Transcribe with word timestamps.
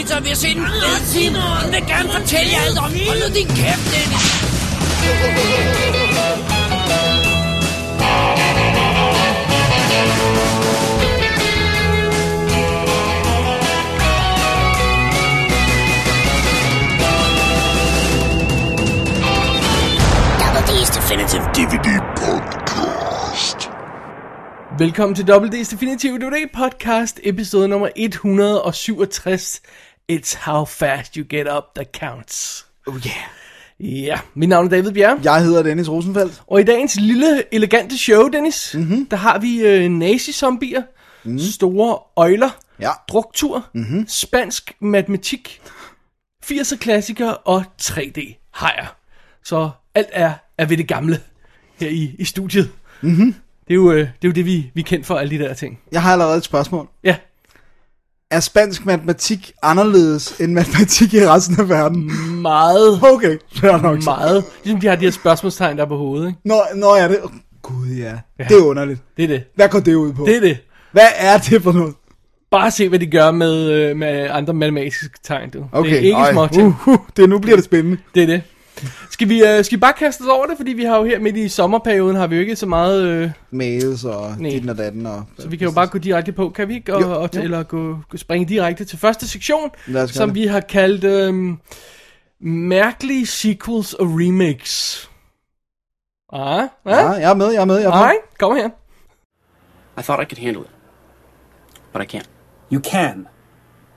lige 0.00 0.08
spise 0.08 0.16
pizza, 0.16 0.16
og 0.16 0.24
vi 0.24 0.28
har 0.28 0.36
set 0.36 0.56
en 0.56 0.66
film. 1.12 1.34
Hun 1.34 1.72
vil 1.72 1.84
gerne 1.86 2.10
fortælle 2.12 2.52
jer 2.52 2.60
alt 2.66 2.78
om. 2.78 2.92
Hold 3.08 3.20
nu 3.28 3.34
din 3.34 3.46
kæft, 3.46 3.86
Dennis. 3.92 4.26
Double 20.40 20.62
D's 20.68 20.90
Definitive 20.96 21.44
DVD 21.54 21.88
Podcast. 22.16 23.70
Velkommen 24.78 25.14
til 25.14 25.22
WD's 25.22 25.70
Definitive 25.70 26.18
DVD 26.18 26.46
podcast, 26.54 27.20
episode 27.22 27.68
nummer 27.68 27.88
167. 27.96 29.60
It's 30.10 30.34
how 30.34 30.64
fast 30.64 31.16
you 31.16 31.24
get 31.24 31.46
up 31.56 31.74
that 31.76 31.92
counts. 31.92 32.66
Oh 32.86 32.94
yeah. 33.06 33.14
Ja, 33.80 34.20
mit 34.34 34.48
navn 34.48 34.66
er 34.66 34.70
David 34.70 34.92
Bjerg, 34.92 35.24
Jeg 35.24 35.42
hedder 35.42 35.62
Dennis 35.62 35.88
Rosenfeldt. 35.90 36.42
og 36.46 36.60
i 36.60 36.64
dagens 36.64 36.96
lille, 37.00 37.54
elegante 37.54 37.98
show, 37.98 38.28
Dennis, 38.28 38.74
mm-hmm. 38.74 39.06
der 39.06 39.16
har 39.16 39.38
vi 39.38 39.60
øh, 39.60 39.88
nazi-zombier, 39.90 40.82
mm. 41.24 41.38
store 41.38 41.98
øjler, 42.16 42.50
Ja. 42.80 42.90
druktur, 43.08 43.66
mm-hmm. 43.74 44.04
spansk 44.08 44.72
matematik, 44.80 45.60
80'er 46.44 46.76
klassikere 46.76 47.36
og 47.36 47.64
3D-hajer. 47.82 48.86
Så 49.44 49.70
alt 49.94 50.08
er, 50.12 50.32
er 50.58 50.64
ved 50.64 50.76
det 50.76 50.88
gamle 50.88 51.20
her 51.78 51.88
i, 51.88 52.14
i 52.18 52.24
studiet. 52.24 52.70
Mm-hmm. 53.00 53.34
Det 53.68 53.70
er 53.70 53.74
jo, 53.74 53.92
øh, 53.92 53.98
det, 53.98 54.04
er 54.06 54.28
jo 54.28 54.32
det, 54.32 54.46
vi, 54.46 54.70
vi 54.74 54.80
er 54.80 54.84
kendt 54.84 55.06
for, 55.06 55.16
alle 55.18 55.38
de 55.38 55.44
der 55.44 55.54
ting. 55.54 55.80
Jeg 55.92 56.02
har 56.02 56.12
allerede 56.12 56.36
et 56.38 56.44
spørgsmål. 56.44 56.88
Ja, 57.04 57.16
Er 58.30 58.40
spansk 58.40 58.86
matematik 58.86 59.52
anderledes 59.62 60.40
end 60.40 60.52
matematik 60.52 61.14
i 61.14 61.26
resten 61.26 61.60
af 61.60 61.68
verden? 61.68 62.12
meget, 62.42 63.00
Okay, 63.02 63.38
fair 63.56 63.76
nok. 63.82 64.04
meget. 64.04 64.44
Ligesom 64.64 64.80
de 64.80 64.86
har 64.86 64.96
de 64.96 65.04
her 65.04 65.10
spørgsmålstegn 65.12 65.78
der 65.78 65.84
på 65.86 65.96
hovedet, 65.96 66.26
ikke? 66.28 66.38
Nå, 66.44 66.54
nå 66.74 66.86
er 66.86 67.08
det... 67.08 67.18
Oh, 67.22 67.30
Gud 67.62 67.86
ja. 67.86 68.12
ja. 68.38 68.44
Det 68.48 68.56
er 68.56 68.62
underligt. 68.64 69.00
Det 69.16 69.22
er 69.22 69.28
det. 69.28 69.42
Hvad 69.54 69.68
går 69.68 69.80
det 69.80 69.94
ud 69.94 70.12
på? 70.12 70.24
Det 70.26 70.36
er 70.36 70.40
det. 70.40 70.58
Hvad 70.92 71.06
er 71.16 71.38
det 71.38 71.62
for 71.62 71.72
noget? 71.72 71.94
Bare 72.50 72.70
se, 72.70 72.88
hvad 72.88 72.98
de 72.98 73.06
gør 73.06 73.30
med, 73.30 73.70
øh, 73.70 73.96
med 73.96 74.28
andre 74.30 74.54
matematiske 74.54 75.18
tegn, 75.24 75.50
du. 75.50 75.64
Okay, 75.72 75.90
det 75.90 75.98
er 75.98 76.02
ikke 76.02 76.12
ej, 76.16 76.32
små 76.32 76.46
ting. 76.46 76.66
Uh, 76.66 76.88
uh, 76.88 76.98
det, 77.16 77.28
nu 77.28 77.38
bliver 77.38 77.56
det 77.56 77.64
spændende. 77.64 77.96
Det 78.14 78.22
er 78.22 78.26
det. 78.26 78.42
Skal 79.10 79.28
vi, 79.28 79.44
øh, 79.44 79.64
skal 79.64 79.76
vi 79.76 79.80
bare 79.80 79.92
kaste 79.92 80.22
os 80.22 80.28
over 80.28 80.46
det? 80.46 80.56
Fordi 80.56 80.72
vi 80.72 80.84
har 80.84 80.96
jo 80.98 81.04
her 81.04 81.18
midt 81.18 81.36
i 81.36 81.48
sommerperioden, 81.48 82.16
har 82.16 82.26
vi 82.26 82.34
jo 82.34 82.40
ikke 82.40 82.56
så 82.56 82.66
meget... 82.66 83.02
Øh, 83.02 83.30
Mails 83.50 84.04
og 84.04 84.34
Nej. 84.38 84.50
dit 84.50 84.70
og 84.70 84.78
datten 84.78 85.06
og... 85.06 85.24
så 85.38 85.48
vi 85.48 85.56
kan 85.56 85.64
jo 85.68 85.72
bare 85.74 85.86
gå 85.86 85.98
direkte 85.98 86.32
på, 86.32 86.48
kan 86.48 86.68
vi 86.68 86.74
ikke? 86.74 86.94
Og, 86.94 87.02
Jo, 87.02 87.22
og, 87.22 87.30
jo. 87.34 87.42
Eller 87.42 87.62
gå, 87.62 87.98
gå 88.10 88.16
springe 88.16 88.48
direkte 88.48 88.84
til 88.84 88.98
første 88.98 89.28
sektion, 89.28 89.70
som 90.06 90.28
det. 90.28 90.34
vi 90.34 90.46
har 90.46 90.60
kaldt 90.60 91.04
øh, 91.04 91.56
Mærkelige 92.40 93.26
Sequels 93.26 93.94
og 93.94 94.06
Remakes. 94.06 95.06
Ah, 96.32 96.68
Ja, 96.86 97.12
ah, 97.14 97.20
jeg 97.20 97.30
er 97.30 97.34
med, 97.34 97.46
jeg 97.50 97.60
er 97.60 97.64
med, 97.64 97.76
jeg 97.76 97.84
er 97.84 97.90
med. 97.90 97.96
Alright, 97.98 98.38
kom 98.38 98.56
her. 98.56 98.68
I 99.98 100.02
thought 100.02 100.22
I 100.22 100.34
could 100.34 100.44
handle 100.44 100.62
it. 100.62 100.70
But 101.92 102.02
I 102.02 102.16
can't. 102.16 102.28
You 102.72 102.80
can, 102.80 103.26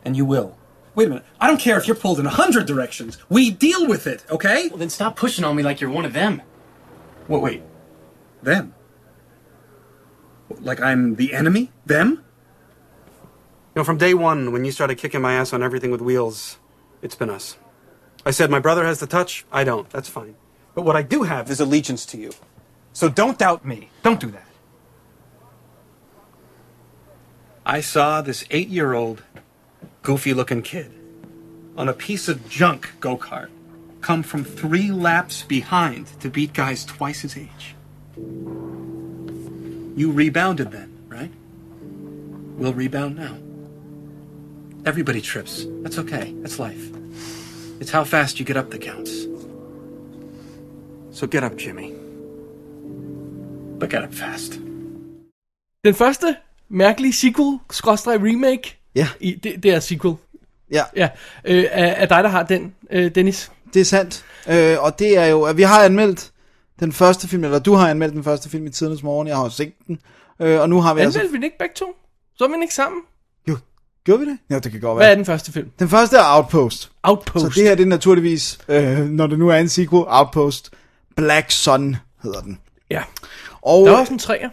and 0.06 0.16
you 0.18 0.26
will. 0.26 0.48
Wait 0.96 1.08
a 1.08 1.10
minute. 1.10 1.26
I 1.40 1.48
don't 1.48 1.60
care 1.60 1.78
if 1.78 1.88
you're 1.88 1.96
pulled 1.96 2.20
in 2.20 2.26
a 2.26 2.30
hundred 2.30 2.66
directions. 2.68 3.18
We 3.30 3.50
deal 3.50 3.88
with 3.88 4.06
it, 4.06 4.24
okay? 4.30 4.68
Well, 4.70 4.78
then 4.78 4.90
stop 4.90 5.16
pushing 5.16 5.44
on 5.44 5.56
me 5.56 5.64
like 5.64 5.82
you're 5.82 5.90
one 5.90 6.06
of 6.06 6.14
them. 6.14 6.42
Wait, 7.28 7.42
wait. 7.42 7.64
Them? 8.44 8.76
Like 10.60 10.80
I'm 10.82 11.16
the 11.16 11.34
enemy? 11.34 11.72
Them? 11.86 12.24
You 13.76 13.80
know, 13.80 13.84
from 13.84 13.98
day 13.98 14.14
one, 14.14 14.52
when 14.52 14.66
you 14.66 14.72
started 14.72 15.00
kicking 15.00 15.22
my 15.22 15.34
ass 15.34 15.52
on 15.52 15.64
everything 15.64 15.90
with 15.90 16.02
wheels, 16.02 16.60
it's 17.02 17.16
been 17.16 17.30
us. 17.30 17.58
I 18.26 18.32
said 18.32 18.52
my 18.52 18.60
brother 18.60 18.86
has 18.86 19.00
the 19.00 19.08
touch. 19.08 19.46
I 19.52 19.64
don't. 19.64 19.90
That's 19.90 20.10
fine. 20.10 20.36
But 20.76 20.84
what 20.84 20.96
I 20.96 21.02
do 21.02 21.24
have 21.24 21.50
is 21.50 21.60
allegiance 21.60 22.06
to 22.08 22.18
you. 22.18 22.32
So 22.94 23.10
don't 23.10 23.40
doubt 23.40 23.66
me. 23.66 23.90
Don't 24.04 24.20
do 24.20 24.30
that. 24.32 24.48
I 27.66 27.82
saw 27.82 28.22
this 28.22 28.46
eight 28.52 28.68
year 28.68 28.94
old, 28.94 29.24
goofy 30.04 30.34
looking 30.34 30.62
kid 30.62 30.92
on 31.78 31.88
a 31.88 31.94
piece 31.94 32.28
of 32.28 32.48
junk 32.50 32.92
go 33.00 33.16
kart 33.18 33.50
come 34.02 34.22
from 34.22 34.44
three 34.44 34.92
laps 34.92 35.44
behind 35.44 36.08
to 36.20 36.30
beat 36.30 36.54
guys 36.54 36.84
twice 36.84 37.22
his 37.22 37.38
age. 37.38 37.76
You 39.96 40.12
rebounded 40.12 40.72
then, 40.72 40.92
right? 41.08 41.32
We'll 42.58 42.74
rebound 42.74 43.16
now. 43.16 43.38
Everybody 44.86 45.22
trips. 45.22 45.66
That's 45.84 45.98
okay. 45.98 46.34
That's 46.42 46.60
life. 46.60 46.92
It's 47.80 47.90
how 47.90 48.04
fast 48.04 48.40
you 48.40 48.46
get 48.46 48.58
up 48.58 48.70
that 48.72 48.82
counts. 48.82 49.26
So 51.12 51.28
get 51.28 51.44
up, 51.44 51.56
Jimmy. 51.56 51.94
But 53.80 53.90
get 53.90 54.04
up 54.04 54.14
fast. 54.14 54.60
Den 55.86 55.94
første 55.94 56.36
mærkelige 56.70 57.14
sequel, 57.14 57.60
remake, 58.20 58.83
Ja, 58.96 59.08
i, 59.20 59.36
det, 59.44 59.64
det 59.64 59.74
er 59.74 59.80
sequel, 59.80 60.16
ja, 60.72 60.84
ja, 60.96 61.10
øh, 61.46 61.64
er, 61.72 61.86
er 61.86 62.06
dig, 62.06 62.24
der 62.24 62.30
har 62.30 62.44
den, 62.44 62.74
øh, 62.92 63.16
Dennis. 63.16 63.52
det 63.74 63.80
er 63.80 63.86
sandt. 63.86 64.26
Øh, 64.50 64.78
og 64.84 65.00
det 65.00 65.18
er 65.18 65.26
jo, 65.26 65.44
at 65.44 65.58
vi 65.58 65.62
har 65.64 65.84
anmeldt 65.84 66.32
den 66.80 66.92
første 66.94 67.28
film, 67.28 67.44
eller 67.44 67.60
du 67.60 67.74
har 67.74 67.90
anmeldt 67.90 68.14
den 68.14 68.24
første 68.24 68.50
film 68.50 68.66
i 68.66 68.70
tidernes 68.70 69.04
morgen, 69.04 69.28
jeg 69.28 69.36
har 69.36 69.44
jo 69.44 69.50
set 69.50 69.74
den. 69.88 70.00
Øh, 70.40 70.60
og 70.62 70.70
nu 70.70 70.82
har 70.82 70.94
vi 70.94 71.00
Anmeldte 71.00 71.20
altså... 71.20 71.32
vi 71.32 71.36
den 71.38 71.44
ikke 71.44 71.58
begge 71.58 71.74
to? 71.76 71.86
Så 72.36 72.44
er 72.44 72.48
vi 72.48 72.54
ikke 72.62 72.74
sammen? 72.74 73.02
Jo, 73.50 73.58
gjorde 74.06 74.20
vi 74.20 74.26
det? 74.32 74.38
Ja, 74.50 74.60
det 74.60 74.72
kan 74.72 74.82
godt 74.82 74.98
Hvad 74.98 75.06
er 75.06 75.10
være. 75.10 75.16
den 75.16 75.26
første 75.26 75.52
film? 75.52 75.70
Den 75.80 75.90
første 75.90 76.18
er 76.18 76.36
Outpost. 76.36 76.92
Outpost. 77.04 77.46
Så 77.46 77.52
det 77.56 77.64
her 77.68 77.76
det 77.76 77.84
er 77.84 77.88
naturligvis, 77.88 78.58
øh, 78.68 79.00
når 79.00 79.28
det 79.28 79.40
nu 79.40 79.50
er 79.50 79.56
en 79.56 79.70
sequel, 79.70 80.04
Outpost. 80.08 80.72
Black 81.16 81.52
Sun 81.52 81.96
hedder 82.24 82.42
den. 82.42 82.60
Ja. 82.90 83.04
Og 83.62 83.86
Der 83.88 83.94
er 83.94 83.98
også 83.98 84.14
en 84.14 84.20
træer. 84.20 84.50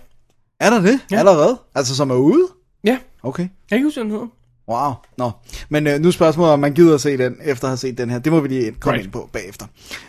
er 0.60 0.70
der 0.70 0.80
det 0.80 1.00
ja. 1.10 1.18
allerede? 1.18 1.58
Altså 1.74 1.96
som 1.96 2.10
er 2.10 2.14
ude? 2.14 2.48
Ja, 2.84 2.98
Okay. 3.22 3.42
jeg 3.42 3.50
kan 3.68 3.76
ikke 3.78 3.86
huske, 3.86 4.00
den 4.00 4.10
hedder. 4.10 4.26
Wow. 4.68 4.92
Nå. 5.18 5.30
Men 5.68 5.86
øh, 5.86 6.00
nu 6.00 6.10
spørgsmålet, 6.10 6.52
om 6.52 6.58
man 6.58 6.74
gider 6.74 6.94
at 6.94 7.00
se 7.00 7.16
den, 7.18 7.36
efter 7.44 7.64
at 7.64 7.70
have 7.70 7.76
set 7.76 7.98
den 7.98 8.10
her. 8.10 8.18
Det 8.18 8.32
må 8.32 8.40
vi 8.40 8.48
lige 8.48 8.72
komme 8.80 8.92
Right. 8.94 9.04
ind 9.04 9.12
på 9.12 9.28
bagefter. 9.32 9.66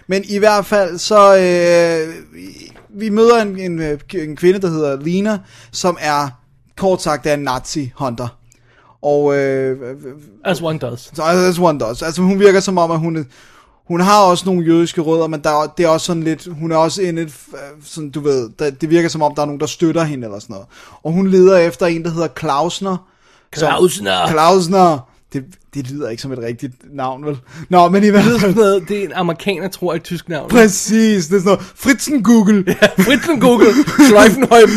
Men 0.07 0.23
i 0.29 0.37
hvert 0.37 0.65
fald, 0.65 0.97
så 0.97 1.35
øh, 1.37 2.15
vi- 2.35 2.71
vi 2.89 3.09
møder 3.09 3.41
en, 3.41 3.59
en, 3.59 3.79
øh, 3.81 3.99
en 4.13 4.35
kvinde, 4.35 4.61
der 4.61 4.69
hedder 4.69 5.01
Lina, 5.01 5.39
som 5.71 5.97
er, 5.99 6.29
kort 6.77 7.01
sagt, 7.01 7.25
er 7.27 7.33
en 7.33 7.39
nazi-hunter. 7.39 8.37
Og 9.01 9.37
øh, 9.37 9.95
As 10.45 10.61
one 10.61 10.79
does. 10.79 11.11
så 11.13 11.23
as 11.23 11.59
one 11.59 11.79
does. 11.79 12.01
Altså 12.01 12.21
hun 12.21 12.39
virker 12.39 12.59
som 12.59 12.77
om, 12.77 12.91
at 12.91 12.99
hun, 12.99 13.27
hun 13.91 14.01
har 14.01 14.21
også 14.21 14.45
nogle 14.45 14.65
jødiske 14.65 15.01
rødder, 15.01 15.27
men 15.27 15.39
der, 15.43 15.49
er- 15.49 15.73
det 15.77 15.83
er 15.85 15.89
også 15.89 16.05
sådan 16.05 16.23
lidt, 16.23 16.47
hun 16.59 16.71
er 16.71 16.75
også 16.75 17.01
en 17.01 17.15
lidt, 17.15 17.33
øh, 17.53 17.59
sådan 17.83 18.09
du 18.09 18.19
ved, 18.19 18.49
der, 18.59 18.69
det 18.69 18.89
virker 18.89 19.09
som 19.09 19.21
om, 19.21 19.35
der 19.35 19.41
er 19.41 19.45
nogen, 19.45 19.59
der 19.59 19.65
støtter 19.65 20.03
hende 20.03 20.25
eller 20.25 20.39
sådan 20.39 20.53
noget. 20.53 20.67
Og 21.03 21.11
hun 21.11 21.27
leder 21.27 21.57
efter 21.57 21.85
en, 21.85 22.03
der 22.03 22.09
hedder 22.11 22.27
Klausner. 22.27 22.97
som- 23.55 23.67
Klausner. 23.67 24.27
Klausner. 24.27 25.07
Det, 25.33 25.43
det 25.73 25.91
lyder 25.91 26.09
ikke 26.09 26.21
som 26.21 26.31
et 26.31 26.39
rigtigt 26.39 26.73
navn, 26.95 27.25
vel? 27.25 27.37
Nå, 27.69 27.89
men 27.89 28.03
i 28.03 28.07
hvert 28.07 28.25
er 28.25 28.29
fald... 28.29 28.39
sådan 28.39 28.55
noget, 28.55 28.83
det 28.89 28.99
er 28.99 29.03
en 29.05 29.13
amerikaner, 29.13 29.67
tror 29.67 29.93
jeg, 29.93 29.97
et 29.97 30.03
tysk 30.03 30.29
navn. 30.29 30.49
Præcis, 30.49 31.27
det 31.27 31.35
er 31.35 31.39
sådan 31.39 31.43
noget. 31.45 31.61
Fritzen 31.75 32.23
Google. 32.23 32.63
Ja. 32.67 33.03
Fritsen 33.03 33.39
Google, 33.39 33.67
Schleifenheim. 34.07 34.69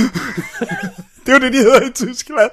Det 1.27 1.29
er 1.29 1.33
jo 1.33 1.39
det, 1.39 1.53
de 1.53 1.59
hedder 1.59 1.81
i 1.81 1.91
Tyskland. 1.95 2.51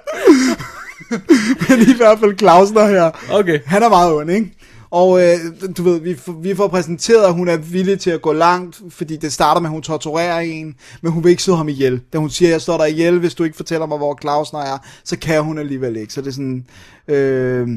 men 1.69 1.79
i 1.81 1.93
hvert 1.97 2.19
fald 2.19 2.35
Klausner 2.37 2.87
her. 2.87 3.11
Okay. 3.31 3.59
Han 3.65 3.83
er 3.83 3.89
meget 3.89 4.13
ond, 4.13 4.31
ikke? 4.31 4.57
Og 4.91 5.21
øh, 5.23 5.37
du 5.77 5.83
ved, 5.83 5.99
vi, 5.99 6.15
får- 6.15 6.39
vi 6.41 6.55
får 6.55 6.67
præsenteret, 6.67 7.23
at 7.25 7.33
hun 7.33 7.47
er 7.47 7.57
villig 7.57 7.99
til 7.99 8.09
at 8.09 8.21
gå 8.21 8.33
langt, 8.33 8.81
fordi 8.89 9.17
det 9.17 9.33
starter 9.33 9.61
med, 9.61 9.69
at 9.69 9.73
hun 9.73 9.81
torturerer 9.81 10.39
en, 10.39 10.75
men 11.01 11.11
hun 11.11 11.23
vil 11.23 11.29
ikke 11.29 11.43
slå 11.43 11.55
ham 11.55 11.69
ihjel. 11.69 12.01
Da 12.13 12.17
hun 12.17 12.29
siger, 12.29 12.49
jeg 12.49 12.61
står 12.61 12.77
der 12.77 12.85
ihjel, 12.85 13.19
hvis 13.19 13.33
du 13.35 13.43
ikke 13.43 13.55
fortæller 13.57 13.85
mig, 13.85 13.97
hvor 13.97 14.13
Klausner 14.13 14.59
er, 14.59 14.77
så 15.03 15.17
kan 15.19 15.43
hun 15.43 15.57
alligevel 15.57 15.95
ikke. 15.97 16.13
Så 16.13 16.21
det 16.21 16.27
er 16.27 16.31
sådan, 16.31 16.65
øh, 17.07 17.67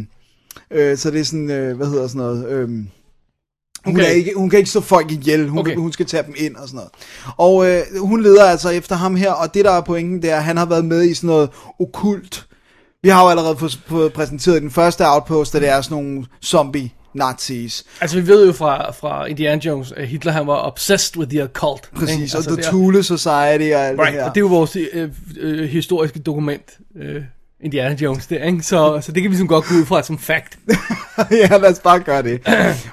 øh, 0.71 0.97
så 0.99 1.11
det 1.11 1.21
er 1.21 1.25
sådan, 1.25 1.51
øh, 1.51 1.77
hvad 1.77 1.87
hedder 1.87 2.07
sådan 2.07 2.19
noget, 2.19 2.49
øh, 2.49 2.69
hun, 2.69 2.87
Okay. 3.87 4.03
er 4.05 4.09
ikke, 4.09 4.33
hun 4.37 4.51
kan 4.51 4.59
ikke 4.59 4.71
slå 4.71 4.81
folk 4.81 5.11
ihjel, 5.13 5.49
hun, 5.49 5.59
Okay. 5.59 5.77
hun 5.77 5.93
skal 5.93 6.07
tage 6.07 6.23
dem 6.23 6.35
ind 6.37 6.57
og 6.57 6.69
sådan 6.69 6.77
noget. 6.77 6.91
Og 7.37 7.67
øh, 7.71 7.83
hun 8.09 8.23
leder 8.23 8.45
altså 8.45 8.69
efter 8.69 8.97
ham 8.97 9.17
her, 9.17 9.33
og 9.33 9.55
det 9.55 9.65
der 9.65 9.71
er 9.71 9.81
pointen, 9.81 10.23
det 10.23 10.31
er, 10.31 10.37
at 10.37 10.45
han 10.45 10.57
har 10.57 10.67
været 10.67 10.85
med 10.85 11.03
i 11.05 11.15
sådan 11.15 11.29
noget 11.29 11.51
okult. 11.81 12.47
Vi 13.03 13.09
har 13.09 13.23
jo 13.23 13.29
allerede 13.29 13.57
fået, 13.87 14.13
præsenteret 14.13 14.63
den 14.63 14.71
første 14.71 15.09
outpost, 15.13 15.55
at 15.55 15.63
det 15.63 15.69
er 15.71 15.81
sådan 15.81 15.97
nogle 16.05 16.27
zombie 16.45 16.91
nazis. 17.15 17.85
Altså, 18.01 18.21
vi 18.21 18.27
ved 18.27 18.47
jo 18.47 18.53
fra, 18.53 18.93
fra 18.93 19.27
Indiana 19.27 19.61
Jones, 19.65 19.93
at 19.93 20.09
Hitler 20.09 20.33
han 20.33 20.47
var 20.47 20.67
obsessed 20.67 21.17
with 21.17 21.31
the 21.31 21.43
occult. 21.43 21.91
Præcis, 21.95 22.15
ikke? 22.15 22.37
altså, 22.37 22.51
og 22.51 22.57
The 22.59 22.63
Thule 22.63 23.03
Society 23.03 23.73
og 23.75 23.87
alt 23.87 24.01
Right, 24.01 24.13
det 24.13 24.21
her. 24.21 24.25
og 24.25 24.35
det 24.35 24.37
er 24.37 24.45
jo 24.45 24.47
vores 24.47 24.77
øh, 24.77 25.09
øh, 25.41 25.69
historiske 25.69 26.19
dokument, 26.19 26.79
øh, 26.97 27.23
Indiana 27.61 27.97
Jones 28.01 28.27
der, 28.27 28.45
ikke? 28.45 28.63
Så, 28.63 29.01
så 29.03 29.13
det 29.13 29.23
kan 29.23 29.31
vi 29.31 29.37
sådan 29.37 29.47
godt 29.47 29.65
gå 29.65 29.75
ud 29.75 29.85
fra 29.85 30.03
som 30.03 30.19
fact. 30.19 30.59
ja, 31.31 31.57
lad 31.57 31.71
os 31.73 31.79
bare 31.79 32.01
gøre 32.01 32.23
det. 32.23 32.41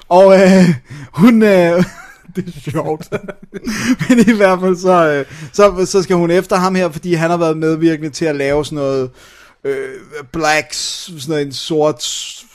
og 0.08 0.40
øh, 0.40 0.64
hun... 1.12 1.42
Øh, 1.42 1.84
det 2.36 2.46
er 2.46 2.70
sjovt. 2.70 3.08
Men 4.08 4.18
i 4.18 4.36
hvert 4.36 4.60
fald 4.60 4.76
så, 4.76 5.08
øh, 5.12 5.24
så, 5.52 5.86
så 5.86 6.02
skal 6.02 6.16
hun 6.16 6.30
efter 6.30 6.56
ham 6.56 6.74
her, 6.74 6.88
fordi 6.90 7.14
han 7.14 7.30
har 7.30 7.36
været 7.36 7.56
medvirkende 7.56 8.10
til 8.10 8.24
at 8.24 8.36
lave 8.36 8.64
sådan 8.64 8.76
noget 8.76 9.10
øh, 9.64 10.00
blacks, 10.32 11.10
sådan 11.18 11.46
en 11.46 11.52
sort 11.52 12.02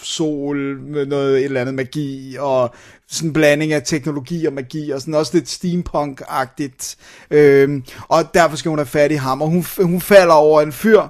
sol 0.04 0.80
med 0.82 1.06
noget 1.06 1.38
et 1.38 1.46
eller 1.46 1.62
andet 1.62 1.76
magi, 1.76 2.36
og 2.40 2.76
sådan 3.08 3.30
en 3.30 3.34
blanding 3.34 3.74
af 3.74 3.82
teknologi 3.86 4.46
og 4.46 4.54
magi, 4.54 4.92
og 4.92 5.02
sådan 5.02 5.14
også 5.14 5.38
lidt 5.38 5.50
steampunk-agtigt. 5.50 6.96
Øh, 7.32 7.82
og 8.08 8.34
derfor 8.34 8.56
skal 8.56 8.70
hun 8.70 8.80
have 8.80 8.86
fat 8.86 9.12
i 9.12 9.16
ham, 9.16 9.42
og 9.42 9.48
hun, 9.48 9.66
hun 9.82 10.02
falder 10.02 10.34
over 10.34 10.62
en 10.62 10.72
fyr, 10.72 11.02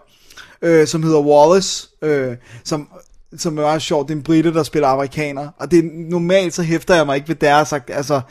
øh, 0.61 0.87
som 0.87 1.03
hedder 1.03 1.21
Wallace, 1.21 1.87
øh, 2.01 2.35
som 2.63 2.87
som 3.37 3.57
er 3.57 3.61
meget 3.61 3.81
sjovt, 3.81 4.07
det 4.07 4.13
er 4.13 4.17
en 4.17 4.23
brite, 4.23 4.53
der 4.53 4.63
spiller 4.63 4.87
amerikaner, 4.87 5.49
og 5.59 5.71
det 5.71 5.79
er, 5.79 5.89
normalt 6.09 6.53
så 6.53 6.63
hæfter 6.63 6.95
jeg 6.95 7.05
mig 7.05 7.15
ikke 7.15 7.27
ved 7.27 7.35
deres, 7.35 7.73
altså, 7.73 8.21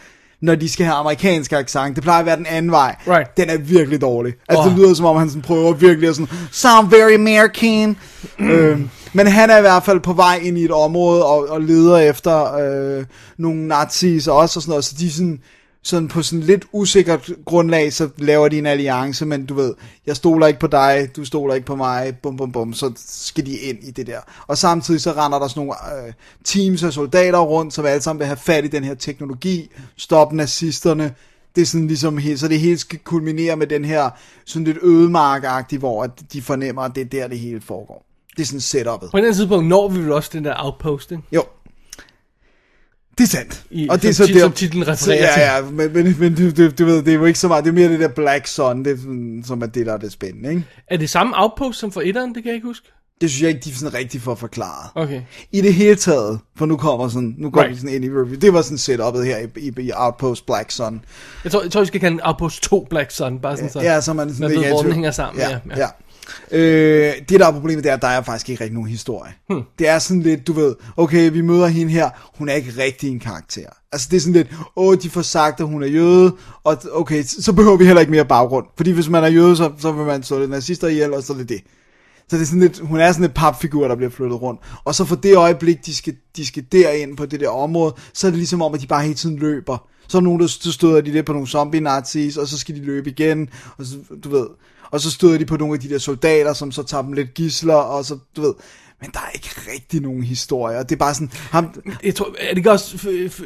når 0.43 0.55
de 0.55 0.69
skal 0.69 0.87
have 0.87 0.97
amerikansk 0.97 1.53
accent. 1.53 1.97
Det 1.97 2.03
plejer 2.03 2.21
at 2.21 2.27
være 2.27 2.37
den 2.37 2.47
anden 2.47 2.71
vej. 2.71 2.97
Right. 3.09 3.37
Den 3.37 3.51
er 3.51 3.59
virkelig 3.59 4.01
dårlig. 4.01 4.35
Altså, 4.49 4.63
Åh. 4.65 4.71
det 4.71 4.79
lyder 4.79 4.95
som 4.95 5.07
om, 5.07 5.17
han 5.17 5.29
sådan 5.29 5.43
prøver 5.43 5.73
virkelig 5.73 6.09
at 6.09 6.17
sådan, 6.17 6.37
sound 6.53 6.91
very 6.91 7.15
American. 7.15 7.97
øh, 8.39 8.81
men 9.13 9.27
han 9.27 9.51
er 9.51 9.59
i 9.59 9.61
hvert 9.61 9.83
fald 9.85 10.01
på 10.01 10.13
vej 10.13 10.41
ind 10.43 10.59
i 10.59 10.65
et 10.65 10.71
område 10.71 11.25
og, 11.25 11.49
og 11.49 11.61
leder 11.61 11.97
efter 11.97 12.55
øh, 12.55 13.05
nogle 13.39 13.69
nazis 13.69 14.29
også 14.29 14.59
og 14.59 14.63
sådan 14.63 14.71
noget. 14.71 14.85
Så 14.85 14.95
de 14.99 15.13
sådan, 15.13 15.39
sådan 15.87 16.09
på 16.09 16.23
sådan 16.23 16.43
lidt 16.43 16.65
usikkert 16.73 17.31
grundlag, 17.45 17.93
så 17.93 18.09
laver 18.17 18.49
de 18.49 18.59
en 18.59 18.67
alliance, 18.67 19.27
men 19.27 19.47
du 19.47 19.55
ved, 19.55 19.75
jeg 20.07 20.17
stoler 20.17 20.47
ikke 20.47 20.61
på 20.61 20.67
dig, 20.67 21.09
du 21.17 21.25
stoler 21.25 21.55
ikke 21.55 21.67
på 21.67 21.77
mig, 21.77 22.17
bum 22.23 22.37
bum 22.37 22.53
bum, 22.53 22.73
så 22.73 22.93
skal 23.07 23.47
de 23.47 23.59
ind 23.59 23.79
i 23.83 23.91
det 23.91 24.07
der. 24.07 24.21
Og 24.47 24.59
samtidig 24.59 25.01
så 25.01 25.13
render 25.13 25.39
der 25.39 25.49
sådan 25.49 25.61
nogle 25.61 26.07
øh, 26.07 26.13
teams 26.45 26.83
af 26.83 26.93
soldater 26.93 27.39
rundt, 27.39 27.75
som 27.75 27.85
alle 27.85 28.03
sammen 28.03 28.19
vil 28.19 28.27
have 28.27 28.37
fat 28.37 28.65
i 28.65 28.69
den 28.69 28.85
her 28.85 28.95
teknologi, 28.95 29.71
stoppe 29.97 30.37
nazisterne, 30.37 31.15
det 31.57 31.63
er 31.63 31.67
sådan 31.67 31.87
ligesom, 31.87 32.21
så 32.37 32.49
det 32.49 32.61
hele 32.61 32.79
skal 32.79 32.99
kulminere 32.99 33.57
med 33.57 33.67
den 33.67 33.85
her 33.85 34.11
sådan 34.45 34.65
lidt 34.65 34.79
ødemarkagtige, 34.83 35.79
hvor 35.79 36.03
at 36.03 36.11
de 36.33 36.43
fornemmer, 36.43 36.83
at 36.83 36.95
det 36.95 37.01
er 37.01 37.05
der, 37.05 37.29
det 37.29 37.39
hele 37.39 37.61
foregår. 37.61 38.07
Det 38.37 38.43
er 38.43 38.47
sådan 38.59 38.93
setup'et. 38.93 39.11
På 39.11 39.17
andet 39.17 39.37
tidspunkt 39.37 39.69
når 39.69 39.89
vi 39.89 39.99
vel 39.99 40.13
også 40.13 40.31
den 40.33 40.45
der 40.45 40.55
outpost, 40.57 41.13
ikke? 41.13 41.23
Jo. 41.33 41.43
Det 43.19 43.25
er 43.25 43.29
sandt. 43.29 43.65
I- 43.71 43.89
og 43.91 44.03
det 44.03 44.09
er 44.09 44.15
så 44.15 44.27
tit- 44.27 44.35
der, 44.35 44.41
som 44.41 44.53
titlen 44.53 44.89
refererer 44.89 45.35
så, 45.35 45.41
ja, 45.41 45.57
ja, 45.57 45.63
men, 45.63 45.93
men, 45.93 46.17
men 46.21 46.35
du, 46.35 46.51
du, 46.51 46.71
du, 46.71 46.85
ved, 46.85 46.97
det 47.03 47.09
er 47.09 47.15
jo 47.15 47.25
ikke 47.25 47.39
så 47.39 47.49
meget, 47.49 47.65
det 47.65 47.71
er 47.71 47.75
mere 47.75 47.89
det 47.89 48.01
der 48.01 48.09
Black 48.09 48.47
Sun, 48.47 48.85
det 48.85 48.93
er, 48.93 49.43
som 49.47 49.63
er 49.63 49.67
det, 49.67 49.87
der 49.87 49.93
er 49.93 49.97
det 49.99 50.13
spændende, 50.13 50.51
ikke? 50.51 50.65
Er 50.91 50.97
det 50.97 51.11
samme 51.11 51.33
outpost 51.43 51.79
som 51.79 51.93
for 51.93 52.01
etteren? 52.01 52.35
Det 52.35 52.43
kan 52.43 52.47
jeg 52.47 52.55
ikke 52.55 52.67
huske. 52.67 52.87
Det 53.21 53.31
synes 53.31 53.43
jeg 53.43 53.49
ikke, 53.49 53.61
de 53.65 53.71
er 53.71 53.75
sådan 53.75 53.95
rigtig 53.95 54.21
for 54.23 54.35
forklaret. 54.35 54.91
Okay. 54.95 55.21
I 55.53 55.61
det 55.61 55.75
hele 55.75 55.95
taget, 55.97 56.39
for 56.57 56.67
nu 56.67 56.77
kommer 56.77 57.09
sådan, 57.09 57.35
nu 57.39 57.51
går 57.51 57.61
Right. 57.61 57.75
vi 57.75 57.81
sådan 57.81 57.95
ind 57.95 58.05
i 58.05 58.09
review, 58.09 58.35
det 58.41 58.53
var 58.53 58.63
sådan 58.63 58.77
setup'et 58.79 59.23
her 59.25 59.39
i, 59.39 59.47
i, 59.57 59.73
i 59.83 59.91
Outpost 59.95 60.47
Black 60.47 60.71
Sun. 60.71 61.01
Jeg 61.45 61.53
tror, 61.53 61.63
jeg 61.63 61.71
tror, 61.71 61.81
vi 61.81 61.87
skal 61.87 62.01
kalde 62.01 62.13
den 62.17 62.21
outpost 62.27 62.63
2 62.63 62.87
Black 62.91 63.11
Sun, 63.11 63.39
bare 63.39 63.57
sådan 63.57 63.71
så. 63.73 63.81
Ja, 63.81 64.01
så 64.01 64.13
man 64.13 64.35
sådan 64.35 64.51
man 64.51 64.61
ved, 64.63 64.69
hvor 64.69 64.83
den 64.83 64.93
hænger 64.93 65.11
sammen. 65.11 65.41
Ja, 65.41 65.49
Ja, 65.51 65.59
ja. 65.77 65.87
Øh, 66.51 67.13
det 67.29 67.41
der 67.41 67.47
er 67.47 67.53
problemet, 67.53 67.85
det 67.85 67.91
er, 67.91 67.95
at 67.95 68.03
der 68.03 68.09
er 68.09 68.23
faktisk 68.23 68.49
ikke 68.49 68.63
rigtig 68.63 68.75
nogen 68.75 68.91
historie. 68.91 69.33
Hmm. 69.49 69.63
Det 69.79 69.89
er 69.89 69.99
sådan 69.99 70.23
lidt, 70.23 70.47
du 70.47 70.53
ved, 70.53 70.75
okay, 70.97 71.31
vi 71.33 71.41
møder 71.41 71.67
hende 71.67 71.93
her, 71.93 72.11
hun 72.39 72.49
er 72.49 72.55
ikke 72.55 72.73
rigtig 72.79 73.11
en 73.11 73.21
karakter. 73.21 73.69
Altså 73.93 74.09
det 74.11 74.17
er 74.17 74.21
sådan 74.21 74.33
lidt, 74.33 74.49
åh, 74.77 74.97
de 75.03 75.11
får 75.11 75.23
sagt, 75.23 75.61
at 75.61 75.67
hun 75.67 75.83
er 75.83 75.87
jøde, 75.87 76.33
og 76.65 76.79
okay, 76.93 77.23
så 77.25 77.53
behøver 77.53 77.77
vi 77.77 77.85
heller 77.85 78.01
ikke 78.01 78.13
mere 78.13 78.25
baggrund. 78.25 78.67
Fordi 78.77 78.91
hvis 78.91 79.09
man 79.09 79.25
er 79.25 79.29
jøde, 79.29 79.57
så, 79.57 79.73
så 79.79 79.93
vil 79.93 80.07
man 80.07 80.23
slå 80.23 80.39
lidt 80.39 80.51
nazister 80.51 80.89
ihjel, 80.89 81.15
og 81.15 81.23
så 81.23 81.33
er 81.33 81.37
det 81.37 81.49
det. 81.49 81.61
Så 82.29 82.37
det 82.37 82.43
er 82.43 82.47
sådan 82.47 82.61
lidt, 82.61 82.79
hun 82.79 83.01
er 83.01 83.13
sådan 83.13 83.25
et 83.25 83.35
papfigur, 83.35 83.89
der 83.89 83.97
bliver 83.97 84.11
flyttet 84.11 84.43
rundt. 84.43 84.61
Og 84.85 84.95
så 84.95 85.05
for 85.05 85.17
det 85.17 85.37
øjeblik, 85.37 85.87
de 85.87 85.95
skal, 85.95 86.17
de 86.37 86.47
skal 86.47 86.65
derind 86.73 87.17
på 87.17 87.27
det 87.27 87.41
der 87.41 87.49
område, 87.49 87.95
så 88.13 88.27
er 88.27 88.31
det 88.31 88.39
ligesom 88.39 88.63
om, 88.63 88.75
at 88.75 88.81
de 88.81 88.87
bare 88.87 89.03
hele 89.03 89.15
tiden 89.15 89.39
løber. 89.39 89.89
Så 90.09 90.19
er 90.19 90.23
nogen, 90.23 90.41
der 90.41 90.47
støder 90.47 91.01
de 91.01 91.13
det 91.13 91.25
på 91.25 91.33
nogle 91.33 91.49
zombie-nazis, 91.49 92.37
og 92.37 92.49
så 92.49 92.59
skal 92.59 92.75
de 92.75 92.85
løbe 92.85 93.11
igen, 93.11 93.49
og 93.79 93.85
så, 93.87 93.97
du 94.25 94.29
ved, 94.29 94.47
og 94.97 95.01
så 95.01 95.11
støder 95.11 95.39
de 95.39 95.47
på 95.47 95.57
nogle 95.57 95.75
af 95.75 95.81
de 95.81 95.89
der 95.89 95.99
soldater, 95.99 96.53
som 96.53 96.73
så 96.73 96.83
tager 96.83 97.03
dem 97.03 97.13
lidt 97.13 97.35
gisler, 97.35 97.75
og 97.75 98.05
så, 98.05 98.19
du 98.37 98.43
ved, 98.43 98.55
men 99.07 99.13
der 99.13 99.21
er 99.21 99.31
ikke 99.35 99.51
rigtig 99.75 100.01
nogen 100.03 100.23
historie, 100.23 100.79
og 100.79 100.89
det 100.89 100.95
er 100.95 100.99
bare 100.99 101.15
sådan, 101.15 101.31
ham, 101.51 101.83
Jeg 102.05 102.15
tror, 102.15 102.35
er 102.41 102.49
det 102.51 102.57
ikke 102.57 102.71
også 102.71 102.97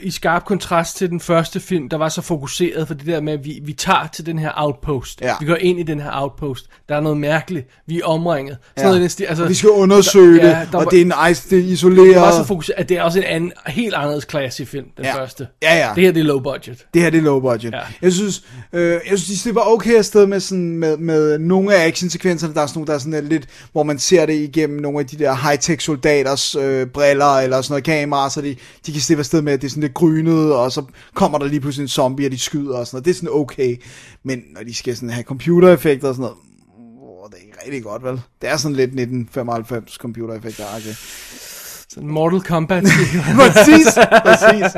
i 0.02 0.10
skarp 0.10 0.44
kontrast 0.44 0.96
til 0.96 1.10
den 1.10 1.20
første 1.20 1.60
film, 1.60 1.88
der 1.88 1.96
var 1.96 2.08
så 2.08 2.22
fokuseret 2.22 2.86
for 2.86 2.94
det 2.94 3.06
der 3.06 3.20
med, 3.20 3.32
at 3.32 3.44
vi, 3.44 3.60
vi 3.64 3.72
tager 3.72 4.08
til 4.14 4.26
den 4.26 4.38
her 4.38 4.50
outpost. 4.56 5.20
Ja. 5.20 5.34
Vi 5.40 5.46
går 5.46 5.54
ind 5.56 5.78
i 5.80 5.82
den 5.82 6.00
her 6.00 6.10
outpost. 6.12 6.66
Der 6.88 6.96
er 6.96 7.00
noget 7.00 7.18
mærkeligt. 7.18 7.66
Vi 7.86 8.00
er 8.00 8.04
omringet. 8.04 8.56
Sådan 8.76 8.92
Ja. 8.92 8.98
noget. 8.98 9.20
Altså, 9.28 9.46
vi 9.46 9.54
skal 9.54 9.70
undersøge 9.70 10.36
der- 10.36 10.42
det, 10.42 10.48
ja, 10.48 10.66
der 10.72 10.78
og 10.78 10.84
var- 10.84 10.90
det 10.90 11.00
er 11.00 11.24
en 11.26 11.30
ice, 11.30 11.50
det 11.50 11.58
er 11.58 11.62
det 11.62 11.68
isoleret. 11.72 12.16
var 12.20 12.32
så 12.32 12.44
fokuseret, 12.44 12.78
at 12.80 12.88
det 12.88 12.96
er 12.96 13.02
også 13.02 13.18
en 13.18 13.24
anden, 13.24 13.52
helt 13.66 13.94
anderledes 13.94 14.24
klasse 14.24 14.66
film, 14.66 14.86
den 14.96 15.04
Ja. 15.04 15.14
første. 15.16 15.46
Ja, 15.62 15.76
ja. 15.76 15.92
Det 15.94 16.04
her, 16.04 16.12
det 16.12 16.20
er 16.20 16.24
low 16.24 16.40
budget. 16.40 16.86
Det 16.94 17.02
her 17.02 17.10
det 17.10 17.18
er 17.18 17.22
low 17.22 17.40
budget. 17.40 17.72
Ja. 17.72 17.80
Jeg 18.02 18.12
synes, 18.12 18.42
øh, 18.72 18.82
jeg 18.90 19.00
synes, 19.06 19.24
de 19.26 19.38
slipper 19.38 19.60
okay 19.62 19.94
afsted 19.94 20.26
med, 20.26 20.40
sådan, 20.40 20.70
med, 20.78 20.96
med 20.96 21.38
nogle 21.38 21.74
af 21.74 21.86
actionsekvenserne. 21.86 22.54
Der 22.54 22.60
er 22.62 22.66
sådan 22.66 22.78
nogle, 22.78 22.86
der 22.86 22.94
er 22.94 22.98
sådan 22.98 23.24
lidt, 23.28 23.46
hvor 23.72 23.82
man 23.82 23.98
ser 23.98 24.26
det 24.26 24.34
igennem 24.34 24.80
nogle 24.80 24.98
af 25.00 25.06
de 25.06 25.16
der 25.18 25.32
high-tech 25.50 25.80
soldaters 25.80 26.54
øh, 26.54 26.86
briller, 26.86 27.38
eller 27.38 27.62
sådan 27.62 27.72
noget 27.72 27.84
kamera, 27.84 28.30
så 28.30 28.40
de, 28.40 28.56
de 28.86 28.92
kan 28.92 29.00
slippe 29.00 29.20
afsted 29.20 29.42
med, 29.42 29.52
at 29.52 29.60
det 29.60 29.66
er 29.66 29.70
sådan 29.70 29.82
lidt 29.82 29.94
grynet, 29.94 30.54
og 30.54 30.72
så 30.72 30.84
kommer 31.14 31.38
der 31.38 31.46
lige 31.46 31.60
pludselig 31.60 31.84
en 31.84 31.88
zombie, 31.88 32.26
og 32.26 32.32
de 32.32 32.38
skyder 32.38 32.76
og 32.76 32.86
sådan 32.86 32.96
noget. 32.96 33.04
Det 33.04 33.10
er 33.10 33.14
sådan 33.14 33.28
okay. 33.32 33.76
Men 34.24 34.42
når 34.54 34.62
de 34.62 34.74
skal 34.74 34.96
sådan 34.96 35.10
have 35.10 35.24
computereffekter 35.24 36.08
og 36.08 36.14
sådan 36.14 36.22
noget, 36.22 36.36
åh, 37.02 37.30
det 37.30 37.36
er 37.38 37.42
ikke 37.42 37.58
rigtig 37.64 37.82
godt, 37.82 38.04
vel? 38.04 38.20
Det 38.42 38.50
er 38.50 38.56
sådan 38.56 38.76
lidt 38.76 38.90
1995 38.90 39.94
computereffekter, 39.94 40.64
okay. 40.76 40.94
Sådan 41.94 42.08
Mortal 42.08 42.40
Kombat. 42.40 42.82
præcis, 43.40 43.98
præcis. 44.24 44.76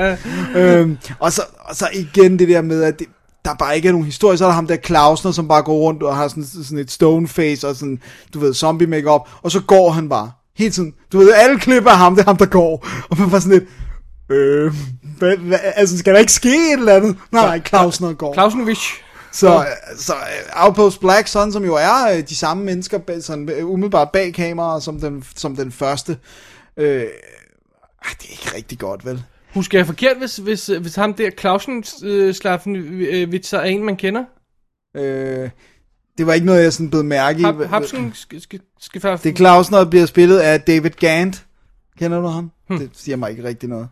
øhm, 0.56 0.98
og, 1.18 1.32
så, 1.32 1.42
og 1.60 1.76
så 1.76 1.88
igen 1.94 2.38
det 2.38 2.48
der 2.48 2.62
med, 2.62 2.82
at 2.82 2.98
det, 2.98 3.06
der 3.44 3.54
bare 3.54 3.76
ikke 3.76 3.88
er 3.88 3.92
nogen 3.92 4.06
historie. 4.06 4.38
Så 4.38 4.44
er 4.44 4.48
der 4.48 4.54
ham 4.54 4.66
der 4.66 4.76
Klausner, 4.76 5.32
som 5.32 5.48
bare 5.48 5.62
går 5.62 5.74
rundt 5.74 6.02
og 6.02 6.16
har 6.16 6.28
sådan, 6.28 6.44
sådan 6.44 6.78
et 6.78 6.90
stone 6.90 7.28
face 7.28 7.68
og 7.68 7.76
sådan, 7.76 7.98
du 8.34 8.38
ved, 8.40 8.54
zombie 8.54 8.86
makeup 8.86 9.28
og 9.42 9.50
så 9.50 9.60
går 9.60 9.90
han 9.90 10.08
bare. 10.08 10.30
Hele 10.56 10.70
tiden. 10.70 10.94
Du 11.12 11.18
ved, 11.18 11.32
alle 11.32 11.58
klip 11.58 11.86
af 11.86 11.96
ham, 11.98 12.14
det 12.14 12.22
er 12.22 12.26
ham, 12.26 12.36
der 12.36 12.46
går. 12.46 12.86
Og 13.10 13.18
man 13.18 13.32
var 13.32 13.38
sådan 13.38 13.58
lidt, 13.58 13.68
øh, 14.30 14.72
hvad, 15.18 15.36
hvad, 15.36 15.58
altså 15.62 15.98
skal 15.98 16.14
der 16.14 16.20
ikke 16.20 16.32
ske 16.32 16.72
et 16.72 16.78
eller 16.78 16.94
andet? 16.94 17.16
Nej, 17.32 17.46
nej, 17.46 17.58
Klausner 17.58 18.12
går. 18.12 18.32
Klausenovich. 18.32 19.02
Så, 19.32 19.66
så 19.96 20.12
uh, 20.12 20.64
Outpost 20.64 21.00
Black 21.00 21.28
Sun, 21.28 21.52
som 21.52 21.64
jo 21.64 21.74
er 21.74 22.12
uh, 22.12 22.20
de 22.28 22.36
samme 22.36 22.64
mennesker, 22.64 23.20
sådan, 23.20 23.50
uh, 23.62 23.70
umiddelbart 23.70 24.10
bag 24.12 24.34
kameraet, 24.34 24.82
som 24.82 25.00
den, 25.00 25.24
som 25.36 25.56
den 25.56 25.72
første, 25.72 26.18
øh, 26.76 27.02
uh, 27.02 28.10
det 28.20 28.26
er 28.26 28.30
ikke 28.30 28.56
rigtig 28.56 28.78
godt, 28.78 29.04
vel? 29.06 29.22
Husker 29.54 29.78
jeg 29.78 29.86
forkert, 29.86 30.18
hvis, 30.18 30.36
hvis, 30.36 30.66
hvis 30.66 30.94
ham 30.94 31.14
der 31.14 31.30
Clausen 31.30 31.84
øh, 32.04 32.34
Slaffen 32.34 32.76
øh, 32.76 33.32
vitser 33.32 33.58
er 33.58 33.64
en, 33.64 33.84
man 33.84 33.96
kender? 33.96 34.24
Øh, 34.96 35.50
det 36.18 36.26
var 36.26 36.32
ikke 36.32 36.46
noget, 36.46 36.62
jeg 36.62 36.72
sådan 36.72 36.90
blev 36.90 37.04
mærke 37.04 37.40
i. 37.40 37.42
Skal 38.80 39.00
faktisk... 39.00 39.24
Det 39.24 39.30
er 39.30 39.36
Clausen, 39.36 39.74
der 39.74 39.84
bliver 39.84 40.06
spillet 40.06 40.38
af 40.38 40.60
David 40.60 40.90
Gant. 40.90 41.46
Kender 41.98 42.20
du 42.20 42.26
ham? 42.26 42.50
Hmm. 42.68 42.78
Det 42.78 42.90
siger 42.94 43.16
mig 43.16 43.30
ikke 43.30 43.44
rigtig 43.44 43.68
noget. 43.68 43.88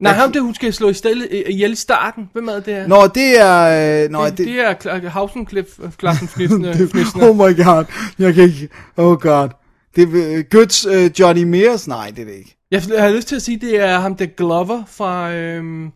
Nej, 0.00 0.12
ham 0.12 0.32
der, 0.32 0.40
hun 0.40 0.54
skal 0.54 0.72
slå 0.72 0.88
i 0.88 0.94
stedet 0.94 1.28
øh, 1.30 1.42
ihjel 1.48 1.72
i 1.72 1.76
starten. 1.76 2.30
Hvem 2.32 2.48
er 2.48 2.60
det? 2.60 2.88
Nå, 2.88 3.06
det 3.06 3.40
er... 3.40 4.04
Øh, 4.04 4.10
nå, 4.10 4.26
det, 4.26 4.38
det 4.38 4.60
er 4.60 4.74
Kla- 4.74 5.08
Hausen 5.08 5.48
Cliff, 5.48 5.68
Klassen 5.98 6.28
det, 6.62 7.06
oh 7.22 7.36
my 7.36 7.64
god, 7.64 7.84
jeg 8.18 8.34
kan 8.34 8.44
ikke... 8.44 8.68
Oh 8.96 9.20
god. 9.20 9.48
Det 9.96 10.02
er 10.02 10.38
uh, 10.38 10.44
Guds 10.50 10.86
uh, 10.86 11.20
Johnny 11.20 11.42
Mears? 11.42 11.88
Nej, 11.88 12.10
det 12.10 12.18
er 12.18 12.24
det 12.24 12.34
ikke. 12.34 12.56
Jeg 12.70 12.82
har 13.02 13.10
lyst 13.10 13.28
til 13.28 13.36
at 13.36 13.42
sige, 13.42 13.56
det 13.56 13.80
er 13.80 13.98
ham 13.98 14.16
der 14.16 14.26
Glover 14.26 14.82
fra... 14.86 15.32
Øhm, 15.32 15.90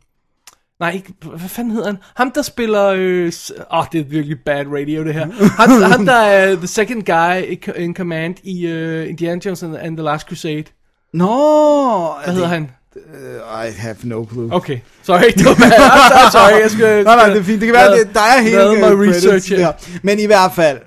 nej, 0.81 0.91
ikke, 0.91 1.13
hvad 1.23 1.49
fanden 1.49 1.73
hedder 1.73 1.87
han? 1.87 1.99
Ham 2.17 2.31
der 2.31 2.43
spiller... 2.43 2.93
Åh, 2.93 2.99
øh, 2.99 3.33
oh, 3.71 3.85
det 3.93 4.01
er 4.01 4.05
virkelig 4.05 4.37
bad 4.47 4.65
radio 4.67 5.05
det 5.05 5.15
her. 5.15 5.27
Ham, 5.57 5.83
ham 5.93 6.07
der 6.07 6.13
er 6.13 6.57
the 6.57 6.67
second 6.67 7.03
guy 7.03 7.59
in, 7.77 7.95
command 7.95 8.35
i 8.43 8.67
uh, 8.67 9.09
Indiana 9.09 9.41
Jones 9.45 9.63
and, 9.63 9.97
the 9.97 10.05
Last 10.05 10.29
Crusade. 10.29 10.65
Nå! 11.13 12.15
Hvad 12.25 12.35
hedder 12.35 12.49
han? 12.49 12.71
Uh, 12.97 13.67
I 13.67 13.71
have 13.79 13.97
no 14.03 14.27
clue. 14.33 14.55
Okay, 14.55 14.79
sorry, 15.03 15.31
det 15.37 15.45
var 15.45 15.55
bad. 15.55 16.31
Sorry, 16.33 16.61
jeg 16.63 16.71
skal... 16.71 17.05
Nej, 17.05 17.17
nej, 17.17 17.29
det 17.29 17.39
er 17.39 17.43
fint. 17.43 17.61
Det 17.61 17.67
kan 17.67 17.75
være, 17.75 17.99
det, 17.99 18.09
der 18.15 18.21
er 18.21 18.43
hele 18.43 18.71
øh, 18.71 18.81
credits 18.81 19.17
researche. 19.17 19.57
der. 19.57 19.73
Men 20.03 20.19
i 20.19 20.27
hvert 20.27 20.53
fald, 20.55 20.79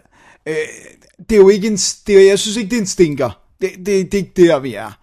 øh, 0.47 0.55
det 1.29 1.35
er 1.35 1.39
jo 1.39 1.49
ikke 1.49 1.67
en... 1.67 1.77
Det 2.07 2.27
jeg 2.27 2.39
synes 2.39 2.57
ikke, 2.57 2.69
det 2.69 2.75
er 2.75 2.81
en 2.81 2.87
stinker. 2.87 3.39
Det, 3.61 3.69
det, 3.77 3.85
det 3.85 4.13
er 4.13 4.17
ikke 4.17 4.47
der, 4.47 4.59
vi 4.59 4.75
er. 4.75 4.97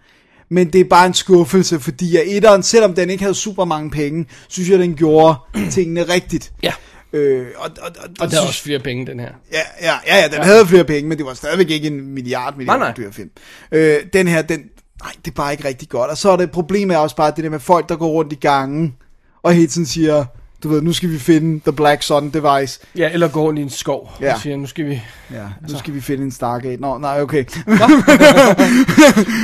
Men 0.49 0.73
det 0.73 0.81
er 0.81 0.85
bare 0.85 1.07
en 1.07 1.13
skuffelse, 1.13 1.79
fordi 1.79 2.15
at 2.15 2.23
etteren, 2.25 2.63
selvom 2.63 2.93
den 2.93 3.09
ikke 3.09 3.23
havde 3.23 3.35
super 3.35 3.65
mange 3.65 3.89
penge, 3.91 4.25
synes 4.47 4.69
jeg, 4.69 4.79
den 4.79 4.95
gjorde 4.95 5.35
tingene 5.71 6.03
rigtigt. 6.03 6.51
Ja, 6.63 6.73
Øh, 7.13 7.47
og, 7.55 7.69
og, 7.81 7.91
og, 8.03 8.09
og 8.19 8.31
der 8.31 8.37
er 8.41 8.47
også 8.47 8.63
flere 8.63 8.79
penge, 8.79 9.05
den 9.05 9.19
her. 9.19 9.29
Ja, 9.51 9.61
ja, 9.81 9.93
ja, 10.07 10.17
ja 10.17 10.25
den 10.27 10.33
ja. 10.33 10.43
havde 10.43 10.67
flere 10.67 10.83
penge, 10.83 11.09
men 11.09 11.17
det 11.17 11.25
var 11.25 11.33
stadigvæk 11.33 11.69
ikke 11.69 11.87
en 11.87 12.13
milliard 12.13 12.57
milliard 12.57 12.79
Nej, 12.79 12.87
nej. 12.87 12.95
dyr 12.97 13.11
film. 13.11 13.29
Øh, 13.71 13.97
den 14.13 14.27
her, 14.27 14.41
den, 14.41 14.59
nej, 15.03 15.11
det 15.25 15.31
er 15.31 15.35
bare 15.35 15.51
ikke 15.51 15.67
rigtig 15.67 15.89
godt. 15.89 16.11
Og 16.11 16.17
så 16.17 16.29
er 16.29 16.35
det 16.37 16.51
problemet 16.51 16.95
er 16.95 16.99
også 16.99 17.15
bare 17.15 17.33
det 17.35 17.43
der 17.43 17.49
med 17.49 17.59
folk, 17.59 17.89
der 17.89 17.95
går 17.95 18.07
rundt 18.07 18.33
i 18.33 18.35
gangen, 18.35 18.95
og 19.43 19.53
hele 19.53 19.67
tiden 19.67 19.87
siger, 19.87 20.25
du 20.63 20.69
ved, 20.69 20.81
nu 20.81 20.93
skal 20.93 21.09
vi 21.11 21.19
finde 21.19 21.59
The 21.59 21.71
Black 21.73 22.03
Sun 22.03 22.29
Device. 22.29 22.79
Ja, 22.97 23.09
eller 23.13 23.27
gå 23.27 23.41
rundt 23.41 23.59
i 23.59 23.61
en 23.61 23.69
skov 23.69 24.11
Ja. 24.21 24.33
og 24.33 24.41
siger, 24.41 24.57
nu 24.57 24.67
skal 24.67 24.85
vi... 24.85 25.01
Ja, 25.31 25.45
nu 25.69 25.77
skal 25.79 25.93
vi 25.93 26.01
finde 26.01 26.23
en 26.23 26.31
Stargate. 26.31 26.81
Nå, 26.81 26.97
nej, 26.97 27.21
okay. 27.21 27.45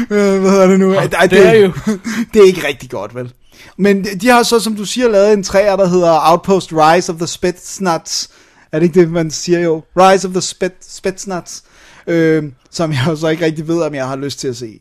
Hvad 0.07 0.51
hedder 0.51 0.67
det 0.67 0.79
nu? 0.79 0.93
Ej, 0.93 1.07
det 1.27 1.47
er 1.47 1.53
jo- 1.53 1.71
det 2.33 2.41
er 2.41 2.45
ikke 2.45 2.67
rigtig 2.67 2.89
godt, 2.89 3.15
vel? 3.15 3.33
Men 3.77 4.03
de- 4.03 4.27
har 4.27 4.43
så, 4.43 4.59
som 4.59 4.75
du 4.75 4.85
siger, 4.85 5.09
lavet 5.09 5.33
en 5.33 5.43
træer, 5.43 5.75
der 5.75 5.87
hedder 5.87 6.31
Outpost 6.31 6.69
Rise 6.73 7.11
of 7.11 7.17
the 7.17 7.27
Spetsnaz. 7.27 8.27
Er 8.71 8.79
det 8.79 8.85
ikke 8.85 8.99
det, 8.99 9.11
man 9.11 9.31
siger 9.31 9.59
jo? 9.59 9.83
Rise 9.97 10.27
of 10.27 10.31
the 10.31 10.41
Spet, 10.41 10.71
Spetsnaz. 10.89 11.61
øh, 12.07 12.43
som 12.71 12.91
jeg 12.91 13.17
så 13.17 13.27
ikke 13.27 13.45
rigtig 13.45 13.67
ved, 13.67 13.81
om 13.81 13.95
jeg 13.95 14.07
har 14.07 14.15
lyst 14.15 14.39
til 14.39 14.47
at 14.47 14.55
se. 14.57 14.79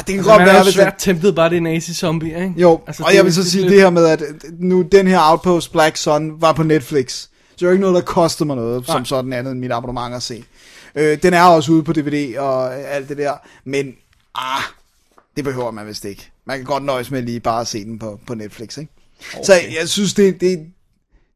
Ah, 0.00 0.06
det 0.06 0.14
kan 0.14 0.18
Altså, 0.18 0.30
godt 0.30 0.40
man 0.40 0.46
være, 0.46 0.62
hvis 0.64 0.74
svært 0.74 0.94
temptet 0.98 1.34
bare 1.34 1.48
det 1.50 1.54
er 1.56 1.60
en 1.60 1.66
AC-zombie, 1.66 2.42
ikke? 2.42 2.54
Jo, 2.56 2.80
altså, 2.86 3.02
og 3.06 3.14
jeg 3.14 3.24
vil 3.24 3.34
så 3.34 3.50
sige 3.50 3.62
det- 3.62 3.70
det 3.70 3.80
her 3.80 3.90
med, 3.90 4.06
at 4.06 4.22
nu 4.58 4.82
den 4.82 5.06
her 5.06 5.18
Outpost 5.30 5.72
Black 5.72 5.96
Sun 5.96 6.40
var 6.40 6.52
på 6.52 6.62
Netflix. 6.62 7.12
Så 7.12 7.28
det 7.56 7.62
er 7.62 7.66
jo 7.66 7.72
ikke 7.72 7.80
noget, 7.80 7.94
der 7.94 8.00
kostede 8.00 8.46
mig 8.46 8.56
noget, 8.56 8.86
som 8.86 8.94
Nej. 8.96 9.04
sådan 9.04 9.32
andet 9.32 9.50
end 9.52 9.60
mit 9.60 9.72
abonnement 9.72 10.14
at 10.14 10.22
se. 10.22 10.44
Øh, 10.94 11.22
den 11.22 11.34
er 11.34 11.42
også 11.42 11.72
ude 11.72 11.82
på 11.82 11.92
DVD 11.92 12.38
og 12.38 12.74
alt 12.76 13.08
det 13.08 13.18
der, 13.18 13.32
men 13.64 13.86
ah, 14.34 14.62
det 15.36 15.44
behøver 15.44 15.70
man 15.70 15.86
vist 15.86 16.04
ikke. 16.04 16.30
Man 16.46 16.56
kan 16.56 16.64
godt 16.66 16.84
nøjes 16.84 17.10
med 17.10 17.22
lige 17.22 17.40
bare 17.40 17.60
at 17.60 17.66
se 17.66 17.84
den 17.84 17.98
på, 17.98 18.20
på 18.26 18.34
Netflix, 18.34 18.76
ikke? 18.76 18.92
Okay. 19.34 19.44
Så 19.44 19.52
jeg 19.80 19.88
synes, 19.88 20.14
det, 20.14 20.40
det, 20.40 20.58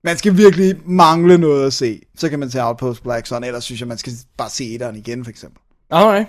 man 0.04 0.16
skal 0.18 0.37
virkelig 0.37 0.75
mangle 0.87 1.38
noget 1.38 1.66
at 1.66 1.73
se. 1.73 2.00
Så 2.18 2.28
kan 2.28 2.38
man 2.38 2.50
tage 2.50 2.64
Outpost 2.66 3.02
Black 3.02 3.26
Sun, 3.26 3.44
ellers 3.44 3.64
synes 3.64 3.80
jeg, 3.80 3.88
man 3.88 3.99
skal 3.99 4.12
bare 4.37 4.50
se 4.50 4.75
etteren 4.75 4.97
igen, 4.97 5.25
for 5.25 5.30
eksempel. 5.30 5.61
Alright. 5.90 6.26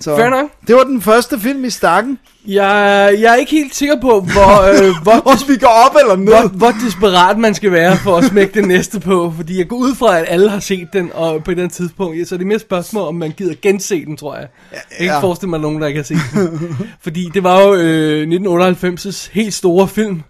Så, 0.00 0.16
Fair 0.16 0.28
nok. 0.28 0.50
Det 0.66 0.74
var 0.76 0.84
den 0.84 1.02
første 1.02 1.40
film 1.40 1.64
i 1.64 1.70
stakken. 1.70 2.18
Jeg, 2.46 3.16
jeg 3.20 3.32
er 3.32 3.34
ikke 3.34 3.50
helt 3.50 3.74
sikker 3.74 4.00
på, 4.00 4.20
hvor, 4.20 4.68
øh, 4.68 4.94
hvor, 5.02 5.12
Også 5.32 5.46
vi 5.46 5.56
går 5.56 5.66
op 5.86 5.96
eller 6.00 6.16
ned. 6.16 6.26
hvor, 6.26 6.48
hvor 6.48 6.72
desperat 6.84 7.38
man 7.38 7.54
skal 7.54 7.72
være 7.72 7.96
for 7.96 8.16
at 8.16 8.24
smække 8.24 8.60
den 8.60 8.68
næste 8.68 9.00
på. 9.00 9.32
Fordi 9.36 9.58
jeg 9.58 9.68
går 9.68 9.76
ud 9.76 9.94
fra, 9.94 10.18
at 10.18 10.24
alle 10.28 10.50
har 10.50 10.60
set 10.60 10.88
den 10.92 11.10
og 11.14 11.44
på 11.44 11.50
et 11.50 11.54
eller 11.54 11.64
andet 11.64 11.76
tidspunkt. 11.76 12.18
Ja, 12.18 12.24
så 12.24 12.34
er 12.34 12.36
det 12.36 12.46
mere 12.46 12.58
spørgsmål, 12.58 13.08
om 13.08 13.14
man 13.14 13.30
gider 13.30 13.54
gense 13.62 14.04
den, 14.04 14.16
tror 14.16 14.34
jeg. 14.36 14.48
Jeg 14.72 14.80
kan 14.90 15.00
ikke 15.00 15.14
ja. 15.14 15.20
forestille 15.20 15.50
mig, 15.50 15.60
nogen, 15.60 15.80
der 15.80 15.86
ikke 15.86 15.98
har 15.98 16.04
set 16.04 16.18
den. 16.34 16.76
fordi 17.04 17.30
det 17.34 17.42
var 17.42 17.60
jo 17.62 17.74
øh, 17.74 18.28
1998's 18.28 19.28
helt 19.32 19.54
store 19.54 19.88
film. 19.88 20.22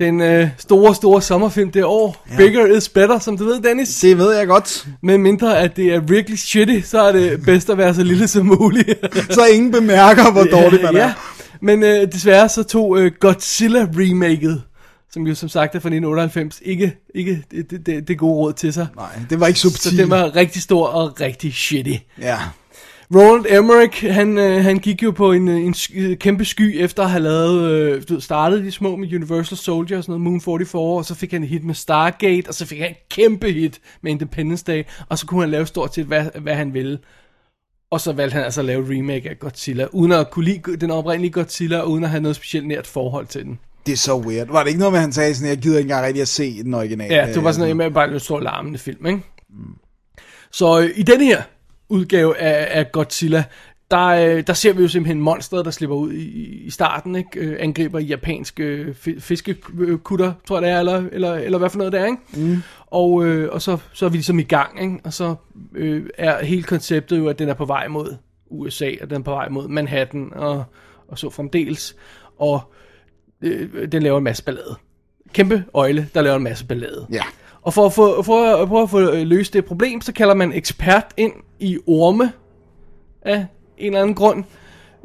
Den 0.00 0.20
øh, 0.20 0.48
store, 0.58 0.94
store 0.94 1.22
sommerfilm 1.22 1.70
det 1.70 1.84
år. 1.84 2.24
Ja. 2.30 2.36
Bigger 2.36 2.66
is 2.66 2.88
better, 2.88 3.18
som 3.18 3.38
du 3.38 3.44
ved, 3.44 3.62
Dennis. 3.62 4.00
Det 4.00 4.18
ved 4.18 4.34
jeg 4.36 4.46
godt. 4.46 4.86
Med 5.02 5.18
mindre 5.18 5.58
at 5.58 5.76
det 5.76 5.94
er 5.94 6.00
virkelig 6.00 6.38
shitty, 6.38 6.80
så 6.84 7.02
er 7.02 7.12
det 7.12 7.42
bedst 7.44 7.70
at 7.70 7.78
være 7.78 7.94
så 7.94 8.02
lille 8.02 8.28
som 8.28 8.46
muligt. 8.46 8.98
Så 9.34 9.40
ingen 9.52 9.72
bemærker, 9.72 10.32
hvor 10.32 10.44
dårligt 10.44 10.82
man 10.82 10.94
ja. 10.94 11.00
er. 11.08 11.12
Men 11.60 11.82
øh, 11.82 12.12
desværre 12.12 12.48
så 12.48 12.62
tog 12.62 12.98
øh, 12.98 13.12
Godzilla 13.20 13.86
remaket, 13.96 14.62
som 15.12 15.26
jo 15.26 15.34
som 15.34 15.48
sagt 15.48 15.74
er 15.74 15.80
fra 15.80 15.88
1998, 15.88 16.60
ikke, 16.64 16.96
ikke 17.14 17.42
det, 17.50 17.70
det, 17.70 17.86
det, 17.86 18.08
det 18.08 18.18
gode 18.18 18.34
råd 18.34 18.52
til 18.52 18.72
sig. 18.72 18.86
Nej, 18.96 19.06
det 19.30 19.40
var 19.40 19.46
ikke 19.46 19.60
Så 19.60 19.70
subtilt. 19.70 19.98
den 19.98 20.10
var 20.10 20.36
rigtig 20.36 20.62
stor 20.62 20.86
og 20.86 21.20
rigtig 21.20 21.54
shitty. 21.54 21.94
Ja. 22.20 22.38
Roland 23.14 23.46
Emmerich, 23.48 24.12
han, 24.12 24.38
øh, 24.38 24.64
han 24.64 24.78
gik 24.78 25.02
jo 25.02 25.10
på 25.10 25.32
en, 25.32 25.48
øh, 25.48 25.56
en 25.56 25.74
øh, 25.94 26.18
kæmpe 26.18 26.44
sky 26.44 26.82
efter 26.82 27.02
at 27.02 27.10
have 27.10 27.22
lavet, 27.22 27.70
øh, 27.70 28.02
du 28.08 28.14
ved, 28.14 28.20
startet 28.20 28.64
de 28.64 28.70
små 28.70 28.96
med 28.96 29.14
Universal 29.14 29.58
Soldier 29.58 29.98
og 29.98 30.04
sådan 30.04 30.20
noget, 30.20 30.22
Moon 30.22 30.40
44, 30.40 30.82
og 30.82 31.04
så 31.04 31.14
fik 31.14 31.32
han 31.32 31.42
et 31.42 31.48
hit 31.48 31.64
med 31.64 31.74
Stargate, 31.74 32.48
og 32.48 32.54
så 32.54 32.66
fik 32.66 32.78
han 32.78 32.90
et 32.90 33.08
kæmpe 33.08 33.52
hit 33.52 33.80
med 34.02 34.12
Independence 34.12 34.64
Day, 34.64 34.82
og 35.08 35.18
så 35.18 35.26
kunne 35.26 35.40
han 35.40 35.50
lave 35.50 35.66
stort 35.66 35.94
set, 35.94 36.06
hvad, 36.06 36.24
hvad 36.40 36.54
han 36.54 36.74
ville. 36.74 36.98
Og 37.90 38.00
så 38.00 38.12
valgte 38.12 38.34
han 38.34 38.44
altså 38.44 38.60
at 38.60 38.64
lave 38.64 38.98
remake 38.98 39.30
af 39.30 39.38
Godzilla, 39.38 39.86
uden 39.92 40.12
at 40.12 40.30
kunne 40.30 40.44
lide 40.44 40.76
den 40.76 40.90
oprindelige 40.90 41.32
Godzilla, 41.32 41.78
og 41.78 41.90
uden 41.90 42.04
at 42.04 42.10
have 42.10 42.22
noget 42.22 42.36
specielt 42.36 42.66
nært 42.66 42.86
forhold 42.86 43.26
til 43.26 43.44
den. 43.44 43.58
Det 43.86 43.92
er 43.92 43.96
så 43.96 44.16
weird. 44.16 44.46
Var 44.46 44.62
det 44.62 44.68
ikke 44.68 44.78
noget 44.78 44.92
med, 44.92 44.98
at 44.98 45.02
han 45.02 45.12
sagde 45.12 45.34
sådan, 45.34 45.48
jeg 45.48 45.58
gider 45.58 45.78
ikke 45.78 45.88
engang 45.88 46.06
rigtig 46.06 46.22
at 46.22 46.28
se 46.28 46.62
den 46.62 46.74
originale? 46.74 47.14
Ja, 47.14 47.26
det 47.26 47.44
var 47.44 47.52
sådan 47.52 47.60
noget 47.60 47.76
med 47.76 47.90
bare 47.90 48.12
en 48.12 48.20
stor 48.20 48.40
larmende 48.40 48.78
film, 48.78 49.06
ikke? 49.06 49.20
Så 50.52 50.80
øh, 50.80 50.90
i 50.96 51.02
denne 51.02 51.24
her 51.24 51.42
udgave 51.88 52.38
af, 52.38 52.78
af 52.78 52.92
Godzilla, 52.92 53.44
der, 53.90 54.06
øh, 54.06 54.46
der 54.46 54.52
ser 54.52 54.72
vi 54.72 54.82
jo 54.82 54.88
simpelthen 54.88 55.20
monstret, 55.20 55.64
der 55.64 55.70
slipper 55.70 55.96
ud 55.96 56.12
i, 56.12 56.64
i 56.64 56.70
starten, 56.70 57.16
ikke? 57.16 57.40
Øh, 57.40 57.56
angriber 57.60 57.98
japanske 57.98 58.94
fi- 59.06 59.20
fiskekutter, 59.20 60.32
tror 60.48 60.56
jeg 60.56 60.62
det 60.62 60.70
er, 60.70 60.78
eller, 60.78 61.02
eller, 61.12 61.34
eller 61.34 61.58
hvad 61.58 61.70
for 61.70 61.78
noget 61.78 61.92
det 61.92 62.00
er, 62.00 62.04
ikke? 62.04 62.18
Mm. 62.36 62.62
Og, 62.86 63.26
øh, 63.26 63.52
og 63.52 63.62
så, 63.62 63.78
så 63.92 64.04
er 64.06 64.10
vi 64.10 64.16
ligesom 64.16 64.38
i 64.38 64.42
gang, 64.42 64.82
ikke? 64.82 64.98
Og 65.04 65.12
så 65.12 65.34
øh, 65.74 66.06
er 66.18 66.44
hele 66.44 66.62
konceptet 66.62 67.18
jo, 67.18 67.28
at 67.28 67.38
den 67.38 67.48
er 67.48 67.54
på 67.54 67.64
vej 67.64 67.88
mod 67.88 68.16
USA, 68.50 68.90
og 69.00 69.10
den 69.10 69.16
er 69.16 69.24
på 69.24 69.30
vej 69.30 69.48
mod 69.48 69.68
Manhattan, 69.68 70.32
og, 70.34 70.64
og 71.08 71.18
så 71.18 71.30
fremdeles. 71.30 71.96
Og 72.38 72.72
øh, 73.42 73.92
den 73.92 74.02
laver 74.02 74.18
en 74.18 74.24
masse 74.24 74.44
ballade. 74.44 74.76
Kæmpe 75.32 75.64
øjle, 75.74 76.08
der 76.14 76.22
laver 76.22 76.36
en 76.36 76.42
masse 76.42 76.66
ballade. 76.66 77.06
Ja. 77.12 77.22
Og 77.64 77.74
for 77.74 77.86
at 77.86 77.92
få, 77.92 78.22
for, 78.22 78.46
at- 78.62 78.68
for 78.68 78.82
at 78.82 78.90
få 78.90 79.00
øh, 79.00 79.26
løst 79.26 79.52
det 79.52 79.64
problem, 79.64 80.00
så 80.00 80.12
kalder 80.12 80.34
man 80.34 80.52
ekspert 80.52 81.04
ind 81.16 81.32
i 81.60 81.78
orme 81.86 82.32
af 83.22 83.46
en 83.78 83.86
eller 83.86 84.00
anden 84.00 84.14
grund. 84.14 84.44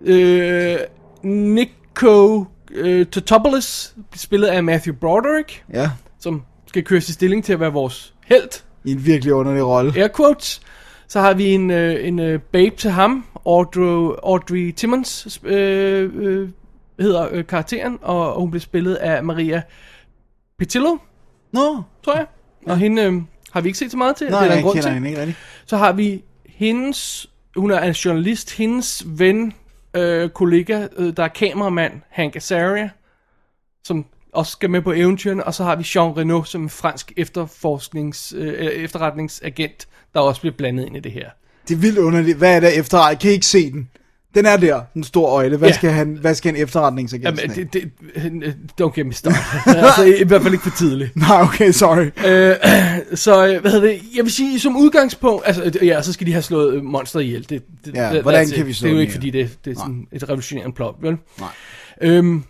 Øh, 0.03 0.77
Nico 1.23 2.45
øh, 2.71 3.05
Totopoulos, 3.05 3.95
spillet 4.15 4.47
af 4.47 4.63
Matthew 4.63 4.95
Broderick, 4.95 5.63
Ja. 5.73 5.91
som 6.19 6.43
skal 6.67 6.83
køres 6.83 7.09
i 7.09 7.13
stilling 7.13 7.43
til 7.43 7.53
at 7.53 7.59
være 7.59 7.73
vores 7.73 8.13
held, 8.25 8.63
I 8.85 8.91
en 8.91 9.05
virkelig 9.05 9.33
underlig 9.33 9.65
rolle. 9.65 9.93
air 10.01 10.07
quotes. 10.17 10.61
Så 11.07 11.19
har 11.19 11.33
vi 11.33 11.45
en, 11.53 11.71
øh, 11.71 12.07
en 12.07 12.19
øh, 12.19 12.39
babe 12.41 12.75
til 12.75 12.89
ham, 12.91 13.25
Audrey, 13.45 14.15
Audrey 14.23 14.71
Timmons 14.71 15.39
øh, 15.43 16.09
øh, 16.15 16.49
hedder 16.99 17.27
øh, 17.31 17.47
karakteren, 17.47 17.99
og, 18.01 18.33
og 18.33 18.39
hun 18.41 18.51
bliver 18.51 18.61
spillet 18.61 18.95
af 18.95 19.23
Maria 19.23 19.61
Pitillo, 20.59 20.97
Nå, 21.53 21.81
tror 22.03 22.15
jeg. 22.15 22.25
Og 22.69 22.77
hende 22.77 23.01
øh, 23.01 23.13
har 23.51 23.61
vi 23.61 23.69
ikke 23.69 23.79
set 23.79 23.91
så 23.91 23.97
meget 23.97 24.15
til. 24.15 24.29
nej, 24.29 24.39
det 24.39 24.45
er 24.45 24.47
der 24.47 24.51
en 24.51 24.57
jeg 24.57 24.63
grund 24.63 24.73
kender 24.73 24.87
til. 24.87 24.93
hende 24.93 25.09
ikke 25.09 25.21
rigtig. 25.21 25.35
Så 25.65 25.77
har 25.77 25.91
vi 25.93 26.23
hendes, 26.45 27.29
hun 27.55 27.71
er 27.71 27.79
en 27.81 27.91
journalist, 27.93 28.57
hendes 28.57 29.03
ven, 29.05 29.53
øh, 29.93 30.29
kollega, 30.29 30.87
øh, 30.97 31.17
der 31.17 31.23
er 31.23 31.27
kameramand, 31.27 31.93
Hank 32.09 32.35
Azaria, 32.35 32.89
som 33.83 34.05
også 34.33 34.51
skal 34.51 34.69
med 34.69 34.81
på 34.81 34.91
eventyrene, 34.91 35.43
og 35.43 35.53
så 35.53 35.63
har 35.63 35.75
vi 35.75 35.85
Jean 35.95 36.17
Reno 36.17 36.43
som 36.43 36.61
en 36.63 36.69
fransk 36.69 37.13
efterforsknings, 37.17 38.33
øh, 38.37 38.53
efterretningsagent, 38.53 39.87
der 40.13 40.19
også 40.19 40.41
bliver 40.41 40.55
blandet 40.57 40.85
ind 40.85 40.97
i 40.97 40.99
det 40.99 41.11
her. 41.11 41.29
Det 41.67 41.73
er 41.75 41.79
vildt 41.79 41.97
underligt. 41.97 42.37
Hvad 42.37 42.55
er 42.55 42.59
der 42.59 42.67
efter? 42.67 43.07
Jeg 43.07 43.19
kan 43.19 43.31
ikke 43.31 43.45
se 43.45 43.71
den. 43.71 43.89
Den 44.35 44.45
er 44.45 44.57
der, 44.57 44.81
den 44.93 45.03
store 45.03 45.31
øjle. 45.31 45.57
Hvad, 45.57 45.69
Ja. 45.69 45.75
skal, 45.75 45.91
han, 45.91 46.17
hvad 46.21 46.35
skal 46.35 46.55
en 46.55 46.61
efterretningsagent 46.61 47.41
Jamen, 47.41 47.55
det, 47.55 47.73
det, 47.73 48.53
don't 48.81 48.93
get 48.95 49.05
me 49.05 49.13
started. 49.13 49.39
altså, 49.65 50.03
i, 50.03 50.21
i 50.21 50.23
hvert 50.23 50.41
fald 50.41 50.53
ikke 50.53 50.63
for 50.63 50.77
tidligt. 50.77 51.15
Nej, 51.27 51.41
okay, 51.41 51.71
sorry. 51.71 52.05
Øh, 52.27 52.55
så 53.17 53.47
øh, 53.47 53.61
hvad 53.61 53.71
hedder 53.71 53.87
det? 53.87 53.99
Jeg 54.15 54.23
vil 54.23 54.31
sige, 54.31 54.59
som 54.59 54.77
udgangspunkt, 54.77 55.43
altså 55.47 55.79
ja, 55.85 56.01
så 56.01 56.13
skal 56.13 56.27
de 56.27 56.31
have 56.31 56.41
slået 56.41 56.73
øh, 56.73 56.83
monster 56.83 57.19
ihjel. 57.19 57.49
Det, 57.49 57.63
det, 57.85 57.95
Ja, 57.95 58.13
det, 58.13 58.21
hvordan 58.21 58.45
that's 58.47 58.55
kan 58.55 58.67
vi 58.67 58.73
slå 58.73 58.85
Det 58.85 58.91
er 58.91 58.95
jo 58.95 59.01
ikke, 59.01 59.13
fordi 59.13 59.29
det, 59.29 59.57
det 59.65 59.71
er 59.71 59.79
sådan 59.79 60.07
et 60.11 60.23
revolutionerende 60.23 60.75
plot, 60.75 60.95
vel? 61.01 61.17
Nej. 61.39 61.49
Øhm, 62.01 62.43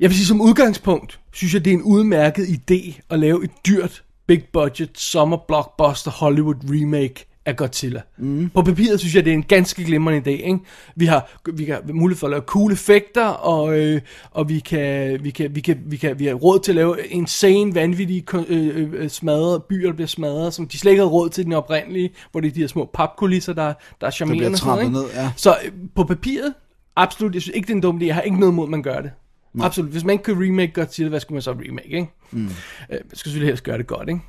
jeg 0.00 0.10
vil 0.10 0.16
sige, 0.16 0.26
som 0.26 0.40
udgangspunkt, 0.40 1.20
synes 1.32 1.54
jeg, 1.54 1.64
det 1.64 1.70
er 1.70 1.74
en 1.74 1.82
udmærket 1.82 2.44
idé 2.46 3.00
at 3.10 3.18
lave 3.18 3.44
et 3.44 3.50
dyrt, 3.66 4.02
big 4.26 4.44
budget, 4.52 4.90
summer 4.94 5.36
blockbuster 5.48 6.10
Hollywood 6.10 6.54
remake 6.70 7.26
af 7.50 7.56
Godzilla. 7.56 8.00
Mm. 8.18 8.50
På 8.54 8.62
papiret 8.62 9.00
synes 9.00 9.14
jeg, 9.14 9.24
det 9.24 9.30
er 9.30 9.34
en 9.34 9.42
ganske 9.42 9.84
glimrende 9.84 10.30
idé. 10.30 10.30
Ikke? 10.30 10.58
Vi 10.96 11.06
har 11.06 11.40
vi 11.52 11.64
have 11.64 11.80
mulighed 11.92 12.18
for 12.18 12.26
at 12.26 12.30
lave 12.30 12.42
cool 12.42 12.72
effekter, 12.72 13.26
og, 13.26 13.78
øh, 13.78 14.00
og 14.30 14.48
vi, 14.48 14.58
kan, 14.58 15.18
vi, 15.24 15.30
kan, 15.30 15.54
vi, 15.54 15.60
kan, 15.60 15.82
vi, 15.86 15.96
kan, 15.96 16.18
vi 16.18 16.26
har 16.26 16.34
råd 16.34 16.60
til 16.60 16.72
at 16.72 16.76
lave 16.76 16.96
insane, 17.06 17.74
vanvittige 17.74 18.24
kon- 18.30 18.52
øh, 18.52 18.92
øh, 18.92 19.10
smadrede 19.10 19.60
byer, 19.68 19.86
der 19.86 19.94
bliver 19.94 20.08
smadret, 20.08 20.54
som 20.54 20.68
de 20.68 20.78
slet 20.78 20.92
ikke 20.92 21.00
havde 21.00 21.10
råd 21.10 21.30
til 21.30 21.44
den 21.44 21.52
oprindelige, 21.52 22.10
hvor 22.30 22.40
det 22.40 22.48
er 22.48 22.52
de 22.52 22.60
her 22.60 22.66
små 22.66 22.90
papkulisser, 22.94 23.52
der, 23.52 23.72
der 24.00 24.06
er 24.06 24.10
charmerende. 24.10 24.56
sådan 24.56 24.68
noget, 24.68 24.92
trampet 24.94 25.00
ikke? 25.00 25.16
ned, 25.16 25.24
ja. 25.24 25.32
Så 25.36 25.56
øh, 25.64 25.72
på 25.94 26.04
papiret, 26.04 26.54
absolut, 26.96 27.34
jeg 27.34 27.42
synes 27.42 27.56
ikke, 27.56 27.66
det 27.66 27.72
er 27.72 27.76
en 27.76 27.82
dum 27.82 27.96
idé. 27.98 28.04
Jeg 28.04 28.14
har 28.14 28.22
ikke 28.22 28.40
noget 28.40 28.54
mod, 28.54 28.64
at 28.64 28.70
man 28.70 28.82
gør 28.82 29.00
det. 29.00 29.10
Nej. 29.54 29.66
Absolut. 29.66 29.90
Hvis 29.90 30.04
man 30.04 30.12
ikke 30.12 30.24
kan 30.24 30.34
remake 30.34 30.72
Godzilla, 30.72 31.08
hvad 31.08 31.20
skulle 31.20 31.36
man 31.36 31.42
så 31.42 31.52
remake, 31.52 31.88
ikke? 31.88 32.08
Mm. 32.30 32.44
Øh, 32.44 32.48
man 32.90 33.00
skal 33.12 33.30
selvfølgelig 33.30 33.48
helst 33.48 33.64
gøre 33.64 33.78
det 33.78 33.86
godt, 33.86 34.08
ikke? 34.08 34.20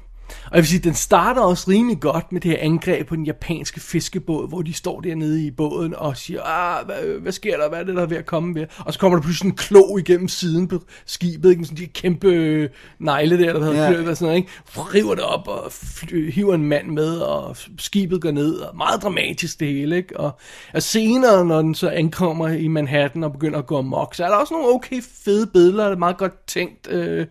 Og 0.45 0.51
jeg 0.51 0.57
vil 0.57 0.67
sige, 0.67 0.79
den 0.79 0.93
starter 0.93 1.41
også 1.41 1.71
rimelig 1.71 1.99
godt 1.99 2.31
med 2.31 2.41
det 2.41 2.51
her 2.51 2.57
angreb 2.61 3.07
på 3.07 3.15
den 3.15 3.25
japanske 3.25 3.79
fiskebåd, 3.79 4.49
hvor 4.49 4.61
de 4.61 4.73
står 4.73 5.01
dernede 5.01 5.45
i 5.45 5.51
båden 5.51 5.95
og 5.95 6.17
siger, 6.17 6.41
ah, 6.43 6.85
hvad, 6.85 7.19
hvad 7.21 7.31
sker 7.31 7.57
der, 7.57 7.69
hvad 7.69 7.79
er 7.79 7.83
det, 7.83 7.95
der 7.95 8.01
er 8.01 8.05
ved 8.05 8.17
at 8.17 8.25
komme 8.25 8.55
ved? 8.55 8.65
Og 8.79 8.93
så 8.93 8.99
kommer 8.99 9.17
der 9.17 9.23
pludselig 9.23 9.49
en 9.49 9.55
klo 9.55 9.97
igennem 9.97 10.27
siden 10.27 10.67
på 10.67 10.79
skibet, 11.05 11.49
ikke? 11.49 11.65
sådan 11.65 11.77
de 11.77 11.87
kæmpe 11.87 12.27
øh, 12.27 12.69
negle 12.99 13.37
der, 13.39 13.53
der 13.53 13.63
hedder 13.63 13.89
Ja. 13.91 14.15
sådan 14.15 14.15
noget, 14.21 14.35
ikke? 14.35 14.49
River 14.75 15.15
det 15.15 15.23
op 15.23 15.47
og 15.47 15.71
fly, 15.71 16.31
hiver 16.31 16.55
en 16.55 16.65
mand 16.65 16.87
med, 16.87 17.17
og 17.17 17.57
skibet 17.79 18.21
går 18.21 18.31
ned, 18.31 18.55
og 18.55 18.77
meget 18.77 19.01
dramatisk 19.03 19.59
det 19.59 19.67
hele, 19.67 19.97
ikke? 19.97 20.19
Og, 20.19 20.39
og 20.73 20.83
senere, 20.83 21.45
når 21.45 21.61
den 21.61 21.75
så 21.75 21.89
ankommer 21.89 22.47
i 22.47 22.67
Manhattan 22.67 23.23
og 23.23 23.31
begynder 23.31 23.59
at 23.59 23.67
gå 23.67 23.77
amok, 23.77 24.15
så 24.15 24.25
er 24.25 24.29
der 24.29 24.35
også 24.35 24.53
nogle 24.53 24.75
okay 24.75 25.01
fede 25.25 25.47
billeder, 25.47 25.85
det 25.85 25.93
er 25.93 25.97
meget 25.99 26.17
godt 26.17 26.47
tænkt, 26.47 26.91
øh, 26.91 27.25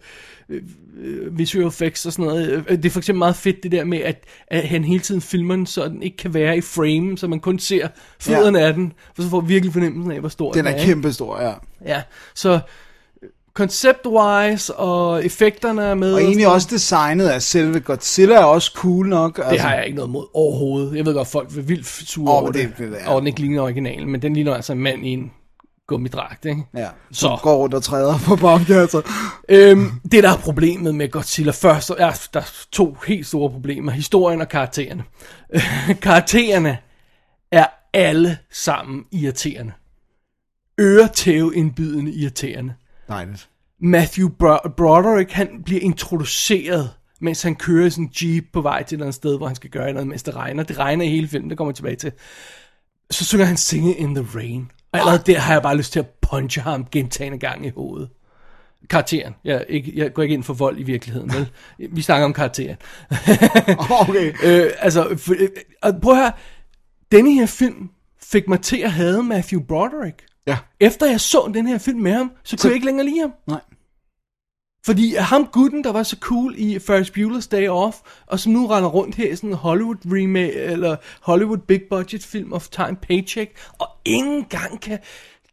øh, 1.01 1.39
visual 1.39 1.67
effects 1.67 2.07
og 2.07 2.13
sådan 2.13 2.25
noget. 2.25 2.51
Øh, 2.69 2.77
Det 2.77 2.85
er 2.87 2.91
for 2.91 3.01
eksempel 3.01 3.19
meget 3.19 3.37
fedt 3.37 3.63
det 3.63 3.73
der 3.73 3.85
med, 3.85 3.99
at, 3.99 4.25
at 4.49 4.69
han 4.69 4.85
hele 4.85 5.01
tiden 5.01 5.21
filmer 5.21 5.57
den, 5.57 5.67
så 5.67 5.89
den 5.89 6.03
ikke 6.03 6.17
kan 6.17 6.35
være 6.35 6.57
i 6.57 6.61
frame, 6.61 7.19
så 7.19 7.27
man 7.29 7.41
kun 7.41 7.59
ser 7.59 7.89
fødderne 8.21 8.59
ja. 8.59 8.67
af 8.67 8.75
den, 8.75 8.93
for 9.17 9.23
så 9.23 9.29
får 9.29 9.41
vi 9.41 9.47
virkelig 9.49 9.73
fornemmelsen 9.73 10.13
af, 10.13 10.21
hvor 10.21 10.29
stor 10.29 10.53
Den 10.53 10.65
den 10.65 10.75
er 10.75 10.85
kæmpe 10.85 11.13
stor, 11.13 11.41
ja. 11.43 11.53
Ja, 11.87 12.03
så 12.35 12.61
concept-wise 13.59 14.73
og 14.77 15.25
effekterne 15.25 15.83
er 15.83 15.95
med. 15.95 16.15
Og 16.15 16.23
egentlig 16.23 16.49
også 16.49 16.69
designet 16.71 17.29
af 17.29 17.43
selve 17.43 17.81
Godzilla 17.81 18.35
er 18.35 18.45
også 18.45 18.73
cool 18.77 19.09
nok. 19.09 19.37
Det 19.37 19.43
altså, 19.47 19.67
har 19.67 19.75
jeg 19.75 19.85
ikke 19.87 19.97
noget 19.97 20.11
mod 20.11 20.27
overhovedet. 20.35 20.97
Jeg 20.97 21.07
ved 21.07 21.15
godt, 21.15 21.29
folk 21.29 21.49
vil 21.57 21.69
vildt 21.69 21.87
sure 21.87 22.33
Åh, 22.33 22.43
over 22.43 22.53
det, 22.53 22.71
det- 22.79 22.95
er- 23.01 23.09
og 23.11 23.21
den 23.21 23.27
ikke 23.27 23.41
ligner 23.41 23.63
originalen, 23.63 24.11
men 24.11 24.23
den 24.23 24.35
ligner 24.35 24.55
altså 24.55 24.73
en 24.73 24.79
mand 24.79 25.07
i 25.07 25.09
en 25.09 25.31
gummidragt, 25.91 26.45
ikke? 26.45 26.63
Ja, 26.75 26.89
Så. 27.13 27.39
går 27.43 27.57
rundt 27.57 27.75
og 27.75 27.83
træder 27.83 28.19
på 28.27 28.37
bombkasser. 28.37 29.01
Øhm, 29.49 29.91
det 30.13 30.23
der 30.25 30.31
er 30.33 30.37
problemet 30.37 30.95
med 30.95 31.09
Godzilla 31.11 31.53
først, 31.53 31.91
er 31.91 31.95
der 32.35 32.41
er 32.41 32.53
to 32.73 32.97
helt 33.07 33.27
store 33.27 33.51
problemer. 33.51 33.93
Historien 33.93 34.41
og 34.41 34.49
karaktererne. 34.49 35.05
karaktererne 36.03 36.79
er 37.53 37.67
alle 37.93 38.39
sammen 38.53 39.05
irriterende. 39.13 39.73
Øretæveindbydende 40.81 42.13
irriterende. 42.13 42.75
Dejligt. 43.09 43.49
Matthew 43.81 44.29
Bro- 44.29 44.69
Broderick, 44.77 45.31
han 45.33 45.49
bliver 45.65 45.81
introduceret, 45.81 46.91
mens 47.21 47.43
han 47.43 47.55
kører 47.57 47.87
i 47.87 47.91
sådan 47.91 48.05
en 48.05 48.11
jeep 48.23 48.45
på 48.53 48.61
vej 48.61 48.83
til 48.83 48.95
et 48.95 48.99
eller 48.99 49.05
andet 49.07 49.15
sted, 49.15 49.37
hvor 49.37 49.47
han 49.47 49.57
skal 49.57 49.71
gøre 49.71 49.93
noget, 49.93 50.09
mens 50.09 50.23
det 50.23 50.37
regner. 50.37 50.63
Det 50.63 50.79
regner 50.79 51.05
i 51.05 51.09
hele 51.09 51.29
filmen, 51.29 51.51
det 51.51 51.59
kommer 51.59 51.71
jeg 51.71 51.77
tilbage 51.77 51.97
til. 51.97 52.13
Så 53.11 53.25
synger 53.25 53.45
han 53.45 53.57
Singing 53.57 53.99
in 53.99 54.15
the 54.15 54.27
Rain. 54.35 54.71
Og 54.93 54.99
allerede 55.01 55.23
der 55.27 55.39
har 55.39 55.53
jeg 55.53 55.63
bare 55.63 55.77
lyst 55.77 55.93
til 55.93 56.01
at 56.01 56.07
punche 56.31 56.63
ham 56.63 56.87
gentagende 56.93 57.39
gang 57.39 57.67
i 57.67 57.71
hovedet. 57.77 58.09
Karakteren. 58.91 59.35
Jeg, 59.45 59.65
ikke, 59.69 59.93
jeg 59.95 60.13
går 60.13 60.23
ikke 60.23 60.35
ind 60.35 60.43
for 60.45 60.55
vold 60.55 60.79
i 60.79 60.83
virkeligheden, 60.83 61.33
vel? 61.35 61.51
Vi 61.97 62.03
snakker 62.03 62.25
om 62.25 62.33
karakteren. 62.33 62.77
Okay. 64.09 64.33
øh, 64.45 64.71
altså, 64.79 65.17
for, 65.19 65.35
øh, 65.39 66.01
prøv 66.03 66.13
at 66.13 66.19
høre. 66.19 66.33
Denne 67.13 67.33
her 67.33 67.47
film 67.47 67.91
fik 68.23 68.49
mig 68.49 68.61
til 68.61 68.77
at 68.77 68.93
have 68.93 69.23
Matthew 69.23 69.61
Broderick. 69.61 70.23
Ja. 70.47 70.59
Efter 70.81 71.07
jeg 71.07 71.21
så 71.21 71.51
den 71.55 71.67
her 71.67 71.79
film 71.79 72.01
med 72.01 72.13
ham, 72.13 72.33
så 72.45 72.57
kunne 72.57 72.61
Så- 72.61 72.69
jeg 72.69 72.75
ikke 72.75 72.87
længere 72.87 73.07
lide 73.07 73.21
ham. 73.21 73.33
Nej. 73.47 73.61
Fordi 74.87 75.15
ham 75.15 75.47
gutten, 75.47 75.85
der 75.85 75.93
var 75.93 76.03
så 76.03 76.17
cool 76.21 76.55
i 76.59 76.79
Ferris 76.79 77.11
Bueller's 77.11 77.49
Day 77.49 77.69
Off, 77.69 77.97
og 78.27 78.41
som 78.41 78.53
nu 78.53 78.67
render 78.67 78.89
rundt 78.91 79.15
her 79.15 79.33
i 79.33 79.37
sådan 79.37 79.51
en 79.51 79.57
Hollywood 79.57 79.97
remake, 80.05 80.55
eller 80.55 80.97
Hollywood 81.21 81.59
big 81.59 81.81
budget 81.91 82.25
film 82.25 82.53
of 82.53 82.69
Time 82.69 82.97
Paycheck, 83.03 83.51
og 83.79 83.89
ingen 84.05 84.45
gang 84.45 84.81
kan, 84.81 84.99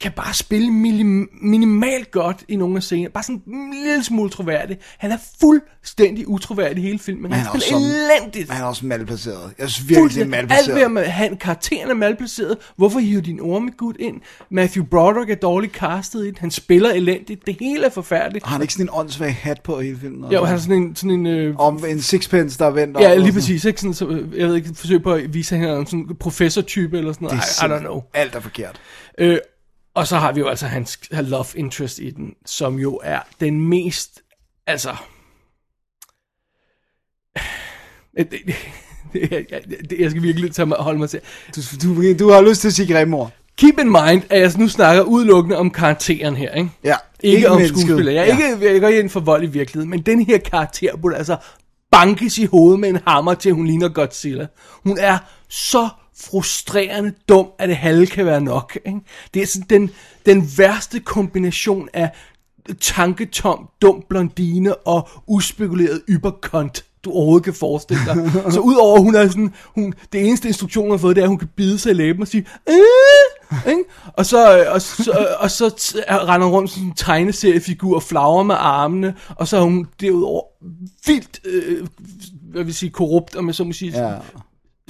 kan 0.01 0.12
bare 0.12 0.34
spille 0.34 0.72
minim, 0.72 1.30
minimalt 1.42 2.12
godt 2.12 2.44
i 2.48 2.56
nogle 2.56 2.75
af 2.77 2.84
scenerne. 2.84 3.10
Bare 3.10 3.24
sådan 3.24 3.42
en 3.48 3.74
lille 3.86 4.04
smule 4.04 4.30
troværdig. 4.30 4.77
Han 4.98 5.12
er 5.12 5.18
fuldstændig 5.39 6.27
utroværdig 6.27 6.77
i 6.77 6.82
hele 6.82 7.00
filmen. 7.00 7.32
Han, 7.32 7.46
han 7.46 7.56
er 7.56 7.60
spiller 7.60 7.75
også 7.75 8.20
elendigt. 8.22 8.51
Han 8.51 8.63
er 8.63 8.68
også 8.68 8.86
malplaceret. 8.86 9.54
Jeg 9.60 9.70
synes 9.70 9.89
virkelig, 9.89 10.16
det 10.16 10.22
er 10.22 10.25
Fuldstændig. 10.25 10.39
Alt 10.39 10.50
malplaceret. 10.50 10.96
ved 10.96 11.01
at 11.04 11.12
han, 11.12 11.38
karakteren 11.38 11.89
er 11.89 11.94
malplaceret. 11.94 12.58
Hvorfor 12.75 13.00
hiver 13.00 13.22
din 13.22 13.39
ormegud 13.39 13.94
ind? 14.00 14.22
Matthew 14.51 14.86
Broderick 14.86 15.30
er 15.30 15.36
dårligt 15.36 15.74
castet 15.74 16.25
i 16.25 16.27
det. 16.27 16.39
Han 16.39 16.51
spiller 16.51 16.89
elendigt. 16.89 17.46
Det 17.46 17.58
hele 17.60 17.86
er 17.86 17.89
forfærdeligt. 17.89 18.46
Har 18.46 18.51
han 18.51 18.62
ikke 18.62 18.74
sådan 18.74 18.86
en 18.86 18.89
åndssvag 18.94 19.36
hat 19.36 19.62
på 19.62 19.80
i 19.80 19.86
hele 19.86 19.98
filmen? 20.00 20.32
Jo, 20.32 20.44
han 20.44 20.56
er 20.56 20.60
sådan 20.60 20.75
en, 20.75 20.96
sådan 20.96 21.12
en 21.12 21.25
øh, 21.25 21.56
Om 21.58 21.86
en 21.88 22.01
sixpence, 22.01 22.60
der 22.60 22.66
er 22.66 22.72
vendt 22.72 23.00
Ja, 23.00 23.12
og 23.12 23.20
lige 23.20 23.34
præcis. 23.34 23.66
Ikke? 23.66 23.82
Sådan, 23.82 23.94
så, 23.94 24.08
øh, 24.08 24.39
jeg 24.39 24.48
ved 24.48 24.56
ikke, 24.56 24.70
forsøg 24.75 25.04
på 25.04 25.13
at 25.13 25.34
vise, 25.34 25.56
at 25.56 25.62
han 25.62 25.70
er 25.70 25.77
en 25.77 25.86
sådan 25.86 26.08
professor-type 26.20 26.98
eller 26.98 27.13
sådan 27.13 27.25
noget. 27.25 27.42
Det 27.42 27.62
I, 27.62 27.66
er 27.66 27.75
I 27.75 27.77
don't 27.77 27.80
know. 27.80 28.04
Alt 28.13 28.36
er 28.36 28.39
forkert. 28.39 28.80
Øh, 29.18 29.38
og 29.98 30.08
så 30.08 30.18
har 30.18 30.32
vi 30.32 30.39
jo 30.39 30.48
altså 30.48 30.68
hans 30.68 31.00
love 31.12 31.46
interest 31.56 32.00
i 32.00 32.10
den, 32.10 32.34
som 32.46 32.80
jo 32.80 33.00
er 33.04 33.20
den 33.39 33.62
mest, 33.62 34.22
altså... 34.68 34.96
Det, 38.18 38.32
det, 38.32 38.39
det, 39.89 40.00
jeg, 40.00 40.12
skal 40.12 40.24
virkelig 40.24 40.51
tage 40.51 40.66
mig, 40.66 40.77
holde 40.80 41.00
mig 41.00 41.10
til. 41.10 41.20
Du, 41.56 41.62
du, 41.84 42.13
du 42.13 42.30
har 42.32 42.42
lyst 42.42 42.62
til 42.62 42.68
at 42.68 42.74
sige 42.74 42.94
grimme 42.94 43.18
ord. 43.18 43.32
Keep 43.58 43.80
in 43.80 43.88
mind, 43.88 44.24
at 44.30 44.42
jeg 44.42 44.51
nu 44.58 44.68
snakker 44.68 45.04
udelukkende 45.04 45.58
om 45.58 45.72
karakteren 45.72 46.36
her, 46.36 46.51
ikke? 46.54 46.70
Ja. 46.84 46.96
Ikke, 47.24 47.36
ikke 47.36 47.50
om 47.50 47.66
skuespiller. 47.66 48.12
Jeg 48.12 48.22
er 48.22 48.25
Ja. 48.25 48.51
ikke, 48.53 48.74
jeg 48.74 48.81
går 48.81 48.88
ikke 48.88 49.00
ind 49.00 49.10
for 49.10 49.20
vold 49.20 49.44
i 49.44 49.48
virkeligheden, 49.48 49.90
men 49.90 50.01
den 50.01 50.25
her 50.25 50.38
karakter 50.38 50.98
burde 50.98 51.16
altså 51.16 51.38
bankes 51.92 52.38
i 52.38 52.46
hovedet 52.46 52.79
med 52.79 52.90
en 52.90 53.00
hammer, 53.07 53.33
til 53.33 53.51
hun 53.53 53.68
ligner 53.68 53.90
Godzilla. 53.90 54.48
Hun 54.83 54.98
er 55.00 55.18
så 55.50 55.90
frustrerende 56.20 57.14
dum, 57.30 57.48
at 57.60 57.70
det 57.70 57.77
halve 57.77 58.06
kan 58.06 58.25
være 58.25 58.42
nok. 58.42 58.77
Ikke? 58.86 59.00
Det 59.34 59.42
er 59.42 59.46
sådan 59.48 59.68
den, 59.70 59.90
den 60.25 60.50
værste 60.58 61.00
kombination 61.00 61.90
af 61.94 62.12
tanketom, 62.82 63.70
dum 63.82 64.03
blondine 64.10 64.75
og 64.75 65.10
uspekuleret 65.27 66.01
yberkont 66.10 66.84
du 67.06 67.12
overhovedet 67.12 67.44
kan 67.44 67.53
forestille 67.53 68.01
dig. 68.06 68.32
så 68.53 68.60
udover 68.60 69.00
hun 69.00 69.16
er 69.16 69.27
sådan, 69.27 69.53
hun, 69.66 69.94
det 70.14 70.27
eneste 70.27 70.48
instruktion, 70.48 70.84
hun 70.84 70.92
har 70.92 70.98
fået, 70.98 71.16
det 71.16 71.22
er, 71.22 71.25
at 71.25 71.30
hun 71.30 71.38
kan 71.38 71.50
bide 71.56 71.80
sig 71.80 71.90
i 71.90 71.94
læben 71.94 72.22
og 72.22 72.27
sige, 72.27 72.46
øh, 72.70 73.70
ikke? 73.70 73.84
Og 74.14 74.25
så, 74.25 74.60
øh, 74.60 74.74
og, 74.74 74.82
så, 74.82 75.12
øh, 75.20 75.25
og 75.40 75.51
så 75.51 75.68
t- 75.68 76.12
render 76.12 76.48
rundt 76.48 76.72
som 76.72 76.84
en 76.84 76.94
tegneseriefigur 76.96 77.96
og 77.96 78.03
flagrer 78.03 78.44
med 78.44 78.56
armene, 78.60 79.16
og 79.30 79.48
så 79.48 79.58
er 79.58 79.62
hun 79.62 79.88
derudover 80.01 80.42
vildt, 81.08 81.40
øh, 81.46 81.88
hvad 82.51 82.64
vil 82.64 82.74
sige, 82.74 82.90
korrupt, 82.90 83.36
om 83.36 83.48
jeg 83.48 83.56
så 83.56 83.64
må 83.64 83.74
sige, 83.74 84.08
Ja. 84.10 84.16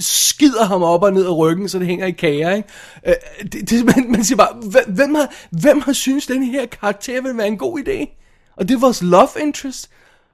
Skider 0.00 0.64
ham 0.64 0.82
op 0.82 1.02
og 1.02 1.12
ned 1.12 1.26
af 1.26 1.36
ryggen, 1.36 1.68
så 1.68 1.78
det 1.78 1.86
hænger 1.86 2.06
i 2.06 2.10
kager, 2.10 2.50
ikke? 2.54 2.68
Øh, 3.06 3.14
det, 3.52 3.70
det, 3.70 3.84
man, 3.96 4.10
man 4.12 4.24
siger 4.24 4.36
bare, 4.36 4.48
"Hva- 4.48 4.90
hvem 4.92 5.14
har, 5.14 5.32
hvem 5.50 5.80
har 5.80 5.92
synes, 5.92 6.26
den 6.26 6.42
her 6.42 6.66
karakter 6.66 7.22
vil 7.22 7.36
være 7.36 7.46
en 7.48 7.58
god 7.58 7.78
idé? 7.78 8.14
Og 8.56 8.68
det 8.68 8.74
er 8.74 8.78
vores 8.78 9.02
love 9.02 9.28
interest. 9.40 9.90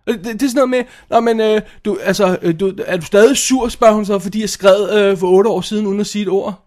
Øh, 0.07 0.14
Det, 0.14 0.24
det 0.24 0.42
er 0.42 0.48
sådan 0.48 0.55
noget 0.55 0.70
med, 0.70 0.85
Nå, 1.11 1.20
men, 1.20 1.40
øh, 1.40 1.61
du, 1.85 1.98
altså, 2.03 2.38
øh, 2.42 2.61
du, 2.61 2.72
er 2.87 2.96
du 2.96 3.05
stadig 3.07 3.37
sur, 3.37 3.68
spørger 3.68 3.94
hun 3.94 4.07
så, 4.07 4.18
fordi 4.18 4.40
jeg 4.40 4.48
skrev 4.50 4.88
øh, 4.92 5.18
for 5.18 5.27
otte 5.29 5.50
år 5.50 5.61
siden, 5.61 5.87
uden 5.87 6.00
at 6.00 6.07
sige 6.07 6.22
et 6.22 6.29
ord. 6.29 6.64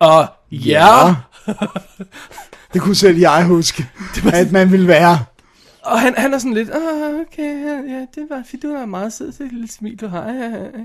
Og 0.00 0.26
ja, 0.52 1.14
Det 2.72 2.80
kunne 2.82 2.94
selv 2.94 3.18
jeg 3.18 3.46
huske, 3.46 3.86
at 4.32 4.52
man 4.52 4.72
ville 4.72 4.88
være. 4.88 5.18
og 5.82 6.00
han, 6.00 6.14
han 6.16 6.34
er 6.34 6.38
sådan 6.38 6.54
lidt, 6.54 6.70
ah, 6.70 7.20
okay, 7.20 7.64
ja, 7.64 7.94
ja, 7.94 8.06
det 8.14 8.26
var, 8.30 8.42
du 8.62 8.68
er 8.74 8.86
meget 8.86 9.12
sød, 9.12 9.32
det 9.32 9.52
lille 9.52 9.68
smil, 9.68 9.96
du 9.96 10.06
har, 10.08 10.22
ja, 10.24 10.32
ja, 10.32 10.48
ja. 10.64 10.84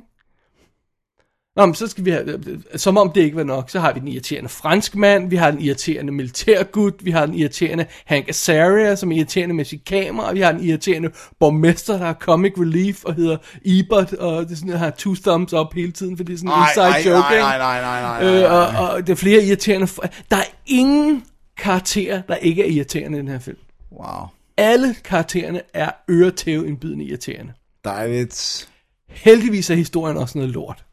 Nå, 1.55 1.65
men 1.65 1.75
så 1.75 1.87
skal 1.87 2.05
vi 2.05 2.11
have, 2.11 2.39
som 2.75 2.97
om 2.97 3.11
det 3.11 3.21
ikke 3.21 3.37
var 3.37 3.43
nok, 3.43 3.69
så 3.69 3.79
har 3.79 3.93
vi 3.93 3.99
den 3.99 4.07
irriterende 4.07 4.49
franskmand, 4.49 5.29
vi 5.29 5.35
har 5.35 5.51
den 5.51 5.61
irriterende 5.61 6.11
militærgud, 6.11 6.91
vi 7.03 7.11
har 7.11 7.25
den 7.25 7.35
irriterende 7.35 7.85
Hank 8.05 8.29
Azaria, 8.29 8.95
som 8.95 9.11
er 9.11 9.15
irriterende 9.15 9.55
med 9.55 9.65
sit 9.65 9.85
kamera, 9.85 10.33
vi 10.33 10.39
har 10.41 10.51
den 10.51 10.63
irriterende 10.63 11.09
borgmester, 11.39 11.97
der 11.97 12.05
har 12.05 12.13
comic 12.13 12.53
relief 12.57 13.03
og 13.03 13.13
hedder 13.13 13.37
Ebert, 13.65 14.13
og 14.13 14.43
det 14.43 14.51
er 14.51 14.55
sådan, 14.55 14.71
der 14.71 14.77
har 14.77 14.89
two 14.89 15.15
thumbs 15.15 15.53
up 15.53 15.73
hele 15.73 15.91
tiden, 15.91 16.17
for 16.17 16.23
det 16.23 16.33
er 16.33 16.37
sådan 16.37 16.49
en 16.49 16.53
Ej, 16.53 16.67
inside 16.67 16.85
ej, 16.85 17.15
joke, 17.15 17.19
nej, 17.19 17.33
ikke? 17.33 17.43
nej, 17.43 17.57
nej, 17.57 17.81
nej, 17.81 18.01
nej, 18.01 18.23
nej, 18.23 18.35
Øh, 18.35 18.41
nej. 18.41 18.51
og, 18.51 18.89
og 18.89 19.07
der 19.07 19.13
er 19.13 19.17
flere 19.17 19.43
irriterende, 19.43 19.87
der 20.31 20.37
er 20.37 20.45
ingen 20.65 21.23
karakterer, 21.57 22.21
der 22.21 22.35
ikke 22.35 22.63
er 22.63 22.67
irriterende 22.67 23.17
i 23.17 23.21
den 23.21 23.27
her 23.27 23.39
film. 23.39 23.57
Wow. 23.91 24.27
Alle 24.57 24.95
karaktererne 25.03 25.61
er 25.73 25.89
øretæveindbydende 26.09 27.05
irriterende. 27.05 27.53
Dejligt. 27.85 28.69
Heldigvis 29.09 29.69
er 29.69 29.75
historien 29.75 30.17
også 30.17 30.37
noget 30.37 30.53
lort. 30.53 30.83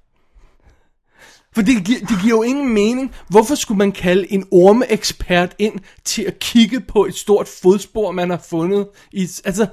For 1.55 1.63
det, 1.63 1.85
gi- 1.85 2.01
det 2.01 2.19
giver 2.23 2.37
jo 2.37 2.43
ingen 2.43 2.75
mening. 2.75 3.15
Hvorfor 3.29 3.55
skulle 3.55 3.79
man 3.79 3.93
kalde 3.93 4.33
en 4.33 4.47
ormeekspert 4.51 5.55
ind 5.59 5.79
til 6.05 6.23
at 6.23 6.39
kigge 6.39 6.81
på 6.81 7.05
et 7.05 7.15
stort 7.15 7.49
fodspor, 7.63 8.13
man 8.13 8.31
har 8.31 8.41
fundet? 8.51 8.87
I, 9.13 9.29
altså, 9.45 9.67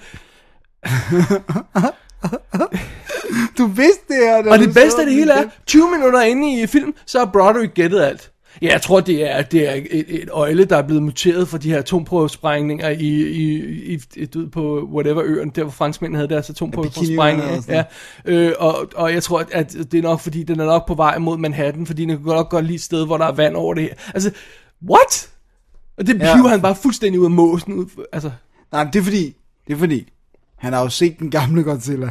Du 3.57 3.65
vidste 3.67 4.03
det 4.07 4.15
her. 4.17 4.51
og 4.51 4.59
det 4.59 4.73
bedste 4.73 4.99
af 5.01 5.05
det 5.05 5.15
hele 5.15 5.31
er, 5.33 5.39
igen. 5.39 5.51
20 5.65 5.91
minutter 5.91 6.21
inde 6.21 6.61
i 6.61 6.67
film, 6.67 6.93
så 7.05 7.19
har 7.19 7.25
Broderick 7.25 7.73
gættet 7.73 8.01
alt. 8.01 8.31
Ja, 8.61 8.67
jeg 8.71 8.81
tror, 8.81 8.99
det 8.99 9.31
er, 9.35 9.41
det 9.41 9.69
er 9.69 9.73
et, 9.73 10.05
et 10.21 10.29
øjle, 10.31 10.65
der 10.65 10.77
er 10.77 10.81
blevet 10.81 11.03
muteret 11.03 11.47
for 11.47 11.57
de 11.57 11.69
her 11.69 11.77
atomprøvesprængninger 11.77 12.89
i, 12.89 12.95
i, 12.97 13.63
i, 13.93 13.99
i, 14.15 14.27
ved, 14.33 14.47
på 14.49 14.89
whatever 14.93 15.21
øen, 15.25 15.49
der 15.49 15.63
hvor 15.63 15.71
franskmændene 15.71 16.17
havde 16.17 16.29
deres 16.29 16.49
atomprøvesprængninger. 16.49 17.61
Ja, 17.67 17.83
øh, 18.25 18.53
og, 18.59 18.87
og 18.95 19.13
jeg 19.13 19.23
tror, 19.23 19.45
at 19.51 19.73
det 19.91 19.97
er 19.97 20.01
nok, 20.01 20.19
fordi 20.19 20.43
den 20.43 20.59
er 20.59 20.65
nok 20.65 20.87
på 20.87 20.93
vej 20.95 21.17
mod 21.17 21.37
Manhattan, 21.37 21.85
fordi 21.85 22.01
den 22.01 22.09
kan 22.09 22.21
godt 22.21 22.49
godt 22.49 22.65
lide 22.65 22.75
et 22.75 22.81
sted, 22.81 23.05
hvor 23.05 23.17
der 23.17 23.25
er 23.25 23.31
vand 23.31 23.55
over 23.55 23.73
det 23.73 23.83
her. 23.83 23.93
Altså, 24.13 24.31
what? 24.89 25.29
Og 25.97 26.07
det 26.07 26.19
Ja. 26.19 26.35
hiver 26.35 26.47
han 26.49 26.61
bare 26.61 26.75
fuldstændig 26.75 27.19
ud 27.19 27.25
af 27.25 27.31
måsen. 27.31 27.73
Ud, 27.73 27.85
altså, 28.13 28.31
Nej, 28.71 28.83
men 28.83 28.93
det 28.93 28.99
er 28.99 29.03
fordi, 29.03 29.35
det 29.67 29.73
er 29.73 29.77
fordi, 29.77 30.07
han 30.57 30.73
har 30.73 30.81
jo 30.81 30.89
set 30.89 31.19
den 31.19 31.31
gamle 31.31 31.63
Godzilla. 31.63 32.09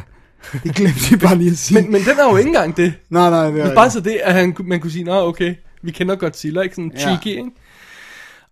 Det 0.63 0.75
glemte 0.75 0.99
jeg 1.11 1.19
bare 1.19 1.35
lige 1.35 1.51
at 1.51 1.57
sige. 1.57 1.81
men, 1.81 1.91
men 1.91 2.01
den 2.01 2.19
er 2.19 2.29
jo 2.31 2.37
ikke 2.37 2.47
engang 2.47 2.77
det. 2.77 2.93
nej, 3.09 3.29
nej, 3.29 3.51
det 3.51 3.61
er 3.61 3.65
Men 3.65 3.75
bare 3.75 3.89
så 3.89 3.99
det, 3.99 4.19
at 4.23 4.33
han, 4.33 4.55
man 4.65 4.79
kunne 4.79 4.91
sige, 4.91 5.03
nå 5.03 5.27
okay, 5.27 5.55
vi 5.81 5.91
kender 5.91 6.15
Godzilla, 6.15 6.61
ikke? 6.61 6.75
Sådan 6.75 6.91
Ja. 6.95 6.99
cheeky, 6.99 7.27
ikke? 7.27 7.51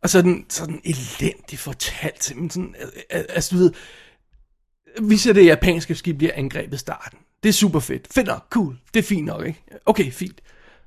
Og 0.03 0.09
så 0.09 0.21
den 0.21 0.45
sådan 0.49 0.81
elendigt 0.83 1.59
fortalt, 1.61 2.23
simpelthen 2.23 2.49
sådan, 2.49 2.75
al- 2.79 3.03
al- 3.19 3.25
altså 3.29 3.55
du 3.55 3.61
ved, 3.61 3.71
vi 5.01 5.17
ser 5.17 5.33
det 5.33 5.45
japanske 5.45 5.95
skib 5.95 6.17
bliver 6.17 6.31
angrebet 6.35 6.75
i 6.75 6.79
starten. 6.79 7.19
Det 7.43 7.49
er 7.49 7.53
super 7.53 7.79
fedt. 7.79 8.07
Fedt 8.13 8.27
nok, 8.27 8.45
cool. 8.49 8.77
Det 8.93 8.99
er 8.99 9.03
fint 9.03 9.25
nok, 9.25 9.45
ikke? 9.47 9.63
Okay, 9.85 10.11
fint. 10.11 10.41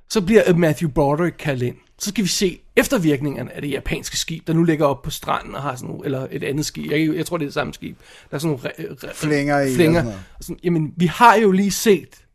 Så 0.09 0.21
bliver 0.21 0.43
øh, 0.47 0.57
Matthew 0.57 0.89
Broderick 0.91 1.35
kaldt 1.39 1.63
ind. 1.63 1.75
Så 1.99 2.09
skal 2.09 2.23
vi 2.23 2.29
se 2.29 2.59
eftervirkningerne 2.75 3.53
af 3.55 3.61
det 3.61 3.71
japanske 3.71 4.17
skib, 4.17 4.47
der 4.47 4.53
nu 4.53 4.63
ligger 4.63 4.85
op 4.85 5.01
på 5.01 5.09
stranden 5.09 5.55
og 5.55 5.61
har 5.61 5.75
sådan 5.75 5.89
nogle, 5.89 6.05
eller 6.05 6.27
et 6.31 6.43
andet 6.43 6.65
skib. 6.65 6.91
Jeg, 6.91 7.15
jeg 7.15 7.25
tror, 7.25 7.37
det 7.37 7.43
er 7.43 7.47
det 7.47 7.53
samme 7.53 7.73
skib. 7.73 7.97
Der 8.29 8.35
er 8.35 8.39
sådan 8.39 8.57
nogle 8.57 8.69
re, 9.03 9.09
re, 9.09 9.13
Flænger 9.15 9.59
i 9.59 9.69
og 9.69 9.75
flænger. 9.75 10.03
noget. 10.03 10.19
Og 10.37 10.43
sådan, 10.43 10.59
jamen, 10.63 10.93
vi 10.97 11.05
har 11.05 11.35
jo 11.35 11.51
lige 11.51 11.71
set 11.71 12.25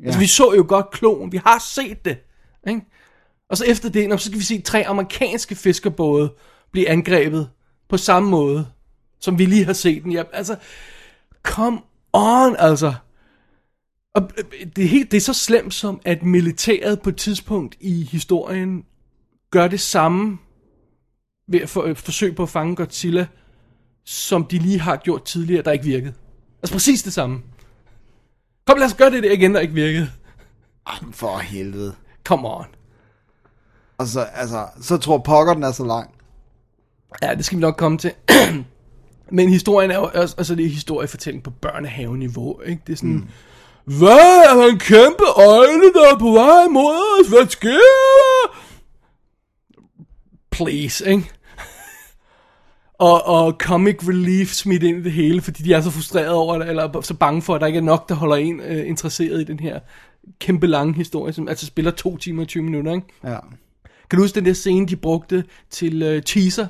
Ja. 0.00 0.06
Altså, 0.06 0.20
vi 0.20 0.26
så 0.26 0.52
jo 0.56 0.64
godt 0.68 0.90
klonen. 0.90 1.32
Vi 1.32 1.40
har 1.46 1.58
set 1.74 2.04
det. 2.04 2.18
Ikke? 2.68 2.80
Og 3.50 3.56
så 3.56 3.64
efter 3.64 3.88
det, 3.88 4.08
nå, 4.08 4.16
så 4.16 4.26
skal 4.26 4.38
vi 4.38 4.44
se 4.44 4.60
tre 4.60 4.86
amerikanske 4.86 5.54
fiskerbåde 5.54 6.34
blive 6.72 6.88
angrebet 6.88 7.50
på 7.88 7.96
samme 7.96 8.30
måde, 8.30 8.66
som 9.20 9.38
vi 9.38 9.46
lige 9.46 9.64
har 9.64 9.72
set 9.72 10.04
den. 10.04 10.12
Ja, 10.12 10.22
altså, 10.32 10.56
come 11.42 11.80
on, 12.12 12.56
altså. 12.58 12.94
Og 14.14 14.30
øh, 14.38 14.66
det 14.76 14.84
er, 14.84 14.88
helt, 14.88 15.10
det 15.10 15.16
er 15.16 15.20
så 15.20 15.32
slemt 15.32 15.74
som, 15.74 16.00
at 16.04 16.22
militæret 16.22 17.02
på 17.02 17.08
et 17.08 17.16
tidspunkt 17.16 17.76
i 17.80 18.04
historien 18.04 18.84
gør 19.50 19.68
det 19.68 19.80
samme 19.80 20.38
ved 21.48 21.60
at 21.60 21.68
for, 21.68 21.82
øh, 21.82 21.96
forsøge 21.96 22.32
på 22.32 22.42
at 22.42 22.48
fange 22.48 22.76
Godzilla, 22.76 23.26
som 24.04 24.44
de 24.44 24.58
lige 24.58 24.80
har 24.80 24.96
gjort 24.96 25.24
tidligere, 25.24 25.62
der 25.62 25.72
ikke 25.72 25.84
virkede. 25.84 26.14
Altså 26.62 26.74
præcis 26.74 27.02
det 27.02 27.12
samme. 27.12 27.42
Kom, 28.66 28.78
lad 28.78 28.86
os 28.86 28.94
gøre 28.94 29.10
det 29.10 29.22
der 29.22 29.32
igen, 29.32 29.54
der 29.54 29.60
ikke 29.60 29.74
virkede. 29.74 30.10
Ej, 30.86 30.94
men 31.02 31.12
for 31.12 31.38
helvede. 31.38 31.94
Come 32.24 32.48
on. 32.48 32.79
Og 34.00 34.06
så, 34.06 34.20
altså, 34.34 34.66
så 34.80 34.96
tror 34.96 35.18
pokker, 35.18 35.54
den 35.54 35.62
er 35.62 35.72
så 35.72 35.84
lang. 35.84 36.10
Ja, 37.22 37.34
det 37.34 37.44
skal 37.44 37.58
vi 37.58 37.60
nok 37.60 37.76
komme 37.76 37.98
til. 37.98 38.12
Men 39.36 39.48
historien 39.48 39.90
er 39.90 39.96
jo 39.96 40.10
også, 40.14 40.34
altså 40.38 40.54
det 40.54 40.64
er 40.64 40.70
historiefortælling 40.70 41.44
på 41.44 41.50
børnehaveniveau, 41.50 42.60
ikke? 42.60 42.82
Det 42.86 42.92
er 42.92 42.96
sådan, 42.96 43.10
mm. 43.10 43.28
hvad 43.84 44.44
er 44.50 44.54
der 44.54 44.66
en 44.66 44.78
kæmpe 44.78 45.24
øjne, 45.36 45.92
der 45.94 46.14
er 46.14 46.18
på 46.18 46.30
vej 46.30 46.66
mod 46.70 47.20
os? 47.20 47.28
Hvad 47.28 47.48
sker 47.48 47.68
der? 47.70 48.58
Please, 50.50 51.10
ikke? 51.10 51.30
og, 53.08 53.26
og 53.26 53.52
comic 53.58 54.08
relief 54.08 54.48
smidt 54.48 54.82
ind 54.82 54.98
i 54.98 55.02
det 55.02 55.12
hele, 55.12 55.42
fordi 55.42 55.62
de 55.62 55.72
er 55.72 55.80
så 55.80 55.90
frustrerede 55.90 56.34
over 56.34 56.58
det, 56.58 56.68
eller 56.68 57.00
så 57.00 57.14
bange 57.14 57.42
for, 57.42 57.54
at 57.54 57.60
der 57.60 57.66
ikke 57.66 57.76
er 57.76 57.82
nok, 57.82 58.08
der 58.08 58.14
holder 58.14 58.36
en 58.36 58.60
øh, 58.60 58.88
interesseret 58.88 59.40
i 59.40 59.44
den 59.44 59.60
her 59.60 59.80
kæmpe 60.38 60.66
lange 60.66 60.94
historie, 60.94 61.32
som 61.32 61.48
altså 61.48 61.66
spiller 61.66 61.90
to 61.90 62.16
timer 62.16 62.42
og 62.42 62.48
20 62.48 62.62
minutter, 62.62 62.92
ikke? 62.92 63.06
Ja. 63.24 63.38
Kan 64.10 64.16
du 64.16 64.22
huske 64.22 64.34
den 64.34 64.44
der 64.44 64.52
scene, 64.52 64.86
de 64.86 64.96
brugte 64.96 65.44
til 65.70 66.02
øh, 66.02 66.22
teaser? 66.22 66.66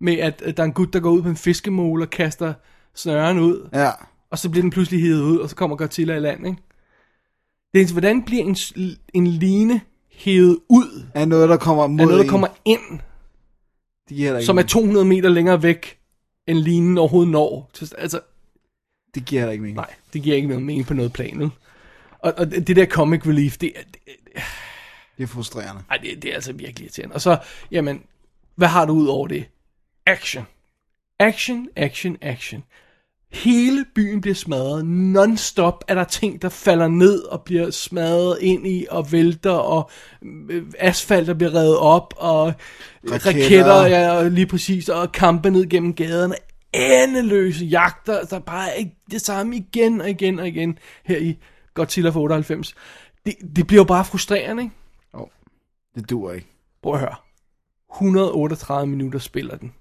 Med 0.00 0.18
at, 0.18 0.42
at 0.42 0.56
der 0.56 0.62
er 0.62 0.66
en 0.66 0.72
gut, 0.72 0.92
der 0.92 1.00
går 1.00 1.10
ud 1.10 1.22
på 1.22 1.28
en 1.28 1.36
fiskemål 1.36 2.02
og 2.02 2.10
kaster 2.10 2.54
snøren 2.94 3.38
ud. 3.38 3.68
Ja. 3.72 3.90
Og 4.30 4.38
så 4.38 4.50
bliver 4.50 4.62
den 4.62 4.70
pludselig 4.70 5.00
hivet 5.00 5.22
ud, 5.22 5.38
og 5.38 5.50
så 5.50 5.56
kommer 5.56 5.76
Godzilla 5.76 6.16
i 6.16 6.20
land, 6.20 6.46
ikke? 6.46 6.58
Det 7.74 7.82
er, 7.82 7.92
hvordan 7.92 8.22
bliver 8.22 8.44
en, 8.44 8.56
en 9.14 9.26
line 9.26 9.80
hævet 10.12 10.58
ud 10.68 11.06
Er 11.14 11.24
noget, 11.24 11.48
der 11.48 11.56
kommer 11.56 11.86
mod 11.86 12.00
af 12.00 12.06
noget, 12.06 12.18
der 12.18 12.24
en. 12.24 12.30
kommer 12.30 12.48
ind, 12.64 13.00
Det 14.08 14.16
giver 14.16 14.26
heller 14.26 14.38
ikke, 14.38 14.46
som 14.46 14.58
er 14.58 14.62
200 14.62 15.06
meter 15.06 15.28
længere 15.28 15.62
væk, 15.62 15.98
end 16.46 16.58
linen 16.58 16.98
overhovedet 16.98 17.32
når? 17.32 17.70
Altså, 17.98 18.20
det 19.14 19.24
giver 19.24 19.40
heller 19.40 19.52
ikke 19.52 19.62
mening. 19.62 19.76
nej, 19.76 19.94
det 20.12 20.22
giver 20.22 20.36
ikke 20.36 20.48
noget 20.48 20.62
mening 20.62 20.86
på 20.86 20.94
noget 20.94 21.12
plan? 21.12 21.50
Og, 22.18 22.34
og 22.36 22.50
det 22.50 22.76
der 22.76 22.86
comic 22.86 23.26
relief, 23.26 23.56
det, 23.56 23.72
det, 23.76 24.00
Det 25.18 25.22
er 25.24 25.28
frustrerende. 25.28 25.82
Ej, 25.90 25.96
det, 25.96 26.22
det 26.22 26.30
er 26.30 26.34
altså 26.34 26.52
virkelig 26.52 26.84
irriterende. 26.84 27.14
Og 27.14 27.20
så, 27.20 27.38
jamen, 27.70 28.02
hvad 28.56 28.68
har 28.68 28.84
du 28.84 28.92
ud 28.92 29.06
over 29.06 29.26
det? 29.28 29.44
Action. 30.06 30.46
Action, 31.20 31.68
action, 31.76 32.16
action. 32.22 32.64
Hele 33.32 33.84
byen 33.94 34.20
bliver 34.20 34.34
smadret. 34.34 34.84
Non-stop 34.86 35.84
er 35.88 35.94
der 35.94 36.04
ting, 36.04 36.42
der 36.42 36.48
falder 36.48 36.88
ned 36.88 37.22
og 37.22 37.42
bliver 37.42 37.70
smadret 37.70 38.38
ind 38.40 38.66
i 38.66 38.86
og 38.90 39.12
vælter, 39.12 39.50
og 39.50 39.90
øh, 40.50 40.62
asfalt, 40.78 41.26
der 41.26 41.34
bliver 41.34 41.54
revet 41.54 41.76
op, 41.78 42.14
og 42.16 42.46
raketter, 43.10 43.30
Raketter. 43.30 43.72
raketter 43.72 43.86
ja, 43.86 44.12
og 44.12 44.30
lige 44.30 44.46
præcis, 44.46 44.88
og 44.88 45.12
kampe 45.12 45.50
ned 45.50 45.68
gennem 45.68 45.94
gaderne. 45.94 46.34
Endeløse 46.72 47.64
jagter, 47.64 48.24
der 48.24 48.38
bare 48.38 48.80
er 48.80 48.84
det 49.10 49.20
samme 49.20 49.56
igen 49.56 50.00
og 50.00 50.10
igen 50.10 50.38
og 50.38 50.48
igen 50.48 50.78
her 51.04 51.16
i 51.16 51.38
Godzilla 51.74 52.10
for 52.10 52.20
98. 52.20 52.74
Det, 53.26 53.34
det 53.56 53.66
bliver 53.66 53.80
jo 53.80 53.84
bare 53.84 54.04
frustrerende, 54.04 54.62
ikke? 54.62 54.74
Det 55.98 56.10
dur 56.10 56.32
ikke. 56.32 56.46
Prøv 56.82 56.94
at 56.94 57.00
høre. 57.00 57.14
138 57.94 58.86
minutter 58.86 59.18
spiller 59.18 59.56
den. 59.56 59.74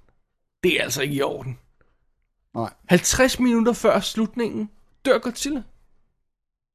Det 0.64 0.80
er 0.80 0.84
altså 0.84 1.02
ikke 1.02 1.16
i 1.16 1.22
orden. 1.22 1.60
Nej. 2.56 2.74
50 2.86 3.40
minutter 3.40 3.74
før 3.74 4.00
slutningen 4.00 4.70
dør 5.06 5.18
Godzilla. 5.18 5.62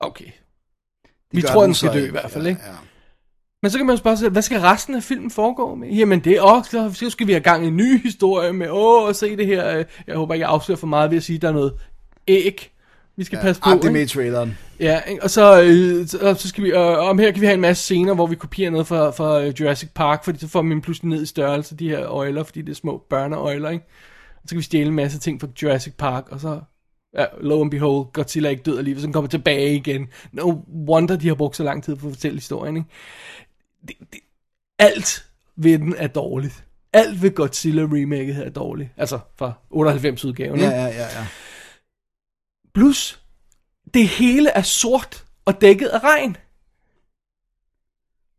Okay. 0.01 0.25
Det 0.25 1.13
Vi 1.31 1.43
tror, 1.43 1.63
den 1.63 1.75
skal 1.75 1.93
dø 1.93 2.07
i 2.07 2.11
hvert 2.11 2.31
fald, 2.31 2.47
ikke? 2.47 2.61
Ja, 2.63 2.71
ja. 2.71 2.77
Men 3.63 3.71
så 3.71 3.79
kan 3.79 3.87
man 3.87 3.93
jo 3.93 3.99
spørge 3.99 4.17
sig, 4.17 4.29
hvad 4.29 4.43
skal 4.43 4.61
resten 4.61 4.95
af 4.95 5.03
filmen 5.03 5.31
foregå 5.31 5.75
med? 5.75 5.89
Jamen 5.89 6.21
det 6.21 6.33
er 6.33 6.43
også, 6.43 6.93
så 6.95 7.11
skal 7.11 7.27
vi 7.27 7.33
have 7.33 7.43
gang 7.43 7.65
i 7.65 7.69
en 7.69 7.77
ny 7.77 8.03
historie 8.03 8.53
med, 8.53 8.71
åh, 8.71 9.05
og 9.05 9.17
se 9.17 9.37
det 9.37 9.47
her, 9.47 9.79
øh, 9.79 9.85
jeg 10.07 10.17
håber 10.17 10.35
ikke, 10.35 10.43
jeg 10.43 10.51
afslører 10.51 10.79
for 10.79 10.87
meget 10.87 11.11
ved 11.11 11.17
at 11.17 11.23
sige, 11.23 11.37
at 11.37 11.43
der 11.43 11.49
er 11.49 11.53
noget 11.53 11.81
æg, 12.29 12.73
vi 13.17 13.25
skal 13.25 13.37
ja, 13.37 13.43
passe 13.43 13.63
på. 13.63 13.71
Ah, 13.71 13.77
det 13.77 13.85
er 13.85 13.91
med 13.91 14.03
i 14.03 14.07
traileren. 14.07 14.59
Ja, 14.81 15.01
og 15.23 15.31
så, 15.31 15.63
øh, 15.63 16.07
så, 16.37 16.49
skal 16.49 16.65
vi, 16.65 16.71
øh, 16.71 16.99
om 16.99 17.19
her 17.19 17.31
kan 17.31 17.41
vi 17.41 17.47
have 17.47 17.55
en 17.55 17.61
masse 17.61 17.83
scener, 17.83 18.15
hvor 18.15 18.27
vi 18.27 18.37
kopierer 18.37 18.71
noget 18.71 18.87
fra, 18.87 19.11
fra 19.11 19.43
øh, 19.43 19.61
Jurassic 19.61 19.89
Park, 19.95 20.25
fordi 20.25 20.39
så 20.39 20.49
får 20.49 20.63
man 20.63 20.81
pludselig 20.81 21.09
ned 21.09 21.23
i 21.23 21.27
størrelse, 21.27 21.77
de 21.77 21.89
her 21.89 22.07
øjler, 22.07 22.43
fordi 22.43 22.63
det 22.63 22.71
er 22.71 22.75
små 22.75 23.05
børneøjler, 23.11 23.71
ikke? 23.71 23.85
Og 24.37 24.41
så 24.49 24.49
kan 24.49 24.59
vi 24.59 24.63
stjæle 24.63 24.89
en 24.89 24.95
masse 24.95 25.19
ting 25.19 25.41
fra 25.41 25.49
Jurassic 25.63 25.95
Park, 25.99 26.29
og 26.31 26.41
så, 26.41 26.61
ja, 27.19 27.25
lo 27.41 27.61
and 27.63 27.71
behold, 27.71 28.13
Godzilla 28.13 28.49
er 28.49 28.51
ikke 28.51 28.63
død 28.63 28.79
alligevel, 28.79 29.01
så 29.01 29.07
den 29.07 29.13
kommer 29.13 29.29
tilbage 29.29 29.75
igen. 29.75 30.09
No 30.33 30.55
wonder, 30.89 31.17
de 31.17 31.29
har 31.29 31.35
brugt 31.35 31.57
så 31.57 31.63
lang 31.65 31.85
tid 31.85 31.97
på 31.97 32.07
at 32.07 32.13
fortælle 32.13 32.37
historien, 32.37 32.77
ikke? 32.77 32.89
Det, 33.89 33.97
det, 34.13 34.21
alt 34.79 35.25
ved 35.57 35.79
den 35.79 35.95
er 35.99 36.07
dårligt. 36.07 36.65
Alt 36.93 37.23
ved 37.23 37.31
Godzilla 37.31 37.83
remaket 37.83 38.35
her 38.35 38.45
er 38.45 38.51
dårligt. 38.51 38.91
Altså 38.97 39.19
fra 39.39 39.53
98 39.71 40.25
udgaven, 40.25 40.59
Ja, 40.59 40.65
ikke? 40.65 40.77
ja, 40.77 40.87
ja, 40.87 41.19
ja. 41.19 41.27
Plus, 42.75 43.23
det 43.95 44.09
hele 44.09 44.51
er 44.51 44.63
sort 44.63 45.25
og 45.45 45.61
dækket 45.61 45.89
af 45.89 45.99
regn. 45.99 46.37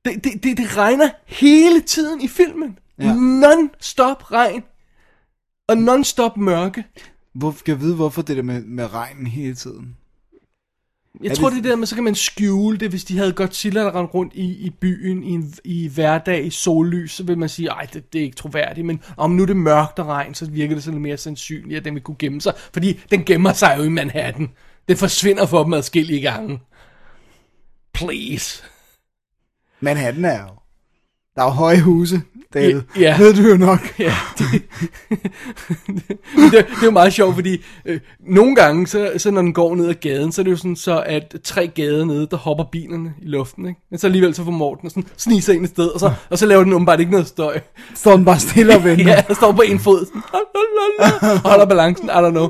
Det, 0.06 0.24
det, 0.24 0.44
det, 0.44 0.58
det 0.58 0.78
regner 0.78 1.10
hele 1.26 1.82
tiden 1.82 2.22
i 2.22 2.28
filmen. 2.28 2.80
Ja. 3.00 3.14
Non-stop 3.14 4.32
regn. 4.32 4.64
Og 5.68 5.76
non-stop 5.76 6.38
mørke. 6.38 6.86
Hvor, 7.34 7.52
kan 7.52 7.74
jeg 7.74 7.82
vide, 7.82 7.96
hvorfor 7.96 8.22
det 8.22 8.38
der 8.38 8.44
med, 8.44 8.62
med 8.62 8.94
regnen 8.94 9.28
hele 9.28 9.56
tiden? 9.56 9.98
Jeg 11.22 11.32
Er 11.32 11.36
tror, 11.36 11.50
det- 11.50 11.64
det, 11.64 11.70
der 11.72 11.76
med, 11.76 11.88
så 11.88 11.96
kan 11.96 12.04
man 12.04 12.16
skjule 12.16 12.78
det, 12.78 12.90
hvis 12.90 13.04
de 13.06 13.18
havde 13.18 13.34
Godzilla, 13.34 13.80
der 13.82 13.96
rendte 13.96 14.14
rundt 14.14 14.34
i, 14.36 14.46
i 14.66 14.70
byen 14.70 15.24
i, 15.24 15.30
en, 15.32 15.54
i 15.64 15.88
hverdag 15.88 16.46
i 16.46 16.50
sollys, 16.50 17.12
så 17.12 17.24
vil 17.24 17.38
man 17.38 17.50
sige, 17.50 17.70
ej, 17.70 17.88
det, 17.94 18.14
det 18.14 18.20
er 18.20 18.24
ikke 18.26 18.36
troværdigt, 18.36 18.86
men 18.88 19.02
om 19.18 19.32
nu 19.32 19.42
er 19.42 19.46
det 19.48 19.58
mørkt 19.58 20.00
og 20.00 20.06
regn, 20.08 20.34
så 20.36 20.50
virker 20.50 20.76
det 20.76 20.84
sådan 20.84 20.96
lidt 21.00 21.02
mere 21.02 21.18
sandsynligt, 21.18 21.78
at 21.78 21.86
den 21.86 21.94
vil 21.94 22.04
kunne 22.04 22.18
gemme 22.20 22.42
sig, 22.42 22.54
fordi 22.74 23.00
den 23.12 23.24
gemmer 23.26 23.54
sig 23.54 23.76
jo 23.78 23.84
i 23.84 23.90
Manhattan. 23.90 24.50
Den 24.88 24.98
forsvinder 24.98 25.46
for 25.46 25.64
dem 25.64 25.74
adskillige 25.74 26.22
gange. 26.22 26.60
Please. 27.94 28.64
Manhattan 29.80 30.26
er 30.26 30.42
jo... 30.42 30.50
Der 31.36 31.42
er 31.42 31.46
jo 31.46 31.52
høje 31.52 31.82
huse, 31.82 32.22
David. 32.54 32.82
Ja. 33.00 33.18
Ved 33.18 33.34
du 33.34 33.42
jo 33.50 33.58
nok. 33.58 33.80
Ja, 34.00 34.16
det, 34.38 34.46
det, 36.36 36.52
det 36.52 36.60
er 36.82 36.86
jo 36.86 36.92
meget 36.92 37.14
sjovt, 37.14 37.36
fordi 37.36 37.64
øh, 37.86 38.00
nogle 38.20 38.56
gange, 38.56 38.88
så, 38.88 39.12
så 39.18 39.32
når 39.32 39.42
den 39.42 39.54
går 39.54 39.76
ned 39.76 39.88
ad 39.90 39.94
gaden, 39.94 40.32
så 40.32 40.42
er 40.42 40.44
det 40.44 40.52
jo 40.52 40.58
sådan 40.58 40.76
så, 40.76 41.04
at 41.06 41.36
tre 41.44 41.68
gader 41.68 42.06
nede, 42.06 42.28
der 42.32 42.38
hopper 42.38 42.64
bilerne 42.72 43.14
i 43.22 43.28
luften, 43.28 43.68
ikke? 43.68 43.80
Men 43.92 44.00
så 44.00 44.08
alligevel 44.08 44.36
så 44.36 44.44
får 44.44 44.52
Morten 44.52 44.90
sådan 44.90 45.06
snige 45.18 45.42
sig 45.42 45.56
ind 45.56 45.64
et 45.64 45.70
sted, 45.70 45.88
og 45.88 46.00
så, 46.00 46.12
og 46.30 46.38
så 46.38 46.46
laver 46.46 46.64
den 46.64 46.74
åbenbart 46.74 47.00
ikke 47.00 47.12
noget 47.12 47.28
støj. 47.28 47.60
Står 47.96 48.16
den 48.16 48.26
bare 48.26 48.40
stille 48.40 48.76
og 48.76 48.84
venter. 48.90 49.06
Ja, 49.06 49.24
der 49.28 49.34
står 49.34 49.52
på 49.52 49.62
en 49.62 49.80
fod, 49.80 50.06
sådan, 50.06 50.22
og 51.44 51.50
holder 51.50 51.66
balancen, 51.66 52.08
I 52.08 52.12
don't 52.12 52.30
know. 52.30 52.50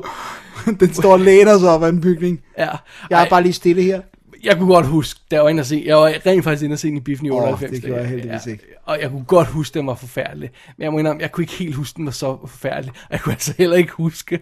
Den 0.79 0.93
står 0.93 1.13
og 1.13 1.19
læner 1.19 1.59
sig 1.59 1.69
op 1.69 1.83
ad 1.83 1.89
en 1.89 2.01
bygning. 2.01 2.39
Ja. 2.57 2.67
Jeg 3.09 3.19
er 3.19 3.23
Ej, 3.23 3.29
bare 3.29 3.43
lige 3.43 3.53
stille 3.53 3.81
her. 3.81 4.01
Jeg 4.43 4.57
kunne 4.57 4.73
godt 4.73 4.85
huske, 4.85 5.19
da 5.31 5.35
jeg 5.35 5.43
var 5.43 5.49
inde 5.49 5.61
og 5.61 5.65
se, 5.65 5.83
jeg 5.85 5.97
var 5.97 6.13
rent 6.25 6.43
faktisk 6.43 6.63
inde 6.63 6.73
og 6.73 6.79
se 6.79 6.87
den 6.87 6.97
i 6.97 6.99
biffen 6.99 7.25
i 7.27 7.29
Åh, 7.29 7.37
98. 7.43 7.71
det 7.71 7.81
gjorde 7.83 8.01
jeg 8.01 8.09
der. 8.09 8.15
heldigvis 8.15 8.45
ikke. 8.45 8.63
Og 8.85 9.01
jeg 9.01 9.09
kunne 9.09 9.23
godt 9.25 9.47
huske, 9.47 9.79
den 9.79 9.87
var 9.87 9.95
forfærdelig. 9.95 10.49
Men 10.77 10.83
jeg 10.83 10.91
må 10.91 10.99
indrømme, 10.99 11.21
jeg 11.21 11.31
kunne 11.31 11.43
ikke 11.43 11.53
helt 11.53 11.75
huske, 11.75 11.97
den 11.97 12.05
var 12.05 12.11
så 12.11 12.37
forfærdelig. 12.47 12.91
Og 12.95 13.07
jeg 13.11 13.19
kunne 13.21 13.33
altså 13.33 13.53
heller 13.57 13.75
ikke 13.77 13.91
huske, 13.93 14.39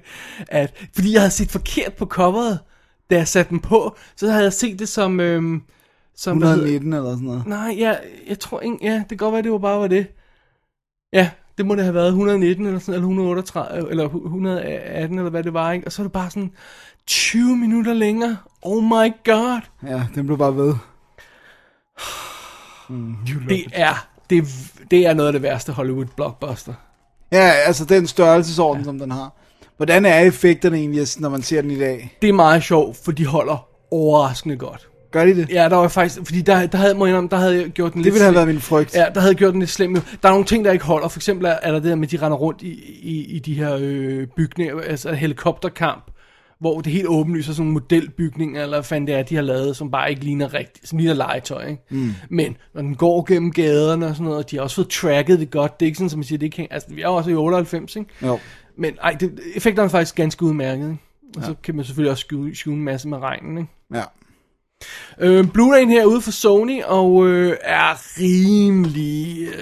at... 0.48 0.74
Fordi 0.96 1.14
jeg 1.14 1.22
havde 1.22 1.32
set 1.32 1.52
forkert 1.52 1.94
på 1.94 2.06
coveret, 2.06 2.60
da 3.10 3.16
jeg 3.16 3.28
satte 3.28 3.50
den 3.50 3.60
på, 3.60 3.96
så 4.16 4.28
havde 4.32 4.44
jeg 4.44 4.54
set 4.54 4.80
det 4.80 4.90
som... 4.90 5.20
Øhm, 5.20 5.62
som 6.16 6.38
hvad 6.38 6.48
hedder- 6.48 6.64
119 6.64 6.94
eller 6.94 7.12
sådan 7.12 7.26
noget. 7.26 7.48
Nej, 7.48 7.76
jeg, 7.80 8.00
jeg 8.30 8.40
tror 8.40 8.60
ikke... 8.60 8.78
Ja, 8.82 8.94
det 8.94 9.08
kan 9.10 9.18
godt 9.18 9.34
være, 9.34 9.42
det 9.42 9.52
var 9.52 9.58
bare 9.58 9.80
var 9.80 9.88
det. 9.88 10.08
Ja, 11.14 11.30
det 11.58 11.66
må 11.66 11.76
det 11.76 11.84
have 11.84 11.94
været 11.94 12.08
119 12.08 12.66
eller 12.66 12.80
sådan, 12.80 12.94
eller 12.94 13.08
138, 13.08 13.90
eller 13.90 14.04
118, 14.06 15.18
eller 15.18 15.30
hvad 15.30 15.44
det 15.44 15.54
var, 15.54 15.72
ikke? 15.72 15.88
Og 15.88 15.92
så 15.92 16.02
er 16.02 16.04
det 16.04 16.12
bare 16.12 16.30
sådan 16.32 16.52
20 17.08 17.58
minutter 17.58 17.94
længere. 17.94 18.38
Oh 18.62 18.84
my 18.84 19.14
god. 19.24 19.62
Ja, 19.88 20.04
den 20.16 20.26
blev 20.26 20.38
bare 20.38 20.56
ved. 20.56 20.74
Det 23.50 23.66
er, 23.74 24.08
det, 24.30 24.44
det 24.92 25.06
er 25.08 25.14
noget 25.14 25.28
af 25.28 25.34
det 25.34 25.42
værste 25.42 25.72
Hollywood 25.72 26.06
blockbuster. 26.16 26.74
Ja, 27.32 27.52
altså 27.66 27.86
den 27.86 28.08
størrelsesorden, 28.08 28.84
som 28.84 29.00
den 29.00 29.12
har. 29.12 29.34
Hvordan 29.78 30.06
er 30.06 30.20
effekterne 30.20 30.78
egentlig, 30.78 31.08
når 31.20 31.30
man 31.30 31.42
ser 31.42 31.62
den 31.62 31.72
i 31.72 31.80
dag? 31.80 32.18
Det 32.22 32.30
er 32.30 32.34
meget 32.34 32.64
sjovt, 32.64 32.98
for 33.06 33.12
de 33.12 33.26
holder 33.26 33.68
overraskende 33.92 34.58
godt. 34.58 34.88
Gør 35.12 35.26
de 35.26 35.36
det? 35.36 35.50
Ja, 35.50 35.70
der 35.70 35.76
var 35.76 35.88
faktisk, 35.88 36.20
fordi 36.26 36.42
der, 36.42 36.66
der 36.66 36.78
havde, 36.78 36.96
må 36.96 37.06
jeg 37.06 37.28
der 37.32 37.38
havde 37.38 37.70
gjort 37.70 37.94
den 37.94 37.98
Det 38.00 38.06
lidt 38.06 38.14
ville 38.14 38.24
have 38.24 38.36
været 38.36 38.48
min 38.48 38.62
frygt. 38.62 38.96
Ja, 38.96 39.06
der 39.16 39.22
havde 39.22 39.36
gjort 39.36 39.54
den 39.54 39.60
lidt 39.60 39.72
slem. 39.72 39.94
Der 39.94 40.02
er 40.24 40.30
nogle 40.30 40.46
ting, 40.46 40.66
der 40.66 40.72
ikke 40.72 40.86
holder. 40.86 41.08
For 41.08 41.20
eksempel 41.20 41.46
er 41.46 41.50
er 41.62 41.72
der 41.72 41.80
det 41.80 41.90
der 41.90 41.96
med, 41.96 42.08
at 42.08 42.12
de 42.12 42.26
render 42.26 42.38
rundt 42.38 42.62
i, 42.62 42.72
i, 43.02 43.26
i 43.36 43.40
de 43.40 43.54
her 43.54 43.78
øh, 43.82 44.28
bygninger, 44.28 44.82
altså 44.82 45.14
helikopterkamp, 45.14 46.04
hvor 46.62 46.82
det 46.82 46.92
helt 46.94 47.08
åbenlyst 47.08 47.50
er 47.50 47.54
sådan 47.54 47.66
nogle 47.66 47.74
modelbygninger, 47.74 48.64
eller 48.64 48.82
fanden 48.82 49.08
det 49.08 49.16
er, 49.16 49.24
de 49.24 49.36
har 49.36 49.42
lavet, 49.42 49.76
som 49.78 49.92
bare 49.92 50.10
ikke 50.10 50.24
ligner 50.24 50.54
rigtigt, 50.54 50.88
som 50.90 50.98
ligner 50.98 51.14
legetøj, 51.14 51.68
ikke? 51.68 51.82
Mm. 51.90 52.12
Men 52.30 52.58
når 52.74 52.82
den 52.82 52.96
går 52.96 53.26
gennem 53.28 53.52
gaderne 53.52 54.06
og 54.08 54.16
sådan 54.16 54.24
noget, 54.24 54.44
og 54.44 54.52
de 54.52 54.56
har 54.56 54.64
også 54.64 54.76
fået 54.76 54.90
tracket 54.90 55.40
det 55.40 55.52
godt, 55.52 55.80
det 55.80 55.86
er 55.86 55.88
ikke 55.88 55.98
sådan, 55.98 56.10
som 56.10 56.20
man 56.20 56.24
siger, 56.24 56.40
det 56.40 56.52
kan, 56.52 56.68
altså 56.72 56.88
vi 56.92 57.02
er 57.02 57.08
også 57.08 57.30
i 57.30 57.36
98, 57.36 57.96
ikke? 57.96 58.10
Jo. 58.24 58.40
Men 58.78 58.94
ej, 59.04 59.12
det, 59.20 59.40
effekterne 59.56 59.86
er 59.86 59.90
faktisk 59.90 60.16
ganske 60.16 60.44
udmærket, 60.44 60.84
ikke? 60.84 60.98
Og 61.36 61.42
ja. 61.42 61.48
så 61.48 61.56
kan 61.64 61.76
man 61.76 61.86
selvfølgelig 61.86 62.12
også 62.12 62.22
skjule, 62.22 62.56
skjule 62.56 62.78
en 62.78 62.84
masse 62.84 63.08
med 63.08 63.18
regnen, 63.18 63.58
ikke? 63.58 63.70
Ja. 63.94 64.04
Øh, 65.20 65.44
Blu-ray'en 65.58 65.90
her 65.90 66.02
er 66.02 66.06
ude 66.06 66.22
for 66.22 66.32
Sony, 66.32 66.84
og 66.84 67.28
øh, 67.28 67.58
er 67.64 67.94
rimelig 68.20 69.38
øh, 69.48 69.56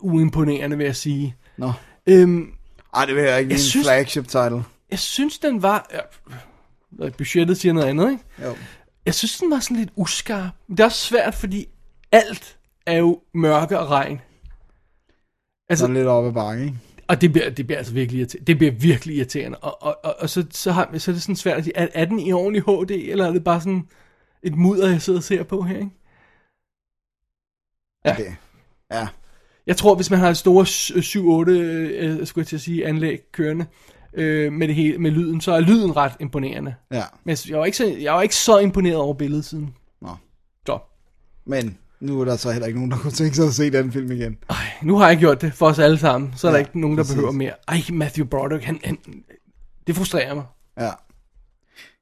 uimponerende, 0.00 0.76
vil 0.76 0.84
jeg 0.86 0.96
sige. 0.96 1.36
Nå. 1.58 1.72
Øhm, 2.06 2.46
Ej, 2.94 3.04
det 3.04 3.14
vil 3.14 3.22
jeg 3.24 3.38
ikke 3.38 3.50
Jeg 3.50 3.56
en 3.56 3.60
synes- 3.62 3.86
flagship 3.86 4.28
title. 4.28 4.62
Jeg 4.90 4.98
synes, 4.98 5.38
den 5.38 5.62
var... 5.62 5.90
Ja, 5.92 7.10
budgettet 7.10 7.56
siger 7.56 7.72
noget 7.72 7.88
andet, 7.88 8.10
ikke? 8.10 8.24
Jo. 8.42 8.56
Jeg 9.06 9.14
synes, 9.14 9.38
den 9.38 9.50
var 9.50 9.60
sådan 9.60 9.76
lidt 9.76 9.90
uskarp. 9.96 10.50
Det 10.68 10.80
er 10.80 10.84
også 10.84 11.06
svært, 11.06 11.34
fordi 11.34 11.68
alt 12.12 12.58
er 12.86 12.96
jo 12.96 13.20
mørke 13.34 13.78
og 13.78 13.90
regn. 13.90 14.20
Altså, 15.68 15.82
Sådan 15.82 15.96
lidt 15.96 16.06
op 16.06 16.26
ad 16.26 16.32
bakke, 16.32 16.64
ikke? 16.64 16.76
Og 17.08 17.20
det 17.20 17.32
bliver, 17.32 17.50
det 17.50 17.66
bliver 17.66 17.78
altså 17.78 17.92
virkelig 17.92 18.18
irriterende. 18.18 18.46
Det 18.46 18.58
bliver 18.58 18.72
virkelig 18.72 19.16
irriterende. 19.16 19.58
Og, 19.58 19.82
og, 19.82 19.98
og, 20.04 20.16
og 20.18 20.30
så, 20.30 20.46
så, 20.50 20.72
har, 20.72 20.98
så 20.98 21.10
er 21.10 21.12
det 21.12 21.22
sådan 21.22 21.36
svært 21.36 21.58
at 21.58 21.64
sige, 21.64 21.76
er, 21.76 21.88
er 21.94 22.04
den 22.04 22.20
i 22.20 22.32
ordentlig 22.32 22.62
HD, 22.62 22.90
eller 22.90 23.26
er 23.26 23.32
det 23.32 23.44
bare 23.44 23.60
sådan 23.60 23.88
et 24.42 24.54
mudder, 24.54 24.90
jeg 24.90 25.02
sidder 25.02 25.18
og 25.18 25.22
ser 25.24 25.42
på 25.42 25.62
her, 25.62 25.76
ikke? 25.76 25.90
Ja. 28.04 28.14
Det. 28.18 28.36
Ja. 28.92 29.08
Jeg 29.66 29.76
tror, 29.76 29.94
hvis 29.94 30.10
man 30.10 30.18
har 30.18 30.32
store 30.32 30.64
7-8, 30.64 31.50
øh, 31.50 32.26
skulle 32.26 32.42
jeg 32.42 32.46
til 32.46 32.56
at 32.56 32.62
sige, 32.62 32.86
anlæg 32.86 33.20
kørende 33.32 33.64
øh, 33.64 33.97
med, 34.16 34.68
det 34.68 34.74
hele, 34.74 34.98
med 34.98 35.10
lyden, 35.10 35.40
så 35.40 35.52
er 35.52 35.60
lyden 35.60 35.96
ret 35.96 36.12
imponerende. 36.20 36.74
Ja. 36.92 37.02
Men 37.24 37.36
jeg 37.48 37.58
var 37.58 37.64
ikke 37.64 37.76
så, 37.76 37.96
jeg 38.00 38.14
var 38.14 38.22
ikke 38.22 38.34
så 38.36 38.58
imponeret 38.58 38.96
over 38.96 39.14
billedet 39.14 39.44
siden. 39.44 39.74
Nå. 40.02 40.08
Så. 40.66 40.78
Men 41.46 41.78
nu 42.00 42.20
er 42.20 42.24
der 42.24 42.36
så 42.36 42.50
heller 42.50 42.66
ikke 42.66 42.78
nogen, 42.78 42.90
der 42.90 42.96
kunne 42.98 43.12
tænke 43.12 43.36
sig 43.36 43.46
at 43.46 43.54
se 43.54 43.70
den 43.70 43.92
film 43.92 44.12
igen. 44.12 44.36
Ej, 44.50 44.56
nu 44.82 44.96
har 44.98 45.08
jeg 45.08 45.16
gjort 45.18 45.40
det 45.40 45.52
for 45.54 45.66
os 45.66 45.78
alle 45.78 45.98
sammen, 45.98 46.32
så 46.36 46.46
er 46.46 46.50
der 46.50 46.58
Ja, 46.58 46.64
ikke 46.64 46.80
nogen, 46.80 46.96
der 46.96 47.02
præcis. 47.02 47.14
behøver 47.14 47.32
mere. 47.32 47.52
Ej, 47.68 47.82
Matthew 47.92 48.26
Broderick, 48.26 48.64
han, 48.64 48.80
han, 48.84 48.98
det 49.86 49.96
frustrerer 49.96 50.34
mig. 50.34 50.44
Ja. 50.80 50.90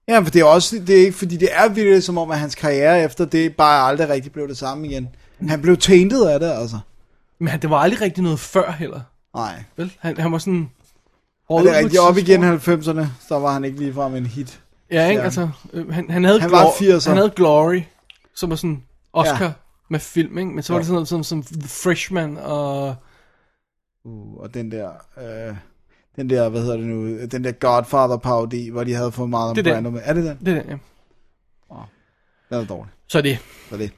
Ja, 0.08 0.18
for 0.18 0.30
det 0.30 0.40
er 0.40 0.44
også, 0.44 0.76
det 0.86 0.90
er 0.96 1.00
ikke, 1.00 1.18
fordi 1.18 1.36
det 1.36 1.48
er 1.52 1.68
virkelig 1.68 2.02
som 2.02 2.18
om, 2.18 2.30
at 2.30 2.38
hans 2.38 2.54
karriere 2.54 3.02
efter 3.02 3.24
det 3.24 3.56
bare 3.56 3.88
aldrig 3.88 4.08
rigtig 4.08 4.32
blev 4.32 4.48
det 4.48 4.56
samme 4.56 4.86
igen. 4.88 5.08
Han 5.48 5.62
blev 5.62 5.76
tainted 5.76 6.26
af 6.26 6.40
det, 6.40 6.50
altså. 6.50 6.78
Men 7.38 7.60
det 7.62 7.70
var 7.70 7.76
aldrig 7.76 8.00
rigtig 8.00 8.22
noget 8.22 8.40
før 8.40 8.70
heller. 8.72 9.00
Nej. 9.36 9.62
Vel? 9.76 9.92
Han, 9.98 10.16
han 10.18 10.32
var 10.32 10.38
sådan... 10.38 10.70
Og 11.48 11.62
det 11.62 11.74
er 11.74 11.78
rigtigt, 11.78 12.00
op 12.02 12.16
igen 12.16 12.42
i 12.42 12.46
90'erne, 12.46 13.06
så 13.28 13.38
var 13.38 13.52
han 13.52 13.64
ikke 13.64 13.78
ligefrem 13.78 14.14
en 14.14 14.26
hit. 14.26 14.60
Ja, 14.90 15.08
ikke? 15.08 15.18
Ja. 15.20 15.24
Altså, 15.24 15.48
øh, 15.72 15.92
han, 15.92 16.10
han, 16.10 16.24
havde 16.24 16.40
Han 16.40 16.50
var 16.50 16.64
Glor- 16.64 16.96
80'er. 16.96 17.08
han 17.08 17.16
havde 17.16 17.30
Glory, 17.36 17.80
som 18.34 18.50
var 18.50 18.56
sådan 18.56 18.82
Oscar 19.12 19.44
Ja. 19.44 19.52
med 19.90 20.00
film, 20.00 20.38
ikke? 20.38 20.50
Men 20.50 20.62
så 20.62 20.72
var 20.72 20.78
Ja. 20.78 20.80
det 20.80 20.86
sådan 20.86 20.94
noget 20.94 21.08
som, 21.08 21.22
som 21.24 21.42
The 21.42 21.68
Freshman 21.68 22.36
og... 22.36 22.94
Uh, 24.04 24.36
og 24.40 24.54
den 24.54 24.70
der, 24.70 24.90
øh, 25.18 25.56
den 26.16 26.30
der, 26.30 26.48
hvad 26.48 26.60
hedder 26.60 26.76
det 26.76 26.86
nu, 26.86 27.26
den 27.26 27.44
der 27.44 27.52
Godfather-parodi, 27.52 28.68
hvor 28.70 28.84
de 28.84 28.94
havde 28.94 29.12
fået 29.12 29.32
er 29.34 29.52
den. 29.54 29.64
Brando 29.64 29.90
med. 29.90 30.00
Er 30.04 30.12
det 30.12 30.24
den? 30.24 30.38
Det 30.46 30.56
er 30.56 30.62
den, 30.62 30.70
ja. 30.70 30.76
Den 32.50 32.62
er 32.62 32.64
dårlig. 32.66 32.92
Så 33.08 33.18
er 33.18 33.22
det. 33.22 33.38
Så 33.70 33.76
det. 33.76 33.90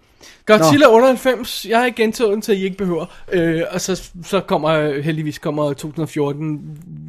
Godzilla 0.46 0.86
98, 0.86 1.66
jeg 1.68 1.78
har 1.78 1.86
ikke 1.86 2.02
gentaget 2.02 2.32
den, 2.32 2.42
så 2.42 2.52
I 2.52 2.64
ikke 2.64 2.76
behøver. 2.76 3.06
Øh, 3.32 3.62
og 3.70 3.80
så, 3.80 4.02
så 4.24 4.40
kommer, 4.40 5.00
heldigvis 5.02 5.38
kommer 5.38 5.72
2014 5.72 6.60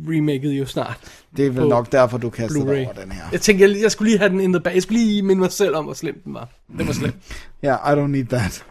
remaket 0.08 0.52
jo 0.52 0.66
snart. 0.66 0.98
Det 1.38 1.46
er 1.46 1.50
vel 1.50 1.68
nok 1.68 1.92
derfor, 1.92 2.18
du 2.18 2.30
kastede 2.30 2.68
dig 2.68 2.86
over 2.86 2.94
den 2.94 3.12
her. 3.12 3.22
Jeg 3.32 3.42
tænkte, 3.42 3.70
jeg, 3.70 3.82
jeg 3.82 3.92
skulle 3.92 4.10
lige 4.12 4.20
have 4.20 4.30
den 4.30 4.40
in 4.40 4.54
the 4.54 4.60
bag. 4.60 4.74
Jeg 4.74 4.82
skulle 4.84 5.00
lige 5.00 5.22
minde 5.22 5.42
mig 5.42 5.52
selv 5.52 5.76
om, 5.76 5.86
hvor 5.86 5.94
slem 5.94 6.22
den 6.26 6.34
var. 6.34 6.48
Den 6.78 6.88
var 6.88 6.94
slem. 6.94 7.14
Ja, 7.64 7.76
I 7.76 7.96
don't 7.96 8.08
need 8.08 8.26
that. 8.26 8.66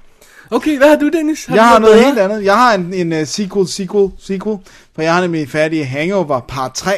Okay, 0.51 0.79
hvad 0.79 0.89
har 0.89 0.97
du, 0.97 1.09
Dennis? 1.09 1.47
Har 1.47 1.55
jeg 1.57 1.63
du 1.63 1.67
har 1.67 1.79
noget 1.79 1.95
bedre? 1.95 2.07
helt 2.07 2.19
andet. 2.19 2.45
Jeg 2.45 2.57
har 2.57 2.75
en, 2.75 2.95
en 2.95 3.13
uh, 3.13 3.27
sequel, 3.27 3.69
sequel, 3.69 4.11
sequel. 4.19 4.59
For 4.95 5.03
jeg 5.03 5.15
har 5.15 5.21
nemlig 5.21 5.49
færdig 5.49 5.89
Hangover 5.89 6.41
part 6.41 6.75
3. 6.75 6.91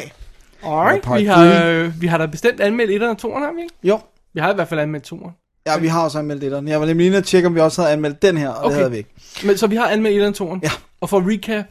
Alright, 0.63 1.03
part 1.03 1.19
vi 1.19 1.25
har, 1.25 1.65
øh, 1.65 2.01
vi 2.01 2.07
har 2.07 2.17
da 2.17 2.25
bestemt 2.25 2.59
anmeldt 2.59 3.03
1'eren 3.03 3.25
og 3.25 3.31
2'eren, 3.35 3.39
har 3.45 3.53
vi 3.53 3.61
ikke? 3.61 3.73
Jo, 3.83 3.99
Vi 4.33 4.39
har 4.39 4.51
i 4.51 4.55
hvert 4.55 4.67
fald 4.67 4.79
anmeldt 4.79 5.11
2'eren. 5.13 5.40
Ja, 5.67 5.77
vi 5.77 5.87
har 5.87 6.03
også 6.03 6.19
anmeldt 6.19 6.41
det. 6.41 6.69
Jeg 6.69 6.79
var 6.79 6.85
nemlig 6.85 7.07
inde 7.07 7.17
og 7.17 7.23
tjekke, 7.23 7.47
om 7.47 7.55
vi 7.55 7.59
også 7.59 7.81
havde 7.81 7.93
anmeldt 7.93 8.21
den 8.21 8.37
her, 8.37 8.49
og 8.49 8.57
okay. 8.65 8.69
Det 8.69 8.77
havde 8.77 8.91
vi 8.91 8.97
ikke. 8.97 9.09
Men, 9.45 9.57
så 9.57 9.67
vi 9.67 9.75
har 9.75 9.87
anmeldt 9.87 10.37
1'eren 10.39 10.43
og 10.43 10.51
2'eren. 10.53 10.59
Ja. 10.63 10.71
Og 11.01 11.09
for 11.09 11.17
at 11.17 11.23
recap, 11.27 11.65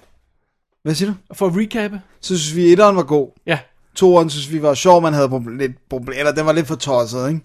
Hvad 0.83 0.95
siger 0.95 1.09
du? 1.11 1.15
for 1.35 1.47
at 1.47 1.53
recappe, 1.57 2.01
Så 2.21 2.39
synes 2.39 2.57
vi, 2.57 2.73
etteren 2.73 2.97
var 2.97 3.03
god. 3.03 3.29
ja. 3.47 3.59
Toeren 3.95 4.31
synes 4.31 4.53
vi 4.53 4.63
var 4.63 4.75
sjov, 4.75 5.03
man 5.03 5.13
havde 5.13 5.29
problem, 5.29 5.59
lidt 5.59 5.73
problemer, 5.91 6.19
eller 6.19 6.33
den 6.33 6.47
var 6.47 6.53
lidt 6.53 6.67
for 6.67 6.75
tosset, 6.75 7.29
ikke? 7.29 7.41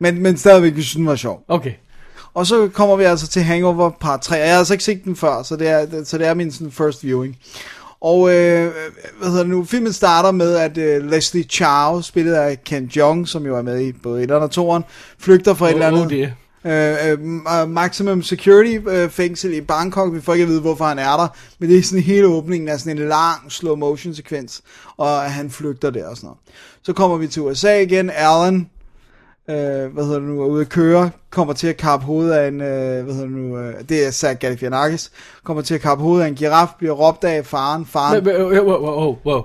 Men, 0.00 0.22
men 0.22 0.36
stadigvæk, 0.36 0.76
vi 0.76 0.82
synes 0.82 0.96
den 0.96 1.06
var 1.06 1.16
sjov. 1.16 1.44
Okay. 1.48 1.72
Og 2.34 2.46
så 2.46 2.68
kommer 2.68 2.96
vi 2.96 3.04
altså 3.04 3.26
til 3.28 3.42
Hangover 3.42 3.90
part 4.00 4.20
3, 4.20 4.36
og 4.36 4.40
jeg 4.46 4.50
har 4.50 4.58
altså 4.58 4.74
ikke 4.74 4.84
set 4.84 5.04
den 5.04 5.16
før, 5.16 5.42
så 5.42 5.56
det 5.56 5.68
er, 5.68 6.04
så 6.04 6.18
det 6.18 6.26
er 6.26 6.34
min 6.34 6.52
sådan, 6.52 6.72
first 6.72 7.04
viewing. 7.04 7.36
Og 8.00 8.34
øh, 8.34 8.72
hvad 9.18 9.28
hedder 9.28 9.42
det 9.42 9.50
nu, 9.50 9.64
filmen 9.64 9.92
starter 9.92 10.30
med, 10.30 10.54
at 10.56 10.78
øh, 10.78 11.10
Leslie 11.10 11.44
Chow, 11.44 12.00
spillet 12.00 12.34
af 12.34 12.64
Ken 12.64 12.90
Jeong, 12.96 13.28
som 13.28 13.46
jo 13.46 13.56
er 13.56 13.62
med 13.62 13.80
i 13.80 13.92
både 13.92 14.22
1 14.22 14.30
og 14.30 14.50
2'eren, 14.54 14.82
flygter 15.18 15.54
fra 15.54 15.66
et 15.66 15.72
eller 15.72 15.86
andet 15.86 16.34
Oh, 16.66 16.72
øh, 16.72 17.18
øh, 17.62 17.68
maximum 17.68 18.22
security 18.22 18.78
øh, 18.88 19.10
fængsel 19.10 19.54
i 19.54 19.60
Bangkok. 19.60 20.14
Vi 20.14 20.20
får 20.20 20.32
ikke 20.32 20.42
at 20.42 20.48
vide, 20.48 20.60
hvorfor 20.60 20.84
han 20.84 20.98
er 20.98 21.16
der. 21.16 21.28
Men 21.58 21.70
det 21.70 21.78
er 21.78 21.82
sådan 21.82 22.02
hele 22.02 22.26
åbningen 22.26 22.68
af 22.68 22.80
sådan 22.80 22.98
en 22.98 23.08
lang 23.08 23.52
slow 23.52 23.76
motion 23.76 24.14
sekvens. 24.14 24.62
Og 24.96 25.20
han 25.20 25.50
flygter 25.50 25.90
der 25.90 26.08
og 26.08 26.16
sådan 26.16 26.26
noget. 26.26 26.38
Så 26.82 26.92
kommer 26.92 27.16
vi 27.16 27.28
til 27.28 27.42
USA 27.42 27.80
igen. 27.80 28.10
Alan, 28.10 28.70
øh, 29.50 29.92
hvad 29.92 30.04
hedder 30.04 30.18
det 30.18 30.28
nu, 30.28 30.42
er 30.42 30.46
ude 30.46 30.60
at 30.60 30.68
køre. 30.68 31.10
Kommer 31.30 31.54
til 31.54 31.66
at 31.66 31.76
kappe 31.76 32.06
hovedet 32.06 32.32
af 32.32 32.48
en, 32.48 32.60
øh, 32.60 33.04
hvad 33.04 33.14
hedder 33.14 33.28
det 33.28 33.36
nu, 33.36 33.58
øh, 33.58 33.74
det 33.88 34.06
er 34.06 34.10
Zach 34.10 34.38
Galifianakis. 34.38 35.10
Kommer 35.44 35.62
til 35.62 35.74
at 35.74 35.80
kappe 35.80 36.04
hovedet 36.04 36.24
af 36.24 36.28
en 36.28 36.34
giraf. 36.34 36.68
Bliver 36.78 36.92
råbt 36.92 37.24
af 37.24 37.46
faren. 37.46 37.86
Faren, 37.86 38.26
wow, 38.26 38.64
wow, 38.64 38.80
wow, 38.80 39.16
wow. 39.26 39.42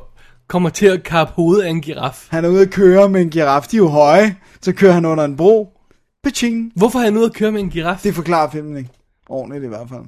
Kommer 0.48 0.70
til 0.70 0.86
at 0.86 1.04
kappe 1.04 1.34
hovedet 1.34 1.64
af 1.64 1.70
en 1.70 1.82
giraf. 1.82 2.28
han 2.30 2.46
er 2.46 2.50
ude 2.50 2.62
at 2.62 2.70
køre 2.70 3.10
med 3.10 3.22
en 3.22 3.30
giraf. 3.30 3.64
De 3.64 3.76
er 3.76 3.78
jo 3.78 3.88
høje. 3.88 4.36
Så 4.62 4.74
kører 4.74 4.92
han 4.92 5.06
under 5.06 5.26
en 5.26 5.38
bro. 5.38 5.70
Paching. 6.24 6.72
Hvorfor 6.76 7.00
er 7.00 7.04
han 7.04 7.18
ude 7.18 7.26
at 7.26 7.34
køre 7.34 7.52
med 7.52 7.60
en 7.62 7.70
giraf? 7.70 8.00
Det 8.04 8.16
forklarer 8.16 8.50
filmen 8.50 8.78
ikke. 8.78 8.90
Ordentligt 9.30 9.64
i 9.64 9.68
hvert 9.68 9.90
fald. 9.90 10.02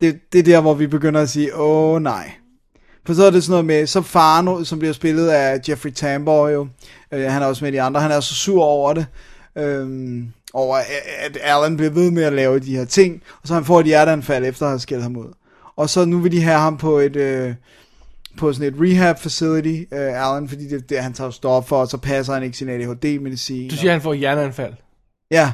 Det, 0.00 0.20
det 0.32 0.38
er 0.38 0.42
der, 0.42 0.60
hvor 0.60 0.74
vi 0.74 0.86
begynder 0.86 1.20
at 1.20 1.28
sige, 1.28 1.56
åh 1.56 2.02
nej. 2.02 2.30
For 3.06 3.14
så 3.14 3.24
er 3.24 3.30
det 3.30 3.42
sådan 3.44 3.50
noget 3.52 3.64
med, 3.64 3.86
så 3.86 4.02
faren, 4.02 4.64
som 4.64 4.78
bliver 4.78 4.92
spillet 4.94 5.28
af 5.28 5.60
Jeffrey 5.68 5.90
Tambor 5.90 6.48
jo, 6.48 6.68
øh, 7.12 7.30
han 7.30 7.42
er 7.42 7.46
også 7.46 7.64
med 7.64 7.72
de 7.72 7.82
andre, 7.82 8.00
han 8.00 8.10
er 8.10 8.20
så 8.20 8.34
sur 8.34 8.64
over 8.64 8.92
det, 8.94 9.06
øhm, 9.58 10.28
over 10.52 10.76
at 10.76 11.38
Alan 11.42 11.76
bliver 11.76 11.90
ved 11.90 12.10
med 12.10 12.22
at 12.22 12.32
lave 12.32 12.58
de 12.58 12.76
her 12.76 12.84
ting, 12.84 13.22
og 13.42 13.48
så 13.48 13.54
han 13.54 13.64
får 13.64 13.80
et 13.80 13.86
hjerteanfald 13.86 14.44
efter 14.44 14.66
at 14.66 14.70
have 14.70 14.80
skældt 14.80 15.02
ham 15.02 15.16
ud. 15.16 15.34
Og 15.76 15.90
så 15.90 16.04
nu 16.04 16.18
vil 16.18 16.32
de 16.32 16.42
have 16.42 16.58
ham 16.58 16.76
på 16.76 16.98
et, 16.98 17.16
øh, 17.16 17.54
på 18.38 18.52
sådan 18.52 18.74
et 18.74 18.80
rehab 18.80 19.18
facility, 19.18 19.94
øh, 19.94 20.28
Alan, 20.28 20.48
fordi 20.48 20.68
det, 20.68 20.90
det, 20.90 20.98
han 21.02 21.12
tager 21.12 21.30
stoffer, 21.30 21.76
og 21.76 21.88
så 21.88 21.96
passer 21.96 22.34
han 22.34 22.42
ikke 22.42 22.56
sin 22.56 22.68
ADHD-medicin. 22.68 23.70
Du 23.70 23.76
siger, 23.76 23.90
at 23.90 23.94
han 23.94 24.02
får 24.02 24.14
hjerneanfald. 24.14 24.72
Ja, 25.30 25.52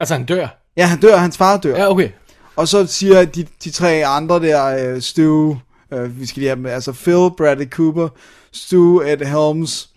Altså, 0.00 0.14
han 0.14 0.24
dør. 0.24 0.46
ja, 0.76 0.86
han 0.86 1.00
dør, 1.00 1.16
hans 1.16 1.36
far 1.36 1.56
dør. 1.56 1.76
Ja, 1.76 1.90
okay. 1.90 2.08
Og 2.56 2.68
så 2.68 2.86
siger 2.86 3.24
de, 3.24 3.46
de 3.64 3.70
tre 3.70 4.06
andre 4.06 4.40
der, 4.40 4.94
uh, 4.94 5.00
Stu, 5.00 5.54
uh, 5.90 6.20
vi 6.20 6.26
skal 6.26 6.40
lige 6.40 6.48
have 6.48 6.56
dem, 6.56 6.66
altså 6.66 6.92
Phil, 6.92 7.30
Bradley 7.36 7.66
Cooper, 7.70 8.08
Stu, 8.52 9.00
Ed 9.00 9.18
Helms, 9.26 9.90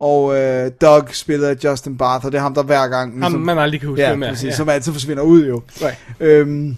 og 0.00 0.24
uh, 0.24 0.72
Doug 0.80 1.04
spillet 1.12 1.46
af 1.46 1.56
Justin 1.64 1.96
Bartha, 1.96 2.28
det 2.28 2.34
er 2.34 2.40
ham, 2.40 2.54
der 2.54 2.62
hver 2.62 2.88
gang... 2.88 3.12
Ham, 3.12 3.20
ligesom- 3.20 3.40
man 3.40 3.58
aldrig 3.58 3.80
kan 3.80 3.88
huske, 3.88 4.02
ja, 4.02 4.12
er. 4.12 4.28
præcis, 4.30 4.44
Ja. 4.44 4.56
som 4.56 4.68
altid 4.68 4.92
forsvinder 4.92 5.22
ud 5.22 5.46
jo. 5.46 5.62
Right. 5.80 5.98
Øhm, 6.20 6.76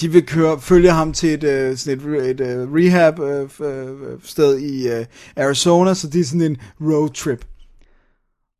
de 0.00 0.08
vil 0.12 0.26
køre, 0.26 0.60
følge 0.60 0.90
ham 0.92 1.12
til 1.12 1.44
et, 1.44 1.70
uh, 1.70 1.76
sådan 1.78 2.14
et, 2.14 2.40
et 2.40 2.40
uh, 2.66 2.74
rehab 2.74 3.18
uh, 3.18 3.26
uh, 3.66 4.20
sted 4.24 4.58
i 4.58 4.88
uh, 5.00 5.04
Arizona, 5.36 5.94
så 5.94 6.08
det 6.08 6.20
er 6.20 6.24
sådan 6.24 6.40
en 6.40 6.56
road 6.80 7.10
trip. 7.10 7.44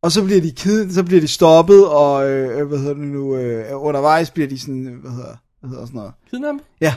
Og 0.03 0.13
så 0.13 0.25
bliver 0.25 0.41
de 0.41 0.51
kid, 0.51 0.91
så 0.93 1.03
bliver 1.03 1.21
de 1.21 1.29
stoppet, 1.29 1.87
og 1.89 2.29
øh, 2.31 2.69
hvad 2.69 2.79
hedder 2.79 2.95
det 2.95 3.03
nu, 3.03 3.37
øh, 3.37 3.65
undervejs 3.85 4.31
bliver 4.31 4.49
de 4.49 4.59
sådan, 4.61 4.99
hvad 5.03 5.11
hedder, 5.11 5.37
hvad 5.61 5.71
hedder 5.71 5.87
sådan 5.87 5.99
noget. 5.99 6.13
Kidnap? 6.31 6.55
Ja, 6.81 6.95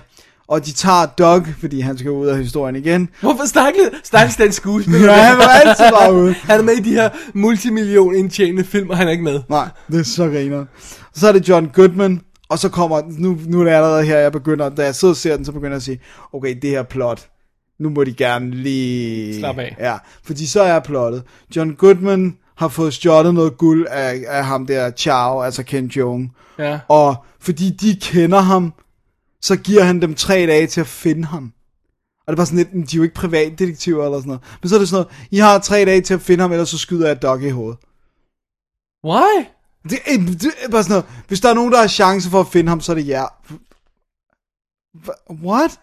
og 0.52 0.66
de 0.66 0.72
tager 0.72 1.06
Doug, 1.06 1.44
fordi 1.60 1.80
han 1.80 1.98
skal 1.98 2.12
ud 2.12 2.28
af 2.28 2.38
historien 2.38 2.76
igen. 2.76 3.10
Hvorfor 3.22 3.46
stakkels, 3.46 3.90
stakkels 4.04 4.36
den 4.36 4.52
skuespiller? 4.52 5.14
Ja, 5.14 5.22
han 5.22 5.38
var 5.38 5.48
altid 5.48 5.86
bare 6.00 6.14
ude. 6.14 6.34
Han 6.34 6.60
er 6.60 6.64
med 6.64 6.74
i 6.74 6.82
de 6.82 6.90
her 6.90 7.10
multimillion 7.34 8.16
indtjenende 8.16 8.64
film, 8.64 8.90
og 8.90 8.98
han 8.98 9.08
er 9.08 9.12
ikke 9.12 9.24
med. 9.24 9.42
Nej, 9.50 9.70
det 9.92 10.00
er 10.00 10.04
så 10.04 10.30
griner. 10.30 10.66
Så 11.14 11.28
er 11.28 11.32
det 11.32 11.50
John 11.50 11.70
Goodman, 11.74 12.22
og 12.50 12.60
så 12.60 12.70
kommer, 12.70 13.02
nu, 13.18 13.38
nu 13.48 13.60
er 13.60 13.64
det 13.64 13.72
allerede 13.72 14.04
her, 14.04 14.18
jeg 14.18 14.32
begynder, 14.32 14.70
da 14.70 14.84
jeg 14.84 14.96
sidder 14.96 15.14
og 15.14 15.18
ser 15.18 15.36
den, 15.36 15.46
så 15.46 15.52
begynder 15.52 15.72
jeg 15.72 15.78
at 15.78 15.84
sige, 15.84 16.00
okay, 16.34 16.56
det 16.62 16.70
her 16.70 16.84
plot, 16.84 17.28
nu 17.80 17.90
må 17.90 18.04
de 18.04 18.14
gerne 18.14 18.52
lige... 18.52 19.40
Slap 19.40 19.58
af. 19.58 19.76
Ja, 19.80 19.98
fordi 20.24 20.48
så 20.48 20.62
er 20.62 20.80
plottet. 20.80 21.24
John 21.56 21.76
Goodman 21.76 22.38
har 22.58 22.68
fået 22.68 22.94
stjålet 22.94 23.34
noget 23.34 23.58
guld 23.58 23.88
af, 23.90 24.24
af 24.28 24.46
ham 24.46 24.66
der 24.66 24.92
Chow, 24.92 25.42
altså 25.42 25.64
Ken 25.64 25.92
Jeong. 25.96 26.32
Ja. 26.60 26.80
Og 26.88 27.16
fordi 27.40 27.70
de 27.70 27.98
kender 28.02 28.40
ham, 28.40 28.74
så 29.42 29.56
giver 29.56 29.84
han 29.84 30.02
dem 30.02 30.16
tre 30.16 30.36
dage 30.48 30.68
til 30.68 30.82
at 30.82 30.88
finde 30.88 31.26
ham. 31.26 31.54
Og 32.28 32.32
det 32.32 32.38
bare 32.38 32.46
sådan 32.46 32.58
lidt, 32.58 32.92
de 32.92 32.96
er 32.96 32.98
jo 32.98 33.04
ikke 33.04 33.16
privatdetektiver 33.16 34.06
eller 34.06 34.18
sådan 34.20 34.28
noget. 34.28 34.42
Men 34.62 34.70
så 34.70 34.76
er 34.76 34.80
det 34.80 34.90
sådan 34.90 35.06
noget, 35.06 35.28
I 35.32 35.38
har 35.38 35.60
tre 35.60 35.86
dage 35.86 36.02
til 36.02 36.14
at 36.14 36.22
finde 36.22 36.42
ham, 36.42 36.52
ellers 36.52 36.70
så 36.70 36.78
skyder 36.78 37.08
jeg 37.08 37.22
Doug 37.22 37.42
i 37.44 37.50
hovedet. 37.50 37.80
Why? 39.06 39.46
Det, 39.90 40.00
er- 40.06 40.18
det 40.18 40.52
er 40.66 40.70
bare 40.70 40.84
sådan 40.84 40.94
noget, 40.94 41.06
hvis 41.28 41.40
der 41.40 41.50
er 41.50 41.54
nogen, 41.54 41.72
der 41.72 41.80
har 41.82 41.88
chance 41.88 42.30
for 42.30 42.40
at 42.40 42.48
finde 42.48 42.70
ham, 42.70 42.82
så 42.82 42.92
er 42.92 42.96
det 42.96 43.08
jer. 43.08 43.28
What? 45.46 45.80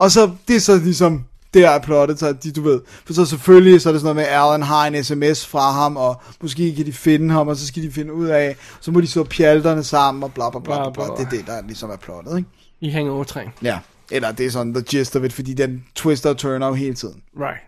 Og 0.00 0.10
så, 0.10 0.30
det 0.48 0.56
er 0.56 0.60
så 0.60 0.76
ligesom, 0.76 1.24
det 1.54 1.64
er 1.64 1.78
plottet, 1.78 2.18
så 2.18 2.32
de, 2.32 2.52
du 2.52 2.62
ved. 2.62 2.80
For 3.06 3.12
så 3.12 3.24
selvfølgelig, 3.24 3.80
så 3.80 3.88
er 3.88 3.92
det 3.92 4.00
sådan 4.00 4.16
noget 4.16 4.28
med, 4.28 4.34
at 4.34 4.40
Alan 4.42 4.62
har 4.62 4.86
en 4.86 5.04
sms 5.04 5.46
fra 5.46 5.70
ham, 5.72 5.96
og 5.96 6.22
måske 6.42 6.74
kan 6.76 6.86
de 6.86 6.92
finde 6.92 7.34
ham, 7.34 7.48
og 7.48 7.56
så 7.56 7.66
skal 7.66 7.82
de 7.82 7.92
finde 7.92 8.12
ud 8.12 8.26
af, 8.26 8.56
så 8.80 8.90
må 8.90 9.00
de 9.00 9.06
så 9.06 9.24
pjalterne 9.24 9.84
sammen, 9.84 10.22
og 10.22 10.32
bla 10.34 10.50
bla 10.50 10.60
bla 10.60 10.74
bla, 10.76 10.90
bla. 10.90 10.90
Bla, 10.90 11.06
bla, 11.06 11.14
bla. 11.16 11.24
Det 11.24 11.32
er 11.32 11.36
det, 11.38 11.46
der 11.46 11.62
ligesom 11.66 11.90
er 11.90 11.96
plottet, 11.96 12.38
ikke? 12.38 12.48
I 12.80 12.90
hænger 12.90 13.12
over 13.12 13.24
træ. 13.24 13.44
Ja. 13.62 13.78
Eller 14.10 14.32
det 14.32 14.46
er 14.46 14.50
sådan 14.50 14.74
the 14.74 14.82
gist 14.82 15.16
of 15.16 15.24
it, 15.24 15.32
fordi 15.32 15.54
den 15.54 15.84
twister 15.94 16.30
og 16.30 16.36
turner 16.36 16.72
hele 16.72 16.94
tiden. 16.94 17.22
Right. 17.40 17.60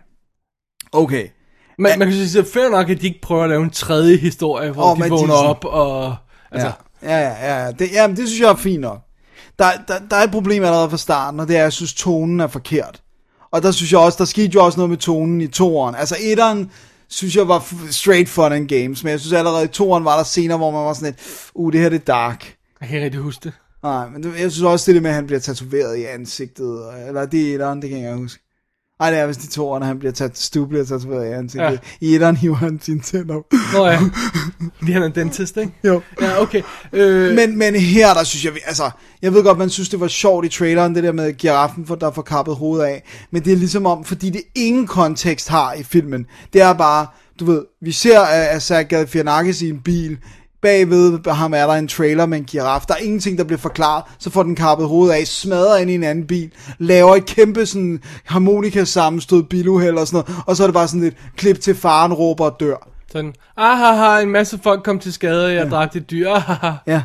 Okay. 0.91 1.27
Men 1.77 1.99
man 1.99 2.07
kan 2.07 2.27
sige, 2.27 2.39
er 2.41 2.45
fair 2.53 2.69
nok, 2.69 2.89
at 2.89 3.01
de 3.01 3.07
ikke 3.07 3.19
prøver 3.21 3.43
at 3.43 3.49
lave 3.49 3.63
en 3.63 3.69
tredje 3.69 4.17
historie, 4.17 4.71
hvor 4.71 4.91
oh, 4.91 4.97
de 4.97 5.09
vågner 5.09 5.27
sådan- 5.35 5.49
op 5.49 5.65
og... 5.65 6.15
Altså, 6.51 6.71
Ja, 7.03 7.17
ja, 7.17 7.29
ja. 7.29 7.65
ja. 7.65 7.71
Det, 7.71 7.91
jamen, 7.91 8.17
det 8.17 8.27
synes 8.27 8.41
jeg 8.41 8.49
er 8.49 8.55
fint 8.55 8.81
nok. 8.81 8.99
Der, 9.59 9.65
der, 9.87 9.93
der 10.09 10.15
er 10.15 10.23
et 10.23 10.31
problem 10.31 10.63
allerede 10.63 10.89
fra 10.89 10.97
starten, 10.97 11.39
og 11.39 11.47
det 11.47 11.55
er, 11.55 11.59
at 11.59 11.63
jeg 11.63 11.73
synes, 11.73 11.93
tonen 11.93 12.39
er 12.39 12.47
forkert. 12.47 13.01
Og 13.51 13.63
der 13.63 13.71
synes 13.71 13.91
jeg 13.91 13.99
også, 13.99 14.17
der 14.17 14.25
skete 14.25 14.51
jo 14.53 14.65
også 14.65 14.77
noget 14.77 14.89
med 14.89 14.97
tonen 14.97 15.41
i 15.41 15.47
toeren. 15.47 15.95
Altså 15.95 16.15
etteren, 16.21 16.71
synes 17.09 17.35
jeg 17.35 17.47
var 17.47 17.67
straight 17.89 18.29
fun 18.29 18.51
and 18.53 18.67
games, 18.67 19.03
men 19.03 19.11
jeg 19.11 19.19
synes 19.19 19.33
allerede 19.33 19.65
i 19.65 19.67
toeren 19.67 20.05
var 20.05 20.17
der 20.17 20.23
scener, 20.23 20.57
hvor 20.57 20.71
man 20.71 20.81
var 20.85 20.93
sådan 20.93 21.05
lidt, 21.13 21.49
uh, 21.53 21.73
det 21.73 21.81
her 21.81 21.89
det 21.89 22.01
er 22.01 22.05
dark. 22.05 22.55
jeg 22.81 22.87
kan 22.89 22.97
ikke 22.97 23.05
rigtig 23.05 23.21
huske 23.21 23.43
det. 23.43 23.53
Nej, 23.83 24.09
men 24.09 24.23
jeg 24.23 24.51
synes 24.51 24.61
også, 24.61 24.91
det 24.91 24.95
der 24.95 25.01
med, 25.01 25.09
at 25.09 25.15
han 25.15 25.25
bliver 25.27 25.39
tatoveret 25.39 25.97
i 25.97 26.03
ansigtet, 26.05 26.83
eller 27.07 27.25
det 27.25 27.49
er 27.49 27.53
etteren, 27.53 27.81
det 27.81 27.89
kan 27.89 27.99
jeg 27.99 28.09
ikke 28.09 28.21
huske. 28.21 28.43
Nej, 28.99 29.11
det 29.11 29.19
er 29.19 29.27
vist 29.27 29.41
de 29.41 29.47
to 29.47 29.79
når 29.79 29.85
han 29.85 29.99
bliver 29.99 30.11
tat, 30.11 30.37
Stu 30.37 30.65
bliver 30.65 30.85
tatoveret 30.85 31.29
i 31.29 31.31
ansigtet. 31.31 31.71
Ja. 32.01 32.07
I 32.07 32.15
etteren 32.15 32.37
hiver 32.37 32.55
han 32.55 32.79
sine 32.81 32.99
tænder. 33.01 33.35
op. 33.35 33.43
Nå 33.73 33.85
ja, 33.85 33.99
fordi 34.77 34.91
han 34.91 35.01
er 35.01 35.05
en 35.05 35.15
dentist, 35.15 35.57
ikke? 35.57 35.71
Jo. 35.83 36.01
Ja, 36.21 36.41
okay. 36.41 36.61
Øh, 36.93 37.35
Men, 37.35 37.57
men 37.57 37.75
her, 37.75 38.13
der 38.13 38.23
synes 38.23 38.45
jeg, 38.45 38.53
altså, 38.65 38.89
jeg 39.21 39.33
ved 39.33 39.43
godt, 39.43 39.57
man 39.57 39.69
synes, 39.69 39.89
det 39.89 39.99
var 39.99 40.07
sjovt 40.07 40.45
i 40.45 40.49
traileren, 40.49 40.95
det 40.95 41.03
der 41.03 41.11
med 41.11 41.33
giraffen, 41.33 41.87
for 41.87 41.95
der 41.95 42.11
får 42.11 42.21
kappet 42.21 42.55
hovedet 42.55 42.85
af. 42.85 43.03
Men 43.31 43.43
det 43.43 43.53
er 43.53 43.57
ligesom 43.57 43.85
om, 43.85 44.03
fordi 44.03 44.29
det 44.29 44.41
ingen 44.55 44.87
kontekst 44.87 45.49
har 45.49 45.73
i 45.73 45.83
filmen. 45.83 46.25
Det 46.53 46.61
er 46.61 46.73
bare, 46.73 47.07
du 47.39 47.45
ved, 47.45 47.65
vi 47.81 47.91
ser 47.91 48.19
uh, 48.21 48.55
Asad 48.55 48.83
Galifianakis 48.83 49.61
i 49.61 49.69
en 49.69 49.79
bil, 49.79 50.17
bagved 50.61 51.31
ham 51.33 51.53
er 51.53 51.67
der 51.67 51.73
en 51.73 51.87
trailer 51.87 52.25
med 52.25 52.37
en 52.37 52.43
giraf. 52.43 52.81
Der 52.87 52.93
er 52.93 52.97
ingenting, 52.97 53.37
der 53.37 53.43
bliver 53.43 53.59
forklaret. 53.59 54.03
Så 54.19 54.29
får 54.29 54.43
den 54.43 54.55
kappet 54.55 54.87
hovedet 54.87 55.13
af, 55.13 55.27
smadrer 55.27 55.77
ind 55.77 55.89
i 55.89 55.95
en 55.95 56.03
anden 56.03 56.27
bil, 56.27 56.51
laver 56.79 57.15
et 57.15 57.25
kæmpe 57.25 57.65
sådan 57.65 57.99
harmonika 58.25 58.83
sammenstød 58.83 59.43
biluheld 59.43 59.97
og 59.97 60.07
sådan 60.07 60.23
noget. 60.27 60.43
Og 60.47 60.55
så 60.55 60.63
er 60.63 60.67
det 60.67 60.73
bare 60.73 60.87
sådan 60.87 61.03
et 61.03 61.15
klip 61.37 61.59
til 61.61 61.75
faren 61.75 62.13
råber 62.13 62.45
og 62.45 62.55
dør. 62.59 62.87
sådan, 63.11 63.33
ahaha, 63.57 64.21
en 64.21 64.29
masse 64.29 64.59
folk 64.63 64.83
kom 64.83 64.99
til 64.99 65.13
skade, 65.13 65.45
og 65.45 65.53
jeg 65.53 65.63
ja. 65.63 65.69
dræbte 65.69 65.97
et 65.99 66.11
dyr, 66.11 66.29
ahaha. 66.35 66.71
Ja. 66.87 67.01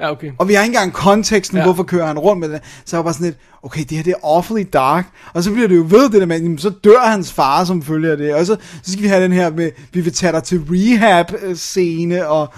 Ja, 0.00 0.10
okay. 0.10 0.30
Og 0.38 0.48
vi 0.48 0.54
har 0.54 0.62
ikke 0.62 0.74
engang 0.74 0.92
konteksten, 0.92 1.58
Ja. 1.58 1.64
hvorfor 1.64 1.82
kører 1.82 2.06
han 2.06 2.18
rundt 2.18 2.40
med 2.40 2.48
det. 2.48 2.60
Så 2.84 2.96
jeg 2.96 2.98
var 2.98 3.02
bare 3.02 3.12
sådan 3.14 3.24
lidt, 3.26 3.36
okay, 3.62 3.80
det 3.80 3.90
her 3.90 4.02
det 4.04 4.10
er 4.22 4.26
awfully 4.26 4.64
dark. 4.72 5.06
Og 5.34 5.42
så 5.42 5.52
bliver 5.52 5.68
det 5.68 5.76
jo 5.76 5.86
ved 5.88 6.10
det 6.10 6.20
der 6.20 6.26
med, 6.26 6.58
så 6.58 6.70
dør 6.84 7.06
hans 7.10 7.32
far 7.32 7.64
som 7.64 7.82
følge 7.82 8.10
af 8.10 8.16
det. 8.16 8.34
Og 8.34 8.46
så, 8.46 8.56
så 8.82 8.92
skal 8.92 9.02
vi 9.02 9.08
have 9.08 9.22
den 9.22 9.32
her 9.32 9.50
med, 9.50 9.70
vi 9.92 10.00
vil 10.00 10.12
tage 10.12 10.32
dig 10.32 10.42
til 10.42 10.60
rehab-scene, 10.70 12.28
og 12.28 12.52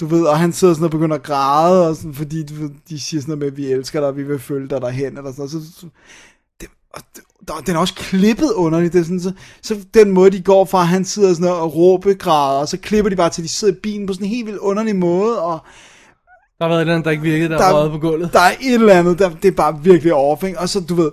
du 0.00 0.06
ved, 0.06 0.24
og 0.24 0.38
han 0.38 0.52
sidder 0.52 0.74
sådan 0.74 0.84
og 0.84 0.90
begynder 0.90 1.16
at 1.16 1.22
græde, 1.22 1.88
og 1.88 1.96
sådan, 1.96 2.14
fordi 2.14 2.46
du 2.46 2.54
ved, 2.54 2.70
de 2.88 3.00
siger 3.00 3.20
sådan 3.20 3.30
noget 3.38 3.38
med, 3.38 3.46
at 3.46 3.56
vi 3.56 3.72
elsker 3.72 4.00
dig, 4.00 4.08
og 4.08 4.16
vi 4.16 4.22
vil 4.22 4.38
følge 4.38 4.68
dig 4.68 4.80
derhen, 4.80 5.18
eller 5.18 5.32
sådan 5.32 5.34
noget. 5.38 5.50
Så, 5.50 5.58
så, 5.80 5.86
det, 6.60 6.68
og 6.94 7.00
der, 7.48 7.54
den 7.66 7.76
er 7.76 7.80
også 7.80 7.94
klippet 7.94 8.52
underligt. 8.52 8.92
Det 8.92 8.98
er 9.00 9.04
sådan, 9.04 9.20
så, 9.20 9.32
så 9.62 9.76
den 9.94 10.10
måde, 10.10 10.30
de 10.30 10.42
går 10.42 10.64
fra, 10.64 10.82
han 10.82 11.04
sidder 11.04 11.34
sådan 11.34 11.48
og 11.52 11.74
råbegræder, 11.76 12.58
og 12.60 12.68
så 12.68 12.76
klipper 12.78 13.10
de 13.10 13.16
bare 13.16 13.30
til, 13.30 13.44
de 13.44 13.48
sidder 13.48 13.74
i 13.74 13.76
bilen 13.82 14.06
på 14.06 14.12
sådan 14.12 14.24
en 14.26 14.30
helt 14.30 14.46
vildt 14.46 14.58
underlig 14.58 14.96
måde, 14.96 15.42
og 15.42 15.58
Der 16.58 16.64
har 16.64 16.68
været 16.68 16.78
et 16.78 16.80
eller 16.80 16.94
andet, 16.94 17.04
der 17.04 17.10
ikke 17.10 17.22
virkede, 17.22 17.48
der, 17.48 17.58
Der- 17.58 17.90
på 17.90 17.98
gulvet. 17.98 18.32
der 18.32 18.40
er 18.40 18.50
et 18.60 18.74
eller 18.74 18.94
andet, 18.94 19.18
der, 19.18 19.30
det 19.42 19.48
er 19.48 19.52
bare 19.52 19.80
virkelig 19.82 20.12
ikke? 20.46 20.60
Og 20.60 20.68
så, 20.68 20.80
du 20.80 20.94
ved, 20.94 21.10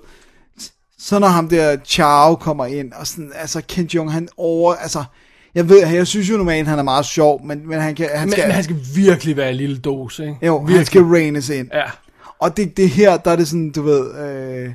så 0.99 1.19
når 1.19 1.27
ham 1.27 1.49
der 1.49 1.77
Chao 1.85 2.35
kommer 2.35 2.65
ind, 2.65 2.91
og 2.93 3.07
sådan, 3.07 3.31
altså, 3.35 3.61
Ken 3.67 3.85
Jong, 3.85 4.11
han 4.11 4.29
over, 4.37 4.73
altså, 4.75 5.03
jeg 5.55 5.69
ved, 5.69 5.87
jeg 5.87 6.07
synes 6.07 6.29
jo 6.29 6.37
normalt, 6.37 6.67
han 6.67 6.79
er 6.79 6.83
meget 6.83 7.05
sjov, 7.05 7.45
men, 7.45 7.67
men 7.67 7.79
han, 7.81 7.95
kan, 7.95 8.09
han 8.15 8.31
skal, 8.31 8.43
men 8.43 8.51
han 8.51 8.63
skal 8.63 8.77
virkelig 8.95 9.37
være 9.37 9.49
en 9.49 9.55
lille 9.55 9.77
dose, 9.77 10.23
ikke? 10.23 10.45
jo, 10.45 10.57
virkelig. 10.57 10.77
han 10.77 10.85
skal 10.85 11.01
reines 11.01 11.49
ind. 11.49 11.69
Ja. 11.73 11.83
Og 12.39 12.57
det, 12.57 12.77
det 12.77 12.89
her, 12.89 13.17
der 13.17 13.31
er 13.31 13.35
det 13.35 13.47
sådan, 13.47 13.71
du 13.71 13.81
ved, 13.81 14.15
øh, 14.15 14.69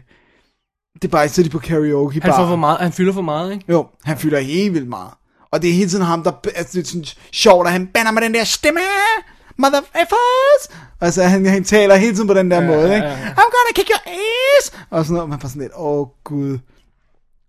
det 0.94 1.04
er 1.04 1.08
bare 1.08 1.28
så 1.28 1.42
de 1.42 1.48
på 1.48 1.58
karaoke 1.58 2.20
Han 2.22 2.32
får 2.32 2.46
for 2.46 2.56
meget, 2.56 2.78
han 2.78 2.92
fylder 2.92 3.12
for 3.12 3.22
meget, 3.22 3.52
ikke? 3.52 3.64
Jo, 3.68 3.86
han 4.04 4.18
fylder 4.18 4.40
helt 4.40 4.74
vildt 4.74 4.88
meget. 4.88 5.10
Og 5.52 5.62
det 5.62 5.70
er 5.70 5.74
hele 5.74 5.90
tiden 5.90 6.04
ham, 6.04 6.22
der 6.22 6.32
altså, 6.54 6.78
det 6.78 6.84
er 6.84 6.88
sådan 6.88 7.04
sjovt, 7.32 7.66
at 7.66 7.72
han 7.72 7.86
bander 7.86 8.12
med 8.12 8.22
den 8.22 8.34
der 8.34 8.44
stemme. 8.44 8.80
Motherfuckers! 9.58 10.64
Altså, 11.00 11.22
han, 11.22 11.46
han 11.46 11.64
taler 11.64 11.96
hele 11.96 12.14
tiden 12.14 12.28
på 12.28 12.34
den 12.34 12.50
der 12.50 12.60
Ja, 12.60 12.66
måde, 12.66 12.88
ja, 12.88 12.94
ikke? 12.94 13.08
ja. 13.08 13.14
I'm 13.14 13.50
gonna 13.54 13.72
kick 13.74 13.88
your 13.90 14.12
ass! 14.58 14.72
Og 14.90 15.04
sådan 15.04 15.14
noget, 15.14 15.28
man 15.28 15.40
får 15.40 15.48
sådan 15.48 15.62
lidt, 15.62 15.72
åh 15.76 16.00
oh, 16.00 16.06
gud. 16.24 16.58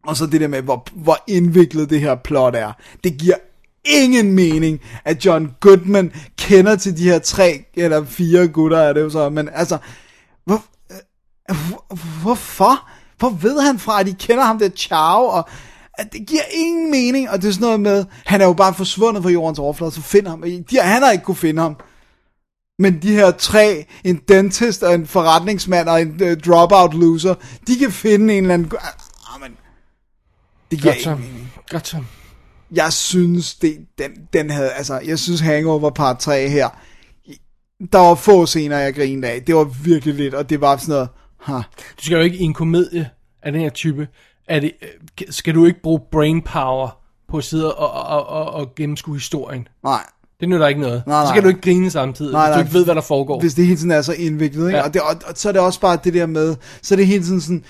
Og 0.08 0.18
så 0.18 0.26
det 0.26 0.42
der 0.42 0.48
med, 0.48 0.62
hvor, 0.62 0.88
hvor 0.96 1.18
indviklet 1.28 1.90
det 1.90 2.00
her 2.00 2.16
plot 2.16 2.56
er. 2.56 2.72
Det 3.04 3.18
giver 3.18 3.36
ingen 3.86 4.32
mening, 4.32 4.80
at 5.06 5.26
John 5.26 5.52
Goodman 5.60 6.12
kender 6.38 6.76
til 6.76 6.98
de 6.98 7.04
her 7.04 7.20
tre 7.20 7.66
eller 7.74 8.06
fire 8.06 8.48
gutter, 8.48 8.78
er 8.78 8.94
det 8.94 9.02
jo 9.02 9.10
så, 9.10 9.30
men 9.30 9.50
altså, 9.54 9.78
hvor, 10.46 10.64
øh, 10.92 10.98
hvor, 11.70 11.96
hvorfor? 12.22 12.90
Hvor 13.18 13.30
ved 13.30 13.62
han 13.62 13.80
fra, 13.80 14.00
at 14.00 14.06
de 14.06 14.14
kender 14.14 14.44
ham 14.44 14.60
der 14.60 14.70
Chow, 14.70 15.22
og 15.22 15.50
at 15.94 16.14
det 16.14 16.28
giver 16.28 16.42
ingen 16.54 16.92
mening, 16.92 17.30
og 17.30 17.42
det 17.42 17.48
er 17.48 17.52
sådan 17.52 17.66
noget 17.66 17.80
med, 17.80 18.06
han 18.26 18.42
er 18.42 18.46
jo 18.46 18.54
bare 18.54 18.74
forsvundet 18.74 19.24
fra 19.24 19.30
jordens 19.30 19.60
overflade, 19.60 19.92
så 19.92 20.02
find 20.02 20.28
ham. 20.28 20.42
De, 20.42 20.80
han 20.80 21.04
har 21.04 21.12
ikke 21.12 21.24
kunne 21.24 21.36
finde 21.36 21.62
ham. 21.62 21.76
Men 22.80 23.02
de 23.02 23.14
her 23.14 23.32
tre, 23.32 23.86
en 24.04 24.22
dentist 24.28 24.84
og 24.84 24.94
en 24.94 25.08
forretningsmand 25.08 25.90
og 25.90 26.02
en 26.02 26.22
uh, 26.24 26.34
dropout 26.46 26.94
loser, 26.94 27.36
de 27.68 27.78
kan 27.78 27.92
finde 27.92 28.38
en 28.38 28.44
eller 28.44 28.54
anden... 28.54 28.72
Det 30.72 30.82
giver 30.82 30.94
Godt 30.94 31.04
så. 31.04 31.18
Godt 31.70 31.88
så. 31.88 31.98
Jeg 32.76 32.94
synes, 32.94 33.56
det, 33.56 33.78
den, 33.98 34.12
den 34.34 34.50
havde, 34.50 34.70
altså, 34.72 35.00
jeg 35.06 35.20
synes 35.20 35.40
Hangover 35.40 35.90
part 35.90 36.20
3 36.20 36.50
her, 36.50 36.70
der 37.94 37.98
var 38.00 38.16
få 38.16 38.46
scener, 38.46 38.78
jeg 38.78 38.96
grinede 38.96 39.28
af. 39.34 39.42
Det 39.42 39.56
var 39.56 39.64
virkelig 39.84 40.16
lidt, 40.16 40.34
og 40.34 40.50
det 40.50 40.62
var 40.62 40.78
sådan 40.78 40.94
noget, 40.94 41.10
ha. 41.42 41.54
Du 41.98 42.04
skal 42.06 42.16
jo 42.16 42.22
ikke 42.22 42.38
i 42.38 42.44
en 42.44 42.54
komedie 42.54 43.10
af 43.44 43.52
den 43.52 43.62
her 43.62 43.70
type, 43.70 44.08
er 44.48 44.60
det, 44.60 44.72
øh, 44.82 45.28
skal 45.30 45.56
du 45.56 45.66
ikke 45.66 45.82
bruge 45.84 46.00
brain 46.12 46.42
power 46.42 46.98
på 47.30 47.38
at 47.38 47.44
sidde 47.44 47.76
og, 47.76 47.92
og, 47.92 48.28
og, 48.28 48.54
og 48.54 48.76
gennemskue 48.76 49.16
historien. 49.16 49.68
Nej, 49.84 50.04
Det 50.40 50.50
nytter 50.50 50.68
ikke 50.68 50.82
noget. 50.82 51.04
Nej, 51.08 51.22
Så 51.22 51.26
nej. 51.26 51.34
skal 51.34 51.44
du 51.44 51.48
ikke 51.48 51.62
grine 51.62 51.92
samtidig, 51.92 52.32
Nej, 52.32 52.42
hvis 52.48 52.54
du 52.54 52.58
nej. 52.58 52.62
ikke 52.64 52.74
ved, 52.74 52.86
hvad 52.86 52.96
der 52.96 53.02
foregår. 53.02 53.40
hvis 53.40 53.54
det 53.54 53.66
hele 53.66 53.78
tiden 53.78 53.92
er 53.92 54.02
så 54.02 54.14
indviklet, 54.14 54.68
ikke? 54.68 54.78
Ja. 54.78 54.84
Og, 54.86 54.94
det, 54.94 55.02
og, 55.02 55.16
og, 55.28 55.34
så 55.36 55.50
er 55.50 55.54
det 55.54 55.62
også 55.62 55.80
bare 55.80 55.98
det 56.04 56.14
der 56.14 56.26
med, 56.26 56.56
så 56.82 56.94
er 56.94 56.98
det 56.98 57.08
hele 57.08 57.24
tiden 57.24 57.42
sådan, 57.42 57.64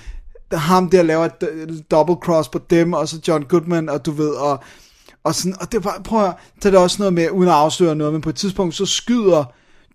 ham 0.58 0.90
der 0.90 1.02
laver 1.02 1.24
et 1.24 1.48
øh, 1.50 1.68
double 1.90 2.14
cross 2.14 2.48
på 2.48 2.60
dem, 2.70 2.92
og 2.92 3.08
så 3.08 3.20
John 3.28 3.42
Goodman, 3.42 3.88
og 3.88 4.06
du 4.06 4.10
ved, 4.10 4.30
og, 4.30 4.60
og 5.24 5.34
sådan, 5.34 5.56
og 5.60 5.72
det 5.72 5.84
var, 5.84 6.00
prøv 6.04 6.18
at 6.18 6.24
høre, 6.24 6.34
det 6.62 6.74
også 6.74 6.96
noget 6.98 7.14
med, 7.14 7.30
uden 7.30 7.48
at 7.48 7.54
afsløre 7.54 7.94
noget, 7.94 8.12
men 8.12 8.22
på 8.22 8.28
et 8.28 8.36
tidspunkt, 8.36 8.74
så 8.74 8.86
skyder 8.86 9.44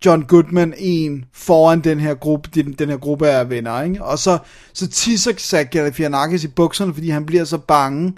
John 0.04 0.22
Goodman 0.22 0.74
en 0.76 1.24
foran 1.32 1.80
den 1.80 2.00
her 2.00 2.14
gruppe, 2.14 2.50
den, 2.54 2.72
den 2.72 2.88
her 2.88 2.96
gruppe 2.96 3.28
af 3.28 3.50
venner, 3.50 3.82
ikke? 3.82 4.04
Og 4.04 4.18
så, 4.18 4.38
så 4.72 4.88
tisser 4.88 5.32
Zach 5.38 5.70
Galifianakis 5.70 6.44
i 6.44 6.48
bukserne, 6.48 6.94
fordi 6.94 7.10
han 7.10 7.26
bliver 7.26 7.44
så 7.44 7.58
bange. 7.58 8.14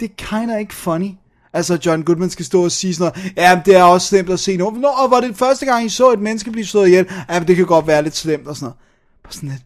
Det 0.00 0.10
er 0.10 0.14
kinda 0.16 0.56
ikke 0.56 0.74
funny. 0.74 1.10
Altså, 1.52 1.78
John 1.86 2.02
Goodman 2.02 2.30
skal 2.30 2.44
stå 2.44 2.64
og 2.64 2.72
sige 2.72 2.94
sådan 2.94 3.12
noget, 3.16 3.32
ja, 3.36 3.62
det 3.66 3.76
er 3.76 3.82
også 3.82 4.06
slemt 4.06 4.30
at 4.30 4.40
se 4.40 4.56
nu. 4.56 4.70
Nå, 4.70 4.88
og 4.88 5.10
var 5.10 5.20
det 5.20 5.36
første 5.36 5.66
gang, 5.66 5.86
I 5.86 5.88
så 5.88 6.12
et 6.12 6.20
menneske 6.20 6.50
blive 6.50 6.66
slået 6.66 6.86
ihjel? 6.86 7.06
Ja, 7.28 7.40
men 7.40 7.48
det 7.48 7.56
kan 7.56 7.66
godt 7.66 7.86
være 7.86 8.02
lidt 8.02 8.16
slemt 8.16 8.48
og 8.48 8.56
sådan 8.56 8.64
noget. 8.64 8.76
Bare 9.24 9.32
sådan 9.32 9.48
lidt, 9.48 9.62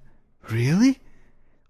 really? 0.53 0.93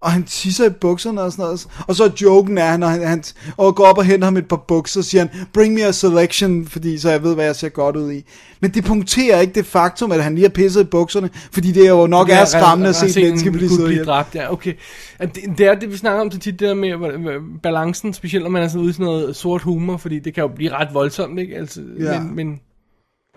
Og 0.01 0.11
han 0.11 0.23
tisser 0.23 0.65
i 0.65 0.69
bukserne 0.69 1.21
og 1.21 1.31
sådan 1.31 1.43
noget. 1.43 1.67
Og 1.87 1.95
så 1.95 2.03
er 2.03 2.09
joken 2.21 2.57
er, 2.57 2.77
når 2.77 2.87
han, 2.87 3.07
han 3.07 3.23
og 3.57 3.75
går 3.75 3.85
op 3.85 3.97
og 3.97 4.05
henter 4.05 4.25
ham 4.25 4.37
et 4.37 4.47
par 4.47 4.63
bukser, 4.67 5.01
siger 5.01 5.25
han, 5.25 5.45
bring 5.53 5.73
me 5.73 5.83
a 5.83 5.91
selection, 5.91 6.67
fordi 6.67 6.97
så 6.97 7.09
jeg 7.11 7.23
ved, 7.23 7.35
hvad 7.35 7.45
jeg 7.45 7.55
ser 7.55 7.69
godt 7.69 7.95
ud 7.95 8.11
i. 8.11 8.23
Men 8.59 8.71
det 8.71 8.83
punkterer 8.85 9.39
ikke 9.39 9.53
det 9.53 9.65
faktum, 9.65 10.11
at 10.11 10.23
han 10.23 10.35
lige 10.35 10.43
har 10.43 10.49
pisset 10.49 10.81
i 10.81 10.83
bukserne, 10.83 11.29
fordi 11.51 11.71
det 11.71 11.85
er 11.85 11.89
jo 11.89 12.07
nok 12.07 12.29
er 12.29 12.45
skræmmende 12.45 12.89
at 12.89 12.95
se 12.95 13.05
et 13.19 13.25
menneske 13.25 13.51
blive 13.51 13.69
slået 13.69 13.87
blive 13.87 14.03
dræbt. 14.05 14.35
Ja, 14.35 14.51
okay. 14.53 14.73
Det, 15.21 15.37
det 15.57 15.67
er 15.67 15.75
det, 15.75 15.91
vi 15.91 15.97
snakker 15.97 16.21
om 16.21 16.31
så 16.31 16.39
tit, 16.39 16.59
det 16.59 16.67
der 16.67 16.73
med 16.73 17.59
balancen, 17.63 18.13
specielt 18.13 18.43
når 18.43 18.49
man 18.49 18.63
er 18.63 18.67
sådan 18.67 18.81
ude 18.81 18.89
i 18.89 18.93
sådan 18.93 19.05
noget 19.05 19.35
sort 19.35 19.61
humor, 19.61 19.97
fordi 19.97 20.19
det 20.19 20.33
kan 20.33 20.41
jo 20.41 20.47
blive 20.47 20.71
ret 20.71 20.93
voldsomt, 20.93 21.39
ikke? 21.39 21.55
Altså, 21.55 21.81
Ja. 21.99 22.19
men, 22.19 22.35
men, 22.35 22.59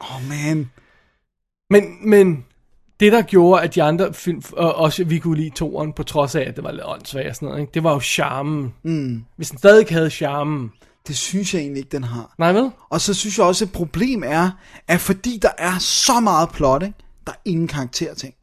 oh, 0.00 0.28
man. 0.28 0.70
men, 1.70 1.84
men 2.10 2.44
det, 3.02 3.12
der 3.12 3.22
gjorde, 3.22 3.62
at 3.62 3.74
de 3.74 3.82
andre 3.82 4.14
film, 4.14 4.42
og 4.52 4.74
også 4.74 5.04
vi 5.04 5.18
kunne 5.18 5.36
lide 5.36 5.50
toeren, 5.50 5.92
på 5.92 6.02
trods 6.02 6.34
af, 6.34 6.40
at 6.40 6.56
det 6.56 6.64
var 6.64 6.70
lidt 6.70 6.84
åndssvagt 6.84 7.28
og 7.28 7.34
sådan 7.34 7.48
noget, 7.48 7.60
ikke? 7.60 7.70
det 7.74 7.84
var 7.84 7.92
jo 7.92 8.00
charmen. 8.00 8.74
Mm. 8.82 9.24
Hvis 9.36 9.50
den 9.50 9.58
stadig 9.58 9.86
havde 9.90 10.10
charmen. 10.10 10.72
Det 11.08 11.16
synes 11.16 11.54
jeg 11.54 11.60
egentlig 11.60 11.78
ikke, 11.78 11.92
den 11.92 12.04
har. 12.04 12.34
Nej, 12.38 12.52
vel? 12.52 12.70
Og 12.90 13.00
så 13.00 13.14
synes 13.14 13.38
jeg 13.38 13.46
også, 13.46 13.64
et 13.64 13.72
problem 13.72 14.22
er, 14.26 14.50
at 14.88 15.00
fordi 15.00 15.38
der 15.42 15.50
er 15.58 15.78
så 15.78 16.20
meget 16.20 16.48
plot, 16.48 16.82
ikke? 16.82 16.94
der 17.26 17.32
er 17.32 17.36
ingen 17.44 17.68
karakterting. 17.68 18.34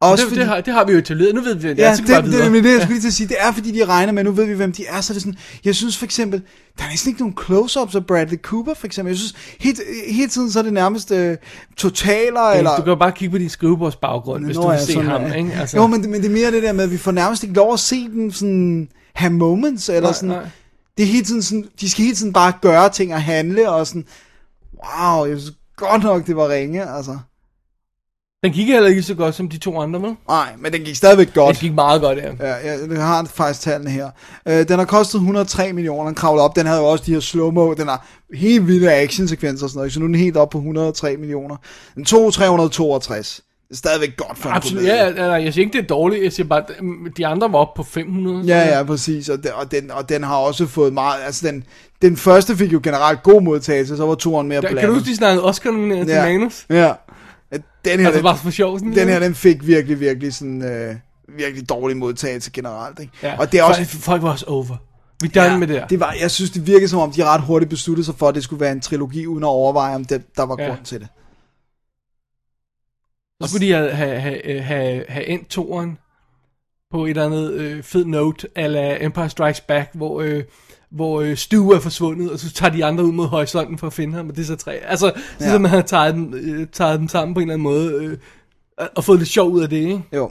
Også 0.00 0.22
Det, 0.24 0.28
fordi, 0.28 0.40
det, 0.40 0.48
har, 0.48 0.60
det 0.60 0.74
har 0.74 0.84
vi 0.84 0.92
jo 0.92 1.02
led. 1.08 1.32
Nu 1.32 1.40
ved 1.40 1.54
vi, 1.54 1.68
det. 1.68 1.78
Ja, 1.78 1.82
Ja, 1.88 1.94
så 1.96 2.02
det, 2.02 2.10
bare 2.10 2.22
det, 2.22 2.30
videre. 2.30 2.44
det, 2.44 2.52
men 2.52 2.64
det, 2.64 2.70
jeg 2.72 2.80
skulle 2.80 2.94
lige 2.94 3.00
til 3.02 3.08
at 3.08 3.12
sige, 3.14 3.28
det 3.28 3.36
er 3.40 3.52
fordi, 3.52 3.70
de 3.70 3.84
regner 3.84 4.12
med, 4.12 4.24
nu 4.24 4.32
ved 4.32 4.44
vi, 4.46 4.52
hvem 4.54 4.72
de 4.72 4.86
er, 4.86 5.00
så 5.00 5.12
er 5.12 5.14
det 5.14 5.22
sådan, 5.22 5.38
jeg 5.64 5.74
synes 5.74 5.96
for 5.96 6.04
eksempel, 6.04 6.42
der 6.78 6.84
er 6.84 6.88
næsten 6.88 7.08
ikke 7.10 7.20
nogen 7.20 7.34
close-ups 7.40 7.96
af 7.96 8.06
Bradley 8.06 8.38
Cooper, 8.38 8.74
for 8.74 8.86
eksempel. 8.86 9.10
Jeg 9.10 9.18
synes, 9.18 9.34
hele, 9.60 9.76
hele 10.10 10.28
tiden 10.28 10.50
så 10.50 10.58
er 10.58 10.62
det 10.62 10.72
nærmest 10.72 11.10
øh, 11.12 11.36
totaler, 11.76 12.50
Ja, 12.50 12.58
eller... 12.58 12.76
Du 12.76 12.82
kan 12.82 12.90
jo 12.90 12.96
bare 12.98 13.12
kigge 13.12 13.32
på 13.32 13.38
din 13.38 13.48
skrivebordsbaggrund, 13.50 14.44
hvis 14.44 14.56
Nå, 14.56 14.62
du 14.62 14.68
vil 14.68 14.74
ja, 14.74 14.84
se 14.84 14.92
sådan 14.92 15.08
ham, 15.10 15.32
ikke? 15.32 15.52
Altså, 15.52 15.76
Jo, 15.76 15.86
men, 15.86 16.00
det- 16.02 16.10
men 16.10 16.20
det 16.22 16.28
er 16.28 16.32
mere 16.32 16.50
det 16.50 16.62
der 16.62 16.72
med, 16.72 16.84
at 16.84 16.90
vi 16.90 16.98
får 16.98 17.10
nærmest 17.12 17.42
ikke 17.42 17.54
lov 17.54 17.72
at 17.72 17.80
se 17.80 18.04
dem 18.08 18.32
sådan, 18.32 18.88
have 19.14 19.32
moments, 19.32 19.88
eller 19.88 20.00
Nej, 20.00 20.12
sådan, 20.12 20.28
nej. 20.28 20.46
det 20.96 21.02
er 21.02 21.06
hele 21.06 21.24
tiden 21.24 21.42
sådan, 21.42 21.64
de 21.80 21.90
skal 21.90 22.04
hele 22.04 22.16
tiden 22.16 22.32
bare 22.32 22.52
gøre 22.60 22.88
ting 22.88 23.14
og 23.14 23.22
handle, 23.22 23.70
og 23.70 23.86
sådan, 23.86 24.04
wow, 25.00 25.24
jeg 25.26 25.38
synes 25.38 25.56
godt 25.76 26.02
nok, 26.02 26.26
det 26.26 26.36
var 26.36 26.48
ringe, 26.48 26.90
altså. 26.96 27.18
Den 28.44 28.52
gik 28.52 28.66
heller 28.66 28.88
ikke 28.88 29.02
så 29.02 29.14
godt 29.14 29.34
som 29.34 29.48
de 29.48 29.58
to 29.58 29.80
andre, 29.80 30.02
vel? 30.02 30.14
Nej, 30.28 30.48
men 30.58 30.72
den 30.72 30.80
gik 30.80 30.96
stadigvæk 30.96 31.34
godt. 31.34 31.56
Den 31.56 31.68
gik 31.68 31.74
meget 31.74 32.00
godt, 32.00 32.18
ja. 32.18 32.30
Ja, 32.40 32.54
jeg, 32.54 32.78
jeg 32.90 33.06
har 33.06 33.24
faktisk 33.24 33.60
tallene 33.60 33.90
her. 33.90 34.10
Øh, 34.48 34.68
den 34.68 34.78
har 34.78 34.84
kostet 34.84 35.14
103 35.14 35.72
millioner, 35.72 36.04
den 36.04 36.14
kravler 36.14 36.42
op. 36.42 36.56
Den 36.56 36.66
havde 36.66 36.80
jo 36.80 36.86
også 36.86 37.04
de 37.06 37.12
her 37.12 37.20
slow-mo, 37.20 37.72
den 37.74 37.88
har 37.88 38.06
helt 38.34 38.66
vilde 38.66 38.92
actionsekvenser 38.92 39.66
og 39.66 39.70
sådan 39.70 39.78
noget, 39.78 39.92
så 39.92 40.00
nu 40.00 40.04
er 40.04 40.08
den 40.08 40.14
helt 40.14 40.36
op 40.36 40.50
på 40.50 40.58
103 40.58 41.16
millioner. 41.16 41.56
Den 41.94 42.04
tog 42.04 42.32
362. 42.32 43.40
Det 43.68 43.74
er 43.74 43.78
stadigvæk 43.78 44.16
godt 44.16 44.38
for 44.38 44.48
en 44.48 44.54
Absolut. 44.54 44.82
komedie. 44.82 45.24
Ja, 45.24 45.26
ja, 45.26 45.32
jeg 45.32 45.54
siger 45.54 45.64
ikke, 45.64 45.78
det 45.78 45.84
er 45.84 45.86
dårligt. 45.86 46.24
Jeg 46.24 46.32
siger 46.32 46.46
bare, 46.46 46.62
mm, 46.80 47.12
de 47.16 47.26
andre 47.26 47.52
var 47.52 47.58
oppe 47.58 47.76
på 47.76 47.82
500. 47.82 48.42
Ja, 48.46 48.76
ja, 48.76 48.82
præcis. 48.82 49.28
Og 49.28 49.38
den, 49.42 49.50
og, 49.54 49.70
den, 49.70 49.90
og 49.90 50.08
den 50.08 50.24
har 50.24 50.36
også 50.36 50.66
fået 50.66 50.92
meget... 50.92 51.22
Altså, 51.26 51.46
den, 51.46 51.64
den 52.02 52.16
første 52.16 52.56
fik 52.56 52.72
jo 52.72 52.80
generelt 52.82 53.22
god 53.22 53.42
modtagelse, 53.42 53.96
så 53.96 54.06
var 54.06 54.14
toeren 54.14 54.48
mere 54.48 54.60
blandet. 54.60 54.80
kan 54.80 54.88
du 54.88 54.94
huske, 54.94 55.10
de 55.10 55.16
snakkede 55.16 55.44
Oscar 55.44 55.70
nomineret 55.70 56.06
til 56.06 56.14
ja. 56.14 56.24
Manus? 56.24 56.66
Ja. 56.70 56.92
Den 57.52 57.60
her, 57.84 58.06
Altså 58.06 58.12
den, 58.12 58.22
bare 58.22 58.36
for 58.36 58.50
sjov 58.50 58.78
sådan. 58.78 58.94
den 58.94 59.08
her, 59.08 59.18
den 59.20 59.34
fik 59.34 59.66
virkelig, 59.66 60.00
virkelig 60.00 60.34
sådan... 60.34 60.62
Øh, 60.62 60.96
virkelig 61.36 61.68
dårlig 61.68 61.96
modtagelse 61.96 62.50
generelt, 62.50 62.98
ikke? 63.00 63.12
Ja. 63.22 63.38
Og 63.38 63.52
det 63.52 63.60
er 63.60 63.64
også... 63.64 63.84
Folk, 63.84 64.02
folk 64.02 64.22
var 64.22 64.30
også 64.30 64.46
over. 64.46 64.76
Vi 65.22 65.30
er 65.34 65.42
done 65.48 65.58
med 65.58 65.66
det 65.66 65.76
der. 65.76 65.86
det 65.86 66.00
var, 66.00 66.16
jeg 66.20 66.30
synes, 66.30 66.50
det 66.50 66.66
virkede 66.66 66.88
som 66.88 66.98
om, 67.00 67.12
de 67.12 67.24
ret 67.24 67.40
hurtigt 67.40 67.70
besluttede 67.70 68.04
sig 68.06 68.14
for, 68.14 68.28
at 68.28 68.34
det 68.34 68.44
skulle 68.44 68.60
være 68.60 68.72
en 68.72 68.80
trilogi, 68.80 69.26
uden 69.26 69.44
at 69.44 69.48
overveje, 69.48 69.94
om 69.94 70.04
det, 70.04 70.36
der 70.36 70.42
var 70.46 70.56
Ja. 70.58 70.66
grund 70.68 70.84
til 70.84 71.00
det. 71.00 71.08
Så 73.42 73.48
skulle 73.48 73.66
de 73.66 73.72
have, 73.72 73.90
have, 73.90 74.20
have, 74.20 74.60
have, 74.62 75.04
have 75.08 75.26
endt 75.26 75.48
toren 75.48 75.98
på 76.90 77.04
et 77.04 77.10
eller 77.10 77.26
andet 77.26 77.52
øh, 77.52 77.82
fed 77.82 78.04
note, 78.04 78.48
ala 78.56 79.04
Empire 79.04 79.30
Strikes 79.30 79.60
Back, 79.60 79.90
hvor, 79.94 80.20
øh, 80.20 80.44
hvor 80.90 81.20
øh, 81.20 81.36
Stu 81.36 81.70
er 81.70 81.80
forsvundet, 81.80 82.30
og 82.30 82.38
så 82.38 82.52
tager 82.52 82.72
de 82.72 82.84
andre 82.84 83.04
ud 83.04 83.12
mod 83.12 83.26
horisonten 83.26 83.78
for 83.78 83.86
at 83.86 83.92
finde 83.92 84.16
ham, 84.16 84.28
og 84.28 84.36
det 84.36 84.42
er 84.42 84.46
så 84.46 84.56
tre. 84.56 84.72
Altså, 84.72 85.12
så 85.38 85.44
Ja. 85.46 85.52
ja. 85.52 85.58
man 85.58 85.70
har 85.70 85.82
taget 85.82 86.14
dem, 86.14 86.34
øh, 86.34 86.66
taget 86.72 86.98
dem 87.00 87.08
sammen 87.08 87.34
på 87.34 87.40
en 87.40 87.50
eller 87.50 87.54
anden 87.54 87.62
måde, 87.62 87.92
øh, 88.04 88.18
og- 88.96 89.04
fået 89.04 89.18
lidt 89.18 89.30
sjov 89.30 89.50
ud 89.50 89.62
af 89.62 89.68
det, 89.68 89.76
ikke? 89.76 90.02
Jo. 90.16 90.30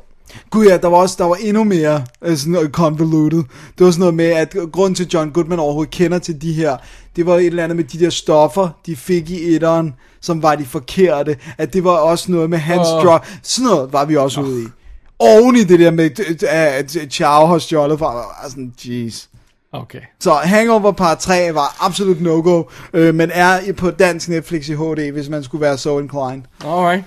Gud 0.49 0.65
ja, 0.65 0.77
der 0.77 0.87
var 0.87 0.97
også 0.97 1.15
der 1.17 1.23
var 1.25 1.35
endnu 1.35 1.63
mere 1.63 2.03
øh, 2.21 2.37
sådan 2.37 2.53
noget 2.53 2.71
convoluted. 2.71 3.43
Det 3.77 3.85
var 3.85 3.91
sådan 3.91 3.99
noget 3.99 4.13
med, 4.15 4.25
at 4.25 4.55
grund 4.71 4.95
til, 4.95 5.07
John 5.13 5.31
Goodman 5.31 5.59
overhovedet 5.59 5.91
kender 5.93 6.19
til 6.19 6.41
de 6.41 6.53
her, 6.53 6.77
det 7.15 7.25
var 7.25 7.35
et 7.35 7.45
eller 7.45 7.63
andet 7.63 7.75
med 7.75 7.83
de 7.83 7.99
der 7.99 8.09
stoffer, 8.09 8.69
de 8.85 8.95
fik 8.95 9.29
i 9.29 9.55
etteren, 9.55 9.93
som 10.21 10.43
var 10.43 10.55
de 10.55 10.65
forkerte. 10.65 11.35
At 11.57 11.73
det 11.73 11.83
var 11.83 11.91
også 11.91 12.31
noget 12.31 12.49
med 12.49 12.57
hans 12.57 12.87
Åh. 12.87 13.03
drug. 13.03 13.19
Sådan 13.43 13.69
noget 13.69 13.93
var 13.93 14.05
vi 14.05 14.15
også 14.15 14.41
ude 14.41 14.63
i. 14.63 14.65
Oven 15.19 15.55
i 15.55 15.63
det 15.63 15.79
der 15.79 15.91
med, 15.91 16.19
øh, 16.19 16.37
at 16.51 16.97
Chow 17.11 17.45
har 17.45 17.57
stjålet 17.57 17.99
fra, 17.99 18.23
sådan, 18.49 18.73
jeez. 18.85 19.25
Okay. 19.71 19.99
Så 20.19 20.33
Hangover 20.33 20.91
Part 20.91 21.19
3 21.19 21.53
var 21.55 21.85
absolut 21.85 22.21
no-go, 22.21 22.63
øh, 22.93 23.15
men 23.15 23.31
er 23.33 23.59
i- 23.59 23.73
på 23.73 23.91
dansk 23.91 24.29
Netflix 24.29 24.69
i 24.69 24.73
HD, 24.73 25.11
hvis 25.11 25.29
man 25.29 25.43
skulle 25.43 25.61
være 25.61 25.77
so 25.77 25.99
inclined. 25.99 26.43
Alright. 26.65 27.03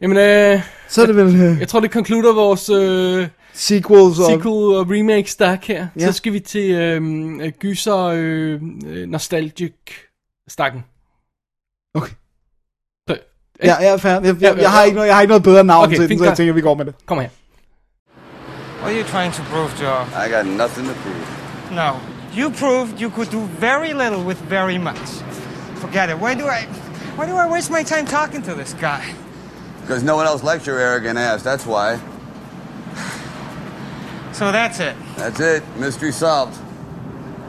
Jamen, 0.00 0.16
øh, 0.16 0.60
Så 0.88 1.02
er 1.02 1.06
det 1.06 1.16
vel 1.16 1.40
øh, 1.40 1.60
jeg 1.60 1.68
tror, 1.68 1.80
det 1.80 1.90
konkluder 1.90 2.34
vores 2.34 2.68
øh, 2.70 3.28
sequels 3.52 4.18
og... 4.18 4.24
sequel 4.26 4.76
og 4.78 4.86
remake 4.90 5.30
stak 5.30 5.64
her. 5.64 5.86
Ja. 5.98 6.06
Så 6.06 6.12
skal 6.12 6.32
vi 6.32 6.40
til 6.40 6.70
øh, 6.70 7.52
gyser 7.58 7.96
øh, 7.98 8.60
øh, 8.86 9.08
nostalgic 9.08 9.72
stakken. 10.48 10.84
Okay. 11.94 12.12
Så, 13.08 13.16
Ja, 13.64 13.74
jeg 13.74 13.92
er 13.92 13.96
færdig. 13.96 14.26
Jeg, 14.26 14.42
jeg, 14.42 14.56
ja, 14.56 14.62
jeg, 14.62 14.70
har 14.70 14.82
ikke 14.82 14.94
noget, 14.94 15.08
jeg 15.08 15.14
har 15.16 15.22
ikke 15.22 15.28
noget 15.30 15.42
bedre 15.42 15.64
navn 15.64 15.84
Okay, 15.84 15.96
til 15.96 16.08
den, 16.08 16.18
så 16.18 16.24
jeg 16.24 16.36
tænker, 16.36 16.52
vi 16.54 16.60
går 16.60 16.74
med 16.74 16.84
det. 16.84 16.94
Kom 17.06 17.18
her. 17.18 17.28
What 18.82 18.92
are 18.92 19.00
you 19.02 19.06
trying 19.08 19.32
to 19.34 19.42
prove, 19.42 19.70
Joe? 19.82 20.26
I 20.26 20.32
got 20.32 20.46
nothing 20.46 20.86
to 20.88 20.94
prove. 20.94 21.37
No. 21.70 22.00
You 22.32 22.50
proved 22.50 23.00
you 23.00 23.10
could 23.10 23.30
do 23.30 23.44
very 23.46 23.94
little 23.94 24.24
with 24.24 24.38
very 24.38 24.78
much. 24.78 24.98
Forget 25.76 26.10
it. 26.10 26.18
Why 26.18 26.34
do 26.34 26.46
I 26.46 26.62
why 27.16 27.26
do 27.26 27.34
I 27.34 27.50
waste 27.50 27.70
my 27.70 27.82
time 27.82 28.06
talking 28.06 28.42
to 28.42 28.54
this 28.54 28.74
guy? 28.74 29.14
Because 29.80 30.02
no 30.02 30.16
one 30.16 30.26
else 30.26 30.42
likes 30.42 30.66
your 30.66 30.78
arrogant 30.78 31.18
ass, 31.18 31.42
that's 31.42 31.66
why. 31.66 31.98
So 34.32 34.52
that's 34.52 34.78
it. 34.78 34.94
That's 35.16 35.40
it. 35.40 35.62
Mystery 35.76 36.12
solved. 36.12 36.56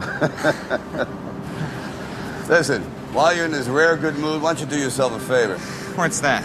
Listen, 2.48 2.82
while 3.12 3.36
you're 3.36 3.44
in 3.44 3.52
this 3.52 3.68
rare 3.68 3.96
good 3.96 4.16
mood, 4.16 4.42
why 4.42 4.54
don't 4.54 4.60
you 4.60 4.66
do 4.66 4.82
yourself 4.82 5.12
a 5.12 5.20
favor? 5.20 5.58
What's 5.96 6.20
that? 6.20 6.42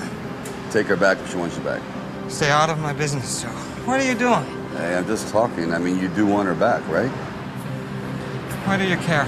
Take 0.70 0.88
her 0.88 0.96
back 0.96 1.18
if 1.18 1.32
she 1.32 1.38
wants 1.38 1.58
you 1.58 1.64
back. 1.64 1.82
Stay 2.28 2.52
out 2.52 2.70
of 2.70 2.78
my 2.80 2.94
business, 2.94 3.42
Joe. 3.42 3.48
What 3.86 4.00
are 4.00 4.06
you 4.06 4.14
doing? 4.14 4.44
Hey, 4.72 4.96
I'm 4.96 5.08
just 5.08 5.30
talking. 5.30 5.74
I 5.74 5.80
mean, 5.80 6.00
you 6.00 6.10
do 6.10 6.26
want 6.26 6.48
her 6.48 6.54
back, 6.54 6.88
right? 6.90 7.12
Why 8.68 8.78
do 8.78 8.84
you 8.93 8.97
care? 9.09 9.28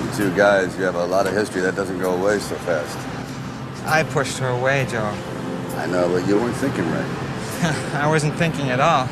You 0.00 0.08
two 0.20 0.30
guys, 0.44 0.68
you 0.78 0.84
have 0.84 0.96
a 0.96 1.06
lot 1.06 1.24
of 1.28 1.32
history. 1.40 1.60
That 1.62 1.74
doesn't 1.76 2.00
go 2.06 2.10
away 2.20 2.38
so 2.38 2.54
fast. 2.54 2.98
I 3.98 4.02
pushed 4.16 4.38
her 4.38 4.48
away, 4.60 4.86
Joe. 4.92 5.10
I 5.82 5.86
know, 5.86 6.04
but 6.14 6.22
you 6.28 6.34
weren't 6.40 6.56
thinking 6.64 6.86
right. 6.96 7.10
I 8.04 8.06
wasn't 8.14 8.34
thinking 8.42 8.70
at 8.70 8.80
all. 8.80 9.08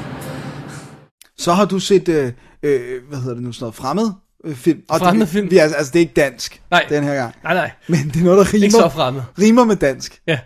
Så 1.39 1.53
har 1.53 1.65
du 1.65 1.79
set, 1.81 2.09
øh, 2.09 2.33
øh, 2.63 3.03
hvad 3.09 3.19
hedder 3.19 3.35
det 3.35 3.43
nu, 3.43 3.53
sådan 3.53 3.63
noget 3.65 3.75
fremmed 3.75 4.11
øh, 4.45 4.55
film. 4.55 4.81
Og 4.89 4.99
Fremmed 4.99 5.21
det, 5.27 5.29
film? 5.33 5.51
Vi, 5.51 5.59
altså, 5.59 5.77
altså, 5.77 5.93
det 5.93 5.99
er 5.99 6.01
ikke 6.01 6.15
dansk, 6.21 6.63
Nej. 6.71 6.87
den 6.89 7.05
her 7.05 7.15
gang. 7.15 7.35
Nej, 7.45 7.55
nej. 7.55 7.71
Men 7.89 7.99
det 8.15 8.17
er 8.21 8.25
noget, 8.25 8.47
der 8.47 8.55
rimer, 8.55 8.65
Ikke 8.65 8.77
så 8.77 8.89
fremmed. 8.89 9.23
rimer 9.39 9.65
med 9.65 9.77
dansk. 9.77 10.21
Ja. 10.27 10.39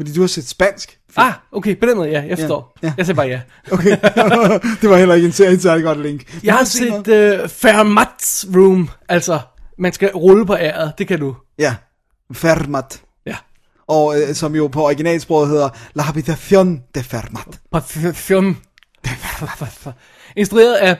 Fordi 0.00 0.12
du 0.12 0.20
har 0.20 0.28
set 0.28 0.48
spansk. 0.48 0.98
Ah, 1.16 1.32
okay, 1.52 1.76
på 1.76 1.86
den 1.86 1.96
måde, 1.96 2.08
ja, 2.08 2.22
jeg 2.28 2.38
forstår. 2.38 2.78
Ja, 2.82 2.86
ja. 2.86 2.94
Jeg 2.96 3.06
siger 3.06 3.16
bare 3.16 3.26
ja. 3.26 3.40
Okay, 3.72 3.96
det 4.80 4.90
var 4.90 4.96
heller 4.96 5.14
ikke 5.14 5.26
en 5.26 5.32
særlig, 5.32 5.62
særlig 5.62 5.84
godt 5.84 6.02
link. 6.02 6.44
Jeg 6.44 6.54
har 6.54 6.64
set 6.64 7.08
uh, 7.08 7.44
Fermat's 7.44 8.56
Room, 8.56 8.90
altså, 9.08 9.40
man 9.78 9.92
skal 9.92 10.10
rulle 10.14 10.46
på 10.46 10.56
æret, 10.56 10.92
det 10.98 11.08
kan 11.08 11.20
du. 11.20 11.36
Ja, 11.58 11.74
Fermat. 12.32 13.02
Ja. 13.26 13.36
Og 13.88 14.20
øh, 14.20 14.34
som 14.34 14.54
jo 14.54 14.66
på 14.66 14.84
originalsproget 14.84 15.48
hedder 15.48 15.68
La 15.94 16.02
Habitación 16.02 16.82
de 16.94 17.02
Fermat. 17.02 17.60
Parfum. 17.72 18.56
Instrueret 20.36 20.74
af, 20.74 20.96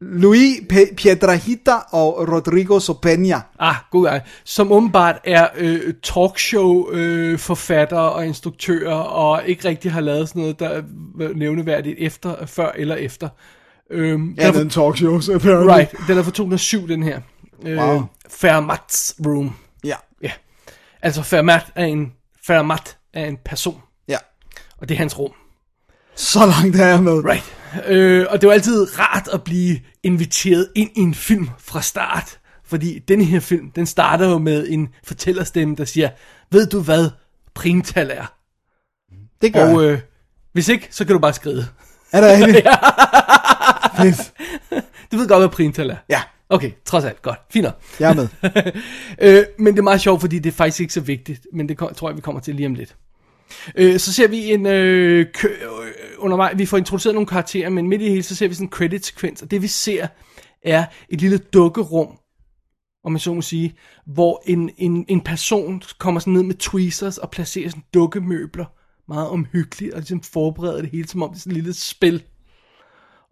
Luis 0.00 0.56
Pe- 0.72 0.94
Piedrahita 0.94 1.74
og 1.92 2.28
Rodrigo 2.32 2.78
Sopeña. 2.78 3.40
ah, 3.58 3.74
god 3.90 4.06
som 4.44 4.72
åbenbart 4.72 5.16
er 5.24 5.48
øh, 5.56 5.94
talkshow 6.02 6.90
øh, 6.90 7.38
og 7.96 8.26
instruktører, 8.26 8.94
og 8.94 9.42
ikke 9.46 9.68
rigtig 9.68 9.92
har 9.92 10.00
lavet 10.00 10.28
sådan 10.28 10.40
noget, 10.42 10.60
der 10.60 10.68
er 10.68 10.82
nævneværdigt 11.34 11.96
efter, 11.98 12.46
før 12.46 12.72
eller 12.74 12.94
efter. 12.94 13.28
Øhm, 13.90 14.34
Ja, 14.38 14.46
den 14.46 14.54
er 14.54 14.58
den 14.58 14.70
talkshows, 14.70 15.28
apparently. 15.28 15.72
Right, 15.74 15.94
den 16.08 16.18
er 16.18 16.22
fra 16.22 16.30
2007, 16.30 16.88
den 16.88 17.02
her. 17.02 17.20
Øh, 17.66 17.78
Wow. 17.78 18.02
Fermat's 18.28 19.14
Room. 19.26 19.56
Ja, 19.84 19.94
Ja. 20.22 20.30
Altså, 21.02 21.22
Fermat 21.22 21.66
er 21.74 21.84
en, 21.84 22.12
Fermat 22.46 22.96
er 23.14 23.24
en 23.26 23.38
person, 23.44 23.80
ja. 24.08 24.16
og 24.78 24.88
det 24.88 24.94
er 24.94 24.98
hans 24.98 25.18
rum. 25.18 25.30
Så 26.16 26.46
langt 26.46 26.76
er 26.76 26.86
jeg 26.86 27.02
med. 27.02 27.24
Right. 27.24 27.56
Øh, 27.86 28.26
og 28.30 28.40
det 28.40 28.46
var 28.46 28.52
altid 28.52 28.98
rart 28.98 29.28
at 29.32 29.42
blive 29.42 29.80
inviteret 30.02 30.68
ind 30.74 30.90
i 30.94 31.00
en 31.00 31.14
film 31.14 31.48
fra 31.58 31.82
start. 31.82 32.38
Fordi 32.64 32.98
den 32.98 33.20
her 33.20 33.40
film, 33.40 33.70
den 33.70 33.86
starter 33.86 34.28
jo 34.28 34.38
med 34.38 34.66
en 34.68 34.88
fortællerstemme, 35.04 35.76
der 35.76 35.84
siger, 35.84 36.10
ved 36.50 36.66
du 36.66 36.80
hvad 36.80 37.10
primtal 37.54 38.10
er? 38.10 38.32
Det 39.42 39.52
gør 39.52 39.74
Og 39.74 39.84
øh, 39.84 40.00
hvis 40.52 40.68
ikke, 40.68 40.88
så 40.90 41.04
kan 41.04 41.12
du 41.12 41.18
bare 41.18 41.32
skride. 41.32 41.66
Er 42.12 42.20
der 42.20 42.46
ikke? 42.46 42.68
Fedt. 44.02 44.32
Du 45.12 45.16
ved 45.16 45.28
godt, 45.28 45.40
hvad 45.40 45.48
primtal 45.48 45.90
er. 45.90 45.96
Ja, 46.08 46.22
Okay, 46.48 46.70
trods 46.84 47.04
alt, 47.04 47.22
godt. 47.22 47.38
Fint 47.50 47.66
jeg 48.00 48.10
er 48.10 48.14
med. 48.14 48.28
øh, 49.38 49.44
men 49.58 49.72
det 49.72 49.78
er 49.78 49.82
meget 49.82 50.00
sjovt, 50.00 50.20
fordi 50.20 50.38
det 50.38 50.50
er 50.50 50.54
faktisk 50.54 50.80
ikke 50.80 50.92
så 50.92 51.00
vigtigt. 51.00 51.46
Men 51.52 51.68
det 51.68 51.78
tror 51.78 52.08
jeg, 52.08 52.16
vi 52.16 52.20
kommer 52.20 52.40
til 52.40 52.54
lige 52.54 52.66
om 52.66 52.74
lidt. 52.74 52.96
Øh, 53.76 53.98
så 53.98 54.12
ser 54.12 54.28
vi 54.28 54.52
en 54.52 54.66
øh, 54.66 55.26
kø, 55.34 55.48
øh, 55.48 55.92
undervej, 56.18 56.54
vi 56.54 56.66
får 56.66 56.76
introduceret 56.76 57.14
nogle 57.14 57.26
karakterer, 57.26 57.70
men 57.70 57.88
midt 57.88 58.02
i 58.02 58.04
det 58.04 58.12
hele, 58.12 58.22
så 58.22 58.34
ser 58.34 58.48
vi 58.48 58.54
sådan 58.54 58.66
en 58.66 58.72
credit-sekvens, 58.72 59.42
og 59.42 59.50
det 59.50 59.62
vi 59.62 59.66
ser 59.66 60.06
er 60.62 60.84
et 61.08 61.20
lille 61.20 61.38
dukkerum, 61.38 62.18
om 63.04 63.12
man 63.12 63.18
så 63.18 63.34
må 63.34 63.42
sige, 63.42 63.74
hvor 64.06 64.42
en, 64.46 64.70
en, 64.76 65.04
en 65.08 65.20
person 65.20 65.82
kommer 65.98 66.20
sådan 66.20 66.32
ned 66.32 66.42
med 66.42 66.54
tweezers 66.54 67.18
og 67.18 67.30
placerer 67.30 67.68
sådan 67.68 67.84
dukkemøbler, 67.94 68.64
meget 69.08 69.28
omhyggeligt, 69.28 69.94
og 69.94 70.00
ligesom 70.00 70.22
forbereder 70.22 70.80
det 70.80 70.90
hele, 70.90 71.08
som 71.08 71.22
om 71.22 71.28
det 71.28 71.36
er 71.36 71.40
sådan 71.40 71.52
et 71.52 71.56
lille 71.56 71.74
spil. 71.74 72.22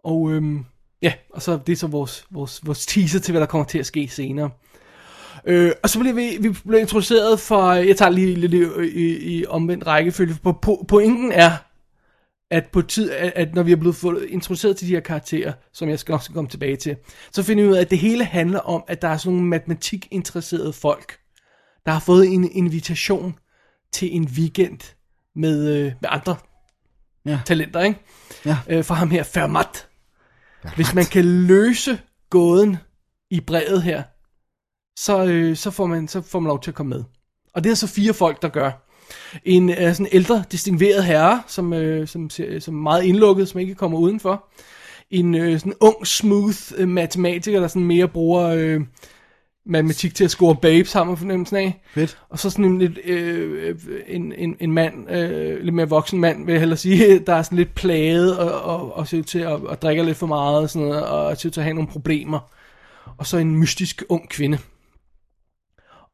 Og 0.03 0.31
øhm, 0.31 0.65
ja, 1.01 1.13
og 1.33 1.41
så 1.41 1.59
det 1.67 1.73
er 1.73 1.77
så 1.77 1.87
vores, 1.87 2.25
vores, 2.31 2.61
vores 2.65 2.85
teaser 2.85 3.19
til, 3.19 3.31
hvad 3.31 3.41
der 3.41 3.47
kommer 3.47 3.65
til 3.65 3.79
at 3.79 3.85
ske 3.85 4.07
senere. 4.07 4.49
Øh, 5.47 5.71
og 5.83 5.89
så 5.89 5.99
bliver 5.99 6.13
vi, 6.13 6.37
vi 6.41 6.49
bliver 6.49 6.79
introduceret 6.79 7.39
for, 7.39 7.73
jeg 7.73 7.97
tager 7.97 8.11
lige 8.11 8.35
lidt 8.35 8.53
i, 8.53 8.63
i, 8.87 9.37
i 9.39 9.45
omvendt 9.45 9.87
rækkefølge, 9.87 10.35
på, 10.43 10.51
på, 10.61 10.85
pointen 10.87 11.31
er, 11.31 11.51
at 12.51 12.65
på 12.73 12.81
tid, 12.81 13.11
at, 13.11 13.33
at 13.35 13.55
når 13.55 13.63
vi 13.63 13.71
er 13.71 13.75
blevet 13.75 14.25
introduceret 14.29 14.77
til 14.77 14.87
de 14.87 14.93
her 14.93 14.99
karakterer, 14.99 15.53
som 15.73 15.89
jeg 15.89 15.99
skal 15.99 16.13
også 16.13 16.31
komme 16.31 16.49
tilbage 16.49 16.75
til, 16.75 16.95
så 17.31 17.43
finder 17.43 17.63
vi 17.63 17.69
ud 17.69 17.75
af, 17.75 17.81
at 17.81 17.91
det 17.91 17.99
hele 17.99 18.25
handler 18.25 18.59
om, 18.59 18.83
at 18.87 19.01
der 19.01 19.07
er 19.07 19.17
sådan 19.17 19.33
nogle 19.33 19.49
matematikinteresserede 19.49 20.73
folk, 20.73 21.19
der 21.85 21.91
har 21.91 21.99
fået 21.99 22.27
en 22.27 22.51
invitation 22.51 23.35
til 23.93 24.15
en 24.15 24.23
weekend 24.37 24.95
med, 25.35 25.73
øh, 25.75 25.91
med 26.01 26.09
andre 26.11 26.35
Ja. 27.25 27.39
talenter, 27.45 27.81
ikke? 27.81 27.99
Ja. 28.45 28.57
Øh, 28.69 28.85
fra 28.85 28.95
ham 28.95 29.11
her, 29.11 29.23
Fermat. 29.23 29.87
Hvis 30.75 30.93
man 30.93 31.05
kan 31.05 31.25
løse 31.25 31.99
gåden 32.29 32.77
i 33.29 33.39
brevet 33.39 33.83
her, 33.83 34.03
så, 34.95 35.25
øh, 35.25 35.55
så, 35.55 35.71
får 35.71 35.85
man, 35.85 36.07
så 36.07 36.21
får 36.21 36.39
man 36.39 36.47
lov 36.47 36.61
til 36.61 36.71
at 36.71 36.75
komme 36.75 36.89
med. 36.89 37.03
Og 37.53 37.63
det 37.63 37.69
er 37.69 37.75
så 37.75 37.87
fire 37.87 38.13
folk, 38.13 38.41
der 38.41 38.49
gør. 38.49 38.71
En 39.45 39.69
uh, 39.69 39.75
sådan 39.75 40.07
ældre, 40.11 40.43
distingueret 40.51 41.03
herre, 41.03 41.43
som, 41.47 41.73
uh, 41.73 42.07
som, 42.07 42.29
som 42.29 42.77
er 42.77 42.81
meget 42.81 43.03
indlukket, 43.03 43.47
som 43.47 43.59
ikke 43.59 43.75
kommer 43.75 43.97
udenfor. 43.97 44.45
En 45.11 45.35
uh, 45.35 45.59
sådan 45.59 45.73
ung, 45.79 46.07
smooth 46.07 46.57
uh, 46.79 46.87
matematiker, 46.87 47.59
der 47.59 47.67
sådan 47.67 47.83
mere 47.83 48.07
bruger 48.07 48.75
uh, 48.75 48.81
matematik 49.65 50.15
til 50.15 50.23
at 50.23 50.31
score 50.31 50.55
babes, 50.55 50.93
har 50.93 51.03
man 51.03 51.17
fornemmelsen 51.17 51.57
af. 51.57 51.81
Fedt. 51.93 52.17
Og 52.29 52.39
så 52.39 52.49
sådan 52.49 52.65
en 52.65 52.79
lidt, 52.79 52.99
øh, 53.05 53.75
en, 54.07 54.33
en, 54.37 54.55
en 54.59 54.71
mand, 54.71 55.11
øh, 55.11 55.63
lidt 55.63 55.75
mere 55.75 55.89
voksen 55.89 56.19
mand, 56.19 56.45
vil 56.45 56.51
jeg 56.51 56.59
hellere 56.59 56.77
sige, 56.77 57.19
der 57.27 57.35
er 57.35 57.41
sådan 57.41 57.57
lidt 57.57 57.75
plaget 57.75 58.37
og, 58.37 58.61
og, 58.61 58.95
og 58.95 59.07
ser 59.07 59.17
ud 59.17 59.23
til 59.23 59.39
at 59.39 59.47
og 59.47 59.81
drikker 59.81 60.03
lidt 60.03 60.17
for 60.17 60.27
meget 60.27 60.57
og 60.57 60.69
sådan 60.69 60.87
noget, 60.87 61.05
og 61.05 61.37
ser 61.37 61.49
ud 61.49 61.51
til 61.51 61.59
at 61.59 61.63
have 61.65 61.73
nogle 61.73 61.89
problemer. 61.89 62.39
Og 63.17 63.27
så 63.27 63.37
en 63.37 63.55
mystisk 63.55 64.03
ung 64.09 64.29
kvinde. 64.29 64.57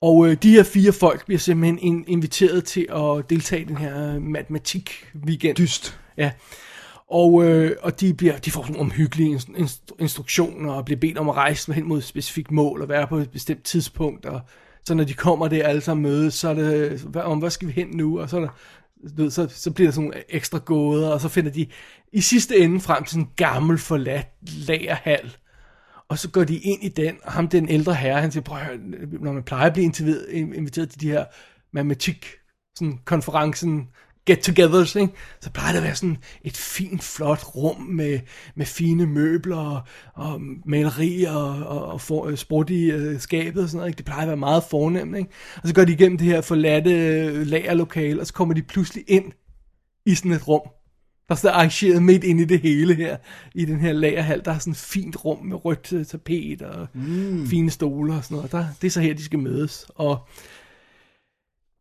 Og 0.02 0.28
øh, 0.28 0.38
de 0.44 0.52
her 0.52 0.64
fire 0.64 0.92
folk 0.92 1.26
bliver 1.26 1.40
simpelthen 1.40 1.80
in, 1.80 2.04
inviteret 2.08 2.66
til 2.66 2.88
at 2.90 3.30
deltage 3.30 3.62
i 3.62 3.66
den 3.66 3.78
her 3.78 4.16
øh, 4.16 4.22
matematik-weekend. 4.22 5.56
Dyst. 5.56 6.00
Ja. 6.18 6.32
Og, 7.12 7.44
øh, 7.44 7.76
og 7.82 8.00
de, 8.00 8.14
bliver, 8.14 8.38
de 8.38 8.52
får 8.52 8.62
sådan 8.62 8.74
nogle 8.74 8.92
omhyggelige 8.92 9.36
inst- 9.36 9.58
inst- 9.58 9.96
instruktioner 10.00 10.72
og 10.72 10.86
bliver 10.86 11.00
bedt 11.00 11.18
om 11.18 11.30
at 11.30 11.36
rejse 11.36 11.74
hen 11.74 11.88
mod 11.88 11.98
et 11.98 12.04
specifikt 12.04 12.52
mål 12.52 12.82
og 12.82 12.90
være 12.90 13.08
på 13.08 13.18
et 13.18 13.32
bestemt 13.32 13.64
tidspunkt. 13.64 14.26
Og 14.26 14.42
så 14.84 14.94
når 14.94 15.04
de 15.04 15.14
kommer 15.14 15.48
der 15.48 15.68
alle 15.68 15.82
sammen 15.82 16.04
mødes, 16.04 16.34
så 16.34 16.50
er 16.50 16.54
det, 16.54 17.02
hvad, 17.02 17.22
om 17.22 17.40
hvad 17.40 17.50
skal 17.50 17.68
vi 17.68 17.74
hen 17.74 17.88
nu? 17.94 18.20
Og 18.20 18.30
så, 18.30 18.38
er 18.38 18.42
der, 18.42 18.50
ved, 19.16 19.32
så, 19.32 19.48
så 19.50 19.72
bliver 19.72 19.88
der 19.88 19.94
sådan 19.94 20.10
nogle 20.10 20.24
ekstra 20.30 20.58
gåder, 20.58 21.10
og 21.10 21.22
så 21.22 21.30
finder 21.30 21.52
de 21.52 21.68
i 22.14 22.22
sidste 22.22 22.58
ende 22.58 22.80
frem 22.80 23.04
til 23.04 23.18
en 23.18 23.30
gammel 23.36 23.78
forladt 23.78 24.28
lagerhal. 24.68 25.36
Og 26.12 26.20
så 26.20 26.30
går 26.30 26.44
de 26.44 26.58
ind 26.58 26.84
i 26.84 26.90
den, 26.90 27.16
og 27.24 27.32
ham 27.32 27.48
den 27.48 27.70
ældre 27.70 27.94
herre, 27.94 28.22
han 28.22 28.32
siger, 28.32 28.44
prøv 28.44 28.58
at 28.58 28.66
høre, 28.66 28.78
når 29.22 29.34
man 29.34 29.44
plejer 29.44 29.68
at 29.68 29.74
blive 29.74 29.84
inviteret, 29.84 30.26
inviteret 30.32 30.90
til 30.90 31.02
de 31.02 31.08
her 31.08 31.26
matematik, 31.74 32.26
sådan 32.78 33.00
konferencen, 33.06 33.88
get-togethers, 34.30 34.96
ikke? 34.96 35.14
så 35.42 35.52
plejer 35.52 35.72
det 35.72 35.78
at 35.78 35.84
være 35.84 35.96
sådan 35.96 36.18
et 36.44 36.58
fint, 36.58 37.04
flot 37.04 37.56
rum 37.56 37.82
med, 37.82 38.20
med 38.56 38.66
fine 38.66 39.06
møbler 39.06 39.58
og, 39.58 39.82
og 40.14 40.42
malerier 40.66 41.32
og, 41.32 41.78
og, 41.78 41.86
og 41.86 42.02
for, 42.02 42.36
sprudt 42.36 42.70
i 42.70 42.92
øh, 42.92 43.20
skabet 43.20 43.64
og 43.64 43.70
sådan 43.70 43.78
noget. 43.78 43.90
Ikke? 43.90 43.98
Det 43.98 44.06
plejer 44.06 44.22
at 44.22 44.28
være 44.28 44.38
meget 44.38 44.64
fornemt. 44.64 45.18
Ikke? 45.18 45.30
Og 45.64 45.68
så 45.68 45.74
går 45.74 45.86
de 45.86 45.94
igennem 45.94 46.18
det 46.18 46.28
her 46.28 46.42
forladte 46.42 46.92
øh, 46.92 47.48
lagerlokale, 47.48 48.22
og 48.22 48.28
så 48.28 48.34
kommer 48.34 48.54
de 48.54 48.62
pludselig 48.64 49.04
ind 49.08 49.32
i 50.06 50.16
sådan 50.16 50.32
et 50.32 50.48
rum. 50.48 50.81
Der 51.32 51.36
er 51.36 51.40
sådan 51.40 51.56
arrangeret 51.56 52.04
midt 52.04 52.24
ind 52.24 52.40
i 52.40 52.46
det 52.46 52.60
hele 52.60 52.96
her, 52.96 53.18
i 53.56 53.66
den 53.66 53.80
her 53.80 53.94
lagerhal. 53.94 54.42
Der 54.46 54.52
er 54.52 54.60
sådan 54.60 54.72
et 54.72 54.78
fint 54.78 55.26
rum 55.26 55.46
med 55.46 55.66
rødt 55.66 55.94
øh, 55.94 56.06
tapet 56.06 56.62
og 56.62 56.88
mm. 56.94 57.48
fine 57.48 57.72
stoler 57.72 58.18
og 58.18 58.24
sådan 58.24 58.36
noget. 58.36 58.52
Der, 58.52 58.66
det 58.82 58.88
er 58.88 58.92
så 58.92 59.02
her, 59.02 59.14
de 59.14 59.26
skal 59.26 59.40
mødes. 59.40 59.86
Og 59.96 60.28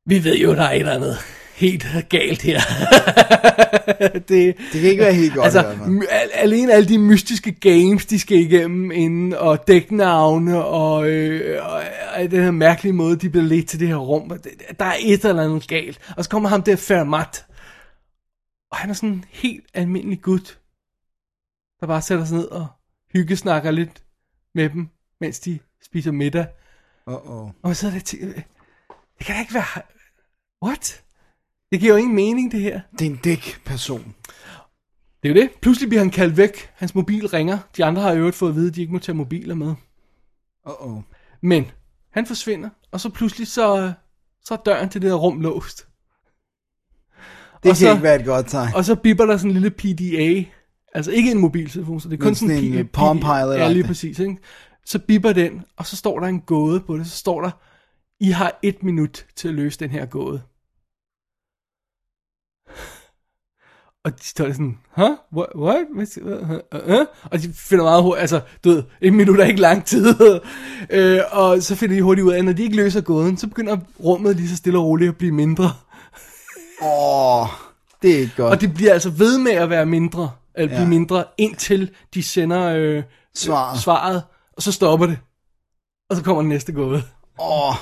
vi 0.07 0.25
ved 0.25 0.37
jo, 0.37 0.55
der 0.55 0.63
er 0.63 0.71
et 0.71 0.79
eller 0.79 0.93
andet 0.93 1.17
helt 1.55 1.87
galt 2.09 2.43
her. 2.43 2.61
det, 4.29 4.57
Det 4.73 4.81
kan 4.81 4.91
ikke 4.91 5.03
være 5.03 5.15
helt 5.15 5.35
godt 5.35 5.45
altså, 5.45 5.61
al- 6.11 6.31
alene 6.35 6.73
alle 6.73 6.89
de 6.89 6.99
mystiske 6.99 7.53
games, 7.53 8.07
de 8.07 8.19
skal 8.19 8.39
igennem 8.39 8.91
inden, 8.91 9.35
og 9.35 9.69
dæknavne, 9.69 10.65
og, 10.65 11.09
øh, 11.11 11.67
og, 11.67 11.83
og 12.17 12.31
den 12.31 12.43
her 12.43 12.51
mærkelige 12.51 12.93
måde, 12.93 13.17
de 13.17 13.31
bliver 13.31 13.47
ledt 13.47 13.69
til 13.69 13.81
det 13.81 13.89
her 13.89 13.97
rum. 13.97 14.33
Der 14.79 14.85
er 14.85 14.97
et 15.01 15.25
eller 15.25 15.43
andet 15.43 15.69
galt. 15.69 15.99
Og 16.17 16.25
så 16.25 16.31
kommer 16.31 16.49
ham 16.49 16.63
der 16.63 16.77
Fermat, 16.77 17.45
og 18.71 18.77
han 18.77 18.91
er 18.91 18.95
sådan 18.95 19.09
en 19.09 19.25
helt 19.29 19.67
almindelig 19.75 20.23
gut, 20.23 20.61
der 21.81 21.87
bare 21.87 22.03
sætter 22.03 22.25
sig 22.25 22.37
ned 22.37 22.47
og 22.47 22.67
hyggesnakker 23.13 23.71
lidt 23.71 24.05
med 24.55 24.71
dem, 24.71 24.89
mens 25.21 25.41
de 25.41 25.59
spiser 25.83 26.13
middag. 26.13 26.47
Uh-oh. 27.11 27.31
Og 27.31 27.55
man 27.63 27.75
sidder 27.75 27.95
der 27.95 28.01
og 28.01 28.05
tænker, 28.05 28.27
det 29.19 29.27
kan 29.27 29.35
da 29.35 29.41
ikke 29.41 29.55
være... 29.55 29.83
What? 30.65 31.05
Det 31.73 31.81
giver 31.81 31.93
jo 31.93 31.97
ingen 31.97 32.15
mening, 32.15 32.53
det 32.53 32.61
her. 32.61 32.81
Det 32.99 33.07
er 33.07 33.11
en 33.11 33.17
dæk-person. 33.17 34.15
Det 35.23 35.31
er 35.31 35.35
jo 35.35 35.41
det. 35.41 35.51
Pludselig 35.63 35.89
bliver 35.89 36.03
han 36.03 36.11
kaldt 36.11 36.37
væk. 36.37 36.71
Hans 36.75 36.95
mobil 36.95 37.29
ringer. 37.29 37.59
De 37.77 37.85
andre 37.85 38.03
har 38.03 38.13
i 38.13 38.19
øvrigt 38.19 38.37
fået 38.37 38.51
at 38.51 38.57
vide, 38.57 38.69
at 38.69 38.75
de 38.75 38.81
ikke 38.81 38.93
må 38.93 38.99
tage 38.99 39.17
mobiler 39.17 39.55
med. 39.55 39.75
Uh-oh. 40.69 41.03
Men 41.41 41.71
han 42.11 42.27
forsvinder, 42.27 42.71
og 42.91 43.01
så 43.01 43.11
pludselig 43.11 43.47
så, 43.47 43.93
så 44.45 44.55
er 44.55 44.59
døren 44.59 44.89
til 44.89 45.03
det 45.03 45.11
her 45.11 45.17
rum 45.17 45.41
låst. 45.41 45.89
Det 47.63 47.69
kan 47.69 47.77
så- 47.77 47.91
ikke 47.91 48.03
være 48.03 48.21
et 48.21 48.25
godt 48.27 48.47
tegn. 48.49 48.75
Og 48.75 48.85
så 48.85 48.95
bipper 48.95 49.27
der 49.27 49.37
sådan 49.37 49.51
en 49.51 49.63
lille 49.63 49.71
PDA. 49.71 50.45
Altså 50.95 51.11
ikke 51.11 51.31
en 51.31 51.39
mobiltelefon, 51.39 52.01
så 52.01 52.09
det 52.09 52.15
er 52.15 52.19
kun 52.21 52.27
Men 52.29 52.35
sådan, 52.35 52.57
en, 52.65 52.75
øh, 52.75 52.85
Palm 52.85 53.19
PDA. 53.19 53.27
Pilot 53.27 53.59
Ja, 53.59 53.73
lige 53.73 53.85
præcis. 53.85 54.19
Ikke? 54.19 54.37
Så 54.87 54.99
bipper 54.99 55.33
den, 55.33 55.63
og 55.77 55.87
så 55.87 55.97
står 55.97 56.21
der 56.21 56.27
en 56.27 56.41
gåde 56.41 56.81
på 56.81 56.99
det. 56.99 57.07
Så 57.07 57.17
står 57.17 57.43
der, 57.43 57.51
I 58.21 58.31
har 58.31 58.59
et 58.63 58.83
minut 58.83 59.27
til 59.37 59.49
at 59.49 59.55
løse 59.55 59.79
den 59.79 59.91
her 59.91 60.07
gåde. 60.07 60.41
Og 64.05 64.19
de 64.19 64.25
står 64.25 64.53
sådan, 64.53 64.79
huh? 64.97 65.11
What? 65.37 65.49
what? 65.57 66.19
Uh, 66.23 66.51
uh? 66.91 67.07
Og 67.25 67.43
de 67.43 67.53
finder 67.55 67.85
meget 67.85 68.03
hurtigt, 68.03 68.21
altså, 68.21 68.41
du 68.65 68.71
ved, 68.71 68.83
et 69.01 69.13
minut 69.13 69.41
er 69.41 69.45
ikke 69.45 69.61
lang 69.61 69.85
tid. 69.85 70.07
øh, 70.91 71.21
og 71.33 71.63
så 71.63 71.77
finder 71.77 71.97
de 71.97 72.03
hurtigt 72.03 72.25
ud 72.25 72.33
af, 72.33 72.39
at 72.39 72.45
når 72.45 72.53
de 72.53 72.63
ikke 72.63 72.77
løser 72.77 73.01
gåden, 73.01 73.37
så 73.37 73.47
begynder 73.49 73.77
rummet 74.05 74.37
lige 74.37 74.49
så 74.49 74.57
stille 74.57 74.79
og 74.79 74.85
roligt 74.85 75.09
at 75.09 75.17
blive 75.17 75.33
mindre. 75.33 75.73
Åh, 76.83 77.47
det 78.03 78.15
er 78.15 78.19
ikke 78.19 78.33
godt. 78.37 78.53
Og 78.55 78.61
det 78.61 78.75
bliver 78.75 78.93
altså 78.93 79.11
ved 79.11 79.39
med 79.39 79.53
at 79.53 79.71
være 79.71 79.87
mindre, 79.87 80.31
eller 80.55 80.69
blive 80.69 80.81
Ja. 80.81 80.87
mindre, 80.89 81.25
indtil 81.39 81.91
de 82.15 82.23
sender 82.23 82.73
øh, 82.77 83.03
Svaret. 83.35 83.81
svaret, 83.81 84.23
og 84.57 84.63
så 84.63 84.73
stopper 84.73 85.07
det. 85.07 85.19
Og 86.11 86.17
så 86.17 86.23
kommer 86.23 86.43
den 86.43 86.49
næste 86.49 86.73
gåde. 86.73 87.03
Åh, 87.41 87.75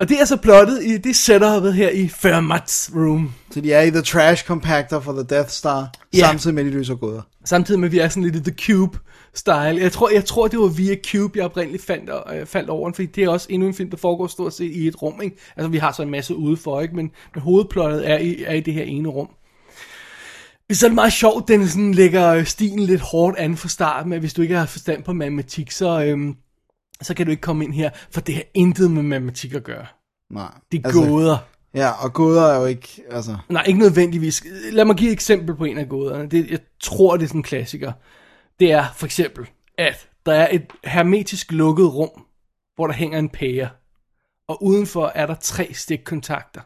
Og 0.00 0.08
det 0.08 0.20
er 0.20 0.24
så 0.24 0.36
plottet 0.36 0.84
i 0.84 0.96
det 0.98 1.16
setupet 1.16 1.74
her 1.74 1.88
i 1.90 2.04
Fermat's 2.04 2.96
Room. 2.96 3.32
så 3.50 3.60
de 3.60 3.72
er 3.72 3.80
i 3.82 3.90
The 3.90 4.00
Trash 4.02 4.44
Compactor 4.44 5.00
for 5.00 5.12
The 5.12 5.22
Death 5.22 5.48
Star, 5.48 5.92
Ja. 6.14 6.18
samtidig 6.18 6.54
med, 6.54 6.64
de 6.64 6.70
løser 6.70 6.94
gåder. 6.94 7.22
Samtidig 7.44 7.80
med, 7.80 7.88
at 7.88 7.92
vi 7.92 7.98
er 7.98 8.08
sådan 8.08 8.22
lidt 8.30 8.36
i 8.36 8.50
The 8.50 8.54
Cube-style. 8.62 9.50
Jeg 9.82 9.92
tror, 9.92 10.10
jeg 10.10 10.24
tror, 10.24 10.48
det 10.48 10.58
var 10.58 10.66
via 10.66 10.96
Cube, 11.06 11.38
jeg 11.38 11.44
oprindeligt 11.44 11.84
fandt, 11.84 12.10
øh, 12.34 12.46
faldt 12.46 12.70
over 12.70 12.92
fordi 12.92 13.06
det 13.06 13.24
er 13.24 13.28
også 13.28 13.46
endnu 13.50 13.68
en 13.68 13.74
film, 13.74 13.90
der 13.90 13.96
foregår 13.96 14.26
stort 14.26 14.54
set 14.54 14.70
i 14.72 14.86
et 14.88 15.02
rum. 15.02 15.22
Ikke? 15.22 15.36
Altså, 15.56 15.68
vi 15.68 15.78
har 15.78 15.92
så 15.92 16.02
en 16.02 16.10
masse 16.10 16.36
udefor, 16.36 16.80
ikke? 16.80 16.96
Men, 16.96 17.10
men 17.34 17.42
hovedplottet 17.42 18.10
er 18.10 18.18
i, 18.18 18.42
er 18.46 18.54
i 18.54 18.60
det 18.60 18.74
her 18.74 18.82
ene 18.82 19.08
rum. 19.08 19.28
Så 20.72 20.86
er 20.86 20.88
det 20.88 20.94
meget 20.94 21.12
sjovt, 21.12 21.48
den 21.48 21.68
sådan 21.68 21.94
lægger 21.94 22.28
øh, 22.28 22.46
stilen 22.46 22.80
lidt 22.80 23.00
hårdt 23.00 23.38
an 23.38 23.56
fra 23.56 23.68
starten, 23.68 24.12
at 24.12 24.20
hvis 24.20 24.34
du 24.34 24.42
ikke 24.42 24.56
har 24.56 24.66
forstand 24.66 25.02
på 25.02 25.12
matematik, 25.12 25.70
så, 25.70 26.04
øhm, 26.04 26.34
så 27.02 27.14
kan 27.14 27.26
du 27.26 27.30
ikke 27.30 27.40
komme 27.40 27.64
ind 27.64 27.74
her, 27.74 27.90
for 28.10 28.20
det 28.20 28.34
har 28.34 28.42
intet 28.54 28.90
med 28.90 29.02
matematik 29.02 29.54
at 29.54 29.64
gøre. 29.64 29.86
Nej. 30.30 30.54
Det 30.72 30.80
er 30.80 30.86
altså, 30.86 31.00
gåder. 31.00 31.38
Ja, 31.74 31.90
og 32.04 32.12
gåder 32.12 32.42
er 32.42 32.60
jo 32.60 32.66
ikke, 32.66 33.02
altså... 33.10 33.36
Nej, 33.48 33.64
ikke 33.66 33.80
nødvendigvis. 33.80 34.44
Lad 34.72 34.84
mig 34.84 34.96
give 34.96 35.08
et 35.08 35.12
eksempel 35.12 35.56
på 35.56 35.64
en 35.64 35.78
af 35.78 35.88
gåderne. 35.88 36.28
Det, 36.28 36.50
jeg 36.50 36.58
tror, 36.80 37.16
det 37.16 37.24
er 37.24 37.28
sådan 37.28 37.38
en 37.38 37.42
klassiker. 37.42 37.92
Det 38.60 38.72
er 38.72 38.84
for 38.96 39.06
eksempel, 39.06 39.46
at 39.78 40.08
der 40.26 40.34
er 40.34 40.48
et 40.52 40.66
hermetisk 40.84 41.52
lukket 41.52 41.94
rum, 41.94 42.26
hvor 42.74 42.86
der 42.86 42.94
hænger 42.94 43.18
en 43.18 43.28
pære. 43.28 43.68
Og 44.48 44.62
udenfor 44.62 45.12
er 45.14 45.26
der 45.26 45.34
tre 45.34 45.74
stikkontakter. 45.74 46.60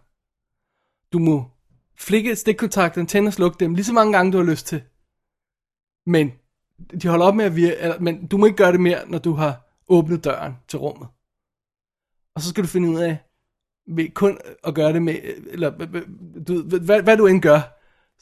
Du 1.12 1.18
må 1.18 1.50
flikke 1.98 2.36
stikkontakterne, 2.36 3.06
tænde 3.06 3.28
og 3.28 3.32
slukke 3.32 3.56
dem 3.60 3.74
lige 3.74 3.84
så 3.84 3.92
mange 3.92 4.12
gange, 4.12 4.32
du 4.32 4.38
har 4.38 4.44
lyst 4.44 4.66
til. 4.66 4.82
Men 6.06 6.32
de 7.02 7.08
holder 7.08 7.26
op 7.26 7.34
med 7.34 7.44
at 7.44 7.56
virke, 7.56 7.94
men 8.00 8.26
du 8.26 8.36
må 8.36 8.46
ikke 8.46 8.56
gøre 8.56 8.72
det 8.72 8.80
mere, 8.80 9.08
når 9.08 9.18
du 9.18 9.32
har 9.32 9.63
åbnet 9.88 10.24
døren 10.24 10.52
til 10.68 10.78
rummet. 10.78 11.08
Og 12.34 12.42
så 12.42 12.48
skal 12.48 12.64
du 12.64 12.68
finde 12.68 12.88
ud 12.88 13.00
af, 13.00 13.18
ved 13.88 14.10
kun 14.14 14.38
at 14.64 14.74
gøre 14.74 14.92
det 14.92 15.02
med, 15.02 15.16
eller 15.48 15.70
du, 16.48 16.62
hvad, 16.62 17.02
hvad 17.02 17.16
du 17.16 17.26
end 17.26 17.42
gør, 17.42 17.60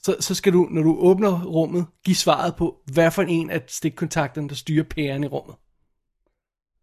så, 0.02 0.16
så 0.20 0.34
skal 0.34 0.52
du, 0.52 0.68
når 0.70 0.82
du 0.82 0.96
åbner 0.98 1.44
rummet, 1.44 1.86
give 2.04 2.16
svaret 2.16 2.56
på, 2.56 2.76
hvad 2.92 3.10
for 3.10 3.22
en 3.22 3.50
af 3.50 3.62
stikkontakterne, 3.68 4.48
der 4.48 4.54
styrer 4.54 4.84
pæren 4.84 5.24
i 5.24 5.26
rummet. 5.26 5.56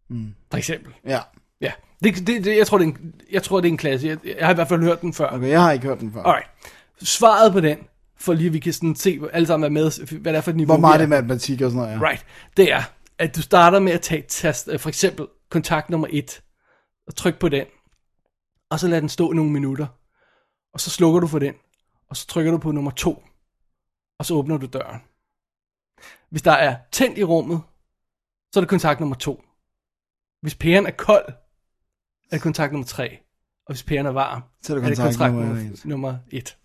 Mm. 0.08 0.34
For 0.50 0.58
eksempel. 0.58 0.94
Ja. 1.04 1.20
Ja, 1.60 1.72
det, 2.04 2.26
det, 2.26 2.44
det, 2.44 2.56
jeg, 2.56 2.66
tror, 2.66 2.78
det 2.78 2.84
er 2.84 2.88
en, 2.88 3.14
jeg 3.32 3.42
tror, 3.42 3.60
det 3.60 3.68
er 3.68 3.72
en 3.72 3.76
klasse. 3.76 4.06
Jeg, 4.08 4.18
jeg 4.24 4.46
har 4.46 4.52
i 4.52 4.54
hvert 4.54 4.68
fald 4.68 4.82
hørt 4.82 5.00
den 5.00 5.12
før. 5.12 5.28
Okay, 5.30 5.48
jeg 5.48 5.62
har 5.62 5.72
ikke 5.72 5.86
hørt 5.86 6.00
den 6.00 6.12
før. 6.12 6.22
Alright. 6.22 6.46
Svaret 7.02 7.52
på 7.52 7.60
den, 7.60 7.78
for 8.16 8.32
lige 8.32 8.52
vi 8.52 8.58
kan 8.58 8.72
sådan 8.72 8.96
se, 8.96 9.20
alle 9.32 9.46
sammen 9.46 9.64
er 9.64 9.82
med, 9.82 10.18
hvad 10.20 10.32
det 10.32 10.38
er 10.38 10.42
for 10.42 10.50
et 10.50 10.56
niveau. 10.56 10.74
Hvor 10.74 10.80
meget 10.80 11.00
er 11.00 11.06
matematik 11.06 11.60
og 11.60 11.70
sådan 11.70 11.86
noget, 11.86 12.00
ja. 12.00 12.08
Right. 12.08 12.26
Det 12.56 12.72
er, 12.72 12.82
at 13.20 13.36
du 13.36 13.42
starter 13.42 13.78
med 13.78 13.92
at 13.92 14.00
tage 14.00 14.22
tast, 14.28 14.68
øh, 14.68 14.80
for 14.80 14.88
eksempel 14.88 15.26
kontakt 15.50 15.90
nummer 15.90 16.08
1, 16.10 16.42
og 17.06 17.16
tryk 17.16 17.38
på 17.38 17.48
den, 17.48 17.66
og 18.70 18.80
så 18.80 18.88
lad 18.88 19.00
den 19.00 19.08
stå 19.08 19.32
nogle 19.32 19.52
minutter, 19.52 19.86
og 20.72 20.80
så 20.80 20.90
slukker 20.90 21.20
du 21.20 21.26
for 21.26 21.38
den, 21.38 21.54
og 22.08 22.16
så 22.16 22.26
trykker 22.26 22.52
du 22.52 22.58
på 22.58 22.72
nummer 22.72 22.90
2, 22.90 23.22
og 24.18 24.26
så 24.26 24.34
åbner 24.34 24.56
du 24.56 24.66
døren. 24.66 25.00
Hvis 26.30 26.42
der 26.42 26.52
er 26.52 26.76
tændt 26.92 27.18
i 27.18 27.24
rummet, 27.24 27.60
så 28.52 28.60
er 28.60 28.62
det 28.62 28.68
kontakt 28.68 29.00
nummer 29.00 29.16
2. 29.16 29.44
Hvis 30.42 30.54
pæren 30.54 30.86
er 30.86 30.90
kold, 30.90 31.28
er 31.28 32.36
det 32.36 32.40
kontakt 32.40 32.72
nummer 32.72 32.86
3. 32.86 33.18
Og 33.66 33.72
hvis 33.74 33.82
pæren 33.82 34.06
er 34.06 34.10
varm, 34.10 34.42
Så 34.62 34.74
er 34.74 34.78
det 34.78 34.84
er 34.84 34.88
det 34.88 34.98
kontakt 34.98 35.34
nummer 35.84 36.18
1. 36.30 36.56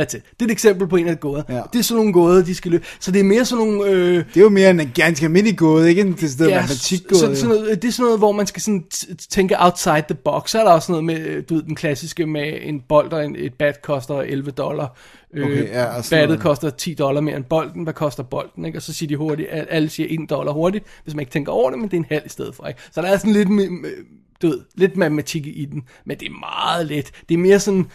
That's 0.00 0.16
it. 0.16 0.22
Det 0.30 0.40
er 0.40 0.44
et 0.44 0.50
eksempel 0.50 0.88
på 0.88 0.96
en 0.96 1.08
af 1.08 1.20
gåder. 1.20 1.42
Ja. 1.48 1.60
Det 1.72 1.78
er 1.78 1.82
sådan 1.82 1.96
nogle 1.96 2.12
gåder, 2.12 2.44
de 2.44 2.54
skal 2.54 2.70
løse. 2.70 2.84
Så 3.00 3.10
det 3.10 3.20
er 3.20 3.24
mere 3.24 3.44
sådan 3.44 3.64
nogle... 3.66 3.90
Øh, 3.90 4.14
Det 4.16 4.36
er 4.36 4.40
jo 4.40 4.48
mere 4.48 4.70
en 4.70 4.90
ganske 4.94 5.24
almindelig 5.26 5.58
gåde, 5.58 5.88
ikke 5.88 6.00
en 6.00 6.12
decideret 6.12 6.50
ja, 6.50 6.54
matematikgåde. 6.60 7.20
så, 7.20 7.34
sådan 7.34 7.56
noget, 7.56 7.82
det 7.82 7.88
er 7.88 7.92
sådan 7.92 8.04
noget, 8.04 8.18
hvor 8.18 8.32
man 8.32 8.46
skal 8.46 8.62
sådan 8.62 8.84
tænke 9.30 9.56
outside 9.58 10.04
the 10.08 10.14
box. 10.24 10.50
Så 10.50 10.60
er 10.60 10.64
der 10.64 10.70
også 10.70 10.92
noget 10.92 11.04
med, 11.04 11.20
øh, 11.20 11.42
du 11.48 11.54
ved, 11.54 11.62
den 11.62 11.74
klassiske 11.74 12.26
med 12.26 12.52
en 12.62 12.80
bold 12.88 13.12
og 13.12 13.24
en, 13.24 13.36
et 13.38 13.54
bat 13.54 13.82
koster 13.82 14.14
11 14.20 14.50
dollar. 14.50 14.96
Øh, 15.34 15.44
Okay, 15.46 15.68
ja, 15.68 15.86
battet 16.10 16.40
koster 16.40 16.70
10 16.70 16.94
dollar 16.94 17.20
mere 17.20 17.36
end 17.36 17.44
bolden. 17.44 17.82
Hvad 17.82 17.92
koster 17.94 18.22
bolden? 18.22 18.64
Ikke? 18.64 18.78
Og 18.78 18.82
så 18.82 18.92
siger 18.92 19.08
de 19.08 19.16
hurtigt, 19.16 19.48
at 19.48 19.66
alle 19.70 19.88
siger 19.88 20.06
1 20.10 20.30
dollar 20.30 20.52
hurtigt, 20.52 20.84
hvis 21.04 21.14
man 21.14 21.20
ikke 21.22 21.32
tænker 21.32 21.52
over 21.52 21.70
det, 21.70 21.78
men 21.78 21.88
det 21.88 21.94
er 21.96 21.98
en 22.00 22.06
halv 22.08 22.22
i 22.26 22.28
stedet 22.28 22.54
for. 22.54 22.66
Ikke? 22.66 22.80
Så 22.92 23.02
der 23.02 23.08
er 23.08 23.16
sådan 23.16 23.32
lidt, 23.32 23.48
du 24.42 24.46
ved, 24.48 24.60
lidt 24.74 24.96
matematik 24.96 25.46
i 25.46 25.64
den, 25.72 25.82
men 26.06 26.18
det 26.18 26.26
er 26.28 26.32
meget 26.40 26.86
let. 26.86 27.10
Det 27.28 27.34
er 27.34 27.38
mere 27.38 27.60
sådan 27.60 27.86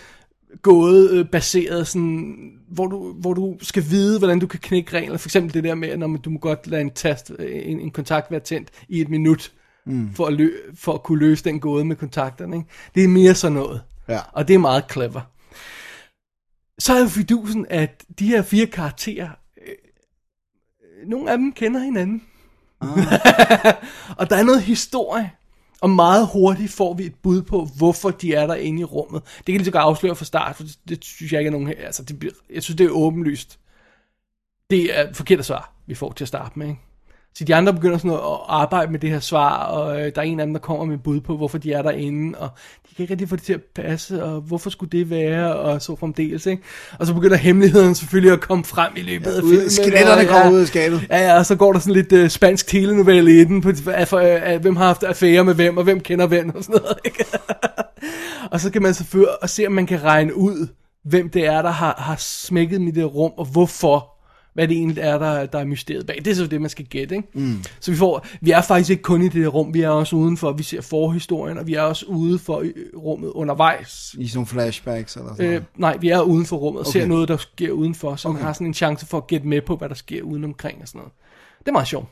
gået 0.61 1.11
øh, 1.11 1.25
baseret 1.25 1.87
sådan, 1.87 2.51
hvor 2.69 2.87
du, 2.87 3.13
hvor 3.13 3.33
du 3.33 3.57
skal 3.61 3.83
vide, 3.89 4.17
hvordan 4.17 4.39
du 4.39 4.47
kan 4.47 4.59
knække 4.59 4.97
regler. 4.97 5.17
For 5.17 5.27
eksempel 5.27 5.53
det 5.53 5.63
der 5.63 5.75
med, 5.75 5.89
at 5.89 5.99
når 5.99 6.07
man, 6.07 6.21
du 6.21 6.29
må 6.29 6.39
godt 6.39 6.67
lade 6.67 6.81
en, 6.81 6.91
tast, 6.91 7.31
øh, 7.39 7.61
en, 7.65 7.79
en 7.79 7.91
kontakt 7.91 8.31
være 8.31 8.39
tændt 8.39 8.69
i 8.89 9.01
et 9.01 9.09
minut, 9.09 9.51
mm. 9.85 10.13
for, 10.13 10.25
at 10.25 10.33
lø, 10.33 10.51
for 10.75 10.93
at 10.93 11.03
kunne 11.03 11.19
løse 11.19 11.43
den 11.43 11.59
gåde 11.59 11.85
med 11.85 11.95
kontakterne. 11.95 12.55
Ikke? 12.55 12.69
Det 12.95 13.03
er 13.03 13.07
mere 13.07 13.35
sådan 13.35 13.53
noget. 13.53 13.81
Ja. 14.07 14.19
Og 14.31 14.47
det 14.47 14.53
er 14.53 14.57
meget 14.59 14.83
clever. 14.91 15.21
Så 16.79 16.93
er 16.93 16.99
jo 16.99 17.07
fidusen, 17.07 17.65
at 17.69 18.03
de 18.19 18.27
her 18.27 18.41
fire 18.41 18.65
karakterer, 18.65 19.29
øh, 19.67 19.73
øh, 21.01 21.09
nogle 21.09 21.31
af 21.31 21.37
dem 21.37 21.53
kender 21.53 21.79
hinanden. 21.79 22.23
Ah. 22.81 22.89
og 24.19 24.29
der 24.29 24.35
er 24.35 24.43
noget 24.43 24.61
historie. 24.61 25.31
Og 25.81 25.89
meget 25.89 26.27
hurtigt 26.33 26.71
får 26.71 26.93
vi 26.93 27.03
et 27.03 27.15
bud 27.15 27.41
på, 27.41 27.67
hvorfor 27.77 28.09
de 28.09 28.33
er 28.33 28.47
der 28.47 28.55
inde 28.55 28.81
i 28.81 28.83
rummet. 28.83 29.23
Det 29.37 29.45
kan 29.45 29.55
lige 29.55 29.65
så 29.65 29.71
godt 29.71 29.83
afsløre 29.83 30.15
fra 30.15 30.25
start, 30.25 30.55
for 30.55 30.63
det, 30.63 30.77
det 30.89 31.05
synes 31.05 31.31
jeg 31.31 31.39
ikke 31.41 31.47
er 31.47 31.51
nogen 31.51 31.67
her. 31.67 31.85
Altså, 31.85 32.03
det, 32.03 32.33
jeg 32.53 32.63
synes, 32.63 32.77
det 32.77 32.85
er 32.85 32.89
åbenlyst. 32.89 33.59
Det 34.69 34.99
er 34.99 35.13
forkert 35.13 35.45
svar, 35.45 35.73
vi 35.85 35.95
får 35.95 36.11
til 36.11 36.23
at 36.23 36.27
starte 36.27 36.59
med. 36.59 36.67
Ikke? 36.67 36.81
Så 37.37 37.43
de 37.43 37.55
andre 37.55 37.73
begynder 37.73 37.97
sådan 37.97 38.11
at 38.11 38.19
arbejde 38.47 38.91
med 38.91 38.99
det 38.99 39.09
her 39.09 39.19
svar, 39.19 39.63
og 39.63 39.99
øh, 40.01 40.11
der 40.15 40.21
er 40.21 40.25
en 40.25 40.39
af 40.39 40.45
dem, 40.45 40.53
der 40.53 40.59
kommer 40.59 40.85
med 40.85 40.97
bud 40.97 41.19
på, 41.21 41.37
hvorfor 41.37 41.57
de 41.57 41.73
er 41.73 41.81
derinde, 41.81 42.39
og 42.39 42.49
de 42.89 42.95
kan 42.95 43.03
ikke 43.03 43.11
rigtig 43.13 43.29
få 43.29 43.35
det 43.35 43.43
til 43.43 43.53
at 43.53 43.61
passe, 43.75 44.23
og 44.23 44.41
hvorfor 44.41 44.69
skulle 44.69 44.89
det 44.97 45.09
være, 45.09 45.55
og 45.55 45.81
så 45.81 45.95
fremdeles, 45.95 46.45
ikke? 46.45 46.63
Og 46.99 47.07
så 47.07 47.13
begynder 47.13 47.37
hemmeligheden 47.37 47.95
selvfølgelig 47.95 48.31
at 48.33 48.39
komme 48.41 48.63
frem 48.63 48.91
i 48.97 49.01
løbet 49.01 49.31
af 49.31 49.41
ud- 49.41 49.49
filmen. 49.49 49.69
skeletterne 49.69 50.21
og, 50.21 50.27
kommer 50.27 50.51
ud 50.51 50.59
af 50.59 50.67
skabet. 50.67 51.01
Ja, 51.09 51.17
ja, 51.27 51.37
og 51.37 51.45
så 51.45 51.55
går 51.55 51.73
der 51.73 51.79
sådan 51.79 51.93
lidt 51.93 52.11
øh, 52.11 52.29
spansk 52.29 52.67
telenovelle 52.67 53.41
i 53.41 53.43
den, 53.43 53.61
på, 53.61 53.71
af, 53.87 54.07
for, 54.07 54.19
af, 54.19 54.59
hvem 54.59 54.75
har 54.75 54.85
haft 54.85 55.03
affære 55.03 55.43
med 55.43 55.53
hvem, 55.55 55.77
og 55.77 55.83
hvem 55.83 55.99
kender 55.99 56.27
hvem, 56.27 56.49
og 56.55 56.63
sådan 56.63 56.81
noget, 56.81 56.97
ikke? 57.05 57.25
og 58.51 58.59
så 58.59 58.71
kan 58.71 58.81
man 58.81 58.93
selvfølgelig 58.93 59.41
og 59.43 59.49
se, 59.49 59.67
om 59.67 59.71
man 59.73 59.85
kan 59.85 60.03
regne 60.03 60.37
ud, 60.37 60.67
hvem 61.05 61.29
det 61.29 61.45
er, 61.45 61.61
der 61.61 61.71
har, 61.71 61.95
har 61.97 62.15
smækket 62.19 62.79
dem 62.79 62.87
i 62.87 62.91
det 62.91 63.15
rum, 63.15 63.31
og 63.37 63.45
hvorfor 63.45 64.16
hvad 64.57 64.67
det 64.67 64.77
egentlig 64.77 65.01
er, 65.01 65.17
der, 65.19 65.45
der 65.45 65.59
er 65.59 65.65
mysteriet 65.65 66.05
bag. 66.07 66.17
Det 66.25 66.31
er 66.31 66.35
så 66.35 66.47
det, 66.47 66.61
man 66.61 66.69
skal 66.69 66.85
gætte, 66.85 67.15
ikke? 67.15 67.27
Mm. 67.33 67.63
Så 67.79 67.91
vi, 67.91 67.97
får, 67.97 68.25
vi 68.41 68.51
er 68.51 68.61
faktisk 68.61 68.89
ikke 68.89 69.03
kun 69.03 69.21
i 69.21 69.29
det 69.29 69.53
rum, 69.53 69.73
vi 69.73 69.81
er 69.81 69.89
også 69.89 70.15
udenfor, 70.15 70.51
vi 70.51 70.63
ser 70.63 70.81
forhistorien, 70.81 71.57
og 71.57 71.67
vi 71.67 71.73
er 71.73 71.81
også 71.81 72.05
ude 72.05 72.39
for 72.39 72.59
øh, 72.59 72.73
rummet 72.95 73.29
undervejs. 73.29 74.15
I 74.19 74.27
sådan 74.27 74.37
nogle 74.37 74.47
flashbacks 74.47 75.15
eller 75.15 75.29
sådan 75.29 75.45
Øh, 75.45 75.51
noget. 75.51 75.65
nej, 75.77 75.97
vi 75.97 76.09
er 76.09 76.21
uden 76.21 76.45
for 76.45 76.57
rummet 76.57 76.79
og 76.79 76.87
Okay. 76.87 76.99
ser 76.99 77.05
noget, 77.07 77.27
der 77.27 77.37
sker 77.37 77.71
udenfor, 77.71 78.15
så 78.15 78.27
man 78.27 78.35
Okay. 78.35 78.45
har 78.45 78.53
sådan 78.53 78.67
en 78.67 78.73
chance 78.73 79.05
for 79.05 79.17
at 79.17 79.27
gætte 79.27 79.47
med 79.47 79.61
på, 79.61 79.75
hvad 79.75 79.89
der 79.89 79.95
sker 79.95 80.21
udenomkring 80.21 80.81
og 80.81 80.87
sådan 80.87 80.99
noget. 80.99 81.13
Det 81.59 81.67
er 81.67 81.71
meget 81.71 81.87
sjovt. 81.87 82.07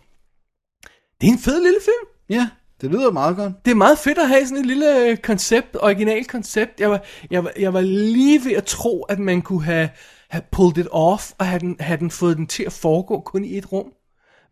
Det 1.22 1.28
er 1.28 1.32
en 1.32 1.40
fed 1.40 1.62
lille 1.64 1.80
film. 1.86 2.40
Ja, 2.40 2.50
det 2.82 2.92
lyder 2.92 3.12
meget 3.12 3.36
godt. 3.36 3.54
Det 3.66 3.72
er 3.72 3.76
meget 3.76 3.98
fedt 4.00 4.18
at 4.18 4.28
have 4.28 4.46
sådan 4.48 4.58
et 4.58 4.66
lille 4.66 5.10
øh, 5.10 5.18
koncept, 5.18 5.78
original 5.82 6.26
koncept. 6.26 6.80
Jeg 6.80 6.90
var, 6.92 7.02
jeg, 7.32 7.44
var, 7.44 7.52
jeg 7.60 7.74
var 7.74 7.82
lige 7.82 8.46
ved 8.46 8.52
at 8.54 8.66
tro, 8.66 9.02
at 9.04 9.20
man 9.20 9.42
kunne 9.42 9.64
have, 9.64 9.90
have 10.36 10.44
pulled 10.52 10.78
it 10.78 10.88
off, 10.92 11.32
og 11.38 11.46
have 11.46 11.60
den, 11.60 11.76
have 11.80 12.00
den 12.00 12.12
fået 12.12 12.38
den 12.38 12.48
til 12.48 12.64
at 12.64 12.72
foregå 12.74 13.20
kun 13.20 13.46
i 13.46 13.58
et 13.58 13.72
rum. 13.72 13.88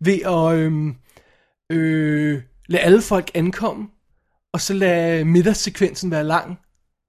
Ved 0.01 0.19
at 0.25 0.57
øhm, 0.59 0.95
øh, 1.71 2.41
lade 2.67 2.84
alle 2.84 3.01
folk 3.01 3.31
ankomme, 3.34 3.88
og 4.53 4.61
så 4.61 4.73
lade 4.73 5.25
middagssekvensen 5.25 6.11
være 6.11 6.23
lang, 6.23 6.57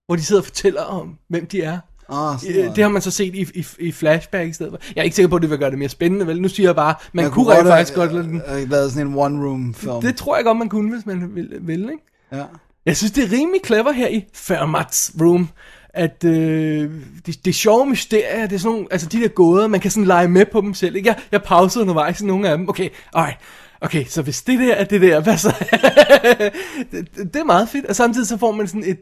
hvor 0.06 0.16
de 0.16 0.22
sidder 0.22 0.40
og 0.42 0.46
fortæller 0.46 0.82
om, 0.82 1.18
hvem 1.28 1.46
de 1.46 1.62
er. 1.62 1.78
Ah, 2.08 2.38
Øh. 2.48 2.76
Det 2.76 2.84
har 2.84 2.88
man 2.88 3.02
så 3.02 3.10
set 3.10 3.34
i, 3.34 3.46
i, 3.54 3.66
i 3.78 3.92
flashback 3.92 4.48
i 4.50 4.52
stedet 4.52 4.72
for. 4.72 4.80
Jeg 4.94 5.00
er 5.00 5.04
ikke 5.04 5.16
sikker 5.16 5.28
på, 5.28 5.36
at 5.36 5.42
det 5.42 5.50
vil 5.50 5.58
gøre 5.58 5.70
det 5.70 5.78
mere 5.78 5.88
spændende, 5.88 6.26
vel? 6.26 6.42
Nu 6.42 6.48
siger 6.48 6.68
jeg 6.68 6.76
bare, 6.76 6.94
man, 7.12 7.24
man 7.24 7.32
kunne 7.32 7.46
rent 7.50 7.62
have- 7.62 7.70
faktisk 7.70 7.94
godt 7.94 8.12
lade 8.12 8.24
den. 8.24 8.42
øh, 8.48 8.70
lavet 8.70 8.92
sådan 8.92 9.06
en 9.08 9.14
one-room 9.14 9.74
film. 9.74 10.00
Det 10.00 10.16
tror 10.16 10.36
jeg 10.36 10.44
godt, 10.44 10.58
man 10.58 10.68
kunne, 10.68 10.94
hvis 10.94 11.06
man 11.06 11.34
ville, 11.34 11.58
ville 11.60 11.92
ikke? 11.92 12.04
Ja. 12.32 12.44
Jeg 12.86 12.96
synes, 12.96 13.12
det 13.12 13.24
er 13.24 13.32
rimelig 13.32 13.60
clever 13.66 13.92
her 13.92 14.08
i 14.08 14.24
Fermats 14.34 15.12
Room, 15.20 15.48
at 15.94 16.24
øh, 16.24 16.90
det, 17.26 17.44
det 17.44 17.50
er 17.50 17.52
sjove 17.54 17.86
mysterier, 17.86 18.46
det 18.46 18.54
er 18.54 18.58
sådan 18.58 18.72
nogle, 18.72 18.86
altså 18.90 19.08
de 19.08 19.20
der 19.22 19.28
gåder, 19.28 19.66
man 19.66 19.80
kan 19.80 19.90
sådan 19.90 20.04
lege 20.06 20.28
med 20.28 20.46
på 20.52 20.60
dem 20.60 20.74
selv, 20.74 20.96
ikke? 20.96 21.08
Jeg, 21.08 21.16
jeg 21.32 21.42
pausede 21.42 21.82
undervejs 21.82 22.20
i 22.20 22.26
nogle 22.26 22.48
af 22.48 22.58
dem, 22.58 22.68
okay, 22.68 22.88
alright, 23.14 23.38
okay, 23.80 24.04
så 24.08 24.22
hvis 24.22 24.42
det 24.42 24.58
der 24.58 24.74
er 24.74 24.84
det 24.84 25.00
der, 25.00 25.20
hvad 25.20 25.36
så? 25.38 25.48
det, 26.92 27.08
det, 27.34 27.36
er 27.40 27.44
meget 27.44 27.68
fedt, 27.68 27.86
og 27.86 27.96
samtidig 27.96 28.28
så 28.28 28.36
får 28.38 28.52
man 28.52 28.68
sådan 28.68 28.84
et, 28.84 28.98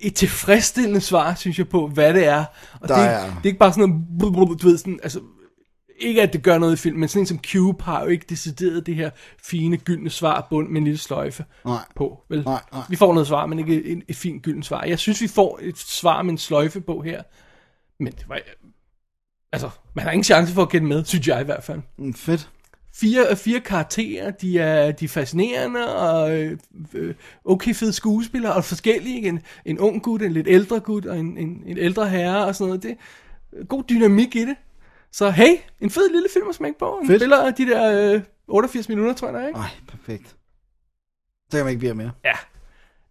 et 0.00 0.14
tilfredsstillende 0.14 1.00
svar, 1.00 1.34
synes 1.34 1.58
jeg, 1.58 1.68
på, 1.68 1.86
hvad 1.86 2.14
det 2.14 2.26
er. 2.26 2.44
Og 2.80 2.88
Der 2.88 2.94
det, 2.96 3.04
er- 3.04 3.20
det 3.20 3.26
er 3.42 3.46
ikke 3.46 3.58
bare 3.58 3.72
sådan 3.72 4.02
noget, 4.20 4.62
du 4.62 4.68
ved, 4.68 4.78
sådan, 4.78 4.98
altså, 5.02 5.20
ikke 5.98 6.22
at 6.22 6.32
det 6.32 6.42
gør 6.42 6.58
noget 6.58 6.72
i 6.72 6.76
film, 6.76 6.98
men 6.98 7.08
sådan 7.08 7.22
en 7.22 7.26
som 7.26 7.40
Cube 7.52 7.84
har 7.84 8.02
jo 8.02 8.08
ikke 8.08 8.26
decideret 8.28 8.86
det 8.86 8.94
her 8.94 9.10
fine, 9.42 9.76
gyldne 9.76 10.10
svar 10.10 10.46
bund 10.50 10.68
med 10.68 10.78
en 10.78 10.84
lille 10.84 10.98
sløjfe 10.98 11.44
Nej. 11.64 11.84
på. 11.96 12.24
Vel? 12.28 12.42
Nej, 12.44 12.62
nej. 12.72 12.82
Vi 12.88 12.96
får 12.96 13.12
noget 13.12 13.26
svar, 13.26 13.46
men 13.46 13.58
ikke 13.58 13.84
et, 13.84 14.02
et 14.08 14.16
fint 14.16 14.42
gyldent 14.42 14.66
svar. 14.66 14.84
Jeg 14.84 14.98
synes, 14.98 15.20
vi 15.20 15.28
får 15.28 15.58
et 15.62 15.78
svar 15.78 16.22
med 16.22 16.30
en 16.32 16.38
sløjfe 16.38 16.80
på 16.80 17.00
her. 17.00 17.22
Men 18.00 18.12
det 18.12 18.28
var... 18.28 18.38
Altså, 19.52 19.70
man 19.94 20.04
har 20.04 20.12
ingen 20.12 20.24
chance 20.24 20.54
for 20.54 20.62
at 20.62 20.68
gætte 20.68 20.86
med, 20.86 21.04
synes 21.04 21.28
jeg 21.28 21.40
i 21.40 21.44
hvert 21.44 21.64
fald. 21.64 21.80
Mm, 21.98 22.14
fedt. 22.14 22.50
Fire, 22.94 23.36
fire 23.36 23.60
karakterer, 23.60 24.30
de 24.30 24.58
er, 24.58 24.92
de 24.92 25.04
er 25.04 25.08
fascinerende 25.08 25.96
og 25.96 26.38
øh, 26.38 26.58
øh, 26.94 27.14
okay 27.44 27.74
fede 27.74 27.92
skuespillere 27.92 28.52
og 28.52 28.64
forskellige. 28.64 29.28
En, 29.28 29.40
en 29.64 29.78
ung 29.78 30.02
gut, 30.02 30.22
en 30.22 30.32
lidt 30.32 30.48
ældre 30.48 30.80
gut 30.80 31.06
og 31.06 31.18
en, 31.18 31.38
en, 31.38 31.62
en 31.66 31.78
ældre 31.78 32.08
herre 32.08 32.44
og 32.44 32.54
sådan 32.54 32.68
noget. 32.68 32.82
Det 32.82 32.96
god 33.68 33.84
dynamik 33.88 34.36
i 34.36 34.44
det. 34.44 34.56
Så 35.12 35.30
hey, 35.30 35.56
en 35.80 35.90
fed 35.90 36.10
lille 36.12 36.28
film 36.32 36.48
at 36.48 36.54
smække 36.54 36.78
på. 36.78 37.00
Fedt. 37.06 37.20
spiller 37.20 37.50
de 37.50 37.66
der 37.66 38.14
øh, 38.14 38.22
88 38.48 38.88
minutter, 38.88 39.14
tror 39.14 39.28
jeg, 39.28 39.34
der 39.34 39.40
er, 39.40 39.46
ikke? 39.48 39.58
Ej, 39.60 39.68
perfekt. 39.88 40.28
Så 41.50 41.56
kan 41.56 41.64
man 41.64 41.68
ikke 41.70 41.78
blive 41.78 41.94
mere. 41.94 42.10
Ja. 42.24 42.32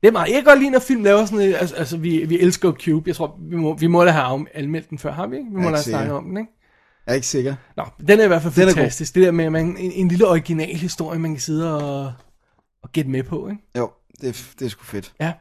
Det 0.02 0.08
er 0.08 0.12
meget. 0.12 0.28
Jeg 0.28 0.36
kan 0.36 0.44
godt 0.44 0.60
lide, 0.60 0.70
når 0.72 0.80
film 0.80 1.04
laver 1.04 1.26
sådan 1.26 1.54
altså, 1.54 1.76
altså 1.76 1.98
vi, 1.98 2.26
vi 2.26 2.40
elsker 2.40 2.72
Cube. 2.72 3.08
Jeg 3.10 3.16
tror, 3.16 3.38
vi 3.42 3.56
må, 3.56 3.74
vi 3.78 3.88
må 3.88 4.06
da 4.06 4.12
have 4.12 4.26
om- 4.26 4.48
anmeldt 4.54 4.90
den 4.90 4.98
før, 5.00 5.12
har 5.12 5.28
vi 5.28 5.38
ikke? 5.38 5.50
Vi 5.50 5.56
må 5.56 5.62
da 5.64 5.68
have 5.68 5.72
ikke 5.78 5.84
sikker. 5.84 6.14
om 6.14 6.24
den, 6.26 6.38
ikke? 6.38 6.52
Jeg 7.06 7.12
er 7.12 7.16
ikke 7.16 7.28
sikker. 7.28 7.56
Nå, 7.78 7.84
den 8.08 8.20
er 8.20 8.24
i 8.24 8.28
hvert 8.28 8.42
fald 8.42 8.54
Den 8.54 8.62
er 8.62 8.66
god. 8.68 8.74
fantastisk. 8.74 9.16
Det 9.16 9.24
der 9.24 9.32
med, 9.32 9.46
at 9.46 9.52
man, 9.52 9.78
en, 9.78 9.92
en 9.92 10.08
lille 10.08 10.28
original 10.28 10.76
historie, 10.76 11.20
man 11.20 11.32
kan 11.32 11.40
sidde 11.42 11.78
og, 11.78 12.14
og 12.84 12.92
gætte 12.92 13.10
med 13.12 13.24
på, 13.24 13.48
ikke? 13.50 13.62
Jo, 13.78 13.92
det, 14.22 14.30
er- 14.30 14.54
det 14.60 14.66
er 14.66 14.70
sgu 14.70 14.84
fedt. 14.84 15.14
Ja. 15.20 15.34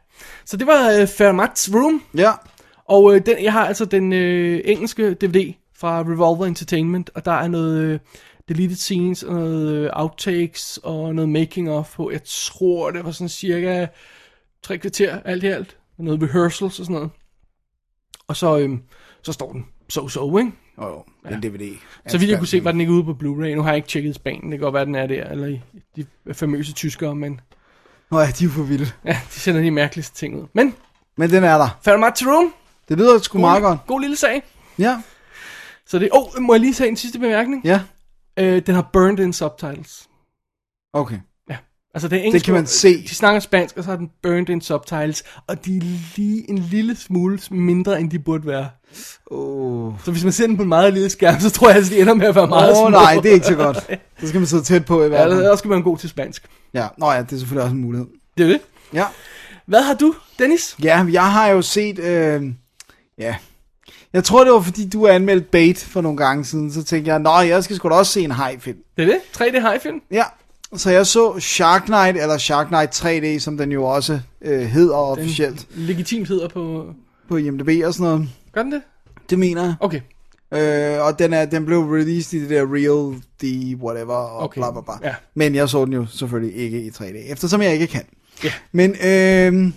Så 0.45 0.57
det 0.57 0.67
var 0.67 0.81
uh, 0.89 1.03
Fermat's 1.03 1.75
Room, 1.77 2.03
Ja, 2.15 2.33
og 2.85 3.15
øh, 3.15 3.27
den, 3.27 3.45
jeg 3.45 3.53
har 3.53 3.67
altså 3.67 3.85
den 3.85 4.13
øh, 4.13 4.61
engelske 4.65 5.15
DVD 5.15 5.55
fra 5.79 6.01
Revolver 6.01 6.47
Entertainment, 6.47 7.11
og 7.15 7.25
der 7.25 7.33
er 7.33 7.49
noget 7.49 7.81
øh, 7.83 7.99
deleted 8.49 8.77
scenes, 8.77 9.23
og 9.23 9.35
noget 9.35 9.69
øh, 9.73 9.91
outtakes, 9.93 10.79
og 10.83 11.15
noget 11.15 11.29
making 11.29 11.71
of 11.71 11.95
på, 11.97 12.11
jeg 12.11 12.21
tror 12.25 12.91
det 12.91 13.05
var 13.05 13.11
sådan 13.11 13.29
cirka 13.29 13.87
tre 14.63 14.79
kvarter 14.79 15.21
alt 15.25 15.43
i 15.43 15.47
alt, 15.47 15.77
og 15.99 16.05
noget 16.05 16.23
rehearsals 16.23 16.79
og 16.81 16.87
sådan 16.87 16.95
noget. 16.95 17.11
Og 18.29 18.37
så, 18.37 18.59
øh, 18.59 18.71
så 19.23 19.33
står 19.33 19.53
den 19.53 19.67
so-so, 19.93 20.39
ikke? 20.39 20.53
jo, 20.79 20.87
jo, 20.89 21.05
det 21.25 21.31
er 21.33 21.37
en 21.37 21.43
DVD. 21.43 21.77
Så 22.09 22.19
vidt 22.19 22.31
jeg 22.31 22.39
kunne 22.39 22.49
se, 22.49 22.65
var 22.65 22.73
den 22.73 22.81
ikke 22.81 22.93
ude 22.93 23.05
på 23.05 23.13
Blu-ray. 23.13 23.55
Nu 23.55 23.63
har 23.63 23.69
jeg 23.69 23.77
ikke 23.77 23.89
tjekket 23.89 24.15
Spanien, 24.15 24.43
det 24.43 24.59
kan 24.59 24.61
godt 24.61 24.75
være, 24.75 24.85
den 24.85 24.95
er 24.95 25.07
der, 25.07 25.25
eller 25.25 25.47
i 25.47 25.61
de 25.97 26.07
famøse 26.33 26.73
tyskere, 26.73 27.15
men 27.15 27.41
Nå 28.11 28.19
ja, 28.21 28.27
de 28.39 28.45
er 28.45 28.49
for 28.49 28.63
vilde. 28.63 28.87
ja, 29.05 29.19
de 29.35 29.41
sender 29.41 29.61
de 29.61 29.71
mærkeligste 29.71 30.17
ting 30.17 30.37
ud. 30.43 30.47
Men, 30.53 30.75
Men 31.17 31.31
den 31.31 31.45
er 31.45 31.59
der. 31.59 31.79
Fermat 31.85 32.23
Room, 32.27 32.55
Det 32.89 32.99
lyder 32.99 33.19
sgu 33.19 33.39
meget 33.39 33.63
godt. 33.63 33.79
god 33.87 34.01
lille 34.01 34.17
sag. 34.17 34.43
Ja, 34.79 35.03
Så 35.87 35.99
det, 35.99 36.09
oh, 36.13 36.41
må 36.43 36.55
jeg 36.55 36.61
lige 36.61 36.75
sige 36.75 36.89
en 36.89 36.97
sidste 36.97 37.19
bemærkning? 37.19 37.65
ja. 37.65 37.81
Øh, 38.39 38.63
den 38.67 38.75
har 38.75 38.91
burned 38.93 39.19
in 39.19 39.33
subtitles. 39.33 40.09
Okay. 40.93 41.19
Ja. 41.51 41.57
Altså 41.95 42.09
det 42.09 42.19
er 42.19 42.23
engelsk, 42.23 42.45
kan 42.45 42.55
man 42.55 42.67
se. 42.67 43.03
De 43.03 43.09
snakker 43.15 43.41
spansk, 43.41 43.77
og 43.77 43.85
så 43.85 43.91
har 43.91 43.97
den 43.97 44.11
burned 44.23 44.49
in 44.49 44.61
subtitles, 44.61 45.25
og 45.47 45.65
de 45.65 45.77
er 45.77 45.81
lige 46.17 46.51
en 46.51 46.59
lille 46.59 46.97
smule 46.97 47.39
mindre, 47.51 48.01
end 48.01 48.11
de 48.11 48.19
burde 48.19 48.47
være. 48.47 48.69
Åh, 49.31 49.93
Så 50.05 50.11
hvis 50.11 50.25
man 50.25 50.33
ser 50.33 50.47
den 50.47 50.57
på 50.57 50.63
en 50.63 50.69
meget 50.69 50.93
lille 50.93 51.11
skærm, 51.11 51.41
så 51.41 51.51
tror 51.51 51.69
jeg, 51.69 51.79
at 51.79 51.85
de 51.91 52.01
ender 52.01 52.15
med 52.15 52.27
at 52.27 52.35
være 52.35 52.47
meget 52.47 52.71
oh, 52.71 52.77
små. 52.77 52.89
nej, 52.89 53.15
det 53.23 53.31
er 53.31 53.35
ikke 53.35 53.47
så 53.47 53.55
godt. 53.55 53.77
Så 54.21 54.29
skal 54.29 54.41
man 54.41 54.47
sidde 54.47 54.63
tæt 54.63 54.85
på 54.85 54.99
i 55.01 55.03
Ja, 55.03 55.09
hvert 55.09 55.31
fald. 55.31 55.41
der 55.45 55.57
skal 55.57 55.69
man 55.71 55.83
god 55.83 55.99
til 55.99 56.09
spansk. 56.09 56.47
Ja, 56.75 56.89
nå 56.99 57.11
ja, 57.13 57.23
det 57.23 57.33
er 57.33 57.37
selvfølgelig 57.37 57.63
også 57.63 57.75
en 57.75 57.81
mulighed. 57.81 58.07
Det 58.39 58.45
er 58.45 58.49
det. 58.49 58.61
Ja. 58.93 59.05
Hvad 59.67 59.83
har 59.83 59.95
du, 59.95 60.15
Dennis? 60.39 60.77
Ja, 60.83 61.07
jeg 61.13 61.33
har 61.33 61.49
jo 61.49 61.63
set, 61.63 61.99
øh, 61.99 62.43
ja, 63.19 63.37
jeg 64.13 64.25
tror 64.25 64.45
det 64.45 64.53
var 64.53 64.61
fordi 64.61 64.89
du 64.89 65.07
anmeldte 65.07 65.47
Bait 65.53 65.79
for 65.79 66.01
nogle 66.01 66.17
gange 66.17 66.45
siden, 66.45 66.73
så 66.73 66.85
tænkte 66.85 67.11
jeg, 67.11 67.19
nå, 67.19 67.41
jeg 67.41 67.65
skal 67.65 67.77
sgu 67.77 67.89
da 67.89 67.95
også 67.95 68.13
se 68.13 68.21
en 68.21 68.31
hajfilm. 68.31 68.79
Det 68.97 69.03
er 69.03 69.07
det. 69.07 69.19
3D 69.37 69.71
high-film. 69.71 70.01
Ja, 70.11 70.25
så 70.77 70.91
jeg 70.91 71.07
så 71.07 71.39
Shark 71.39 71.83
Knight, 71.85 72.19
eller 72.23 72.39
Shark 72.39 72.67
Knight 72.67 73.05
3D, 73.05 73.39
som 73.39 73.57
den 73.57 73.73
jo 73.73 73.85
også 73.85 74.21
øh, 74.43 74.61
hedder 74.61 74.95
officielt 74.95 75.67
Legitimt 75.75 76.29
hedder 76.29 76.49
på... 76.49 76.87
på 77.29 77.37
IMDb 77.37 77.85
og 77.85 77.95
sådan 77.95 78.13
noget. 78.13 78.29
Gør 78.53 78.63
den 78.63 78.73
det? 78.73 78.83
Det 79.31 79.39
mener 79.39 79.63
jeg. 79.65 79.75
Okay. 79.81 80.01
Øh, 80.53 81.07
og 81.07 81.19
den, 81.19 81.33
er, 81.33 81.45
den 81.45 81.67
blev 81.67 81.79
released 81.79 82.41
i 82.41 82.43
det 82.43 82.51
der 82.51 82.63
Real 82.63 83.21
D 83.43 83.45
whatever 83.83 84.15
og 84.15 84.43
okay. 84.43 84.61
bla 84.61 84.71
bla 84.71 84.81
bla. 84.81 85.09
ja. 85.09 85.15
Men 85.35 85.55
jeg 85.55 85.69
så 85.69 85.85
den 85.85 85.93
jo 85.93 86.07
selvfølgelig 86.07 86.57
ikke 86.57 86.83
i 86.83 86.89
3D, 86.91 87.33
eftersom 87.33 87.63
jeg 87.63 87.73
ikke 87.73 87.87
kan. 87.87 88.03
Ja. 88.45 88.53
Men 88.73 88.91
øh, 88.91 89.73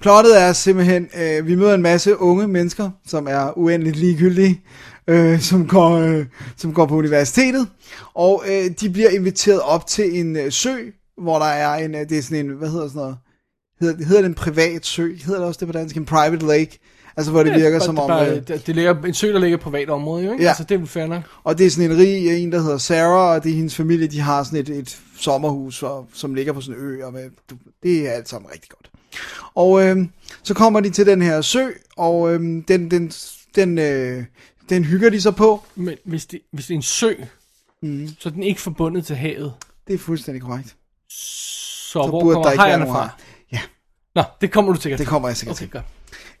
plottet 0.00 0.40
er 0.42 0.52
simpelthen, 0.52 1.08
øh, 1.20 1.46
vi 1.46 1.54
møder 1.54 1.74
en 1.74 1.82
masse 1.82 2.18
unge 2.20 2.48
mennesker, 2.48 2.90
som 3.06 3.26
er 3.30 3.58
uendeligt 3.58 3.96
ligegyldige, 3.96 4.64
øh, 5.08 5.40
som, 5.40 5.66
går, 5.68 5.90
øh, 5.90 6.26
som 6.56 6.74
går 6.74 6.86
på 6.86 6.96
universitetet, 6.96 7.68
og 8.14 8.44
øh, 8.48 8.70
de 8.80 8.90
bliver 8.90 9.08
inviteret 9.08 9.60
op 9.60 9.86
til 9.86 10.20
en 10.20 10.36
øh, 10.36 10.52
sø, 10.52 10.76
hvor 11.22 11.38
der 11.38 11.46
er 11.46 11.84
en, 11.84 11.94
øh, 11.94 12.00
det 12.00 12.18
er 12.18 12.22
sådan 12.22 12.46
en, 12.46 12.52
hvad 12.52 12.68
hedder 12.68 12.88
sådan 12.88 13.00
noget, 13.00 13.16
hedder, 13.80 14.04
hedder 14.04 14.22
det 14.22 14.28
en 14.28 14.34
privat 14.34 14.86
sø, 14.86 15.14
hedder 15.24 15.38
det 15.40 15.48
også 15.48 15.58
det 15.58 15.68
på 15.68 15.72
dansk, 15.72 15.96
en 15.96 16.04
private 16.04 16.46
lake, 16.46 16.78
altså 17.16 17.32
hvor 17.32 17.42
det 17.42 17.54
virker 17.54 17.76
Og 17.76 17.82
som 17.82 17.94
det, 17.94 18.04
om... 18.04 18.08
bare, 18.08 18.30
øh, 18.30 18.48
det, 18.48 18.66
det 18.66 18.74
ligger, 18.74 19.02
en 19.02 19.14
sø, 19.14 19.32
der 19.32 19.38
ligger 19.38 19.56
på 19.56 19.70
privat 19.70 19.90
område, 19.90 20.24
jo, 20.24 20.32
ikke? 20.32 20.42
Ja. 20.44 20.48
Altså, 20.48 20.64
det 20.64 20.74
er 20.74 20.78
vel 20.78 20.88
fair 20.88 21.06
nok. 21.06 21.22
Og 21.44 21.58
det 21.58 21.66
er 21.66 21.70
sådan 21.70 21.90
en 21.90 21.96
rig 21.96 22.42
en, 22.42 22.52
der 22.52 22.60
hedder 22.62 22.78
Sarah, 22.78 23.34
og 23.34 23.44
det 23.44 23.52
er 23.52 23.56
hendes 23.56 23.74
familie, 23.74 24.06
de 24.06 24.20
har 24.20 24.42
sådan 24.42 24.58
et, 24.58 24.68
et 24.68 25.00
sommerhus, 25.18 25.82
og, 25.82 26.06
som 26.14 26.34
ligger 26.34 26.52
på 26.52 26.60
sådan 26.60 26.80
en 26.80 26.86
ø, 26.86 27.04
og 27.04 27.12
med, 27.12 27.30
du, 27.50 27.56
det 27.82 28.08
er 28.08 28.12
alt 28.12 28.28
sammen 28.28 28.50
rigtig 28.52 28.70
godt. 28.70 28.87
Og 29.54 29.82
øh, 29.86 29.96
så 30.42 30.54
kommer 30.54 30.80
de 30.80 30.90
til 30.90 31.06
den 31.06 31.22
her 31.22 31.40
sø, 31.40 31.66
og 31.96 32.34
øh, 32.34 32.40
den, 32.68 32.90
den, 32.90 33.12
den, 33.54 33.78
øh, 33.78 34.24
den 34.68 34.84
hygger 34.84 35.10
de 35.10 35.20
sig 35.20 35.34
på. 35.36 35.64
Men 35.74 35.94
hvis 36.04 36.26
det, 36.26 36.40
hvis 36.52 36.66
det 36.66 36.74
er 36.74 36.78
en 36.78 36.82
sø, 36.82 37.12
mm. 37.82 38.08
så 38.18 38.28
er 38.28 38.32
den 38.32 38.42
ikke 38.42 38.60
forbundet 38.60 39.06
til 39.06 39.16
havet. 39.16 39.52
Det 39.86 39.94
er 39.94 39.98
fuldstændig 39.98 40.42
korrekt. 40.42 40.68
Så, 41.10 41.92
Så 41.92 42.06
hvor 42.08 42.32
kommer 42.32 42.50
hejerne 42.54 42.86
fra? 42.86 42.92
hajer. 42.92 43.10
Ja. 43.52 43.60
Nå, 44.14 44.22
det 44.40 44.52
kommer 44.52 44.72
du 44.72 44.80
sikkert 44.80 44.98
Det 44.98 45.06
kommer 45.06 45.28
jeg 45.28 45.36
sikkert 45.36 45.56
okay, 45.56 45.64
til. 45.64 45.70
godt. 45.72 45.84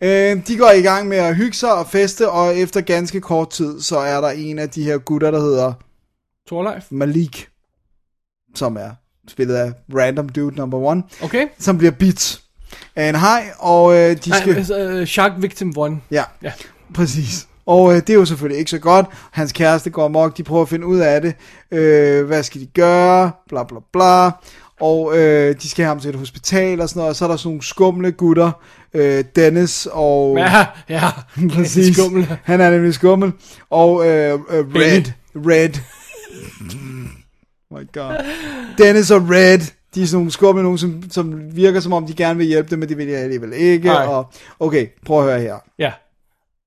Øh, 0.00 0.46
de 0.46 0.56
går 0.58 0.70
i 0.70 0.80
gang 0.82 1.08
med 1.08 1.16
at 1.16 1.36
hygge 1.36 1.56
sig 1.56 1.72
og 1.74 1.86
feste, 1.86 2.30
og 2.30 2.56
efter 2.56 2.80
ganske 2.80 3.20
kort 3.20 3.50
tid, 3.50 3.80
så 3.80 3.98
er 3.98 4.20
der 4.20 4.28
en 4.30 4.58
af 4.58 4.70
de 4.70 4.82
her 4.84 4.98
gutter, 4.98 5.30
der 5.30 5.40
hedder 5.40 5.72
Torleif. 6.48 6.84
Malik, 6.90 7.48
som 8.54 8.76
er 8.76 8.90
spillet 9.28 9.54
af 9.54 9.72
Random 9.94 10.28
Dude 10.28 10.56
Number 10.56 10.78
One, 10.78 11.02
Okay. 11.22 11.46
som 11.58 11.78
bliver 11.78 11.90
bit 11.90 12.40
af 12.98 13.08
en 13.08 13.14
hej, 13.14 13.44
og 13.58 13.94
øh, 13.96 14.16
de 14.24 14.32
skal... 14.40 14.98
uh, 15.00 15.06
Shark 15.06 15.32
Victim 15.38 15.68
1. 15.68 15.98
Ja, 16.10 16.22
Ja. 16.42 16.52
præcis. 16.94 17.46
Og 17.66 17.90
øh, 17.94 17.96
det 17.96 18.10
er 18.10 18.14
jo 18.14 18.24
selvfølgelig 18.24 18.58
ikke 18.58 18.70
så 18.70 18.78
godt. 18.78 19.06
Hans 19.30 19.52
kæreste 19.52 19.90
går 19.90 20.04
amok, 20.04 20.36
de 20.36 20.42
prøver 20.42 20.62
at 20.62 20.68
finde 20.68 20.86
ud 20.86 20.98
af 20.98 21.20
det. 21.20 21.34
Øh, 21.72 22.26
hvad 22.26 22.42
skal 22.42 22.60
de 22.60 22.66
gøre? 22.66 23.30
Bla 23.48 23.64
bla 23.64 23.78
bla. 23.92 24.30
Og 24.80 25.18
øh, 25.18 25.56
de 25.62 25.70
skal 25.70 25.82
have 25.84 25.88
ham 25.88 26.00
til 26.00 26.08
et 26.10 26.16
hospital 26.16 26.80
og 26.80 26.88
sådan 26.88 27.00
noget. 27.00 27.10
Og 27.10 27.16
så 27.16 27.24
er 27.24 27.28
der 27.28 27.36
sådan 27.36 27.48
nogle 27.48 27.62
skumle 27.62 28.12
gutter. 28.12 28.50
Øh, 28.94 29.24
Dennis 29.36 29.88
og... 29.92 30.36
Ja, 30.38 30.66
ja. 30.88 31.10
Præcis. 31.54 31.96
Skummel. 31.96 32.36
Han 32.44 32.60
er 32.60 32.70
nemlig 32.70 32.94
skummel. 32.94 33.32
Og 33.70 34.06
øh, 34.06 34.32
øh, 34.50 34.64
Red. 34.74 35.02
Red. 35.36 35.70
my 37.70 37.92
god. 37.92 38.14
Dennis 38.78 39.10
og 39.10 39.30
Red. 39.30 39.58
De 39.94 40.02
er 40.02 40.06
sådan 40.06 40.16
nogle 40.18 40.30
skumle 40.30 40.62
nogen, 40.62 40.78
som, 40.78 41.02
som 41.10 41.56
virker 41.56 41.80
som 41.80 41.92
om, 41.92 42.06
de 42.06 42.14
gerne 42.14 42.38
vil 42.38 42.46
hjælpe 42.46 42.70
dem, 42.70 42.78
men 42.78 42.88
det 42.88 42.96
vil 42.98 43.08
de 43.08 43.16
alligevel 43.16 43.52
ikke. 43.52 43.86
Nej. 43.88 44.04
Og, 44.06 44.32
okay, 44.60 44.86
prøv 45.06 45.18
at 45.18 45.24
høre 45.24 45.40
her. 45.40 45.54
Ja. 45.78 45.92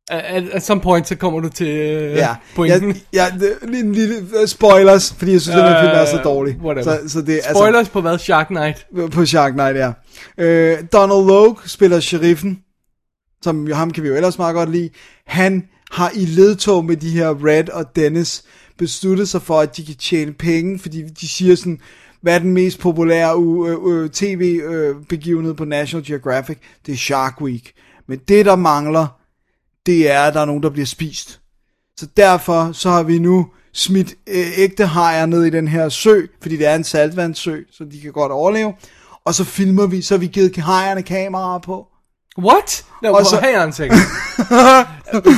At, 0.10 0.44
at 0.50 0.64
some 0.64 0.82
point, 0.82 1.08
så 1.08 1.16
kommer 1.16 1.40
du 1.40 1.50
til 1.50 1.68
uh, 2.12 2.18
Ja, 2.18 2.36
pointen. 2.56 2.90
jeg, 3.14 3.32
jeg, 3.34 3.40
det- 3.40 3.80
en 3.80 3.94
lille 3.96 4.16
uh, 4.42 4.46
spoilers, 4.48 5.14
fordi 5.14 5.32
jeg 5.32 5.42
synes, 5.42 5.58
at 5.58 5.64
den 5.64 5.76
film 5.82 5.92
er 5.96 6.06
så 6.06 6.18
Øh, 6.18 6.24
dårlig. 6.24 6.58
whatever. 6.64 6.84
Så, 6.84 7.10
så 7.10 7.22
det, 7.22 7.40
er 7.44 7.54
Spoilers 7.54 7.90
på 7.90 8.02
hvad? 8.02 8.18
Shark 8.20 8.48
Knight. 8.48 8.88
Altså, 8.98 9.08
på 9.18 9.26
Shark 9.26 9.54
Knight, 9.54 9.78
ja. 9.78 9.92
Øh, 10.38 10.78
Donald 10.94 11.28
Logue 11.28 11.56
spiller 11.66 12.00
sheriffen, 12.00 12.60
som 13.42 13.68
jo, 13.68 13.76
ham 13.76 13.92
kan 13.92 14.04
vi 14.04 14.08
jo 14.08 14.16
ellers 14.16 14.38
meget 14.38 14.54
godt 14.56 14.72
lide. 14.72 14.90
Han 15.28 15.64
har 15.92 16.12
i 16.16 16.26
ledtog 16.26 16.86
med 16.86 16.96
de 16.98 17.10
her 17.10 17.46
Red 17.48 17.70
og 17.70 17.86
Dennis 17.96 18.44
besluttet 18.78 19.30
sig 19.30 19.42
for, 19.42 19.60
at 19.60 19.78
de 19.78 19.86
kan 19.86 19.96
tjene 19.96 20.34
penge, 20.34 20.80
fordi 20.80 21.04
de 21.22 21.28
siger 21.28 21.56
sådan, 21.56 21.80
hvad 22.22 22.36
er 22.36 22.40
den 22.40 22.54
mest 22.54 22.80
populære 22.80 23.38
uh, 23.38 23.84
uh, 23.84 24.10
tv-begivenhed 24.10 25.54
på 25.54 25.66
National 25.66 26.06
Geographic? 26.06 26.58
Det 26.86 26.92
er 26.92 26.98
Shark 26.98 27.42
Week. 27.42 27.72
Men 28.08 28.20
det, 28.28 28.46
der 28.46 28.56
mangler, 28.56 29.08
det 29.86 30.12
er, 30.12 30.22
at 30.22 30.34
der 30.34 30.42
er 30.42 30.46
nogen, 30.46 30.64
der 30.64 30.70
bliver 30.70 30.86
spist. 30.86 31.42
Så 31.98 32.08
derfor 32.18 32.72
så 32.72 32.90
har 32.90 33.04
vi 33.04 33.20
nu 33.20 33.48
smidt 33.74 34.16
øh, 34.28 34.60
ægte 34.60 34.86
hajer 34.86 35.26
ned 35.26 35.44
i 35.44 35.50
den 35.50 35.68
her 35.68 35.90
sø, 35.90 36.22
fordi 36.42 36.58
det 36.58 36.68
er 36.68 36.76
en 36.76 36.84
saltvandssø, 36.84 37.62
så 37.72 37.84
de 37.84 38.02
kan 38.02 38.12
godt 38.12 38.32
overleve. 38.32 38.74
Og 39.26 39.34
så 39.34 39.44
filmer 39.44 39.88
vi, 39.88 40.02
så 40.02 40.14
har 40.14 40.20
vi 40.20 40.28
givet 40.28 40.58
hajerne 40.58 41.04
kameraer 41.04 41.60
på. 41.60 41.88
What? 42.38 42.86
No, 43.04 43.14
Og 43.14 43.26
så- 43.26 43.30
så... 43.30 43.40
Her 43.42 43.64
en 43.64 43.74
second. 43.74 44.00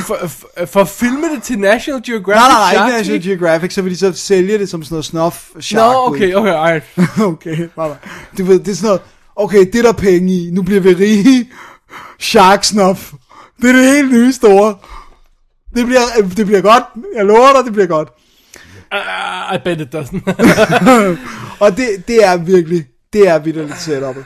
for, 0.06 0.26
for, 0.26 0.66
for 0.66 0.84
filme 0.84 1.34
det 1.34 1.42
til 1.42 1.58
National 1.58 2.02
Geographic 2.06 2.40
Nej, 2.42 2.48
nej, 2.48 2.60
nej, 2.60 2.72
Shark 2.72 2.88
ikke 2.88 2.98
National? 2.98 3.22
Geographic, 3.38 3.74
så 3.74 3.82
vil 3.82 3.92
de 3.92 3.96
så 3.96 4.12
sælge 4.12 4.58
det 4.58 4.68
som 4.68 4.82
sådan 4.82 4.94
noget 4.94 5.04
snuff 5.04 5.48
Nå, 5.54 5.60
shark 5.60 5.96
okay, 5.96 6.34
okay, 6.34 6.50
alright. 6.50 6.84
okay, 7.32 7.68
nej. 7.76 7.88
Du 8.38 8.44
ved, 8.44 8.58
det 8.58 8.68
er 8.68 8.74
sådan 8.74 8.86
noget, 8.86 9.00
okay, 9.36 9.58
det 9.72 9.74
er 9.74 9.82
der 9.82 9.92
penge 9.92 10.32
i, 10.34 10.50
nu 10.50 10.62
bliver 10.62 10.80
vi 10.80 10.94
rige. 10.94 11.50
Shark 12.20 12.64
snuff. 12.64 13.12
Det 13.62 13.68
er 13.70 13.72
det 13.72 13.86
helt 13.92 14.12
nye 14.12 14.32
store. 14.32 14.74
Det 15.76 15.86
bliver, 15.86 16.00
det 16.36 16.46
bliver 16.46 16.60
godt. 16.60 16.84
Jeg 17.16 17.24
lover 17.24 17.52
dig, 17.56 17.64
det 17.64 17.72
bliver 17.72 17.86
godt. 17.86 18.08
Uh, 18.94 19.54
I 19.54 19.58
bet 19.64 19.80
it 19.80 19.94
doesn't. 19.94 20.30
Og 21.64 21.76
det, 21.76 21.88
det 22.08 22.24
er 22.24 22.36
virkelig, 22.36 22.86
det 23.12 23.28
er 23.28 23.38
vildt 23.38 23.80
setupet. 23.80 24.24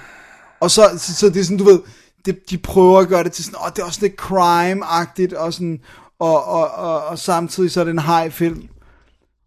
Og 0.61 0.71
så, 0.71 0.89
så, 0.99 1.15
så 1.15 1.29
det 1.29 1.41
er 1.41 1.45
sådan, 1.45 1.57
du 1.57 1.65
ved, 1.65 1.79
det, 2.27 2.51
de 2.51 2.59
prøver 2.59 2.99
at 2.99 3.09
gøre 3.09 3.25
det 3.25 3.33
til 3.33 3.45
sådan, 3.45 3.59
åh, 3.65 3.71
det 3.77 3.83
er 3.83 3.87
også 3.87 4.01
lidt 4.03 4.21
crime-agtigt, 4.21 5.39
og 5.39 5.53
sådan, 5.53 5.81
og, 6.19 6.45
og, 6.45 6.71
og, 6.71 7.07
og 7.07 7.19
samtidig 7.19 7.71
så 7.71 7.81
er 7.81 7.85
det 7.85 7.91
en 7.91 7.99
haj-film. 7.99 8.69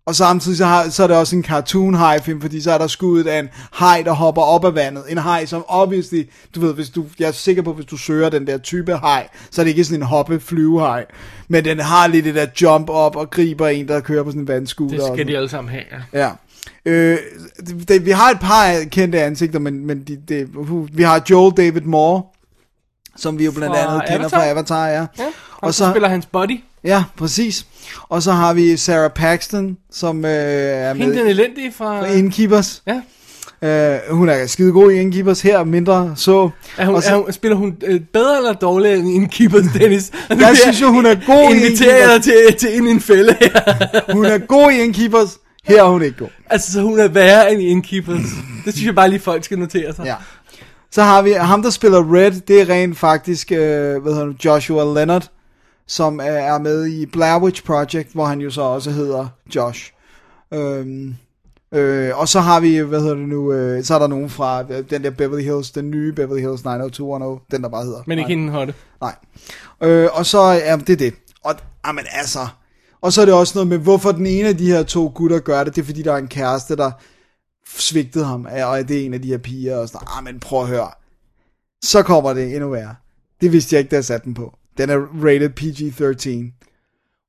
Og 0.05 0.15
samtidig 0.15 0.57
så, 0.57 0.65
har, 0.65 0.89
så 0.89 1.03
er 1.03 1.07
det 1.07 1.17
også 1.17 1.35
en 1.35 1.43
cartoon 1.43 1.93
haj-film, 1.93 2.41
fordi 2.41 2.61
så 2.61 2.71
er 2.71 2.77
der 2.77 2.87
skuddet 2.87 3.27
af 3.27 3.39
en 3.39 3.49
haj, 3.71 4.01
der 4.05 4.11
hopper 4.11 4.41
op 4.41 4.65
af 4.65 4.75
vandet. 4.75 5.03
En 5.09 5.17
haj, 5.17 5.45
som 5.45 5.63
obviously, 5.67 6.23
du 6.55 6.59
ved, 6.59 6.73
hvis 6.73 6.89
du, 6.89 7.05
jeg 7.19 7.27
er 7.27 7.31
sikker 7.31 7.61
på, 7.61 7.73
hvis 7.73 7.85
du 7.85 7.97
søger 7.97 8.29
den 8.29 8.47
der 8.47 8.57
type 8.57 8.95
haj, 8.95 9.27
så 9.51 9.61
er 9.61 9.63
det 9.63 9.69
ikke 9.69 9.83
sådan 9.83 9.99
en 9.99 10.05
hoppe 10.07 10.39
flyvehaj 10.39 11.05
Men 11.47 11.65
den 11.65 11.79
har 11.79 12.07
lidt 12.07 12.25
det 12.25 12.35
der 12.35 12.45
jump 12.61 12.89
op 12.89 13.15
og 13.15 13.29
griber 13.29 13.67
en, 13.67 13.87
der 13.87 13.99
kører 13.99 14.23
på 14.23 14.29
sådan 14.29 14.41
en 14.41 14.47
vandskuter. 14.47 14.95
det 14.95 15.13
skal 15.13 15.27
de 15.27 15.37
alle 15.37 15.49
sammen 15.49 15.71
have, 15.71 15.83
ja. 16.13 16.19
Ja. 16.19 16.31
Øh, 16.85 17.17
det, 17.57 17.89
det, 17.89 18.05
vi 18.05 18.11
har 18.11 18.29
et 18.31 18.39
par 18.39 18.83
kendte 18.91 19.21
ansigter, 19.21 19.59
men, 19.59 19.85
men 19.85 20.03
de, 20.03 20.17
det, 20.27 20.47
uh, 20.55 20.97
vi 20.97 21.03
har 21.03 21.23
Joel 21.29 21.57
David 21.57 21.81
Moore, 21.81 22.23
som 23.17 23.39
vi 23.39 23.45
jo 23.45 23.51
blandt 23.51 23.75
Fra 23.75 23.81
andet 23.83 24.01
kender 24.07 24.19
Avatar? 24.19 24.39
fra 24.39 24.49
Avatar, 24.49 24.87
ja. 24.87 24.99
ja. 24.99 25.05
Og 25.57 25.73
så 25.73 25.89
spiller 25.91 26.09
hans 26.09 26.25
buddy. 26.25 26.59
ja, 26.83 27.03
præcis. 27.17 27.65
Og 28.09 28.23
så 28.23 28.31
har 28.31 28.53
vi 28.53 28.77
Sarah 28.77 29.09
Paxton, 29.11 29.77
som 29.91 30.25
øh, 30.25 30.31
er 30.31 30.93
Hende 30.93 31.17
den 31.19 31.27
elendige 31.27 31.71
fra... 31.77 32.05
i 32.05 32.17
Innkeepers. 32.17 32.83
Ja. 32.87 33.01
Øh, 33.63 33.99
hun 34.09 34.29
er 34.29 34.47
skide 34.47 34.71
god 34.71 34.91
i 34.91 34.95
Innkeepers 34.95 35.41
her, 35.41 35.63
mindre 35.63 36.13
så. 36.15 36.49
Er 36.77 36.85
hun, 36.85 36.95
og 36.95 37.03
så 37.03 37.09
er 37.11 37.15
hun, 37.17 37.31
spiller 37.33 37.57
hun 37.57 37.77
øh, 37.83 37.99
bedre 38.13 38.37
eller 38.37 38.53
dårligere 38.53 38.97
end 38.97 39.09
Innkeepers, 39.09 39.63
Dennis? 39.79 40.11
jeg 40.29 40.57
synes 40.63 40.81
jo, 40.81 40.87
hun 40.91 41.05
er 41.05 41.15
god 41.25 41.53
i 41.53 41.55
Inviterer 41.57 42.13
dig 42.13 42.23
til, 42.23 42.33
til 42.59 42.75
ind 42.75 42.87
i 42.87 42.91
en 42.91 43.01
fælde 43.01 43.35
her. 43.41 43.61
Hun 44.13 44.25
er 44.25 44.37
god 44.37 44.71
i 44.71 44.83
Innkeepers. 44.83 45.37
Her 45.63 45.83
er 45.83 45.87
hun 45.89 46.01
ikke 46.03 46.17
god. 46.17 46.27
altså, 46.49 46.71
så 46.71 46.81
hun 46.81 46.99
er 46.99 47.07
værre 47.07 47.51
end 47.51 47.61
i 47.61 47.65
Innkeepers. 47.65 48.19
Det 48.65 48.73
synes 48.73 48.85
jeg 48.85 48.95
bare 48.95 49.09
lige, 49.09 49.19
folk 49.19 49.43
skal 49.45 49.59
notere 49.59 49.93
sig. 49.95 50.05
Ja. 50.05 50.15
Så 50.91 51.03
har 51.03 51.21
vi 51.21 51.31
ham, 51.31 51.61
der 51.61 51.69
spiller 51.69 52.13
Red, 52.13 52.31
det 52.31 52.61
er 52.61 52.69
rent 52.69 52.97
faktisk, 52.97 53.51
øh, 53.51 54.01
hvad 54.01 54.13
hedder 54.13 54.25
det, 54.25 54.45
Joshua 54.45 54.83
Leonard, 54.83 55.31
som 55.87 56.19
er, 56.19 56.23
er 56.23 56.59
med 56.59 56.87
i 56.87 57.05
Blair 57.05 57.41
Witch 57.41 57.63
Project, 57.63 58.13
hvor 58.13 58.25
han 58.25 58.41
jo 58.41 58.51
så 58.51 58.61
også 58.61 58.91
hedder 58.91 59.27
Josh. 59.55 59.91
Øhm, 60.53 61.15
øh, 61.71 62.19
og 62.19 62.27
så 62.27 62.39
har 62.39 62.59
vi, 62.59 62.77
hvad 62.77 62.99
hedder 62.99 63.15
det 63.15 63.29
nu, 63.29 63.53
øh, 63.53 63.83
så 63.83 63.95
er 63.95 63.99
der 63.99 64.07
nogen 64.07 64.29
fra 64.29 64.61
øh, 64.69 64.83
den 64.89 65.03
der 65.03 65.09
Beverly 65.09 65.43
Hills, 65.43 65.71
den 65.71 65.91
nye 65.91 66.13
Beverly 66.13 66.41
Hills 66.41 66.63
90210, 66.65 67.45
den 67.51 67.63
der 67.63 67.69
bare 67.69 67.83
hedder. 67.83 68.03
Men 68.07 68.19
ikke 68.19 68.29
hende 68.29 68.51
hotte. 68.51 68.73
Nej. 69.01 69.15
Øh, 69.81 70.09
og 70.13 70.25
så, 70.25 70.41
ja, 70.41 70.77
det 70.77 70.89
er 70.89 70.97
det. 70.97 71.13
Og, 71.43 71.55
jamen 71.87 72.05
altså, 72.11 72.47
og 73.01 73.13
så 73.13 73.21
er 73.21 73.25
det 73.25 73.33
også 73.33 73.51
noget 73.55 73.67
med, 73.67 73.77
hvorfor 73.77 74.11
den 74.11 74.25
ene 74.25 74.47
af 74.47 74.57
de 74.57 74.71
her 74.71 74.83
to 74.83 75.11
gutter 75.15 75.39
gør 75.39 75.63
det, 75.63 75.75
det 75.75 75.81
er 75.81 75.85
fordi, 75.85 76.01
der 76.01 76.13
er 76.13 76.17
en 76.17 76.27
kæreste, 76.27 76.75
der 76.75 76.91
svigtede 77.67 78.25
ham, 78.25 78.45
og 78.45 78.87
det 78.87 79.01
er 79.01 79.05
en 79.05 79.13
af 79.13 79.21
de 79.21 79.27
her 79.27 79.37
piger, 79.37 79.77
og 79.77 79.87
sådan, 79.87 80.07
ah, 80.17 80.23
men 80.23 80.39
prøv 80.39 80.61
at 80.61 80.67
høre. 80.67 80.91
Så 81.83 82.03
kommer 82.03 82.33
det 82.33 82.55
endnu 82.55 82.69
værre. 82.69 82.95
Det 83.41 83.51
vidste 83.51 83.75
jeg 83.75 83.79
ikke, 83.79 83.89
da 83.91 83.95
jeg 83.95 84.05
satte 84.05 84.25
den 84.25 84.33
på. 84.33 84.57
Den 84.77 84.89
er 84.89 84.97
rated 85.25 85.49
PG-13. 85.59 86.53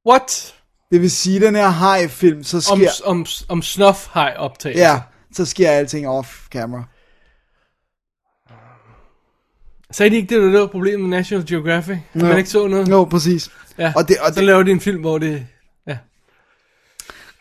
What? 0.09 0.55
Det 0.93 1.01
vil 1.01 1.11
sige, 1.11 1.41
den 1.41 1.55
her 1.55 1.71
high-film, 1.71 2.43
så 2.45 2.57
Om, 2.73 2.79
sker, 2.79 2.91
om, 3.05 3.27
om 3.49 3.63
snuff 3.63 4.09
high 4.15 4.33
optag. 4.37 4.75
ja, 4.77 5.01
så 5.33 5.45
sker 5.45 5.71
alting 5.71 6.07
off-camera. 6.09 6.83
Sagde 9.91 10.11
de 10.11 10.17
ikke, 10.17 10.35
det 10.35 10.43
var 10.53 10.61
det 10.61 10.71
problemet 10.71 11.01
med 11.01 11.09
National 11.19 11.47
Geographic? 11.49 11.99
At 12.15 12.21
Jo. 12.23 12.27
man 12.27 12.39
ikke 12.39 12.51
så 12.51 12.67
noget? 12.69 12.89
Jo, 12.89 13.05
præcis. 13.05 13.51
Ja. 13.79 13.93
Og 13.97 14.09
det- 14.09 14.17
og 14.19 14.29
så 14.29 14.35
det- 14.41 14.45
laver 14.47 14.63
de 14.63 14.71
en 14.71 14.81
film, 14.81 15.01
hvor 15.01 15.19
det... 15.19 15.47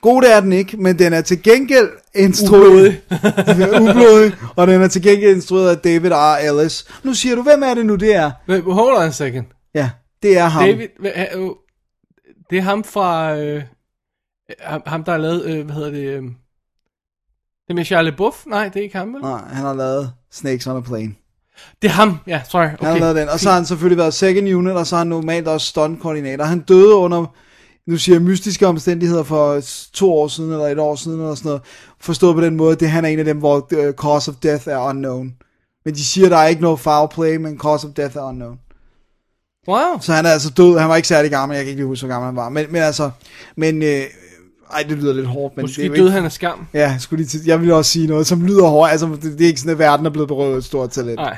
God 0.01 0.23
er 0.23 0.39
den 0.39 0.51
ikke, 0.53 0.77
men 0.77 0.99
den 0.99 1.13
er 1.13 1.21
til 1.21 1.43
gengæld 1.43 1.89
instrueret... 2.15 2.61
Ublodig. 2.61 3.81
Ublodig, 3.81 4.33
og 4.55 4.67
den 4.67 4.81
er 4.81 4.87
til 4.87 5.01
gengæld 5.01 5.35
instrueret 5.35 5.69
af 5.69 5.77
David 5.77 6.11
R. 6.11 6.37
Ellis. 6.37 6.85
Nu 7.03 7.13
siger 7.13 7.35
du, 7.35 7.41
hvem 7.41 7.63
er 7.63 7.73
det 7.73 7.85
nu, 7.85 7.95
det 7.95 8.15
er? 8.15 8.31
Men 8.47 8.61
hold 8.61 8.95
on 8.97 9.03
a 9.03 9.11
second. 9.11 9.45
Ja, 9.75 9.89
det 10.23 10.37
er 10.37 10.45
ham. 10.45 10.63
David... 10.63 10.87
Øh, 10.99 11.49
Det 12.49 12.57
er 12.57 12.61
ham 12.61 12.83
fra... 12.83 13.37
Øh, 13.37 13.63
ham, 14.59 14.81
ham, 14.85 15.03
der 15.03 15.11
har 15.11 15.19
lavet... 15.19 15.45
Øh, 15.45 15.65
hvad 15.65 15.75
hedder 15.75 15.91
det? 15.91 16.03
Øh, 16.03 16.23
det 16.23 17.69
er 17.69 17.73
med 17.73 17.85
Charlie 17.85 18.11
Buff? 18.17 18.37
Nej, 18.47 18.67
det 18.67 18.79
er 18.79 18.83
ikke 18.83 18.97
ham, 18.97 19.13
vel? 19.13 19.21
Nej, 19.21 19.41
han 19.47 19.65
har 19.65 19.73
lavet 19.73 20.11
Snakes 20.31 20.67
on 20.67 20.77
a 20.77 20.79
Plane. 20.79 21.15
Det 21.81 21.87
er 21.87 21.91
ham, 21.91 22.17
ja, 22.27 22.41
sorry. 22.49 22.65
Okay. 22.65 22.75
Han 22.85 22.87
har 22.87 22.99
lavet 22.99 23.15
den. 23.15 23.29
Og 23.29 23.39
så 23.39 23.49
har 23.49 23.55
han 23.55 23.65
selvfølgelig 23.65 23.97
været 23.97 24.13
second 24.13 24.53
unit, 24.53 24.73
og 24.73 24.87
så 24.87 24.95
har 24.95 24.99
han 24.99 25.07
normalt 25.07 25.47
også 25.47 25.67
stunt-koordinator. 25.67 26.43
Han 26.43 26.59
døde 26.59 26.95
under, 26.95 27.25
nu 27.91 27.97
siger 27.97 28.15
jeg, 28.15 28.21
mystiske 28.21 28.67
omstændigheder 28.67 29.23
for 29.23 29.61
to 29.93 30.13
år 30.13 30.27
siden, 30.27 30.51
eller 30.51 30.67
et 30.67 30.79
år 30.79 30.95
siden, 30.95 31.19
eller 31.19 31.35
sådan 31.35 31.49
noget. 31.49 31.61
Forstået 31.99 32.35
på 32.35 32.41
den 32.41 32.55
måde, 32.55 32.75
det 32.75 32.89
han 32.89 33.05
er 33.05 33.09
en 33.09 33.19
af 33.19 33.25
dem, 33.25 33.37
hvor 33.37 33.67
uh, 33.73 33.93
cause 33.93 34.31
of 34.31 34.37
death 34.43 34.67
er 34.67 34.89
unknown. 34.89 35.33
Men 35.85 35.93
de 35.93 36.05
siger, 36.05 36.29
der 36.29 36.37
er 36.37 36.47
ikke 36.47 36.61
noget 36.61 36.79
foul 36.79 37.09
play, 37.09 37.35
men 37.35 37.59
cause 37.59 37.87
of 37.87 37.93
death 37.93 38.17
er 38.17 38.21
unknown. 38.21 38.59
Wow. 39.67 39.99
Så 40.01 40.13
han 40.13 40.25
er 40.25 40.29
altså 40.29 40.49
død. 40.49 40.77
Han 40.77 40.89
var 40.89 40.95
ikke 40.95 41.07
særlig 41.07 41.31
gammel. 41.31 41.55
Jeg 41.55 41.65
kan 41.65 41.71
ikke 41.71 41.85
huske, 41.85 42.05
hvor 42.05 42.13
gammel 42.13 42.25
han 42.25 42.35
var. 42.35 42.49
Men, 42.49 42.65
men 42.69 42.81
altså, 42.81 43.11
men, 43.55 43.83
øh, 43.83 44.03
ej, 44.73 44.83
det 44.89 44.97
lyder 44.97 45.13
lidt 45.13 45.27
hårdt. 45.27 45.57
Men 45.57 45.65
det 45.65 45.77
er 45.77 45.81
Måske 45.81 45.81
døde 45.81 46.07
ikke, 46.07 46.11
han 46.11 46.25
af 46.25 46.31
skam. 46.31 46.67
Ja, 46.73 46.95
skulle 46.99 47.23
lige 47.23 47.41
jeg 47.45 47.59
ville 47.59 47.75
også 47.75 47.91
sige 47.91 48.07
noget, 48.07 48.27
som 48.27 48.45
lyder 48.45 48.67
hårdt. 48.67 48.91
Altså, 48.91 49.07
det, 49.07 49.23
det 49.23 49.41
er 49.41 49.47
ikke 49.47 49.59
sådan, 49.59 49.71
at 49.71 49.79
verden 49.79 50.05
er 50.05 50.09
blevet 50.09 50.27
berøvet 50.27 50.57
et 50.57 50.63
stort 50.63 50.89
talent. 50.89 51.15
Nej. 51.15 51.37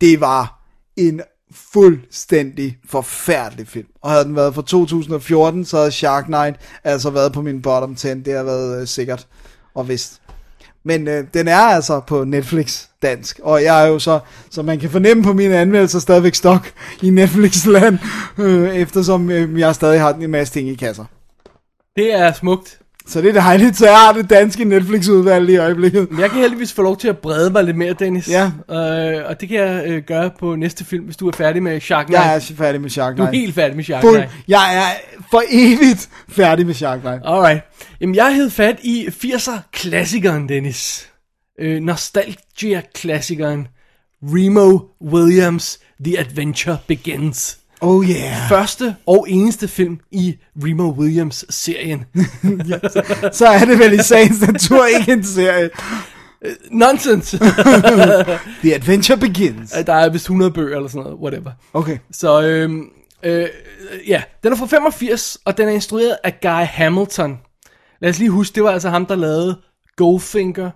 Det 0.00 0.20
var 0.20 0.62
en 0.96 1.20
fuldstændig 1.54 2.78
forfærdelig 2.88 3.68
film. 3.68 3.86
Og 4.02 4.10
havde 4.10 4.24
den 4.24 4.36
været 4.36 4.54
fra 4.54 4.62
2014, 4.62 5.64
så 5.64 5.76
havde 5.76 5.92
Shark 5.92 6.24
Knight 6.24 6.56
altså 6.84 7.10
været 7.10 7.32
på 7.32 7.42
min 7.42 7.62
bottom 7.62 7.94
10. 7.94 8.08
Det 8.08 8.34
har 8.34 8.42
været 8.42 8.80
øh, 8.80 8.86
sikkert 8.86 9.26
og 9.74 9.88
vist. 9.88 10.20
Men 10.84 11.08
øh, 11.08 11.24
den 11.34 11.48
er 11.48 11.60
altså 11.60 12.00
på 12.00 12.24
Netflix 12.24 12.86
dansk, 13.02 13.40
og 13.42 13.62
jeg 13.62 13.84
er 13.84 13.86
jo 13.86 13.98
så, 13.98 14.20
som 14.50 14.64
man 14.64 14.78
kan 14.78 14.90
fornemme 14.90 15.22
på 15.22 15.32
mine 15.32 15.56
anmeldelser, 15.56 15.98
stadigvæk 15.98 16.34
stok 16.34 16.72
i 17.02 17.10
Netflix-land, 17.10 17.98
øh, 18.38 18.76
eftersom 18.76 19.30
øh, 19.30 19.60
jeg 19.60 19.74
stadig 19.74 20.00
har 20.00 20.14
en 20.14 20.30
masse 20.30 20.54
ting 20.54 20.68
i 20.68 20.74
kasser. 20.74 21.04
Det 21.96 22.14
er 22.14 22.32
smukt. 22.32 22.78
Så 23.08 23.20
det 23.22 23.28
er 23.28 23.32
dejligt, 23.40 23.76
så 23.76 23.86
jeg 23.86 23.96
har 23.98 24.12
det 24.12 24.30
danske 24.30 24.64
Netflix-udvalg 24.64 25.50
i 25.50 25.56
øjeblikket. 25.56 26.08
Jeg 26.18 26.30
kan 26.30 26.40
heldigvis 26.40 26.72
få 26.72 26.82
lov 26.82 26.96
til 26.96 27.08
at 27.08 27.18
brede 27.18 27.50
mig 27.50 27.64
lidt 27.64 27.76
mere, 27.76 27.92
Dennis. 27.92 28.28
Ja. 28.28 28.44
Øh, 28.70 29.24
og 29.28 29.40
det 29.40 29.48
kan 29.48 29.58
jeg 29.58 29.82
øh, 29.86 30.02
gøre 30.02 30.30
på 30.38 30.56
næste 30.56 30.84
film, 30.84 31.04
hvis 31.04 31.16
du 31.16 31.28
er 31.28 31.32
færdig 31.32 31.62
med 31.62 31.80
Shark 31.80 32.06
Knight. 32.06 32.24
Jeg 32.24 32.36
er 32.36 32.40
færdig 32.56 32.80
med 32.80 32.90
Shark 32.90 33.16
Du 33.16 33.22
er 33.22 33.30
helt 33.30 33.54
færdig 33.54 33.76
med 33.76 33.84
Shark 33.84 34.00
Fuld, 34.02 34.16
Knight. 34.16 34.32
jeg 34.48 34.76
er 34.76 35.18
for 35.30 35.42
evigt 35.50 36.08
færdig 36.28 36.66
med 36.66 36.74
Shark 36.74 37.00
Knight. 37.00 37.22
Alright. 37.24 37.60
Jamen, 38.00 38.14
jeg 38.14 38.34
hed 38.34 38.50
fat 38.50 38.78
i 38.82 39.06
80'er-klassikeren, 39.08 40.48
Dennis. 40.48 41.08
Øh, 41.60 41.80
Nostalgia-klassikeren. 41.82 43.68
Remo 44.22 44.78
Williams' 45.04 45.78
The 46.04 46.18
Adventure 46.18 46.78
Begins. 46.86 47.58
Oh 47.88 48.04
yeah. 48.08 48.48
Første 48.48 48.96
og 49.06 49.26
eneste 49.28 49.68
film 49.68 50.00
i 50.10 50.36
Remo 50.56 50.90
Williams-serien. 50.90 52.04
Så 53.38 53.46
er 53.46 53.64
det 53.64 53.78
vel 53.78 53.92
i 53.92 54.02
sagens 54.02 54.40
natur 54.40 54.86
ikke 54.86 55.12
en 55.12 55.24
serie. 55.24 55.70
Nonsense! 56.70 57.38
The 58.62 58.74
Adventure 58.74 59.18
Begins. 59.18 59.70
Der 59.70 59.92
er 59.92 60.08
vist 60.08 60.24
100 60.24 60.50
bøger 60.50 60.76
eller 60.76 60.88
sådan 60.88 61.02
noget, 61.02 61.18
whatever. 61.18 61.50
Okay. 61.72 61.98
Så 62.12 62.42
øhm, 62.42 62.88
øh, 63.22 63.48
ja, 64.06 64.22
den 64.42 64.52
er 64.52 64.56
fra 64.56 64.66
85, 64.66 65.38
og 65.44 65.58
den 65.58 65.68
er 65.68 65.72
instrueret 65.72 66.16
af 66.24 66.40
Guy 66.42 66.64
Hamilton. 66.66 67.38
Lad 68.00 68.10
os 68.10 68.18
lige 68.18 68.30
huske, 68.30 68.54
det 68.54 68.62
var 68.64 68.70
altså 68.70 68.88
ham, 68.88 69.06
der 69.06 69.16
lavede 69.16 69.60
Goldfinger, 69.96 70.70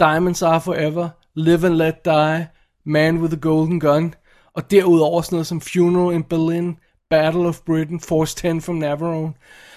Diamonds 0.00 0.42
Are 0.42 0.60
Forever, 0.60 1.08
Live 1.36 1.66
and 1.66 1.74
Let 1.74 1.94
Die, 2.04 2.46
Man 2.86 3.18
with 3.18 3.34
a 3.34 3.38
Golden 3.40 3.80
Gun, 3.80 4.14
og 4.56 4.70
derudover 4.70 5.22
sådan 5.22 5.36
noget 5.36 5.46
som 5.46 5.60
Funeral 5.60 6.14
in 6.14 6.22
Berlin, 6.22 6.76
Battle 7.10 7.40
of 7.48 7.58
Britain, 7.66 8.00
Force 8.00 8.36
10 8.36 8.60
from 8.60 8.76
Navarone. 8.76 9.32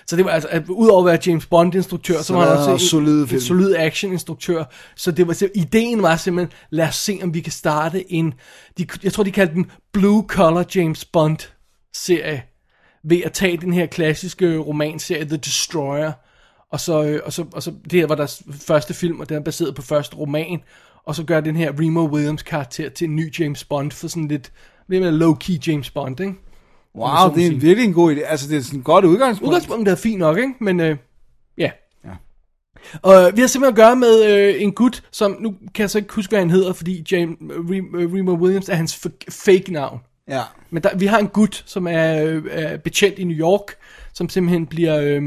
Så 0.08 0.16
det 0.16 0.26
var 0.26 0.32
altså, 0.32 0.50
at 0.52 0.64
udover 0.70 1.00
at 1.02 1.06
være 1.06 1.20
James 1.28 1.46
Bond-instruktør, 1.46 2.18
så, 2.18 2.24
Så 2.24 2.34
var 2.34 2.46
han 2.50 2.58
også 2.58 2.72
en- 2.72 2.80
solide 2.80 3.22
en 3.22 3.28
film. 3.28 3.42
solid 3.42 3.76
action-instruktør. 3.78 4.64
Så 4.96 5.12
det 5.12 5.28
var, 5.28 5.34
så 5.34 5.50
ideen 5.56 6.02
var 6.02 6.16
simpelthen, 6.16 6.52
lad 6.70 6.88
os 6.88 6.96
se, 6.96 7.20
om 7.24 7.34
vi 7.34 7.42
kan 7.42 7.52
starte 7.52 8.12
en, 8.12 8.34
de, 8.78 8.88
jeg 9.04 9.14
tror, 9.14 9.24
de 9.24 9.32
kaldte 9.32 9.54
den 9.56 9.72
Blue 9.94 10.26
Collar 10.28 10.66
James 10.76 11.06
Bond-serie, 11.06 12.44
ved 13.04 13.22
at 13.26 13.32
tage 13.34 13.58
den 13.58 13.74
her 13.74 13.86
klassiske 13.86 14.58
romanserie, 14.58 15.26
The 15.26 15.38
Destroyer, 15.38 16.12
og 16.72 16.80
så, 16.80 17.04
øh, 17.04 17.20
og 17.26 17.34
så, 17.34 17.46
og 17.54 17.64
så 17.64 17.72
det 17.84 18.00
her 18.00 18.08
var 18.08 18.16
deres 18.16 18.44
første 18.68 18.94
film, 18.94 19.20
og 19.20 19.30
den 19.30 19.38
er 19.38 19.42
baseret 19.42 19.76
på 19.76 19.82
første 19.82 20.16
roman, 20.16 20.60
og 21.08 21.16
så 21.16 21.24
gør 21.24 21.42
den 21.42 21.56
her 21.56 21.72
Remo 21.80 22.06
Williams 22.06 22.44
karakter 22.44 22.90
til 22.90 23.06
en 23.06 23.16
ny 23.16 23.40
James 23.40 23.64
Bond, 23.64 23.92
for 23.92 24.08
sådan 24.08 24.28
lidt, 24.28 24.52
lidt 24.88 25.02
mere 25.02 25.12
low-key 25.12 25.68
James 25.68 25.90
Bond, 25.90 26.20
ikke? 26.20 26.34
Wow, 26.96 27.08
det 27.08 27.32
er 27.32 27.34
sige. 27.36 27.54
en 27.54 27.62
virkelig 27.62 27.88
en 27.88 27.94
god 27.94 28.16
idé. 28.16 28.20
Altså, 28.20 28.50
det 28.50 28.58
er 28.58 28.62
sådan 28.62 28.80
et 28.80 28.86
godt 28.86 29.06
udgangspunkt. 29.06 29.50
Udgangspunktet 29.50 29.92
er 29.92 29.96
fint 29.96 30.20
nok, 30.20 30.38
ikke? 30.38 30.54
Men 30.60 30.80
øh, 30.80 30.98
ja. 31.58 31.72
Og 33.02 33.32
vi 33.36 33.42
har 33.42 33.48
simpelthen 33.48 33.74
at 33.74 33.76
gøre 33.76 33.96
med 33.96 34.26
øh, 34.26 34.62
en 34.62 34.72
gut, 34.72 35.04
som, 35.12 35.38
nu 35.40 35.56
kan 35.74 35.82
jeg 35.82 35.90
så 35.90 35.98
ikke 35.98 36.14
huske, 36.14 36.32
hvad 36.32 36.40
han 36.40 36.50
hedder, 36.50 36.74
fordi 36.74 37.06
James, 37.12 37.38
Re, 37.42 38.18
Remo 38.18 38.34
Williams 38.34 38.70
er 38.70 38.76
hans 38.76 39.08
fake 39.30 39.74
navn. 39.74 40.00
Ja. 40.28 40.42
Men 40.70 40.84
der, 40.84 40.98
vi 40.98 41.06
har 41.06 41.18
en 41.18 41.28
gut, 41.28 41.64
som 41.66 41.88
er, 41.88 42.24
øh, 42.24 42.44
er 42.50 42.78
betjent 42.78 43.20
i 43.20 43.24
New 43.24 43.38
York, 43.38 43.76
som 44.14 44.30
simpelthen 44.30 44.68
bliver, 44.68 45.00
øh, 45.02 45.22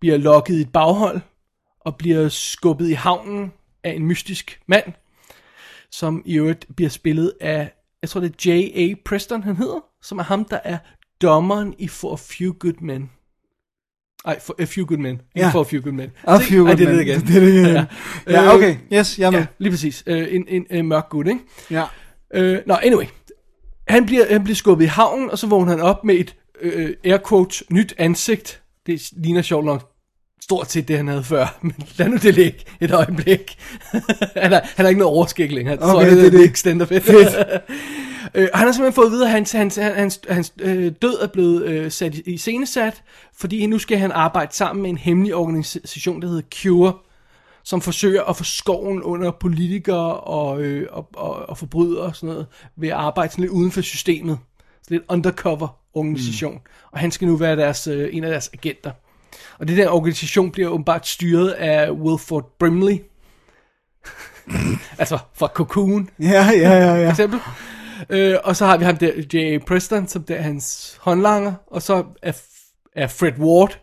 bliver 0.00 0.16
lokket 0.16 0.54
i 0.54 0.60
et 0.60 0.72
baghold, 0.72 1.20
og 1.80 1.96
bliver 1.96 2.28
skubbet 2.28 2.88
i 2.88 2.92
havnen 2.92 3.52
af 3.84 3.90
en 3.90 4.06
mystisk 4.06 4.60
mand, 4.66 4.92
som 5.98 6.22
i 6.24 6.38
øvrigt 6.38 6.66
bliver 6.76 6.88
spillet 6.90 7.32
af, 7.40 7.72
jeg 8.02 8.10
tror 8.10 8.20
det 8.20 8.30
er 8.46 8.50
J.A. 8.50 8.94
Preston, 9.04 9.42
han 9.42 9.56
hedder, 9.56 9.84
som 10.02 10.18
er 10.18 10.22
ham, 10.22 10.44
der 10.44 10.58
er 10.64 10.78
dommeren 11.22 11.74
i 11.78 11.88
For 11.88 12.12
a 12.12 12.16
Few 12.16 12.52
Good 12.52 12.80
Men. 12.80 13.10
Ej, 14.24 14.40
for 14.40 14.54
A 14.58 14.64
Few 14.64 14.86
Good 14.86 14.98
Men. 14.98 15.10
Ikke 15.12 15.22
Ja. 15.36 15.48
For 15.50 15.60
a 15.60 15.64
Few 15.64 15.80
Good 15.82 15.92
Men. 15.92 16.10
A 16.24 16.38
Se, 16.38 16.44
Few 16.44 16.64
Good 16.66 16.76
det 16.76 16.84
er 16.86 16.90
Men. 16.90 16.98
det 16.98 17.06
igen. 17.06 17.20
Det 17.20 17.36
er 17.36 17.40
det 17.40 17.52
igen. 17.54 17.86
Ja, 18.28 18.48
Øh, 18.48 18.54
okay. 18.54 18.76
Yes, 18.92 19.18
jeg 19.18 19.26
er 19.26 19.30
med. 19.30 19.38
Ja, 19.38 19.46
lige 19.58 19.70
præcis. 19.70 20.02
Øh, 20.06 20.34
en, 20.34 20.44
en, 20.48 20.66
en 20.70 20.86
mørk 20.88 21.08
gut, 21.08 21.26
ikke? 21.26 21.40
Ja. 21.70 21.84
Øh, 22.34 22.58
Nå, 22.66 22.74
anyway. 22.74 23.04
Han 23.88 24.06
bliver, 24.06 24.24
han 24.32 24.44
bliver 24.44 24.54
skubbet 24.56 24.84
i 24.84 24.88
havnen, 24.88 25.30
og 25.30 25.38
så 25.38 25.46
vågner 25.46 25.70
han 25.72 25.80
op 25.80 26.04
med 26.04 26.14
et 26.14 26.36
øh, 26.60 26.94
air 27.04 27.18
quotes 27.28 27.62
nyt 27.70 27.94
ansigt. 27.98 28.62
Det 28.86 29.10
ligner 29.16 29.42
sjovt 29.42 29.64
nok 29.64 29.93
stort 30.44 30.70
set 30.70 30.88
det, 30.88 30.96
han 30.96 31.08
havde 31.08 31.24
før. 31.24 31.58
Men 31.62 31.74
lad 31.96 32.08
nu 32.08 32.16
det 32.16 32.34
ligge 32.34 32.58
et 32.80 32.90
øjeblik. 32.90 33.58
han, 34.42 34.52
har, 34.52 34.60
han 34.76 34.84
har 34.84 34.88
ikke 34.88 34.98
noget 34.98 35.14
overskæg 35.14 35.52
længere. 35.52 35.78
Okay, 35.80 35.86
så 35.86 36.00
det 36.00 36.18
er 36.18 36.22
det, 36.22 36.32
det. 36.32 36.40
det. 36.40 36.50
extender 36.50 36.86
fedt. 36.86 37.04
øh, 38.34 38.48
han 38.54 38.66
har 38.66 38.72
simpelthen 38.72 38.92
fået 38.92 39.06
at 39.06 39.12
vide, 39.12 39.24
at 39.24 39.30
hans, 39.30 39.52
hans, 39.52 39.76
hans, 39.76 40.20
hans 40.28 40.52
øh, 40.60 40.92
død 41.02 41.18
er 41.22 41.26
blevet 41.26 41.66
øh, 41.66 41.90
sat 41.90 42.14
i, 42.14 42.22
i 42.26 42.36
scenesat, 42.36 43.02
fordi 43.36 43.66
nu 43.66 43.78
skal 43.78 43.98
han 43.98 44.12
arbejde 44.12 44.54
sammen 44.54 44.82
med 44.82 44.90
en 44.90 44.98
hemmelig 44.98 45.34
organisation, 45.34 46.22
der 46.22 46.28
hedder 46.28 46.42
Cure, 46.62 46.92
som 47.62 47.80
forsøger 47.80 48.22
at 48.22 48.36
få 48.36 48.44
skoven 48.44 49.02
under 49.02 49.30
politikere 49.30 50.20
og, 50.20 50.62
øh, 50.62 50.88
og, 50.90 51.08
og, 51.14 51.48
og 51.48 51.58
forbrydere 51.58 52.02
og 52.02 52.16
sådan 52.16 52.28
noget, 52.28 52.46
ved 52.76 52.88
at 52.88 52.94
arbejde 52.94 53.32
sådan 53.32 53.42
lidt 53.42 53.52
uden 53.52 53.70
for 53.70 53.80
systemet. 53.80 54.38
Så 54.82 54.88
lidt 54.90 55.02
undercover 55.08 55.78
organisation. 55.94 56.54
Mm. 56.54 56.60
Og 56.92 56.98
han 56.98 57.10
skal 57.10 57.28
nu 57.28 57.36
være 57.36 57.56
deres, 57.56 57.86
øh, 57.86 58.08
en 58.12 58.24
af 58.24 58.30
deres 58.30 58.50
agenter. 58.52 58.90
Og 59.58 59.68
det 59.68 59.76
der 59.76 59.88
organisation 59.90 60.50
bliver 60.50 60.68
åbenbart 60.68 61.06
styret 61.06 61.50
af 61.50 61.90
Wilford 61.90 62.56
Brimley. 62.58 62.98
altså 64.98 65.18
fra 65.34 65.46
Cocoon, 65.46 66.10
Ja, 66.18 66.26
ja, 66.26 66.50
ja, 66.52 66.92
for 66.92 66.96
ja. 66.96 67.10
eksempel. 67.10 67.40
Øh, 68.10 68.36
og 68.44 68.56
så 68.56 68.66
har 68.66 68.76
vi 68.76 68.84
ham 68.84 68.96
der, 68.96 69.12
J.A. 69.34 69.58
Preston, 69.66 70.08
som 70.08 70.22
der 70.22 70.34
er 70.34 70.42
hans 70.42 70.96
håndlanger. 71.00 71.52
Og 71.66 71.82
så 71.82 72.04
er, 72.22 72.32
er 72.96 73.06
Fred 73.06 73.32
Ward, 73.38 73.78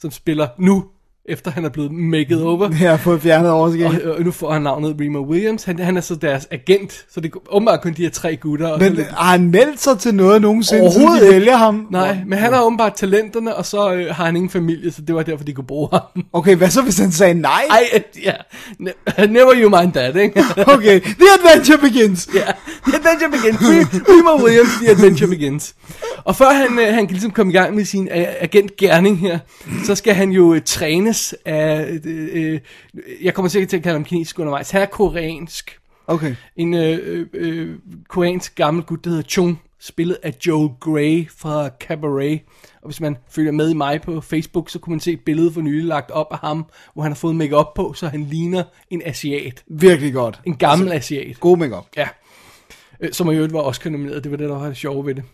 som 0.00 0.10
spiller 0.10 0.48
nu, 0.58 0.84
efter 1.28 1.50
han 1.50 1.64
er 1.64 1.68
blevet 1.68 1.92
maket 1.92 2.42
over. 2.42 2.68
Har 2.90 2.96
fået 2.96 3.22
fjernet 3.22 3.50
overskæg. 3.50 3.86
Og, 3.86 4.12
og 4.18 4.22
nu 4.24 4.30
får 4.30 4.52
han 4.52 4.62
navnet 4.62 4.96
Remo 5.00 5.18
Williams. 5.20 5.64
Han, 5.64 5.78
han 5.78 5.96
er 5.96 6.00
så 6.00 6.14
deres 6.14 6.48
agent, 6.50 7.04
så 7.12 7.20
det 7.20 7.32
er 7.34 7.38
åbenbart 7.54 7.80
kun 7.82 7.92
de 7.96 8.02
her 8.02 8.10
tre 8.10 8.36
gutter. 8.36 8.68
Og 8.68 8.78
Men 8.80 8.96
har 8.96 9.30
han 9.30 9.50
meldt 9.50 9.80
sig 9.82 9.98
til 9.98 10.14
noget 10.14 10.42
nogensinde, 10.42 10.82
Overhovedet 10.82 11.22
de 11.22 11.28
vælger 11.34 11.56
ham? 11.56 11.86
nej, 11.90 12.18
men 12.26 12.38
han 12.38 12.52
har 12.52 12.62
åbenbart 12.62 12.94
talenterne, 12.94 13.54
og 13.56 13.66
så 13.66 13.92
øh, 13.92 14.06
har 14.14 14.24
han 14.24 14.36
ingen 14.36 14.50
familie, 14.50 14.90
så 14.92 15.02
det 15.02 15.14
var 15.14 15.22
derfor, 15.22 15.44
de 15.44 15.52
kunne 15.52 15.66
bruge 15.66 15.88
ham. 15.92 16.00
Okay, 16.32 16.56
hvad 16.56 16.70
så 16.70 16.82
hvis 16.82 16.98
han 16.98 17.12
sagde 17.12 17.34
nej? 17.34 17.62
Ej, 17.70 17.84
øh, 17.94 18.00
ja. 18.24 18.32
Ne- 18.80 19.26
Never 19.36 19.52
you 19.56 19.80
mind 19.80 19.92
that, 19.92 20.16
ikke? 20.16 20.44
Okay, 20.74 21.00
the 21.00 21.26
adventure 21.38 21.78
begins. 21.78 22.28
Ja, 22.34 22.40
The 22.86 22.96
Adventure 22.96 23.30
Begins. 23.30 23.56
Re- 23.60 24.02
Remo 24.08 24.44
Williams, 24.44 24.68
The 24.82 24.90
Adventure 24.90 25.28
Begins. 25.28 25.74
Og 26.24 26.36
før 26.36 26.50
han, 26.50 26.78
øh, 26.78 26.94
han 26.94 27.06
kan 27.06 27.10
ligesom 27.10 27.30
komme 27.30 27.52
i 27.52 27.56
gang 27.56 27.74
med 27.74 27.84
sin 27.84 28.08
øh, 28.16 28.24
agentgærning 28.40 29.18
her, 29.18 29.38
så 29.84 29.94
skal 29.94 30.14
han 30.14 30.30
jo 30.30 30.54
øh, 30.54 30.60
trænes 31.12 31.34
af, 31.44 32.00
øh, 32.04 32.54
øh, 32.54 32.60
jeg 33.22 33.34
kommer 33.34 33.48
sikkert 33.48 33.68
til 33.68 33.76
at 33.76 33.82
kalde 33.82 33.98
ham 33.98 34.04
kinesisk 34.04 34.38
undervejs, 34.38 34.70
han 34.70 34.82
er 34.82 34.86
koreansk. 34.86 35.78
Okay. 36.06 36.34
En 36.56 36.74
øh, 36.74 36.98
øh, 37.02 37.26
øh, 37.34 37.78
koreansk 38.08 38.54
gammel 38.54 38.84
gut, 38.84 39.04
der 39.04 39.10
hedder 39.10 39.22
Chung, 39.22 39.62
spillet 39.80 40.16
af 40.22 40.34
Joel 40.46 40.70
Grey 40.80 41.28
fra 41.30 41.68
Cabaret. 41.80 42.40
Og 42.82 42.88
hvis 42.88 43.00
man 43.00 43.16
følger 43.30 43.52
med 43.52 43.70
i 43.70 43.74
mig 43.74 44.02
på 44.02 44.20
Facebook, 44.20 44.70
så 44.70 44.78
kunne 44.78 44.92
man 44.92 45.00
se 45.00 45.12
et 45.12 45.20
billede 45.20 45.52
for 45.52 45.60
nylig 45.60 45.84
lagt 45.84 46.10
op 46.10 46.26
af 46.30 46.38
ham, 46.38 46.66
hvor 46.94 47.02
han 47.02 47.12
har 47.12 47.16
fået 47.16 47.36
makeup 47.36 47.74
på, 47.74 47.92
så 47.92 48.08
han 48.08 48.24
ligner 48.24 48.62
en 48.90 49.02
asiat. 49.04 49.64
Virkelig 49.66 50.12
godt. 50.12 50.40
En 50.44 50.56
gammel 50.56 50.92
asiat. 50.92 51.40
God 51.40 51.56
makeup. 51.56 51.84
Ja. 51.96 52.08
Øh, 53.00 53.12
Som 53.12 53.30
i 53.30 53.34
øvrigt 53.34 53.52
var 53.52 53.60
Oscar 53.60 53.90
nomineret. 53.90 54.24
Det 54.24 54.30
var 54.30 54.36
det, 54.38 54.48
der 54.48 54.58
var 54.58 54.66
det 54.66 54.76
sjove 54.76 55.06
ved 55.06 55.14
det. 55.14 55.24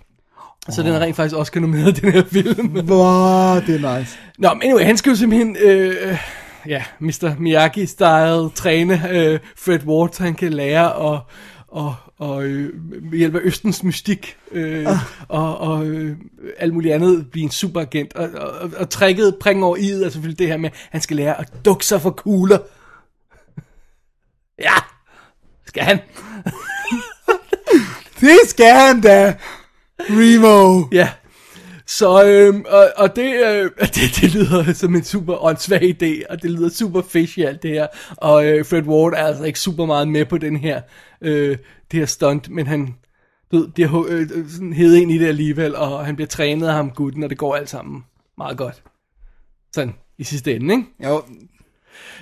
Så 0.68 0.82
den 0.82 0.92
er 0.92 1.00
rent 1.00 1.16
faktisk 1.16 1.36
også 1.36 1.60
nomineret, 1.60 1.96
den 2.02 2.12
her 2.12 2.24
film. 2.24 2.76
Wow, 2.76 3.60
det 3.66 3.84
er 3.84 3.98
nice. 3.98 4.18
Nå, 4.38 4.54
men 4.54 4.62
anyway, 4.62 4.84
han 4.84 4.96
skal 4.96 5.10
jo 5.10 5.16
simpelthen, 5.16 5.56
øh, 5.56 6.18
ja, 6.66 6.84
Mr. 6.98 7.34
Miyagi-style 7.38 8.54
træne 8.54 9.10
øh, 9.10 9.38
Fred 9.56 9.86
Ward, 9.86 10.12
så 10.12 10.22
han 10.22 10.34
kan 10.34 10.52
lære 10.52 10.92
og, 10.92 11.20
og, 11.68 11.94
og 12.18 12.44
øh, 12.44 12.72
ved 13.10 13.18
hjælp 13.18 13.34
af 13.34 13.40
Østens 13.42 13.82
mystik 13.82 14.36
øh, 14.52 14.86
og, 15.28 15.58
og 15.58 15.86
øh, 15.86 16.16
alt 16.58 16.74
muligt 16.74 16.94
andet 16.94 17.30
blive 17.30 17.44
en 17.44 17.50
superagent. 17.50 18.12
Og, 18.12 18.28
og, 18.34 18.50
og, 18.50 18.70
og 18.76 18.90
tricket, 18.90 19.36
prikken 19.40 19.64
over 19.64 19.76
i 19.76 19.90
er 19.90 20.08
selvfølgelig 20.08 20.38
det 20.38 20.48
her 20.48 20.56
med, 20.56 20.70
at 20.70 20.88
han 20.90 21.00
skal 21.00 21.16
lære 21.16 21.40
at 21.40 21.52
dukke 21.64 21.86
sig 21.86 22.00
for 22.00 22.10
kugler. 22.10 22.58
ja, 24.58 24.74
skal 25.66 25.82
han. 25.82 25.98
Det 28.20 28.38
skal 28.46 28.72
han 28.72 29.00
da! 29.00 29.34
Remo! 30.00 30.88
Ja. 30.92 31.08
Så, 31.86 32.24
øhm, 32.26 32.64
og, 32.68 32.88
og 32.96 33.16
det, 33.16 33.34
øh, 33.46 33.70
det, 33.94 34.18
det 34.20 34.34
lyder 34.34 34.72
som 34.72 34.94
en 34.94 35.04
super 35.04 35.44
åndssvag 35.44 35.82
idé, 35.82 36.30
og 36.30 36.42
det 36.42 36.50
lyder 36.50 36.68
super 36.68 37.02
fishy 37.02 37.40
alt 37.40 37.62
det 37.62 37.70
her. 37.70 37.86
Og 38.16 38.46
øh, 38.46 38.64
Fred 38.64 38.82
Ward 38.82 39.12
er 39.12 39.26
altså 39.26 39.44
ikke 39.44 39.60
super 39.60 39.86
meget 39.86 40.08
med 40.08 40.24
på 40.24 40.38
den 40.38 40.56
her, 40.56 40.80
øh, 41.20 41.58
det 41.90 41.98
her 41.98 42.06
stunt, 42.06 42.50
men 42.50 42.66
han, 42.66 42.94
du 43.52 43.56
ved, 43.56 43.68
de 43.76 43.88
har 43.88 44.06
øh, 44.08 44.20
øh, 44.20 44.48
sådan 44.48 44.72
hed 44.72 44.94
ind 44.94 45.10
i 45.10 45.18
det 45.18 45.26
alligevel, 45.26 45.76
og 45.76 46.06
han 46.06 46.16
bliver 46.16 46.28
trænet 46.28 46.66
af 46.66 46.74
ham 46.74 46.90
gutten, 46.90 47.22
og 47.22 47.30
det 47.30 47.38
går 47.38 47.54
alt 47.54 47.70
sammen 47.70 48.04
meget 48.38 48.56
godt. 48.56 48.82
Sådan, 49.74 49.94
i 50.18 50.24
sidste 50.24 50.54
ende, 50.54 50.74
ikke? 50.74 50.86
Jo, 51.04 51.22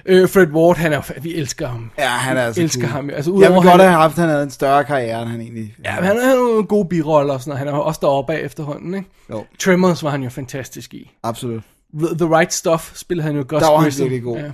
Øh, 0.07 0.29
Fred 0.29 0.47
Ward, 0.49 0.77
han 0.77 0.93
er 0.93 1.21
vi 1.21 1.35
elsker 1.35 1.69
ham. 1.69 1.91
ja, 1.99 2.09
han 2.09 2.37
er 2.37 2.43
altså 2.43 2.63
elsker 2.63 2.81
cool. 2.83 2.91
ham. 2.93 3.11
Altså, 3.11 3.31
Jeg 3.31 3.35
vil 3.41 3.43
udover 3.49 3.55
godt 3.63 3.71
han, 3.71 3.81
have 3.81 4.01
haft, 4.01 4.17
han 4.17 4.29
havde 4.29 4.43
en 4.43 4.51
større 4.51 4.85
karriere, 4.85 5.23
end 5.23 5.31
han 5.31 5.41
egentlig... 5.41 5.75
Ja, 5.85 5.95
men 5.97 6.05
han 6.05 6.17
har 6.17 6.35
nogle 6.35 6.65
gode 6.67 6.89
biroller 6.89 7.35
og 7.35 7.41
sådan 7.41 7.51
noget. 7.51 7.59
Han 7.59 7.69
er 7.69 7.73
også 7.73 7.99
deroppe 8.03 8.33
af 8.35 8.41
efterhånden, 8.45 8.95
ikke? 8.95 9.09
Jo. 9.31 9.45
Tremors 9.59 10.03
var 10.03 10.11
han 10.11 10.23
jo 10.23 10.31
fantastisk 10.31 10.95
i. 10.95 11.11
Absolut. 11.23 11.63
The, 11.99 12.09
The 12.19 12.37
Right 12.39 12.53
Stuff 12.53 12.97
spillede 12.97 13.27
han 13.27 13.37
jo 13.37 13.45
Gus 13.49 13.63
Der 13.63 13.71
var 13.71 13.79
han 13.79 13.93
virkelig 13.99 14.23
god. 14.23 14.37
Ja. 14.39 14.51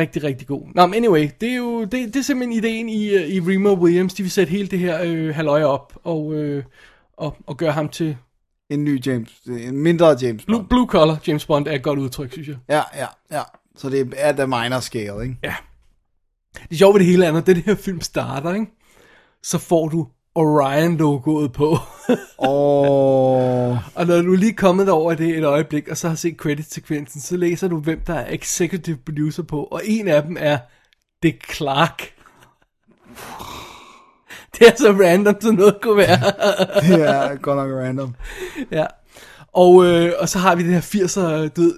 Rigtig, 0.00 0.24
rigtig 0.24 0.46
god. 0.46 0.62
Nå, 0.74 0.86
men 0.86 0.94
anyway, 0.94 1.28
det 1.40 1.52
er 1.52 1.56
jo 1.56 1.80
det, 1.84 1.92
det 1.92 2.16
er 2.16 2.22
simpelthen 2.22 2.64
ideen 2.64 2.88
i, 2.88 3.08
i 3.34 3.40
Remo 3.40 3.74
Williams. 3.74 4.14
De 4.14 4.22
vil 4.22 4.32
sætte 4.32 4.50
hele 4.50 4.68
det 4.68 4.78
her 4.78 4.98
øh, 5.04 5.34
halløj 5.34 5.62
op 5.62 5.92
og, 6.04 6.34
øh, 6.34 6.64
og, 7.16 7.36
og 7.46 7.56
gøre 7.56 7.72
ham 7.72 7.88
til 7.88 8.16
En 8.70 8.84
ny 8.84 9.06
James, 9.06 9.30
en 9.46 9.78
mindre 9.78 10.16
James 10.22 10.44
blue, 10.44 10.58
Bond. 10.58 10.68
blue 10.68 10.86
collar. 10.86 11.16
James 11.26 11.46
Bond 11.46 11.66
er 11.68 11.72
et 11.72 11.82
godt 11.82 11.98
udtryk, 11.98 12.32
synes 12.32 12.48
jeg. 12.48 12.56
Ja, 12.68 12.80
ja, 12.96 13.06
ja. 13.32 13.42
Så 13.76 13.88
det 13.88 14.14
er 14.16 14.32
the 14.32 14.46
minor 14.46 14.80
scale, 14.80 15.22
ikke? 15.22 15.36
Ja. 15.42 15.54
Det 16.70 16.78
sjove 16.78 16.94
ved 16.94 17.00
det 17.00 17.06
hele 17.08 17.26
er, 17.26 17.32
når 17.32 17.40
den 17.40 17.56
her 17.56 17.74
film 17.74 18.00
starter, 18.00 18.54
ikke? 18.54 18.66
så 19.42 19.58
får 19.58 19.88
du 19.88 20.08
Orion-logoet 20.34 21.52
på. 21.52 21.76
Åh, 22.38 23.70
og 23.98 24.06
når 24.06 24.22
du 24.22 24.32
er 24.32 24.36
lige 24.36 24.52
kommet 24.52 24.88
over 24.88 25.14
det 25.14 25.38
et 25.38 25.44
øjeblik, 25.44 25.88
og 25.88 25.96
så 25.96 26.08
har 26.08 26.14
set 26.14 26.36
credit-sekvensen, 26.36 27.20
så 27.20 27.36
læser 27.36 27.68
du, 27.68 27.80
hvem 27.80 28.00
der 28.06 28.14
er 28.14 28.34
executive 28.34 28.96
producer 29.04 29.42
på. 29.42 29.64
Og 29.64 29.82
en 29.84 30.08
af 30.08 30.22
dem 30.22 30.36
er 30.40 30.58
Dick 31.22 31.54
Clark. 31.54 32.02
Det 34.58 34.68
er 34.68 34.76
så 34.76 34.90
random, 34.92 35.40
som 35.40 35.54
noget 35.54 35.78
kunne 35.82 35.96
være. 35.96 36.18
det 36.96 37.08
er 37.08 37.36
godt 37.36 37.56
nok 37.56 37.84
random. 37.84 38.14
ja. 38.70 38.86
Og, 39.52 39.84
øh, 39.84 40.12
og 40.18 40.28
så 40.28 40.38
har 40.38 40.54
vi 40.54 40.62
det 40.62 40.72
her 40.72 40.80
80'er, 40.80 41.48
du, 41.48 41.60
ved- 41.62 41.74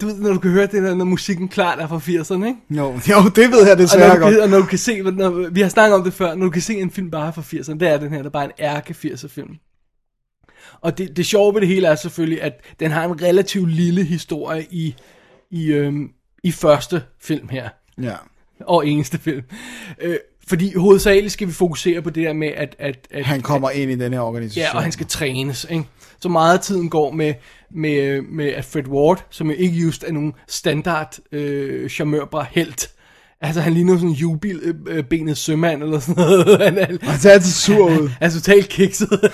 du 0.00 0.06
ved, 0.06 0.18
når 0.18 0.32
du 0.32 0.38
kan 0.38 0.50
høre 0.50 0.66
det 0.66 0.82
der, 0.82 0.94
når 0.94 1.04
musikken 1.04 1.48
klart 1.48 1.78
er 1.80 1.86
fra 1.86 1.98
80'erne, 1.98 2.46
ikke? 2.46 2.58
Jo, 2.70 2.84
jo 3.10 3.28
det 3.28 3.50
ved 3.50 3.58
jeg 3.66 3.70
Og 3.72 3.76
når, 3.76 3.76
desværre 3.76 4.16
du 4.16 4.20
godt. 4.20 4.34
kan, 4.34 4.42
og 4.42 4.48
når 4.48 4.58
du 4.58 4.64
kan 4.66 4.78
se, 4.78 5.02
når, 5.02 5.50
vi 5.50 5.60
har 5.60 5.68
snakket 5.68 5.94
om 5.98 6.04
det 6.04 6.12
før, 6.12 6.34
når 6.34 6.44
du 6.44 6.50
kan 6.50 6.62
se 6.62 6.74
en 6.74 6.90
film 6.90 7.10
bare 7.10 7.32
fra 7.32 7.42
80'erne, 7.42 7.78
det 7.78 7.88
er 7.88 7.96
den 7.98 8.10
her, 8.10 8.18
der 8.18 8.24
er 8.24 8.30
bare 8.30 8.44
en 8.44 8.50
ærke 8.60 8.94
80'er 9.04 9.28
film. 9.28 9.54
Og 10.80 10.98
det, 10.98 11.16
det 11.16 11.26
sjove 11.26 11.54
ved 11.54 11.60
det 11.60 11.68
hele 11.68 11.86
er 11.86 11.94
selvfølgelig, 11.94 12.42
at 12.42 12.52
den 12.80 12.90
har 12.90 13.04
en 13.04 13.22
relativt 13.22 13.70
lille 13.70 14.04
historie 14.04 14.66
i, 14.70 14.94
i, 15.50 15.66
øhm, 15.66 16.08
i 16.44 16.52
første 16.52 17.02
film 17.22 17.48
her 17.48 17.68
Ja. 18.02 18.14
og 18.60 18.86
eneste 18.86 19.18
film. 19.18 19.42
Øh, 20.02 20.16
fordi 20.48 20.78
hovedsageligt 20.78 21.32
skal 21.32 21.48
vi 21.48 21.52
fokusere 21.52 22.02
på 22.02 22.10
det 22.10 22.26
der 22.26 22.32
med, 22.32 22.48
at... 22.48 22.76
at, 22.78 23.08
at 23.10 23.24
Han 23.26 23.40
kommer 23.40 23.70
ind 23.70 23.90
i 23.90 23.94
den 23.94 24.12
her 24.12 24.20
organisation. 24.20 24.62
Ja, 24.62 24.76
og 24.76 24.82
han 24.82 24.92
skal 24.92 25.06
trænes, 25.06 25.66
ikke? 25.70 25.84
Så 26.20 26.28
meget 26.28 26.54
af 26.54 26.60
tiden 26.60 26.90
går 26.90 27.10
med, 27.10 27.34
med, 27.70 28.22
med 28.22 28.46
at 28.46 28.64
Fred 28.64 28.88
Ward, 28.88 29.26
som 29.30 29.50
jo 29.50 29.56
ikke 29.58 29.76
just 29.76 30.04
er 30.04 30.12
nogen 30.12 30.32
standard 30.48 31.18
øh, 31.32 31.88
charmørbar 31.88 32.48
helt. 32.50 32.90
Altså, 33.40 33.60
han 33.60 33.72
ligner 33.74 33.94
sådan 33.94 34.08
en 34.08 34.14
jubilbenet 34.14 35.36
sømand 35.36 35.82
eller 35.82 35.98
sådan 35.98 36.24
noget. 36.24 36.58
Han 36.64 36.78
er, 36.78 36.86
Han 37.02 37.18
ser 37.18 37.30
altid 37.30 37.52
sur 37.52 37.90
ud. 37.90 38.10
er 38.20 38.30
totalt 38.30 38.68
kikset. 38.68 39.08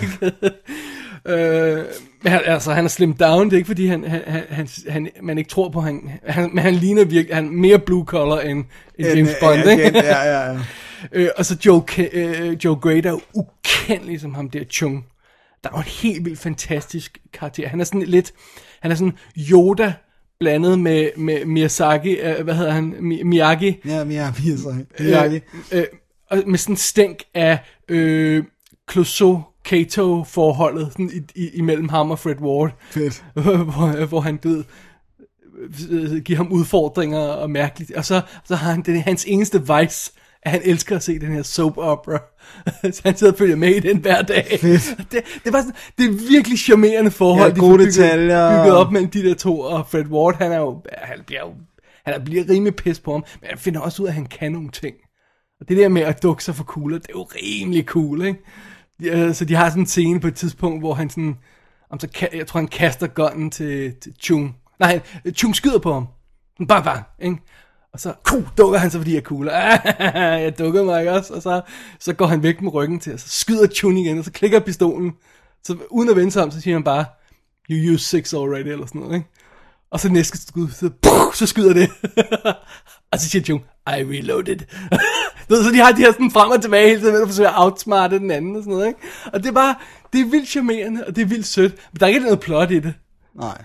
øh, 1.26 1.78
han, 2.26 2.40
altså, 2.44 2.72
han 2.72 2.84
er 2.84 2.88
slim 2.88 3.14
down, 3.14 3.44
det 3.44 3.52
er 3.52 3.56
ikke 3.56 3.66
fordi, 3.66 3.86
han, 3.86 4.04
han, 4.04 4.20
han, 4.26 4.42
han, 4.50 4.68
han, 4.88 5.08
man 5.22 5.38
ikke 5.38 5.50
tror 5.50 5.68
på, 5.68 5.80
han, 5.80 6.10
han, 6.26 6.50
men 6.52 6.58
han 6.64 6.74
ligner 6.74 7.04
virkelig, 7.04 7.36
han 7.36 7.46
er 7.46 7.50
mere 7.50 7.78
blue 7.78 8.04
collar 8.04 8.40
end, 8.40 8.64
end 8.98 9.08
En, 9.08 9.16
James 9.16 9.34
Bond, 9.40 9.70
ikke? 9.70 9.98
Ja, 9.98 10.24
ja, 10.24 10.52
ja. 10.52 10.58
Øh, 11.12 11.28
og 11.36 11.46
så 11.46 11.56
Joe, 11.66 11.82
øh, 12.12 12.56
Joe 12.64 12.76
Grade 12.76 13.08
er 13.08 13.10
jo 13.10 13.20
ukendelig 13.34 14.20
som 14.20 14.34
ham 14.34 14.50
der 14.50 14.64
Chung. 14.64 15.04
Der 15.64 15.70
er 15.70 15.72
jo 15.72 15.78
en 15.78 15.84
helt 16.02 16.24
vildt 16.24 16.38
fantastisk 16.38 17.18
karakter. 17.32 17.68
Han 17.68 17.80
er 17.80 17.84
sådan 17.84 18.02
lidt, 18.02 18.32
han 18.80 18.90
er 18.90 18.94
sådan 18.94 19.18
Yoda 19.50 19.94
blandet 20.40 20.78
med, 20.78 21.10
med 21.16 21.44
Miyazaki, 21.44 22.10
øh, 22.10 22.44
hvad 22.44 22.54
hedder 22.54 22.70
han, 22.72 22.94
Mi- 22.94 23.24
Miyagi. 23.24 23.80
Ja, 23.84 24.04
er 24.52 24.56
så. 24.56 24.84
Miyagi. 25.00 25.40
Øh, 25.72 25.78
øh, 25.78 25.84
og 26.30 26.42
med 26.46 26.58
sådan 26.58 26.72
en 26.72 26.76
stænk 26.76 27.24
af 27.34 27.58
øh, 27.88 28.44
Clouseau 28.90 29.42
Kato 29.64 30.24
forholdet 30.24 30.88
sådan 30.92 31.10
i, 31.14 31.42
i, 31.42 31.50
imellem 31.54 31.88
ham 31.88 32.10
og 32.10 32.18
Fred 32.18 32.40
Ward. 32.40 32.70
Fedt. 32.90 33.24
hvor, 33.34 34.06
hvor 34.06 34.20
han, 34.20 34.36
du 34.36 34.48
ved, 34.48 34.64
øh, 35.90 36.16
giver 36.22 36.36
ham 36.36 36.52
udfordringer 36.52 37.18
og 37.18 37.50
mærkeligt. 37.50 37.92
Og 37.92 38.04
så, 38.04 38.20
så 38.44 38.56
har 38.56 38.70
han, 38.70 38.82
det 38.82 38.96
er 38.96 39.00
hans 39.00 39.24
eneste 39.24 39.60
vice, 39.60 40.12
at 40.42 40.50
han 40.50 40.60
elsker 40.64 40.96
at 40.96 41.02
se 41.02 41.18
den 41.18 41.32
her 41.32 41.42
soap 41.42 41.78
opera. 41.78 42.18
så 42.92 43.00
han 43.04 43.16
sidder 43.16 43.32
og 43.32 43.38
følger 43.38 43.56
med 43.56 43.68
i 43.74 43.80
den 43.80 43.98
hver 43.98 44.22
dag. 44.22 44.58
Fedt. 44.60 44.94
Det, 45.12 45.22
det, 45.44 45.52
var 45.52 45.60
sådan, 45.60 45.74
det 45.98 46.04
er 46.06 46.28
virkelig 46.30 46.58
charmerende 46.58 47.10
forhold, 47.10 47.48
Ja, 47.50 47.54
de 47.54 47.60
gode 47.60 47.78
bygget, 47.78 47.94
detaljer. 47.94 48.62
bygget 48.62 48.76
op 48.76 48.92
mellem 48.92 49.10
de 49.10 49.22
der 49.22 49.34
to. 49.34 49.60
Og 49.60 49.86
Fred 49.88 50.06
Ward, 50.06 50.36
han 50.38 50.52
er 50.52 50.58
jo, 50.58 50.82
han 50.98 51.18
bliver 51.26 51.40
jo, 51.40 51.52
han 52.06 52.24
bliver 52.24 52.44
rimelig 52.50 52.76
pis 52.76 53.00
på 53.00 53.12
ham, 53.12 53.24
men 53.40 53.48
han 53.48 53.58
finder 53.58 53.80
også 53.80 54.02
ud 54.02 54.06
af, 54.06 54.10
at 54.10 54.14
han 54.14 54.26
kan 54.26 54.52
nogle 54.52 54.70
ting. 54.70 54.96
Og 55.60 55.68
det 55.68 55.76
der 55.76 55.88
med 55.88 56.02
at 56.02 56.22
dukke 56.22 56.44
sig 56.44 56.54
for 56.54 56.64
kugler, 56.64 56.98
det 56.98 57.08
er 57.08 57.12
jo 57.14 57.22
rimelig 57.22 57.84
cool, 57.84 58.24
ikke? 58.26 58.38
De, 59.00 59.08
øh, 59.08 59.34
så 59.34 59.44
de 59.44 59.54
har 59.54 59.68
sådan 59.68 59.82
en 59.82 59.86
scene 59.86 60.20
på 60.20 60.26
et 60.26 60.34
tidspunkt, 60.34 60.82
hvor 60.82 60.94
han 60.94 61.10
sådan, 61.10 61.36
om 61.90 62.00
så 62.00 62.28
jeg 62.32 62.46
tror 62.46 62.60
han 62.60 62.68
kaster 62.68 63.06
gunnen 63.06 63.50
til, 63.50 63.94
til 64.02 64.12
Chung. 64.22 64.56
Nej, 64.80 65.00
Chung 65.32 65.56
skyder 65.56 65.78
på 65.78 65.92
ham. 65.92 66.06
Bang, 66.68 66.84
bang, 66.84 67.04
ikke? 67.22 67.36
Og 67.92 68.00
så 68.00 68.14
kuh, 68.24 68.42
dukker 68.58 68.78
han 68.78 68.90
så, 68.90 68.98
fordi 68.98 69.10
jeg 69.10 69.18
er 69.18 69.22
cool. 69.22 69.46
jeg 70.44 70.58
dukker 70.58 70.84
mig 70.84 71.00
ikke 71.00 71.12
også? 71.12 71.34
Og 71.34 71.42
så, 71.42 71.60
så 71.98 72.12
går 72.12 72.26
han 72.26 72.42
væk 72.42 72.62
med 72.62 72.74
ryggen 72.74 73.00
til, 73.00 73.12
og 73.12 73.20
så 73.20 73.28
skyder 73.28 73.66
Chun 73.66 73.96
igen, 73.96 74.18
og 74.18 74.24
så 74.24 74.32
klikker 74.32 74.60
pistolen. 74.60 75.12
Så 75.64 75.76
uden 75.90 76.08
at 76.08 76.16
vende 76.16 76.30
sig 76.30 76.42
om, 76.42 76.50
så 76.50 76.60
siger 76.60 76.74
han 76.74 76.84
bare, 76.84 77.04
you 77.70 77.94
use 77.94 78.04
six 78.04 78.34
already, 78.34 78.66
eller 78.68 78.86
sådan 78.86 79.00
noget, 79.00 79.14
ikke? 79.14 79.28
Og 79.90 80.00
så 80.00 80.08
næste 80.08 80.38
skud, 80.38 80.68
så, 80.68 80.90
puh, 81.02 81.34
så 81.34 81.46
skyder 81.46 81.72
det. 81.72 81.90
og 83.12 83.18
så 83.18 83.28
siger 83.28 83.42
Chun, 83.42 83.60
I 83.86 83.90
reloaded. 83.90 84.58
Du 85.48 85.54
ved, 85.54 85.64
så 85.64 85.70
de 85.70 85.78
har 85.78 85.92
de 85.92 86.02
her 86.02 86.12
sådan 86.12 86.30
frem 86.30 86.50
og 86.50 86.62
tilbage 86.62 86.88
hele 86.88 87.00
tiden, 87.00 87.12
med 87.12 87.22
at 87.22 87.28
forsøge 87.28 87.48
at 87.48 87.54
outsmarte 87.56 88.18
den 88.18 88.30
anden 88.30 88.56
og 88.56 88.62
sådan 88.62 88.72
noget, 88.72 88.86
ikke? 88.86 89.00
Og 89.32 89.42
det 89.42 89.48
er 89.48 89.52
bare, 89.52 89.74
det 90.12 90.20
er 90.20 90.24
vildt 90.24 90.48
charmerende, 90.48 91.06
og 91.06 91.16
det 91.16 91.22
er 91.22 91.26
vildt 91.26 91.46
sødt. 91.46 91.72
Men 91.92 92.00
der 92.00 92.06
er 92.06 92.08
ikke 92.08 92.20
noget 92.20 92.40
plot 92.40 92.70
i 92.70 92.78
det. 92.78 92.94
Nej. 93.34 93.64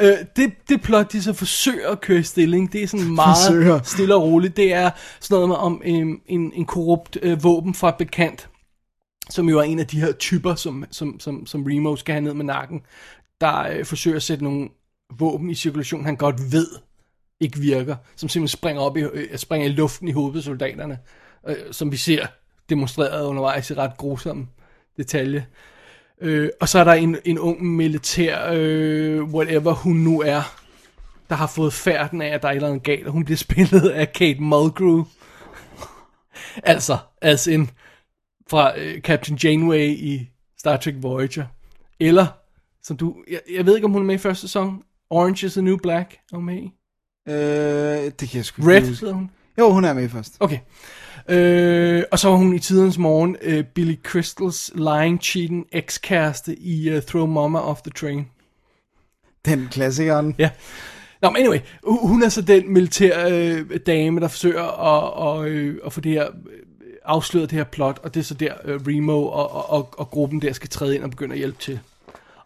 Øh, 0.00 0.16
det, 0.36 0.52
det 0.68 0.82
plot, 0.82 1.12
de 1.12 1.22
så 1.22 1.32
forsøger 1.32 1.90
at 1.90 2.00
køre 2.00 2.18
i 2.18 2.22
stilling, 2.22 2.72
det 2.72 2.82
er 2.82 2.86
sådan 2.86 3.14
meget 3.14 3.36
Forsøger. 3.46 3.80
stille 3.82 4.14
og 4.14 4.22
roligt. 4.22 4.56
Det 4.56 4.72
er 4.74 4.90
sådan 5.20 5.34
noget 5.34 5.48
med 5.48 5.56
om 5.56 5.82
en, 5.84 6.20
en, 6.26 6.52
en 6.54 6.64
korrupt 6.64 7.18
øh, 7.22 7.44
våben 7.44 7.74
fra 7.74 7.88
et 7.88 7.94
bekendt, 7.98 8.48
som 9.30 9.48
jo 9.48 9.58
er 9.58 9.62
en 9.62 9.78
af 9.78 9.86
de 9.86 10.00
her 10.00 10.12
typer, 10.12 10.54
som, 10.54 10.84
som, 10.90 11.20
som, 11.20 11.46
som 11.46 11.64
Remo 11.64 11.96
skal 11.96 12.12
have 12.12 12.24
ned 12.24 12.34
med 12.34 12.44
nakken, 12.44 12.80
der 13.40 13.68
øh, 13.72 13.84
forsøger 13.84 14.16
at 14.16 14.22
sætte 14.22 14.44
nogle 14.44 14.68
våben 15.18 15.50
i 15.50 15.54
cirkulation, 15.54 16.04
han 16.04 16.16
godt 16.16 16.52
ved 16.52 16.66
ikke 17.40 17.58
virker, 17.58 17.96
som 18.16 18.28
simpelthen 18.28 18.58
springer 18.58 18.82
op 18.82 18.96
i, 18.96 19.00
øh, 19.00 19.38
springer 19.38 19.68
i 19.68 19.72
luften 19.72 20.08
i 20.08 20.12
hovedet 20.12 20.44
soldaterne, 20.44 20.98
øh, 21.48 21.56
som 21.70 21.92
vi 21.92 21.96
ser 21.96 22.26
demonstreret 22.68 23.26
undervejs 23.26 23.70
i 23.70 23.74
ret 23.74 23.96
grusomme 23.96 24.46
detalje. 24.96 25.46
Øh, 26.22 26.50
og 26.60 26.68
så 26.68 26.78
er 26.78 26.84
der 26.84 26.92
en, 26.92 27.16
en 27.24 27.38
ung 27.38 27.64
militær, 27.64 28.50
øh, 28.52 29.22
whatever 29.24 29.72
hun 29.72 29.96
nu 29.96 30.20
er, 30.20 30.42
der 31.28 31.34
har 31.36 31.46
fået 31.46 31.72
færden 31.72 32.22
af, 32.22 32.28
at 32.28 32.42
der 32.42 32.48
er 32.48 32.52
et 32.52 32.56
eller 32.56 32.68
andet 32.68 32.82
galt, 32.82 33.06
og 33.06 33.12
hun 33.12 33.24
bliver 33.24 33.36
spillet 33.48 33.88
af 33.88 34.12
Kate 34.12 34.40
Mulgrew. 34.40 35.04
altså, 36.62 36.98
as 37.20 37.46
in, 37.46 37.70
fra 38.50 38.78
øh, 38.78 39.00
Captain 39.00 39.38
Janeway 39.44 39.88
i 39.88 40.28
Star 40.58 40.76
Trek 40.76 40.94
Voyager. 40.98 41.44
Eller, 42.00 42.26
som 42.82 42.96
du, 42.96 43.16
jeg, 43.30 43.40
jeg 43.52 43.66
ved 43.66 43.74
ikke, 43.74 43.84
om 43.84 43.92
hun 43.92 44.02
er 44.02 44.06
med 44.06 44.14
i 44.14 44.18
første 44.18 44.40
sæson, 44.40 44.82
Orange 45.10 45.46
is 45.46 45.52
the 45.52 45.62
New 45.62 45.76
Black, 45.76 46.18
er 46.32 46.36
hun 46.36 46.44
med 46.44 46.56
i? 46.56 46.72
Øh, 47.28 48.12
det 48.20 48.28
kan 48.28 48.36
jeg 48.36 48.44
sgu 48.44 48.62
ikke 48.62 48.86
Red 48.86 48.96
hedder 49.00 49.14
hun. 49.14 49.30
Jo, 49.58 49.72
hun 49.72 49.84
er 49.84 49.92
med 49.92 50.08
først. 50.08 50.36
Okay. 50.40 50.58
Øh, 51.28 52.02
og 52.10 52.18
så 52.18 52.28
var 52.28 52.36
hun 52.36 52.54
i 52.54 52.58
tidens 52.58 52.98
morgen 52.98 53.36
øh, 53.42 53.64
Billy 53.64 53.94
Crystals 54.02 54.70
lying, 54.74 55.22
cheating 55.22 55.66
ekskæreste 55.72 56.58
i 56.58 56.96
uh, 56.96 57.02
Throw 57.02 57.26
Mama 57.26 57.58
Off 57.58 57.80
the 57.82 57.90
Train. 57.90 58.28
Den 59.44 59.68
klassikeren. 59.70 60.34
Ja. 60.38 60.50
Nå, 61.22 61.30
men 61.30 61.42
anyway, 61.42 61.58
hu- 61.82 62.08
hun 62.08 62.22
er 62.22 62.28
så 62.28 62.42
den 62.42 62.72
militær 62.72 63.28
øh, 63.28 63.78
dame, 63.86 64.20
der 64.20 64.28
forsøger 64.28 64.62
at, 64.62 65.12
og, 65.12 65.48
øh, 65.48 65.78
at 65.86 65.92
få 65.92 66.00
det 66.00 66.12
her 66.12 66.26
øh, 66.26 66.58
afsløret 67.04 67.50
det 67.50 67.56
her 67.56 67.64
plot, 67.64 67.98
og 68.02 68.14
det 68.14 68.20
er 68.20 68.24
så 68.24 68.34
der 68.34 68.54
øh, 68.64 68.80
Remo 68.86 69.26
og, 69.26 69.52
og, 69.52 69.70
og, 69.70 69.94
og 69.98 70.10
gruppen 70.10 70.42
der 70.42 70.52
skal 70.52 70.68
træde 70.68 70.94
ind 70.94 71.04
og 71.04 71.10
begynde 71.10 71.32
at 71.32 71.38
hjælpe 71.38 71.58
til. 71.60 71.80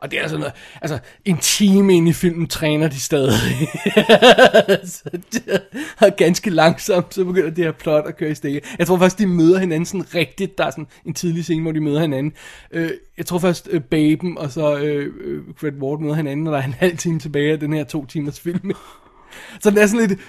Og 0.07 0.13
det 0.13 0.21
er 0.21 0.29
sådan 0.29 0.41
noget, 0.41 0.55
altså 0.83 0.99
en 1.25 1.39
time 1.39 1.97
ind 1.97 2.09
i 2.09 2.13
filmen 2.13 2.47
træner 2.47 2.89
de 2.89 3.01
stadig. 3.01 3.33
så 4.95 5.03
det 5.33 5.63
er 6.01 6.11
ganske 6.11 6.51
langsomt, 6.51 7.15
så 7.15 7.25
begynder 7.25 7.51
det 7.51 7.65
her 7.65 7.73
plot 7.73 8.07
at 8.07 8.17
køre 8.17 8.31
i 8.31 8.35
stikke. 8.35 8.61
Jeg 8.79 8.87
tror 8.87 8.99
faktisk, 8.99 9.19
de 9.19 9.27
møder 9.27 9.59
hinanden 9.59 9.87
sådan 9.87 10.15
rigtigt. 10.15 10.59
Der 10.59 10.65
er 10.67 10.71
sådan 10.71 10.87
en 11.05 11.15
tidlig 11.15 11.45
scene, 11.45 11.63
hvor 11.63 11.73
de 11.73 11.81
møder 11.81 12.01
hinanden. 12.01 12.33
Øh, 12.71 12.91
jeg 13.19 13.27
tror 13.27 13.39
først, 13.39 13.69
øh, 13.71 13.81
Baben 13.81 14.39
og 14.39 14.51
så 14.51 14.77
øh, 14.77 15.13
øh 15.21 15.43
Fred 15.57 15.73
Ward 15.73 16.01
møder 16.01 16.15
hinanden, 16.15 16.45
når 16.45 16.51
der 16.51 16.59
er 16.59 16.65
en 16.65 16.73
halv 16.85 16.97
time 16.97 17.19
tilbage 17.19 17.53
af 17.53 17.61
den 17.61 17.73
her 17.73 17.85
to 17.85 18.07
timers 18.07 18.41
film. 18.41 18.73
så 19.61 19.71
den 19.71 19.79
er 19.79 19.87
sådan 19.87 20.09
lidt 20.09 20.21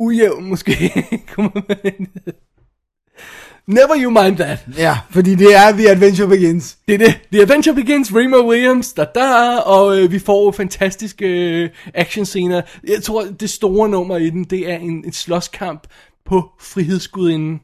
ujævn 0.00 0.44
måske. 0.44 1.04
Kommer 1.34 1.50
man- 1.68 2.08
Never 3.70 4.02
you 4.02 4.10
mind 4.10 4.36
that. 4.36 4.66
Ja, 4.76 4.98
fordi 5.10 5.34
det 5.34 5.56
er 5.56 5.72
The 5.72 5.90
Adventure 5.90 6.28
Begins. 6.28 6.78
Det 6.88 6.94
er 6.94 6.98
det. 6.98 7.20
The 7.32 7.42
Adventure 7.42 7.74
Begins, 7.74 8.10
Remo 8.14 8.48
Williams, 8.50 8.92
da 8.92 9.04
da, 9.14 9.56
og 9.58 9.98
øh, 9.98 10.12
vi 10.12 10.18
får 10.18 10.52
fantastiske 10.52 11.26
øh, 11.26 11.70
actionscener. 11.94 12.62
Jeg 12.88 13.02
tror, 13.02 13.24
det 13.24 13.50
store 13.50 13.88
nummer 13.88 14.16
i 14.16 14.30
den, 14.30 14.44
det 14.44 14.70
er 14.70 14.76
en, 14.76 15.04
en 15.04 15.12
slåskamp 15.12 15.86
på 16.26 16.50
Frihedsgudinden, 16.60 17.60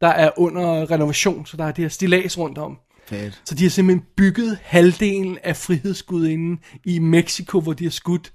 der 0.00 0.08
er 0.08 0.30
under 0.36 0.90
renovation, 0.90 1.46
så 1.46 1.56
der 1.56 1.64
er 1.64 1.72
det 1.72 1.84
her 1.84 1.88
stilas 1.88 2.38
rundt 2.38 2.58
om. 2.58 2.78
Fedt. 3.06 3.40
Så 3.44 3.54
de 3.54 3.62
har 3.62 3.70
simpelthen 3.70 4.06
bygget 4.16 4.58
halvdelen 4.62 5.38
af 5.44 5.56
Frihedsgudinden 5.56 6.58
i 6.84 6.98
Mexico, 6.98 7.60
hvor 7.60 7.72
de 7.72 7.84
har 7.84 7.90
skudt. 7.90 8.32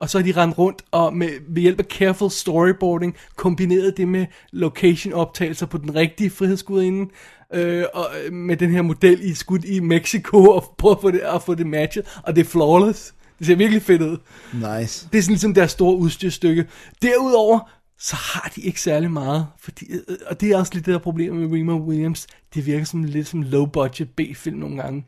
Og 0.00 0.10
så 0.10 0.18
har 0.18 0.24
de 0.24 0.32
rendt 0.32 0.58
rundt 0.58 0.82
og 0.90 1.16
med, 1.16 1.28
ved 1.48 1.62
hjælp 1.62 1.78
af 1.78 1.84
careful 1.84 2.30
storyboarding 2.30 3.16
kombineret 3.36 3.96
det 3.96 4.08
med 4.08 4.26
location-optagelser 4.52 5.66
på 5.66 5.78
den 5.78 5.94
rigtige 5.94 6.30
Frihedsgudinde. 6.30 7.10
Øh, 7.54 7.84
og 7.94 8.06
øh, 8.24 8.32
med 8.32 8.56
den 8.56 8.70
her 8.70 8.82
model 8.82 9.30
i 9.30 9.34
skudt 9.34 9.64
i 9.64 9.80
Mexico 9.80 10.50
og 10.50 10.74
prøve 10.78 10.92
at 10.92 11.00
få 11.00 11.10
det, 11.10 11.18
at 11.18 11.42
få 11.42 11.54
det 11.54 11.66
matchet. 11.66 12.20
Og 12.22 12.36
det 12.36 12.40
er 12.40 12.50
flawless. 12.50 13.14
Det 13.38 13.46
ser 13.46 13.56
virkelig 13.56 13.82
fedt 13.82 14.02
ud. 14.02 14.16
Nice. 14.52 15.08
Det 15.12 15.18
er 15.18 15.22
sådan 15.22 15.32
ligesom 15.32 15.54
deres 15.54 15.70
store 15.70 15.96
udstyrstykke. 15.96 16.66
Derudover, 17.02 17.70
så 17.98 18.16
har 18.16 18.52
de 18.56 18.60
ikke 18.60 18.80
særlig 18.80 19.10
meget. 19.10 19.46
Fordi, 19.58 19.86
øh, 19.92 20.16
og 20.26 20.40
det 20.40 20.50
er 20.50 20.58
også 20.58 20.74
lidt 20.74 20.86
det 20.86 20.92
der 20.92 20.98
problem 20.98 21.34
med 21.34 21.58
Remo 21.58 21.76
Williams. 21.76 22.26
Det 22.54 22.66
virker 22.66 22.84
som 22.84 23.04
lidt 23.04 23.26
som 23.26 23.42
low 23.42 23.66
budget 23.66 24.08
B-film 24.10 24.56
nogle 24.58 24.82
gange. 24.82 25.06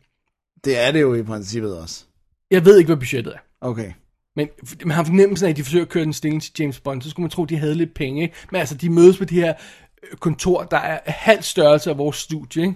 Det 0.64 0.78
er 0.78 0.90
det 0.90 1.00
jo 1.00 1.14
i 1.14 1.22
princippet 1.22 1.78
også. 1.78 2.04
Jeg 2.50 2.64
ved 2.64 2.78
ikke, 2.78 2.88
hvad 2.88 2.96
budgettet 2.96 3.34
er. 3.34 3.38
Okay. 3.60 3.92
Men 4.36 4.48
man 4.84 4.96
har 4.96 5.04
fornemmelsen 5.04 5.46
af, 5.46 5.50
at 5.50 5.56
de 5.56 5.62
forsøger 5.62 5.84
at 5.84 5.88
køre 5.88 6.04
den 6.04 6.12
stilling 6.12 6.42
til 6.42 6.52
James 6.58 6.80
Bond, 6.80 7.02
så 7.02 7.10
skulle 7.10 7.24
man 7.24 7.30
tro, 7.30 7.42
at 7.42 7.48
de 7.48 7.56
havde 7.56 7.74
lidt 7.74 7.94
penge. 7.94 8.22
Ikke? 8.22 8.34
Men 8.52 8.58
altså, 8.60 8.74
de 8.74 8.90
mødes 8.90 9.18
på 9.18 9.24
de 9.24 9.34
her 9.34 9.54
øh, 10.02 10.18
kontor, 10.18 10.62
der 10.62 10.76
er 10.76 10.98
halv 11.06 11.42
størrelse 11.42 11.90
af 11.90 11.98
vores 11.98 12.16
studie. 12.16 12.62
Ikke? 12.62 12.74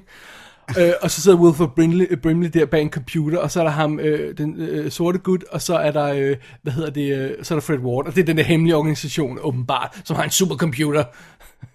øh, 0.78 0.92
og 1.02 1.10
så 1.10 1.20
sidder 1.22 1.38
Wilford 1.38 1.74
Brimley, 1.74 2.06
øh, 2.10 2.18
Brimley 2.18 2.50
der 2.54 2.66
bag 2.66 2.82
en 2.82 2.90
computer, 2.90 3.38
og 3.38 3.50
så 3.50 3.60
er 3.60 3.64
der 3.64 3.70
ham, 3.70 4.00
øh, 4.00 4.38
den 4.38 4.60
øh, 4.60 4.90
sorte 4.90 5.18
gut, 5.18 5.44
og 5.50 5.62
så 5.62 5.76
er 5.76 5.90
der, 5.90 6.04
øh, 6.04 6.36
hvad 6.62 6.72
hedder 6.72 6.90
det, 6.90 7.16
øh, 7.16 7.44
så 7.44 7.54
er 7.54 7.58
der 7.58 7.60
Fred 7.60 7.78
Ward, 7.78 8.06
og 8.06 8.14
det 8.14 8.20
er 8.20 8.26
den 8.26 8.36
der 8.36 8.42
hemmelige 8.42 8.76
organisation, 8.76 9.38
åbenbart, 9.40 10.00
som 10.04 10.16
har 10.16 10.24
en 10.24 10.30
supercomputer. 10.30 11.04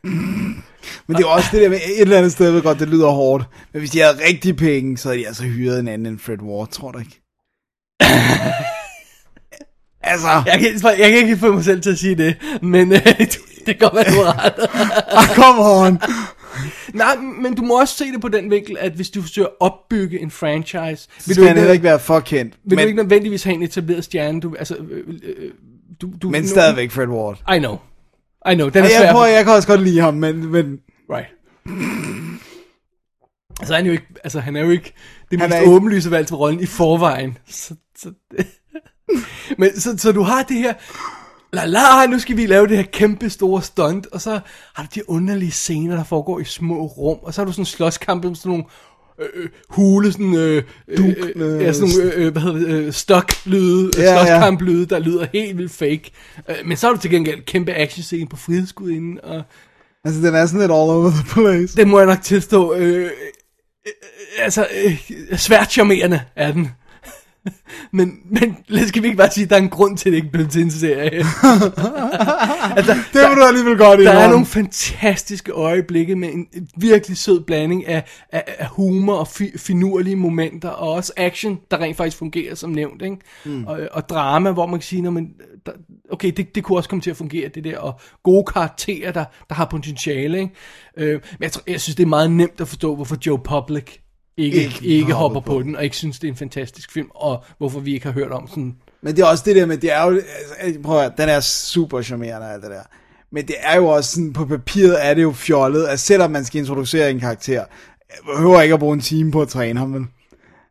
Men 1.07 1.17
det 1.17 1.23
er 1.23 1.27
også 1.27 1.49
det 1.51 1.61
der 1.61 1.69
med, 1.69 1.77
et 1.77 2.01
eller 2.01 2.17
andet 2.17 2.31
sted, 2.31 2.51
ved 2.51 2.61
godt, 2.61 2.79
det 2.79 2.87
lyder 2.87 3.09
hårdt. 3.09 3.43
Men 3.73 3.79
hvis 3.79 3.91
de 3.91 3.99
havde 3.99 4.17
rigtig 4.27 4.57
penge, 4.57 4.97
så 4.97 5.09
havde 5.09 5.21
de 5.21 5.27
altså 5.27 5.43
hyret 5.43 5.79
en 5.79 5.87
anden 5.87 6.05
end 6.05 6.19
Fred 6.19 6.41
Ward, 6.41 6.71
tror 6.71 6.91
du 6.91 6.99
ikke? 6.99 7.21
altså, 10.05 10.27
Jeg 10.45 10.59
kan, 10.59 10.99
jeg 10.99 11.11
kan 11.11 11.17
ikke 11.17 11.37
få 11.37 11.51
mig 11.51 11.63
selv 11.63 11.81
til 11.81 11.89
at 11.91 11.97
sige 11.99 12.15
det, 12.15 12.35
men 12.61 12.91
øh, 12.91 12.99
det, 13.19 13.39
kan 13.65 13.75
godt 13.79 13.95
være, 13.95 14.05
du 14.19 14.23
har 14.25 14.45
ret. 14.45 14.53
ah, 15.19 15.35
come 15.35 15.61
on. 15.61 15.99
Nej, 16.93 17.15
men 17.41 17.55
du 17.55 17.61
må 17.61 17.79
også 17.79 17.95
se 17.97 18.05
det 18.11 18.21
på 18.21 18.27
den 18.27 18.51
vinkel, 18.51 18.77
at 18.79 18.91
hvis 18.91 19.09
du 19.09 19.21
forsøger 19.21 19.47
at 19.47 19.53
opbygge 19.59 20.19
en 20.19 20.31
franchise, 20.31 21.07
Så 21.19 21.33
skal 21.33 21.47
han 21.47 21.57
heller 21.57 21.73
ikke 21.73 21.83
være 21.83 21.99
for 21.99 22.19
kendt. 22.19 22.53
Vil 22.63 22.75
Men, 22.75 22.77
du 22.77 22.87
ikke 22.87 23.01
nødvendigvis 23.01 23.43
have 23.43 23.53
en 23.53 23.63
etableret 23.63 24.03
stjerne? 24.03 24.41
Du, 24.41 24.55
altså, 24.59 24.75
øh, 24.75 25.03
øh, 25.23 25.51
du, 26.01 26.09
du, 26.21 26.29
men 26.29 26.47
stadigvæk 26.47 26.91
Fred 26.91 27.07
Ward. 27.07 27.55
I 27.55 27.59
know. 27.59 27.77
I 28.51 28.53
know, 28.55 28.69
den 28.69 28.83
er 28.83 28.83
Og 28.83 28.91
jeg, 29.03 29.09
prøver, 29.11 29.25
jeg 29.25 29.43
kan 29.43 29.53
også 29.53 29.67
godt 29.67 29.81
lide 29.83 29.99
ham, 29.99 30.13
men, 30.13 30.45
men 30.51 30.79
Right. 31.09 31.27
Altså, 33.59 33.75
han 33.75 33.85
er 33.85 33.87
jo 33.87 33.91
ikke, 33.91 34.07
altså, 34.23 34.39
han 34.39 34.55
er 34.55 34.61
jo 34.63 34.69
ikke 34.69 34.93
det 35.31 35.39
mest 35.39 35.53
er 35.53 35.59
ikke- 35.59 35.71
åbenlyse 35.71 36.11
valg 36.11 36.27
til 36.27 36.35
rollen 36.35 36.59
i 36.59 36.65
forvejen. 36.65 37.37
Så, 37.47 37.75
så, 37.97 38.11
det. 38.31 38.47
Men 39.59 39.79
så, 39.79 39.97
så 39.97 40.11
du 40.11 40.21
har 40.21 40.43
det 40.43 40.57
her, 40.57 40.73
la 41.53 41.65
la, 41.65 42.05
nu 42.05 42.19
skal 42.19 42.37
vi 42.37 42.45
lave 42.45 42.67
det 42.67 42.77
her 42.77 42.83
kæmpe 42.83 43.29
store 43.29 43.61
stunt, 43.61 44.07
og 44.11 44.21
så 44.21 44.39
har 44.75 44.83
du 44.83 44.89
de 44.95 45.09
underlige 45.09 45.51
scener, 45.51 45.95
der 45.95 46.03
foregår 46.03 46.39
i 46.39 46.43
små 46.43 46.85
rum, 46.85 47.17
og 47.21 47.33
så 47.33 47.41
har 47.41 47.45
du 47.45 47.51
sådan 47.51 47.61
en 47.61 47.65
slåskamp 47.65 48.23
med 48.23 48.35
sådan 48.35 48.49
nogle 48.49 48.63
øh, 49.19 49.43
øh, 49.43 49.49
hule, 49.69 50.11
sådan, 50.11 50.35
øh, 50.35 50.63
øh, 50.87 51.15
øh, 51.35 51.61
ja, 51.61 51.73
sådan 51.73 51.89
nogle, 51.89 52.13
øh, 52.13 52.25
øh, 52.25 52.31
hvad 52.31 52.41
hedder 52.41 52.59
det, 52.59 52.67
øh, 52.67 52.93
stock-lyde, 52.93 53.91
Ja, 53.97 54.17
slåskamp-lyde, 54.17 54.85
der 54.85 54.99
lyder 54.99 55.27
helt 55.33 55.57
vildt 55.57 55.71
fake. 55.71 56.11
Men 56.65 56.77
så 56.77 56.87
har 56.87 56.93
du 56.93 56.99
til 57.01 57.11
gengæld 57.11 57.45
kæmpe 57.45 57.73
action-scene 57.73 58.27
på 58.29 58.35
frihedsgudinden, 58.35 59.19
og 59.23 59.43
altså, 60.05 60.21
den 60.21 60.35
er 60.35 60.45
sådan 60.45 60.59
lidt 60.59 60.71
all 60.71 60.89
over 60.89 61.09
the 61.09 61.23
place. 61.33 61.77
det 61.77 61.87
må 61.87 61.99
jeg 61.99 62.07
nok 62.07 62.21
tilstå. 62.21 62.73
Øh, 62.73 63.03
øh, 63.03 63.09
altså, 64.39 64.67
øh, 64.85 65.37
svært 65.37 65.71
charmerende 65.71 66.21
er 66.35 66.51
den. 66.51 66.71
men, 67.91 68.19
men 68.25 68.57
lad 68.67 68.87
skal 68.87 69.01
vi 69.01 69.07
ikke 69.07 69.17
bare 69.17 69.31
sige, 69.31 69.43
at 69.43 69.49
der 69.49 69.55
er 69.55 69.61
en 69.61 69.69
grund 69.69 69.97
til, 69.97 70.09
at 70.09 70.11
det 70.11 70.17
ikke 70.17 70.31
blev 70.31 70.47
til 70.47 70.61
en 70.61 70.71
serie. 70.71 71.11
altså, 72.77 72.95
Det 73.13 73.21
må 73.29 73.35
du 73.35 73.43
alligevel 73.47 73.77
godt 73.77 73.99
i 73.99 74.03
der 74.03 74.11
er 74.11 74.29
nogle 74.29 74.45
fantastiske 74.45 75.51
øjeblikke 75.51 76.15
med 76.15 76.29
en 76.33 76.47
virkelig 76.77 77.17
sød 77.17 77.43
blanding 77.43 77.87
af, 77.87 78.03
af, 78.31 78.43
af 78.59 78.67
humor 78.67 79.15
og 79.15 79.27
fi, 79.27 79.57
finurlige 79.57 80.15
momenter, 80.15 80.69
og 80.69 80.91
også 80.93 81.13
action, 81.17 81.59
der 81.71 81.77
rent 81.77 81.97
faktisk 81.97 82.17
fungerer 82.17 82.55
som 82.55 82.69
nævnt, 82.69 83.01
ikke? 83.01 83.17
Mm. 83.45 83.65
Og, 83.67 83.79
og 83.91 84.09
drama, 84.09 84.51
hvor 84.51 84.65
man 84.65 84.79
kan 84.79 84.85
sige, 84.85 85.01
"Nå, 85.01 85.09
men, 85.09 85.27
der, 85.65 85.71
okay, 86.11 86.31
det, 86.37 86.55
det 86.55 86.63
kunne 86.63 86.77
også 86.77 86.89
komme 86.89 87.01
til 87.01 87.09
at 87.09 87.17
fungere, 87.17 87.49
det 87.55 87.63
der, 87.63 87.77
og 87.77 87.99
gode 88.23 88.45
karakterer, 88.53 89.11
der, 89.11 89.25
der 89.49 89.55
har 89.55 89.65
potentiale, 89.65 90.39
ikke? 90.39 90.53
Øh, 90.97 91.13
men 91.13 91.43
jeg, 91.43 91.51
tror, 91.51 91.63
jeg 91.67 91.81
synes, 91.81 91.95
det 91.95 92.03
er 92.03 92.07
meget 92.07 92.31
nemt 92.31 92.61
at 92.61 92.67
forstå, 92.67 92.95
hvorfor 92.95 93.17
Joe 93.25 93.39
Public 93.39 94.04
ikke, 94.37 94.63
Ikke 94.63 94.85
ikke, 94.85 95.13
hopper 95.13 95.39
på 95.39 95.45
på 95.53 95.61
den, 95.61 95.75
og 95.75 95.83
ikke 95.83 95.95
synes, 95.95 96.19
det 96.19 96.27
er 96.27 96.31
en 96.31 96.37
fantastisk 96.37 96.91
film, 96.91 97.07
og 97.15 97.43
hvorfor 97.57 97.79
vi 97.79 97.93
ikke 97.93 98.05
har 98.05 98.13
hørt 98.13 98.31
om 98.31 98.47
sådan 98.47 98.75
Men 99.01 99.15
det 99.15 99.21
er 99.21 99.25
også 99.25 99.43
det 99.47 99.55
der 99.55 99.65
med, 99.65 99.77
det 99.77 99.93
er 99.93 100.03
jo, 100.05 100.21
altså, 100.59 100.81
prøv 100.81 100.97
at 100.97 101.03
høre, 101.03 101.13
den 101.17 101.29
er 101.29 101.39
super 101.39 102.01
charmerende 102.01 102.47
alt 102.47 102.63
det 102.63 102.71
der. 102.71 102.81
Men 103.31 103.47
det 103.47 103.55
er 103.59 103.75
jo 103.75 103.87
også 103.87 104.11
sådan, 104.11 104.33
på 104.33 104.45
papiret 104.45 105.05
er 105.05 105.13
det 105.13 105.21
jo 105.21 105.31
fjollet, 105.31 105.85
at 105.85 105.99
selvom 105.99 106.31
man 106.31 106.45
skal 106.45 106.59
introducere 106.59 107.11
en 107.11 107.19
karakter, 107.19 107.65
behøver 108.35 108.61
ikke 108.61 108.73
at 108.73 108.79
bruge 108.79 108.93
en 108.93 109.01
time 109.01 109.31
på 109.31 109.41
at 109.41 109.47
træne 109.47 109.79
ham, 109.79 109.93
vel? 109.93 110.05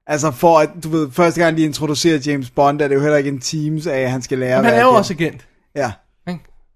Altså 0.07 0.31
for 0.31 0.59
at, 0.59 0.70
du 0.85 0.89
ved, 0.89 1.11
første 1.11 1.41
gang 1.41 1.57
de 1.57 1.62
introducerer 1.62 2.19
James 2.27 2.51
Bond, 2.51 2.81
er 2.81 2.89
det 2.89 2.95
jo 2.95 3.01
heller 3.01 3.16
ikke 3.16 3.31
en 3.31 3.41
teams 3.41 3.86
af, 3.86 3.99
at 3.99 4.11
han 4.11 4.23
skal 4.23 4.39
lære 4.39 4.57
Men 4.62 4.65
han 4.65 4.74
er 4.74 4.82
jo 4.82 4.89
agent. 4.89 4.99
også 4.99 5.12
agent. 5.12 5.47
Ja. 5.77 5.93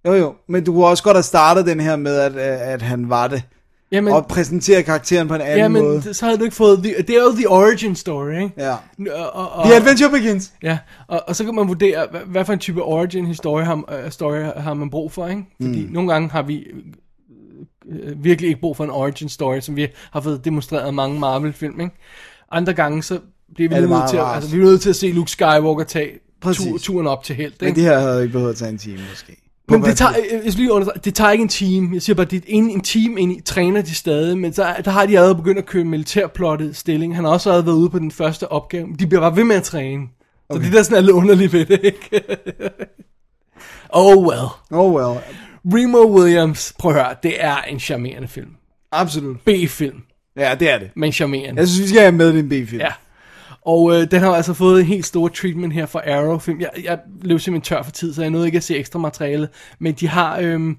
Jo 0.06 0.14
jo, 0.14 0.34
men 0.48 0.64
du 0.64 0.72
kunne 0.72 0.86
også 0.86 1.02
godt 1.02 1.16
have 1.16 1.22
startet 1.22 1.66
den 1.66 1.80
her 1.80 1.96
med, 1.96 2.16
at, 2.16 2.36
at 2.36 2.82
han 2.82 3.10
var 3.10 3.28
det. 3.28 3.42
Jamen, 3.92 4.12
og 4.12 4.26
præsentere 4.26 4.82
karakteren 4.82 5.28
på 5.28 5.34
en 5.34 5.40
anden 5.40 5.58
ja, 5.58 5.68
men 5.68 5.82
måde. 5.82 6.14
så 6.14 6.24
havde 6.24 6.38
du 6.38 6.44
ikke 6.44 6.56
fået... 6.56 6.78
The, 6.82 6.94
det 6.98 7.10
er 7.10 7.22
jo 7.22 7.32
the 7.32 7.48
origin 7.48 7.96
story, 7.96 8.34
ikke? 8.34 8.52
Ja. 8.56 8.74
Og, 9.32 9.52
og, 9.52 9.64
The 9.64 9.74
Adventure 9.74 10.10
Begins. 10.10 10.52
Ja, 10.62 10.78
og, 11.06 11.22
og 11.26 11.36
så 11.36 11.44
kan 11.44 11.54
man 11.54 11.68
vurdere, 11.68 12.06
hvad, 12.10 12.20
hvad 12.20 12.44
for 12.44 12.52
en 12.52 12.58
type 12.58 12.82
origin 12.82 13.26
historie 13.26 13.64
har, 13.64 13.74
uh, 13.74 14.10
story 14.10 14.40
har 14.56 14.74
man 14.74 14.90
brug 14.90 15.12
for, 15.12 15.26
ikke? 15.26 15.42
Fordi 15.62 15.86
mm. 15.86 15.92
nogle 15.92 16.12
gange 16.12 16.28
har 16.28 16.42
vi 16.42 16.66
øh, 17.88 18.24
virkelig 18.24 18.48
ikke 18.48 18.60
brug 18.60 18.76
for 18.76 18.84
en 18.84 18.90
origin 18.90 19.28
story, 19.28 19.60
som 19.60 19.76
vi 19.76 19.88
har 20.12 20.20
fået 20.20 20.44
demonstreret 20.44 20.94
mange 20.94 21.20
Marvel-film, 21.20 21.80
ikke? 21.80 21.94
Andre 22.50 22.74
gange, 22.74 23.02
så 23.02 23.18
bliver 23.54 23.68
vi, 23.68 23.74
det 23.74 23.90
nødt 23.90 24.10
til, 24.10 24.16
at, 24.16 24.26
altså, 24.26 24.50
vi 24.50 24.56
er 24.56 24.64
nødt 24.64 24.80
til 24.80 24.90
at 24.90 24.96
se 24.96 25.12
Luke 25.12 25.30
Skywalker 25.30 25.84
tage 25.84 26.10
Præcis. 26.40 26.66
tur, 26.66 26.78
turen 26.78 27.06
op 27.06 27.24
til 27.24 27.36
Men 27.36 27.44
ikke? 27.44 27.74
det 27.74 27.82
her 27.84 27.98
havde 27.98 28.22
ikke 28.22 28.32
behøvet 28.32 28.50
at 28.50 28.56
tage 28.56 28.70
en 28.70 28.78
time, 28.78 28.98
måske. 29.10 29.47
Men 29.70 29.82
det 29.82 29.96
tager, 29.96 30.12
jeg 30.44 30.54
lige 30.54 30.72
understrege, 30.72 31.00
det 31.04 31.14
tager 31.14 31.30
ikke 31.30 31.42
en 31.42 31.48
time. 31.48 31.94
Jeg 31.94 32.02
siger 32.02 32.16
bare, 32.16 32.26
det 32.26 32.36
er 32.36 32.42
en, 32.46 32.70
en 32.70 32.80
team 32.80 33.18
ind 33.18 33.32
i, 33.32 33.40
træner 33.40 33.82
de 33.82 33.94
stadig, 33.94 34.38
men 34.38 34.52
så, 34.52 34.64
er- 34.64 34.80
der 34.80 34.90
har 34.90 35.06
de 35.06 35.16
allerede 35.16 35.34
begyndt 35.34 35.58
at 35.58 35.66
køre 35.66 35.84
militærplottet 35.84 36.76
stilling. 36.76 37.14
Han 37.16 37.24
har 37.24 37.32
også 37.32 37.50
allerede 37.50 37.66
været 37.66 37.76
ude 37.76 37.90
på 37.90 37.98
den 37.98 38.10
første 38.10 38.52
opgave. 38.52 38.88
De 38.98 39.06
bliver 39.06 39.20
bare 39.20 39.36
ved 39.36 39.44
med 39.44 39.56
at 39.56 39.62
træne. 39.62 40.06
Så 40.06 40.56
okay. 40.56 40.60
det 40.64 40.68
er 40.68 40.72
der 40.76 40.82
sådan 40.82 40.96
er 40.96 41.00
lidt 41.00 41.10
underligt 41.12 41.52
ved 41.52 41.66
det, 41.66 41.80
ikke? 41.82 42.22
oh 43.90 44.16
well. 44.26 44.46
Oh 44.70 44.92
well, 44.94 45.20
Remo 45.74 46.18
Williams, 46.20 46.74
prøv 46.78 46.90
at 46.96 46.96
høre, 47.04 47.14
det 47.22 47.34
er 47.44 47.56
en 47.56 47.80
charmerende 47.80 48.28
film. 48.28 48.50
absolut. 48.92 49.36
B-film, 49.44 50.02
Ja, 50.36 50.54
det 50.60 50.70
er 50.70 50.78
det. 50.78 50.90
men 50.96 51.12
charmerende. 51.12 51.60
Jeg 51.60 51.68
synes, 51.68 51.82
vi 51.82 51.88
skal 51.88 52.00
have 52.00 52.12
med 52.12 52.32
din 52.32 52.48
B-film. 52.48 52.80
Ja. 52.80 52.92
Og 53.62 53.92
øh, 53.92 54.10
den 54.10 54.20
har 54.20 54.30
altså 54.34 54.54
fået 54.54 54.80
en 54.80 54.86
helt 54.86 55.06
stor 55.06 55.28
treatment 55.28 55.72
her 55.72 55.86
for 55.86 56.02
Arrow-film. 56.06 56.60
Jeg, 56.60 56.70
jeg 56.84 56.98
løb 57.22 57.40
simpelthen 57.40 57.76
tør 57.76 57.82
for 57.82 57.90
tid, 57.90 58.14
så 58.14 58.22
jeg 58.22 58.30
nåede 58.30 58.46
ikke 58.46 58.56
at 58.56 58.64
se 58.64 58.76
ekstra 58.76 58.98
materiale. 58.98 59.48
Men 59.78 59.94
de 59.94 60.08
har 60.08 60.38
øh, 60.42 60.74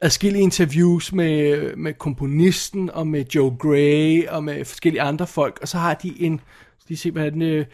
adskillige 0.00 0.42
interviews 0.42 1.12
med, 1.12 1.76
med 1.76 1.94
komponisten, 1.94 2.90
og 2.90 3.06
med 3.06 3.24
Joe 3.34 3.56
Gray, 3.58 4.28
og 4.28 4.44
med 4.44 4.64
forskellige 4.64 5.02
andre 5.02 5.26
folk. 5.26 5.58
Og 5.62 5.68
så 5.68 5.78
har 5.78 5.94
de 5.94 6.22
en, 6.22 6.32
lige 6.32 6.40
de 6.88 6.96
se, 6.96 7.10
hvad 7.10 7.26
er 7.26 7.30
den, 7.30 7.42
øh, 7.42 7.66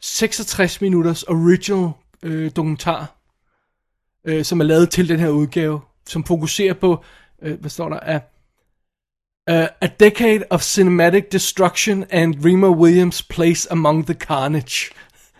66 0.00 0.80
minutters 0.80 1.22
original 1.22 1.90
øh, 2.22 2.50
dokumentar, 2.56 3.16
øh, 4.24 4.44
som 4.44 4.60
er 4.60 4.64
lavet 4.64 4.90
til 4.90 5.08
den 5.08 5.20
her 5.20 5.28
udgave, 5.28 5.80
som 6.06 6.24
fokuserer 6.24 6.74
på, 6.74 7.04
øh, 7.42 7.60
hvad 7.60 7.70
står 7.70 7.88
der, 7.88 8.00
af 8.00 8.20
Uh, 9.50 9.66
a 9.82 9.88
decade 9.88 10.42
of 10.50 10.62
cinematic 10.62 11.28
destruction 11.30 12.06
and 12.10 12.44
Rima 12.44 12.70
Williams' 12.70 13.20
place 13.20 13.66
among 13.70 14.04
the 14.04 14.14
carnage. 14.14 14.90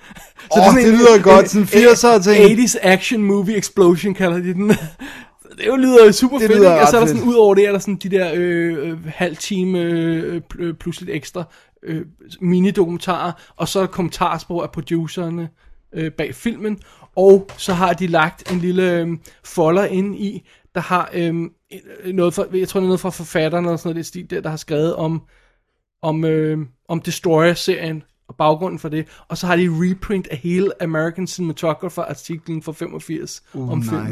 Åh, 0.57 0.75
det 0.75 0.87
lyder 0.89 1.23
godt, 1.23 1.51
sådan 1.51 1.67
80'er 1.67 2.23
ting. 2.23 2.59
80's 2.59 2.77
action 2.83 3.23
movie 3.23 3.57
explosion 3.57 4.15
kalder 4.15 4.39
de 4.39 4.55
den. 4.55 4.69
det 5.59 5.67
jo 5.67 5.77
lyder 5.77 6.13
super 6.13 6.39
Det 6.39 6.47
fedt, 6.47 6.59
lyder? 6.59 6.81
Og 6.81 6.89
så 6.89 6.97
er 6.97 7.01
der 7.01 7.07
sådan, 7.07 7.23
ud 7.23 7.35
over 7.35 7.55
det, 7.55 7.67
er 7.67 7.73
der 7.73 7.79
sådan 7.79 7.97
de 7.97 8.09
der 8.09 8.33
øh, 8.35 8.89
øh, 8.91 8.99
halv 9.07 9.37
time 9.37 9.79
øh, 9.79 10.41
øh, 10.59 10.75
plus 10.75 11.01
lidt 11.01 11.11
ekstra 11.11 11.45
øh, 11.83 12.03
mini-dokumentarer, 12.41 13.33
og 13.57 13.69
så 13.69 13.79
er 13.79 13.83
der 13.83 13.93
kommentarspor 13.93 14.63
af 14.63 14.71
producerne 14.71 15.49
øh, 15.95 16.13
bag 16.13 16.35
filmen, 16.35 16.79
og 17.17 17.49
så 17.57 17.73
har 17.73 17.93
de 17.93 18.07
lagt 18.07 18.53
en 18.53 18.59
lille 18.59 18.93
øh, 18.93 19.09
folder 19.45 19.85
ind 19.85 20.17
i, 20.17 20.43
der 20.75 20.81
har 20.81 21.11
øh, 21.13 21.35
noget 22.15 22.35
fra, 22.35 22.45
jeg 22.53 22.69
tror 22.69 22.81
det 22.81 22.85
er 22.85 22.89
noget 22.89 23.01
fra 23.01 23.11
forfatteren 23.11 23.65
eller 23.65 23.77
sådan 23.77 23.89
noget, 23.89 23.97
det 23.97 24.07
stil 24.07 24.31
der, 24.31 24.41
der 24.41 24.51
har 24.51 24.57
skrevet 24.57 24.97
om, 24.97 25.23
om, 26.03 26.25
øh, 26.25 26.59
om 26.89 27.01
Destroyer-serien 27.01 28.03
og 28.29 28.35
baggrunden 28.37 28.79
for 28.79 28.89
det, 28.89 29.07
og 29.29 29.39
så 29.39 29.47
har 29.47 29.57
de 29.57 29.69
reprint 29.71 30.27
af 30.27 30.37
hele 30.37 30.83
American 30.83 31.27
Cinematographer-artiklen 31.27 32.63
fra 32.63 32.73
85 32.73 33.43
Uh, 33.55 33.71
om 33.71 33.79
nice. 33.79 33.91
filmen. 33.91 34.09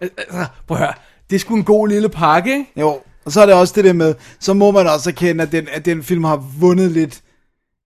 Altså, 0.00 0.46
prøv 0.66 0.76
at 0.76 0.82
høre, 0.82 0.92
det 1.30 1.36
er 1.36 1.40
sgu 1.40 1.54
en 1.54 1.64
god 1.64 1.88
lille 1.88 2.08
pakke, 2.08 2.52
ikke? 2.52 2.72
Jo, 2.76 3.00
og 3.24 3.32
så 3.32 3.40
er 3.40 3.46
det 3.46 3.54
også 3.54 3.72
det 3.76 3.84
der 3.84 3.92
med, 3.92 4.14
så 4.40 4.54
må 4.54 4.70
man 4.70 4.86
også 4.86 5.10
erkende, 5.10 5.42
at 5.42 5.52
den, 5.52 5.68
at 5.72 5.84
den 5.84 6.02
film 6.02 6.24
har 6.24 6.36
vundet 6.60 6.90
lidt 6.90 7.22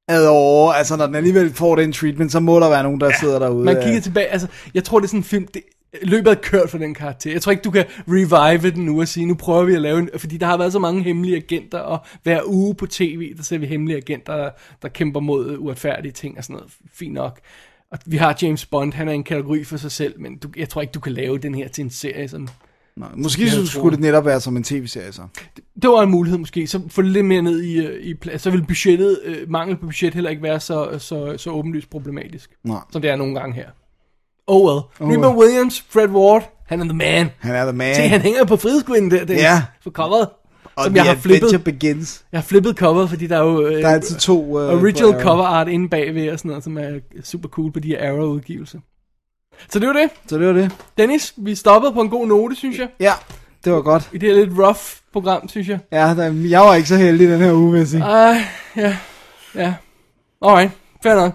ad 0.09 0.26
over. 0.26 0.72
Altså, 0.72 0.96
når 0.96 1.06
den 1.06 1.14
alligevel 1.14 1.55
får 1.55 1.76
den 1.76 1.92
treatment, 1.92 2.32
så 2.32 2.40
må 2.40 2.60
der 2.60 2.68
være 2.68 2.82
nogen, 2.82 3.00
der 3.00 3.06
ja, 3.06 3.18
sidder 3.20 3.38
derude. 3.38 3.64
Man 3.64 3.76
ja. 3.76 3.84
kigger 3.84 4.00
tilbage, 4.00 4.26
altså, 4.26 4.48
jeg 4.74 4.84
tror 4.84 4.98
det 4.98 5.05
er 5.05 5.09
sådan 5.09 5.20
en 5.20 5.24
film, 5.24 5.46
det, 5.46 5.62
løbet 6.02 6.31
er 6.31 6.35
kørt 6.35 6.70
for 6.70 6.78
den 6.78 6.94
karakter. 6.94 7.32
Jeg 7.32 7.43
tror 7.43 7.52
ikke, 7.52 7.62
du 7.62 7.70
kan 7.70 7.85
revive 8.09 8.70
den 8.70 8.85
nu 8.85 9.01
og 9.01 9.09
sige, 9.09 9.27
nu 9.27 9.35
prøver 9.35 9.65
vi 9.65 9.74
at 9.74 9.82
lave 9.82 9.98
en, 9.98 10.10
fordi 10.16 10.36
der 10.36 10.47
har 10.47 10.56
været 10.56 10.73
så 10.73 10.78
mange 10.78 11.02
hemmelige 11.02 11.36
agenter, 11.36 11.78
og 11.78 11.98
hver 12.23 12.40
uge 12.47 12.74
på 12.74 12.86
tv, 12.86 13.36
der 13.36 13.43
ser 13.43 13.59
vi 13.59 13.66
hemmelige 13.66 13.97
agenter, 13.97 14.36
der, 14.36 14.51
der 14.82 14.89
kæmper 14.89 15.20
mod 15.20 15.56
uretfærdige 15.59 16.12
ting 16.12 16.39
og 16.39 16.44
sådan 16.44 16.55
noget. 16.55 16.73
Fint 16.93 17.15
nok. 17.15 17.40
Og 17.90 17.98
vi 18.06 18.16
har 18.16 18.39
James 18.43 18.66
Bond, 18.66 18.93
han 18.93 19.09
er 19.09 19.12
en 19.12 19.24
kategori 19.24 19.65
for 19.65 19.77
sig 19.77 19.93
selv, 19.93 20.20
men 20.20 20.39
du, 20.39 20.48
jeg 20.56 20.69
tror 20.69 20.81
ikke, 20.81 20.93
du 20.93 21.01
kan 21.01 21.12
lave 21.12 21.39
den 21.39 21.55
her 21.55 21.69
til 21.69 21.85
en 21.85 21.90
serie. 21.90 22.28
Sådan. 22.28 22.48
Nej, 22.97 23.09
måske 23.16 23.51
så 23.51 23.66
skulle 23.66 23.97
det 23.97 24.01
netop 24.01 24.24
være 24.24 24.40
som 24.40 24.56
en 24.56 24.65
tv-serie, 24.65 25.12
så. 25.12 25.23
Det 25.82 25.90
var 25.90 26.02
en 26.02 26.10
mulighed 26.10 26.39
måske, 26.39 26.66
så 26.66 26.81
få 26.89 27.02
det 27.02 27.10
lidt 27.10 27.27
mere 27.27 27.43
ned 27.43 27.62
i, 27.62 27.98
i 27.98 28.15
plads. 28.15 28.43
Så 28.43 28.51
vil 28.51 28.66
budgettet, 28.66 29.20
øh, 29.24 29.51
mangel 29.51 29.77
på 29.77 29.86
budget 29.86 30.15
heller 30.15 30.31
ikke 30.31 30.43
være 30.43 30.60
så, 30.60 30.98
så, 30.98 31.35
så 31.39 31.51
åbenlyst 31.51 31.90
problematisk, 31.90 32.51
Nej. 32.65 32.81
som 32.93 33.02
det 33.02 33.10
er 33.10 33.16
nogle 33.16 33.35
gange 33.35 33.55
her. 33.55 33.69
Oh 34.48 34.66
well. 34.70 34.80
Oh 35.00 35.10
Rima 35.12 35.28
well. 35.28 35.38
Williams, 35.38 35.84
Fred 35.90 36.08
Ward, 36.08 36.42
han 36.66 36.80
er 36.80 36.84
the 36.84 36.92
man. 36.96 37.30
Han 37.38 37.54
er 37.54 37.64
the 37.64 37.72
man. 37.72 37.94
Se, 37.94 38.02
han 38.02 38.20
hænger 38.20 38.44
på 38.44 38.56
frihedsgudinden 38.56 39.10
der, 39.10 39.18
Dennis, 39.24 39.42
Ja. 39.42 39.62
på 39.84 39.90
coveret. 39.90 40.28
og 40.76 40.84
som 40.84 40.96
jeg 40.96 41.04
har 41.04 41.14
flippet. 41.14 41.46
Adventure 41.46 41.62
Begins. 41.72 42.24
Jeg 42.32 42.38
har 42.40 42.44
flippet 42.44 42.76
coveret, 42.76 43.08
fordi 43.08 43.26
der 43.26 43.36
er 43.38 43.42
jo 43.44 43.66
øh, 43.66 43.82
Der 43.82 43.88
er 43.88 43.92
altid 43.92 44.16
to... 44.16 44.42
Uh, 44.44 44.82
original 44.82 45.22
cover 45.22 45.44
art 45.44 45.68
inde 45.68 45.88
bagved 45.88 46.30
og 46.32 46.38
sådan 46.38 46.48
noget, 46.48 46.64
som 46.64 46.78
er 46.78 46.88
super 47.24 47.48
cool 47.48 47.72
på 47.72 47.80
de 47.80 47.88
her 47.88 48.08
Arrow-udgivelser. 48.12 48.78
Så 49.70 49.78
det 49.78 49.86
var 49.86 49.92
det. 49.92 50.10
Så 50.26 50.38
det 50.38 50.46
var 50.46 50.52
det. 50.52 50.70
Dennis, 50.98 51.34
vi 51.36 51.54
stoppede 51.54 51.92
på 51.92 52.00
en 52.00 52.08
god 52.08 52.26
note, 52.26 52.56
synes 52.56 52.78
jeg. 52.78 52.88
Ja, 53.00 53.12
det 53.64 53.72
var 53.72 53.80
godt. 53.80 54.10
I 54.12 54.18
det 54.18 54.28
her 54.28 54.44
lidt 54.44 54.58
rough 54.58 54.78
program, 55.12 55.48
synes 55.48 55.68
jeg. 55.68 55.78
Ja, 55.92 56.14
der, 56.16 56.32
jeg 56.48 56.60
var 56.60 56.74
ikke 56.74 56.88
så 56.88 56.96
heldig 56.96 57.28
den 57.28 57.40
her 57.40 57.52
uge, 57.52 57.72
vil 57.72 57.78
jeg 57.78 57.88
sige. 57.88 58.02
Ej, 58.02 58.36
ja, 58.76 58.96
ja. 59.54 59.74
Alright, 60.42 60.72
fair 61.02 61.14
nok. 61.14 61.32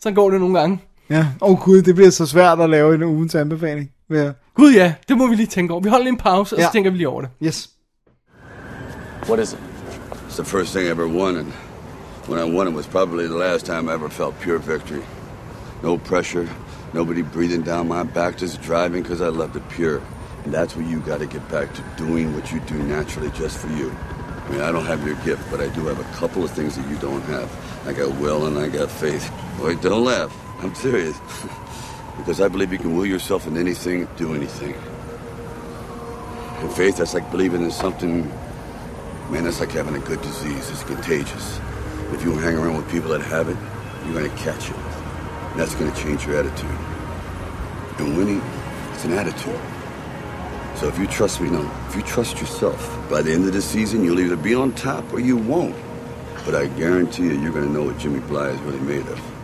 Så 0.00 0.10
går 0.10 0.30
det 0.30 0.40
nogle 0.40 0.58
gange. 0.60 0.78
Ja. 1.10 1.26
Åh 1.42 1.50
oh, 1.50 1.58
gud, 1.64 1.82
det 1.82 1.94
bliver 1.94 2.10
så 2.10 2.26
svært 2.26 2.60
at 2.60 2.70
lave 2.70 2.94
en 2.94 3.02
ugens 3.02 3.34
anbefaling. 3.34 3.90
Ja. 4.10 4.32
Gud 4.54 4.72
ja, 4.72 4.94
det 5.08 5.18
må 5.18 5.26
vi 5.26 5.34
lige 5.34 5.46
tænke 5.46 5.72
over. 5.72 5.82
Vi 5.82 5.88
holder 5.88 6.04
lige 6.04 6.12
en 6.12 6.18
pause, 6.18 6.56
og 6.56 6.60
så 6.60 6.66
Ja. 6.66 6.68
tænker 6.72 6.90
vi 6.90 6.96
lige 6.96 7.08
over 7.08 7.20
det. 7.20 7.30
Yes. 7.42 7.70
What 9.28 9.38
is 9.40 9.52
it? 9.52 9.58
It's 10.28 10.36
the 10.36 10.44
first 10.44 10.72
thing 10.72 10.86
I 10.86 10.90
ever 10.90 11.06
won, 11.06 11.36
and 11.36 11.52
when 12.28 12.38
I 12.48 12.56
won 12.56 12.68
it 12.68 12.74
was 12.74 12.86
probably 12.86 13.26
the 13.26 13.38
last 13.38 13.66
time 13.66 13.88
I 13.90 13.94
ever 13.94 14.08
felt 14.08 14.34
pure 14.40 14.58
victory. 14.58 15.02
No 15.82 15.96
pressure, 15.96 16.46
nobody 16.94 17.22
breathing 17.22 17.64
down 17.64 17.88
my 17.88 18.02
back, 18.02 18.40
just 18.40 18.62
driving 18.62 19.02
because 19.02 19.20
I 19.20 19.28
loved 19.40 19.56
it 19.56 19.62
pure. 19.76 20.00
And 20.44 20.54
that's 20.54 20.76
where 20.76 20.86
you 20.92 20.98
got 21.00 21.18
to 21.18 21.26
get 21.26 21.42
back 21.50 21.68
to 21.74 21.82
doing 22.04 22.34
what 22.34 22.52
you 22.52 22.60
do 22.68 22.74
naturally 22.96 23.30
just 23.42 23.56
for 23.58 23.68
you. 23.80 23.90
I 23.90 24.50
mean, 24.52 24.60
I 24.68 24.72
don't 24.72 24.86
have 24.86 25.06
your 25.06 25.16
gift, 25.24 25.42
but 25.50 25.60
I 25.60 25.68
do 25.78 25.82
have 25.90 26.00
a 26.00 26.08
couple 26.20 26.42
of 26.44 26.50
things 26.50 26.74
that 26.76 26.86
you 26.90 26.96
don't 27.08 27.24
have. 27.34 27.48
I 27.88 27.92
got 27.92 28.08
will 28.20 28.46
and 28.46 28.58
I 28.58 28.68
got 28.78 28.90
faith. 28.90 29.24
Wait, 29.62 29.82
don't 29.82 30.04
laugh. 30.04 30.32
I'm 30.60 30.74
serious. 30.74 31.18
because 32.18 32.40
I 32.40 32.48
believe 32.48 32.72
you 32.72 32.78
can 32.78 32.96
will 32.96 33.06
yourself 33.06 33.46
in 33.46 33.56
anything, 33.56 34.08
do 34.16 34.34
anything. 34.34 34.74
And 36.60 36.72
faith, 36.72 36.96
that's 36.96 37.14
like 37.14 37.30
believing 37.30 37.62
in 37.62 37.70
something 37.70 38.30
Man, 39.30 39.44
that's 39.44 39.60
like 39.60 39.72
having 39.72 39.94
a 39.94 39.98
good 39.98 40.22
disease. 40.22 40.70
It's 40.70 40.82
contagious. 40.84 41.60
If 42.14 42.24
you 42.24 42.32
hang 42.38 42.56
around 42.56 42.78
with 42.78 42.90
people 42.90 43.10
that 43.10 43.20
have 43.20 43.50
it, 43.50 43.58
you're 44.04 44.18
going 44.18 44.30
to 44.30 44.36
catch 44.42 44.70
it. 44.70 44.76
And 44.76 45.60
that's 45.60 45.74
going 45.74 45.92
to 45.92 46.02
change 46.02 46.26
your 46.26 46.38
attitude. 46.38 46.70
And 47.98 48.16
winning, 48.16 48.40
it's 48.94 49.04
an 49.04 49.12
attitude. 49.12 49.60
So 50.76 50.88
if 50.88 50.98
you 50.98 51.06
trust 51.08 51.42
me, 51.42 51.50
no, 51.50 51.70
if 51.88 51.96
you 51.96 52.00
trust 52.00 52.40
yourself, 52.40 53.06
by 53.10 53.20
the 53.20 53.30
end 53.30 53.44
of 53.44 53.52
the 53.52 53.60
season, 53.60 54.02
you'll 54.02 54.18
either 54.18 54.36
be 54.36 54.54
on 54.54 54.72
top 54.72 55.12
or 55.12 55.20
you 55.20 55.36
won't. 55.36 55.76
But 56.46 56.54
I 56.54 56.68
guarantee 56.68 57.24
you, 57.24 57.38
you're 57.38 57.52
going 57.52 57.66
to 57.66 57.70
know 57.70 57.82
what 57.82 57.98
Jimmy 57.98 58.20
Bly 58.20 58.48
is 58.48 58.60
really 58.60 58.80
made 58.80 59.06
of. 59.08 59.37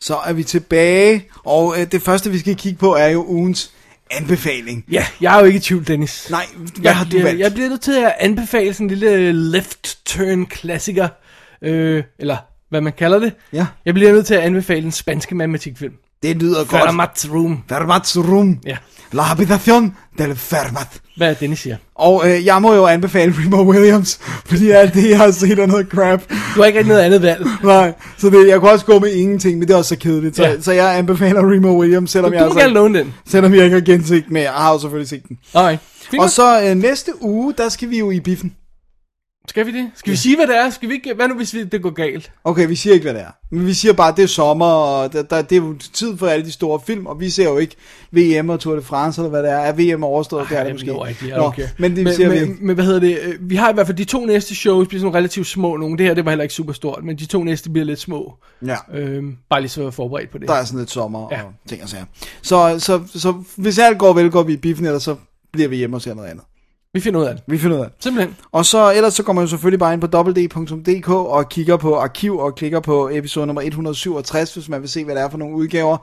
Så 0.00 0.16
er 0.16 0.32
vi 0.32 0.44
tilbage, 0.44 1.28
og 1.44 1.74
øh, 1.80 1.92
det 1.92 2.02
første, 2.02 2.30
vi 2.30 2.38
skal 2.38 2.56
kigge 2.56 2.78
på, 2.78 2.94
er 2.94 3.06
jo 3.08 3.24
ugens 3.24 3.70
anbefaling. 4.10 4.84
Ja, 4.90 5.06
jeg 5.20 5.36
er 5.36 5.40
jo 5.40 5.46
ikke 5.46 5.56
i 5.56 5.60
tvivl, 5.60 5.86
Dennis. 5.86 6.30
Nej, 6.30 6.46
hvad 6.56 6.68
jeg, 6.82 6.96
har 6.96 7.04
du 7.04 7.16
jeg, 7.16 7.24
valgt? 7.24 7.40
Jeg 7.40 7.52
bliver 7.52 7.68
nødt 7.68 7.80
til 7.80 7.92
at 7.92 8.14
anbefale 8.18 8.74
sådan 8.74 8.90
en 8.90 8.90
lille 8.90 9.32
left 9.32 9.98
turn 10.04 10.46
klassiker, 10.46 11.08
øh, 11.62 12.02
eller 12.18 12.36
hvad 12.68 12.80
man 12.80 12.92
kalder 12.92 13.18
det. 13.18 13.32
Ja. 13.52 13.66
Jeg 13.84 13.94
bliver 13.94 14.12
nødt 14.12 14.26
til 14.26 14.34
at 14.34 14.40
anbefale 14.40 14.82
en 14.82 14.92
spanske 14.92 15.34
matematikfilm. 15.34 15.94
Det 16.22 16.36
lyder 16.36 16.64
godt. 16.64 16.82
Fermat's 16.82 17.32
Room. 17.32 18.58
Ja. 18.66 18.76
La 19.12 19.22
habitación 19.22 19.94
del 20.18 20.36
Fermat. 20.36 20.86
Hvad 21.16 21.26
er 21.26 21.30
det, 21.32 21.40
Dennis 21.40 21.58
siger? 21.58 21.76
Og 21.94 22.30
øh, 22.30 22.44
jeg 22.46 22.62
må 22.62 22.74
jo 22.74 22.86
anbefale 22.86 23.34
Remo 23.38 23.62
Williams, 23.70 24.18
fordi 24.46 24.70
alt 24.70 24.94
det, 24.94 25.10
jeg 25.10 25.18
har 25.18 25.30
set 25.30 25.58
er 25.58 25.66
noget 25.66 25.86
crap. 25.88 26.22
Du 26.28 26.34
har 26.60 26.64
ikke 26.64 26.78
rigtig 26.78 26.88
noget 26.92 27.02
andet 27.02 27.22
valg. 27.22 27.46
Nej, 27.64 27.92
så 28.18 28.30
det, 28.30 28.48
jeg 28.48 28.60
kunne 28.60 28.70
også 28.70 28.86
gå 28.86 28.98
med 28.98 29.12
ingenting, 29.12 29.58
men 29.58 29.68
det 29.68 29.74
er 29.74 29.78
også 29.78 29.88
så 29.88 29.96
kedeligt. 29.96 30.36
Så, 30.36 30.42
Ja. 30.42 30.60
så 30.60 30.72
jeg 30.72 30.98
anbefaler 30.98 31.52
Remo 31.52 31.80
Williams, 31.80 32.10
selvom, 32.10 32.30
Du 32.30 32.36
jeg, 32.36 32.40
må 32.40 32.46
altså, 32.46 32.60
gerne 32.60 32.74
låne 32.74 32.98
den. 32.98 33.14
selvom 33.28 33.54
jeg 33.54 33.64
ikke 33.64 33.74
har 33.74 33.80
genset 33.84 34.24
den, 34.24 34.32
men 34.32 34.42
jeg 34.42 34.52
har 34.52 34.72
jo 34.72 34.78
selvfølgelig 34.80 35.08
set 35.08 35.28
den. 35.28 35.38
Fint. 36.10 36.22
Og 36.22 36.30
så 36.30 36.62
øh, 36.62 36.74
næste 36.76 37.12
uge, 37.22 37.54
der 37.58 37.68
skal 37.68 37.90
vi 37.90 37.98
jo 37.98 38.10
i 38.10 38.20
biffen. 38.20 38.52
Skal 39.48 39.66
vi 39.66 39.72
det? 39.72 39.90
Skal 39.94 40.10
vi 40.12 40.16
sige, 40.16 40.36
hvad 40.36 40.46
det 40.46 40.56
er? 40.56 40.70
Skal 40.70 40.88
vi 40.88 40.94
ikke? 40.94 41.14
Hvad 41.14 41.28
nu, 41.28 41.34
hvis 41.34 41.54
vi, 41.54 41.64
det 41.64 41.82
går 41.82 41.90
galt? 41.90 42.32
Okay, 42.44 42.68
vi 42.68 42.74
siger 42.76 42.94
ikke, 42.94 43.04
hvad 43.04 43.14
det 43.14 43.22
er. 43.22 43.30
Men 43.50 43.66
vi 43.66 43.72
siger 43.74 43.92
bare, 43.92 44.08
at 44.08 44.16
det 44.16 44.22
er 44.22 44.26
sommer, 44.26 44.66
og 44.66 45.12
der, 45.12 45.22
der, 45.22 45.42
det 45.42 45.56
er 45.56 45.60
jo 45.62 45.74
tid 45.92 46.16
for 46.16 46.26
alle 46.26 46.46
de 46.46 46.52
store 46.52 46.80
film, 46.86 47.06
og 47.06 47.20
vi 47.20 47.30
ser 47.30 47.44
jo 47.44 47.58
ikke 47.58 47.76
VM 48.10 48.48
og 48.50 48.60
Tour 48.60 48.74
de 48.76 48.82
France, 48.82 49.20
eller 49.20 49.30
hvad 49.30 49.42
det 49.42 49.50
er. 49.50 49.56
Er 49.56 49.72
VM 49.94 50.04
overstået? 50.04 50.46
det 50.48 50.58
er 50.58 50.62
det 50.62 50.66
Ej, 50.66 50.72
måske. 50.72 50.86
det 50.90 51.08
ikke, 51.08 51.26
ja, 51.26 51.36
Nå, 51.36 51.42
okay. 51.42 51.68
men 51.78 51.96
det 51.96 52.04
men, 52.04 52.14
siger 52.14 52.28
vi 52.28 52.34
men, 52.40 52.48
ikke. 52.50 52.64
men, 52.64 52.74
hvad 52.74 52.84
hedder 52.84 53.00
det? 53.00 53.18
Vi 53.40 53.56
har 53.56 53.70
i 53.70 53.74
hvert 53.74 53.86
fald 53.86 53.96
de 53.96 54.04
to 54.04 54.24
næste 54.26 54.54
shows, 54.54 54.88
bliver 54.88 55.00
sådan 55.00 55.14
relativt 55.14 55.46
små 55.46 55.76
nogle. 55.76 55.98
Det 55.98 56.06
her, 56.06 56.14
det 56.14 56.24
var 56.24 56.30
heller 56.30 56.42
ikke 56.42 56.54
super 56.54 56.72
stort, 56.72 57.04
men 57.04 57.16
de 57.16 57.26
to 57.26 57.44
næste 57.44 57.70
bliver 57.70 57.84
lidt 57.84 58.00
små. 58.00 58.34
Ja. 58.66 58.76
Øhm, 58.94 59.36
bare 59.50 59.60
lige 59.60 59.70
så 59.70 59.90
forberedt 59.90 60.30
på 60.30 60.38
det. 60.38 60.48
Der 60.48 60.54
er 60.54 60.64
sådan 60.64 60.78
lidt 60.78 60.90
sommer 60.90 61.28
Ja. 61.32 61.42
og 61.42 61.52
ting 61.68 61.82
og 61.82 61.88
sager. 61.88 62.04
Så, 62.42 62.78
så, 62.78 63.00
så 63.14 63.34
hvis 63.56 63.78
alt 63.78 63.98
går 63.98 64.12
vel, 64.12 64.30
går 64.30 64.42
vi 64.42 64.52
i 64.52 64.56
biffen, 64.56 64.86
eller 64.86 64.98
så 64.98 65.16
bliver 65.52 65.68
vi 65.68 65.76
hjemme 65.76 65.96
og 65.96 66.02
ser 66.02 66.14
noget 66.14 66.28
andet. 66.28 66.44
Vi 66.96 67.00
finder 67.00 67.20
ud 67.20 67.24
af 67.24 67.34
det. 67.34 67.44
Vi 67.46 67.58
finder 67.58 67.76
ud 67.76 67.82
af 67.82 67.88
det. 67.90 68.04
Simpelthen. 68.04 68.36
Og 68.52 68.66
så 68.66 68.92
ellers 68.92 69.14
så 69.14 69.22
går 69.22 69.32
man 69.32 69.44
jo 69.44 69.48
selvfølgelig 69.48 69.78
bare 69.78 69.92
ind 69.92 70.00
på 70.00 70.18
www.dk 70.18 71.08
og 71.08 71.48
kigger 71.48 71.76
på 71.76 71.96
arkiv 71.96 72.38
og 72.38 72.54
klikker 72.54 72.80
på 72.80 73.10
episode 73.12 73.46
nummer 73.46 73.62
167, 73.62 74.54
hvis 74.54 74.68
man 74.68 74.80
vil 74.80 74.88
se, 74.88 75.04
hvad 75.04 75.14
det 75.14 75.22
er 75.22 75.30
for 75.30 75.38
nogle 75.38 75.56
udgaver. 75.56 75.96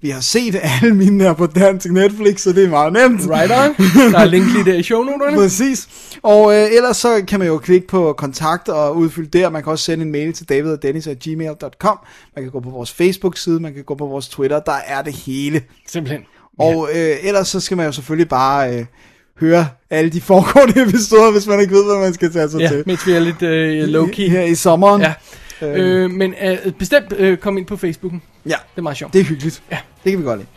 Vi 0.00 0.10
har 0.10 0.20
set 0.20 0.56
alle 0.62 0.94
mine 0.94 1.24
her 1.24 1.32
på 1.32 1.46
dansk 1.46 1.90
Netflix, 1.90 2.40
så 2.40 2.52
det 2.52 2.64
er 2.64 2.68
meget 2.68 2.92
nemt. 2.92 3.20
Right 3.30 3.52
on. 3.52 3.86
Der 4.12 4.18
er 4.18 4.24
link 4.24 4.46
lige 4.52 4.64
der 4.64 4.74
i 4.74 4.82
shownoterne. 4.82 5.36
Præcis. 5.36 5.88
Og 6.22 6.54
øh, 6.54 6.68
ellers 6.72 6.96
så 6.96 7.24
kan 7.28 7.38
man 7.38 7.48
jo 7.48 7.58
klikke 7.58 7.86
på 7.86 8.12
kontakt 8.12 8.68
og 8.68 8.96
udfylde 8.96 9.38
der. 9.38 9.50
Man 9.50 9.62
kan 9.62 9.72
også 9.72 9.84
sende 9.84 10.04
en 10.04 10.12
mail 10.12 10.32
til 10.32 10.48
davidogdennis.gmail.com. 10.48 11.98
Man 12.36 12.44
kan 12.44 12.50
gå 12.50 12.60
på 12.60 12.70
vores 12.70 12.92
Facebook-side, 12.92 13.60
man 13.60 13.74
kan 13.74 13.84
gå 13.84 13.94
på 13.94 14.06
vores 14.06 14.28
Twitter. 14.28 14.60
Der 14.60 14.78
er 14.86 15.02
det 15.02 15.12
hele. 15.12 15.62
Simpelthen. 15.86 16.22
Og 16.58 16.88
øh, 16.94 17.16
ellers 17.22 17.48
så 17.48 17.60
skal 17.60 17.76
man 17.76 17.86
jo 17.86 17.92
selvfølgelig 17.92 18.28
bare 18.28 18.78
øh, 18.78 18.84
høre 19.40 19.68
alle 19.90 20.10
de 20.10 20.20
foregående 20.20 20.82
episoder, 20.88 21.32
hvis 21.32 21.46
man 21.46 21.60
ikke 21.60 21.74
ved, 21.74 21.84
hvad 21.84 21.96
man 22.04 22.14
skal 22.14 22.32
tage 22.32 22.48
sig 22.50 22.60
Ja, 22.60 22.68
til. 22.68 22.82
mens 22.86 23.06
vi 23.06 23.12
er 23.12 23.18
lidt 23.18 23.42
øh, 23.42 23.88
low-key. 23.88 24.30
Her 24.30 24.42
i 24.42 24.54
sommeren. 24.54 25.02
Ja. 25.02 25.12
Øh, 25.66 26.10
men 26.10 26.34
øh, 26.44 26.72
bestemt 26.72 27.12
øh, 27.18 27.36
kom 27.38 27.58
ind 27.58 27.66
på 27.66 27.76
Facebooken. 27.76 28.22
Ja, 28.46 28.50
Det 28.50 28.78
er 28.78 28.82
meget 28.82 28.96
sjovt. 28.98 29.12
det 29.12 29.20
er 29.20 29.24
hyggeligt. 29.24 29.62
Ja. 29.70 29.78
Det 30.04 30.12
kan 30.12 30.18
vi 30.20 30.24
godt 30.24 30.38
lide. 30.38 30.48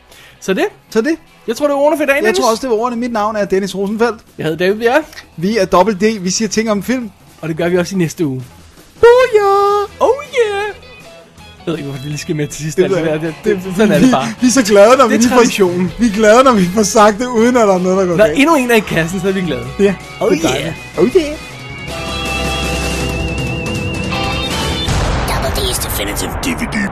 Så 0.42 0.54
det. 0.54 0.66
Så 0.90 1.02
det. 1.02 1.16
Jeg 1.48 1.56
tror, 1.56 1.68
det 1.68 1.74
var 1.74 1.80
ordene 1.82 1.98
for 1.98 2.04
i 2.04 2.08
dag, 2.08 2.16
Jeg 2.16 2.24
Dennis. 2.24 2.40
tror 2.40 2.52
også, 2.52 2.62
det 2.62 2.70
var 2.70 2.76
ordene. 2.76 3.00
Mit 3.02 3.12
navn 3.12 3.36
er 3.36 3.46
Dennis 3.46 3.76
Rosenfeldt. 3.76 4.22
Jeg 4.38 4.44
hedder 4.46 4.66
David 4.66 4.80
Bjerre, 4.80 5.04
Vi 5.38 5.58
er 5.58 5.66
Double 5.66 5.94
D. 5.94 6.20
Vi 6.24 6.30
siger 6.30 6.50
ting 6.50 6.72
om 6.72 6.84
film. 6.84 7.12
og 7.42 7.50
det 7.50 7.58
gør 7.58 7.70
vi 7.70 7.78
også 7.78 7.96
i 7.96 7.98
næste 7.98 8.26
uge. 8.26 8.44
Booyah! 9.00 9.90
Oh 10.00 10.10
yeah! 10.40 10.69
Jeg 11.70 11.74
ved 11.74 11.78
ikke, 11.80 11.90
hvorfor 11.90 12.04
vi 12.04 12.10
lige 12.10 12.18
skal 12.18 12.36
med 12.36 12.48
til 12.48 12.64
sidst. 12.64 12.78
Det 12.78 12.90
Det, 12.90 12.92
ved 12.98 13.04
det, 13.06 13.12
jeg. 13.12 13.22
det, 13.22 13.34
det, 13.44 13.56
det, 13.66 13.74
sådan 13.76 13.92
er 13.92 14.00
det 14.00 14.12
bare. 14.12 14.28
Vi, 14.28 14.34
vi 14.42 14.48
er 14.48 14.52
så 14.52 14.64
glade, 14.64 14.98
når 14.98 15.08
vi 15.08 15.14
Det 15.14 15.26
er 15.26 15.30
lige 15.40 15.54
får, 15.64 15.92
vi 16.00 16.06
er 16.08 16.12
glade, 16.14 16.44
når 16.44 16.54
vi 16.54 16.66
får 16.66 16.84
sagt 16.84 17.20
det, 17.20 17.28
uden 17.28 17.58
at 17.58 17.68
der 17.68 17.74
er 17.76 17.80
noget, 17.80 17.98
der 17.98 18.06
går 18.06 18.16
Når 18.18 18.26
galt. 18.26 18.40
endnu 18.40 18.56
en 18.56 18.72
er 18.72 18.76
i 18.76 18.80
kassen, 18.80 19.20
så 19.22 19.28
er 19.28 19.32
vi 19.32 19.42
glade. 19.42 19.66
Ja, 19.80 19.96
Oh 20.20 20.32
det 20.32 20.38
er 20.46 20.52
yeah. 20.52 20.54
dejligt. 20.54 20.76
Oh 20.98 21.06
yeah. 21.16 21.36
Double 25.30 25.52
D's 25.58 25.80
Definitive 25.86 26.32
DVD. 26.44 26.89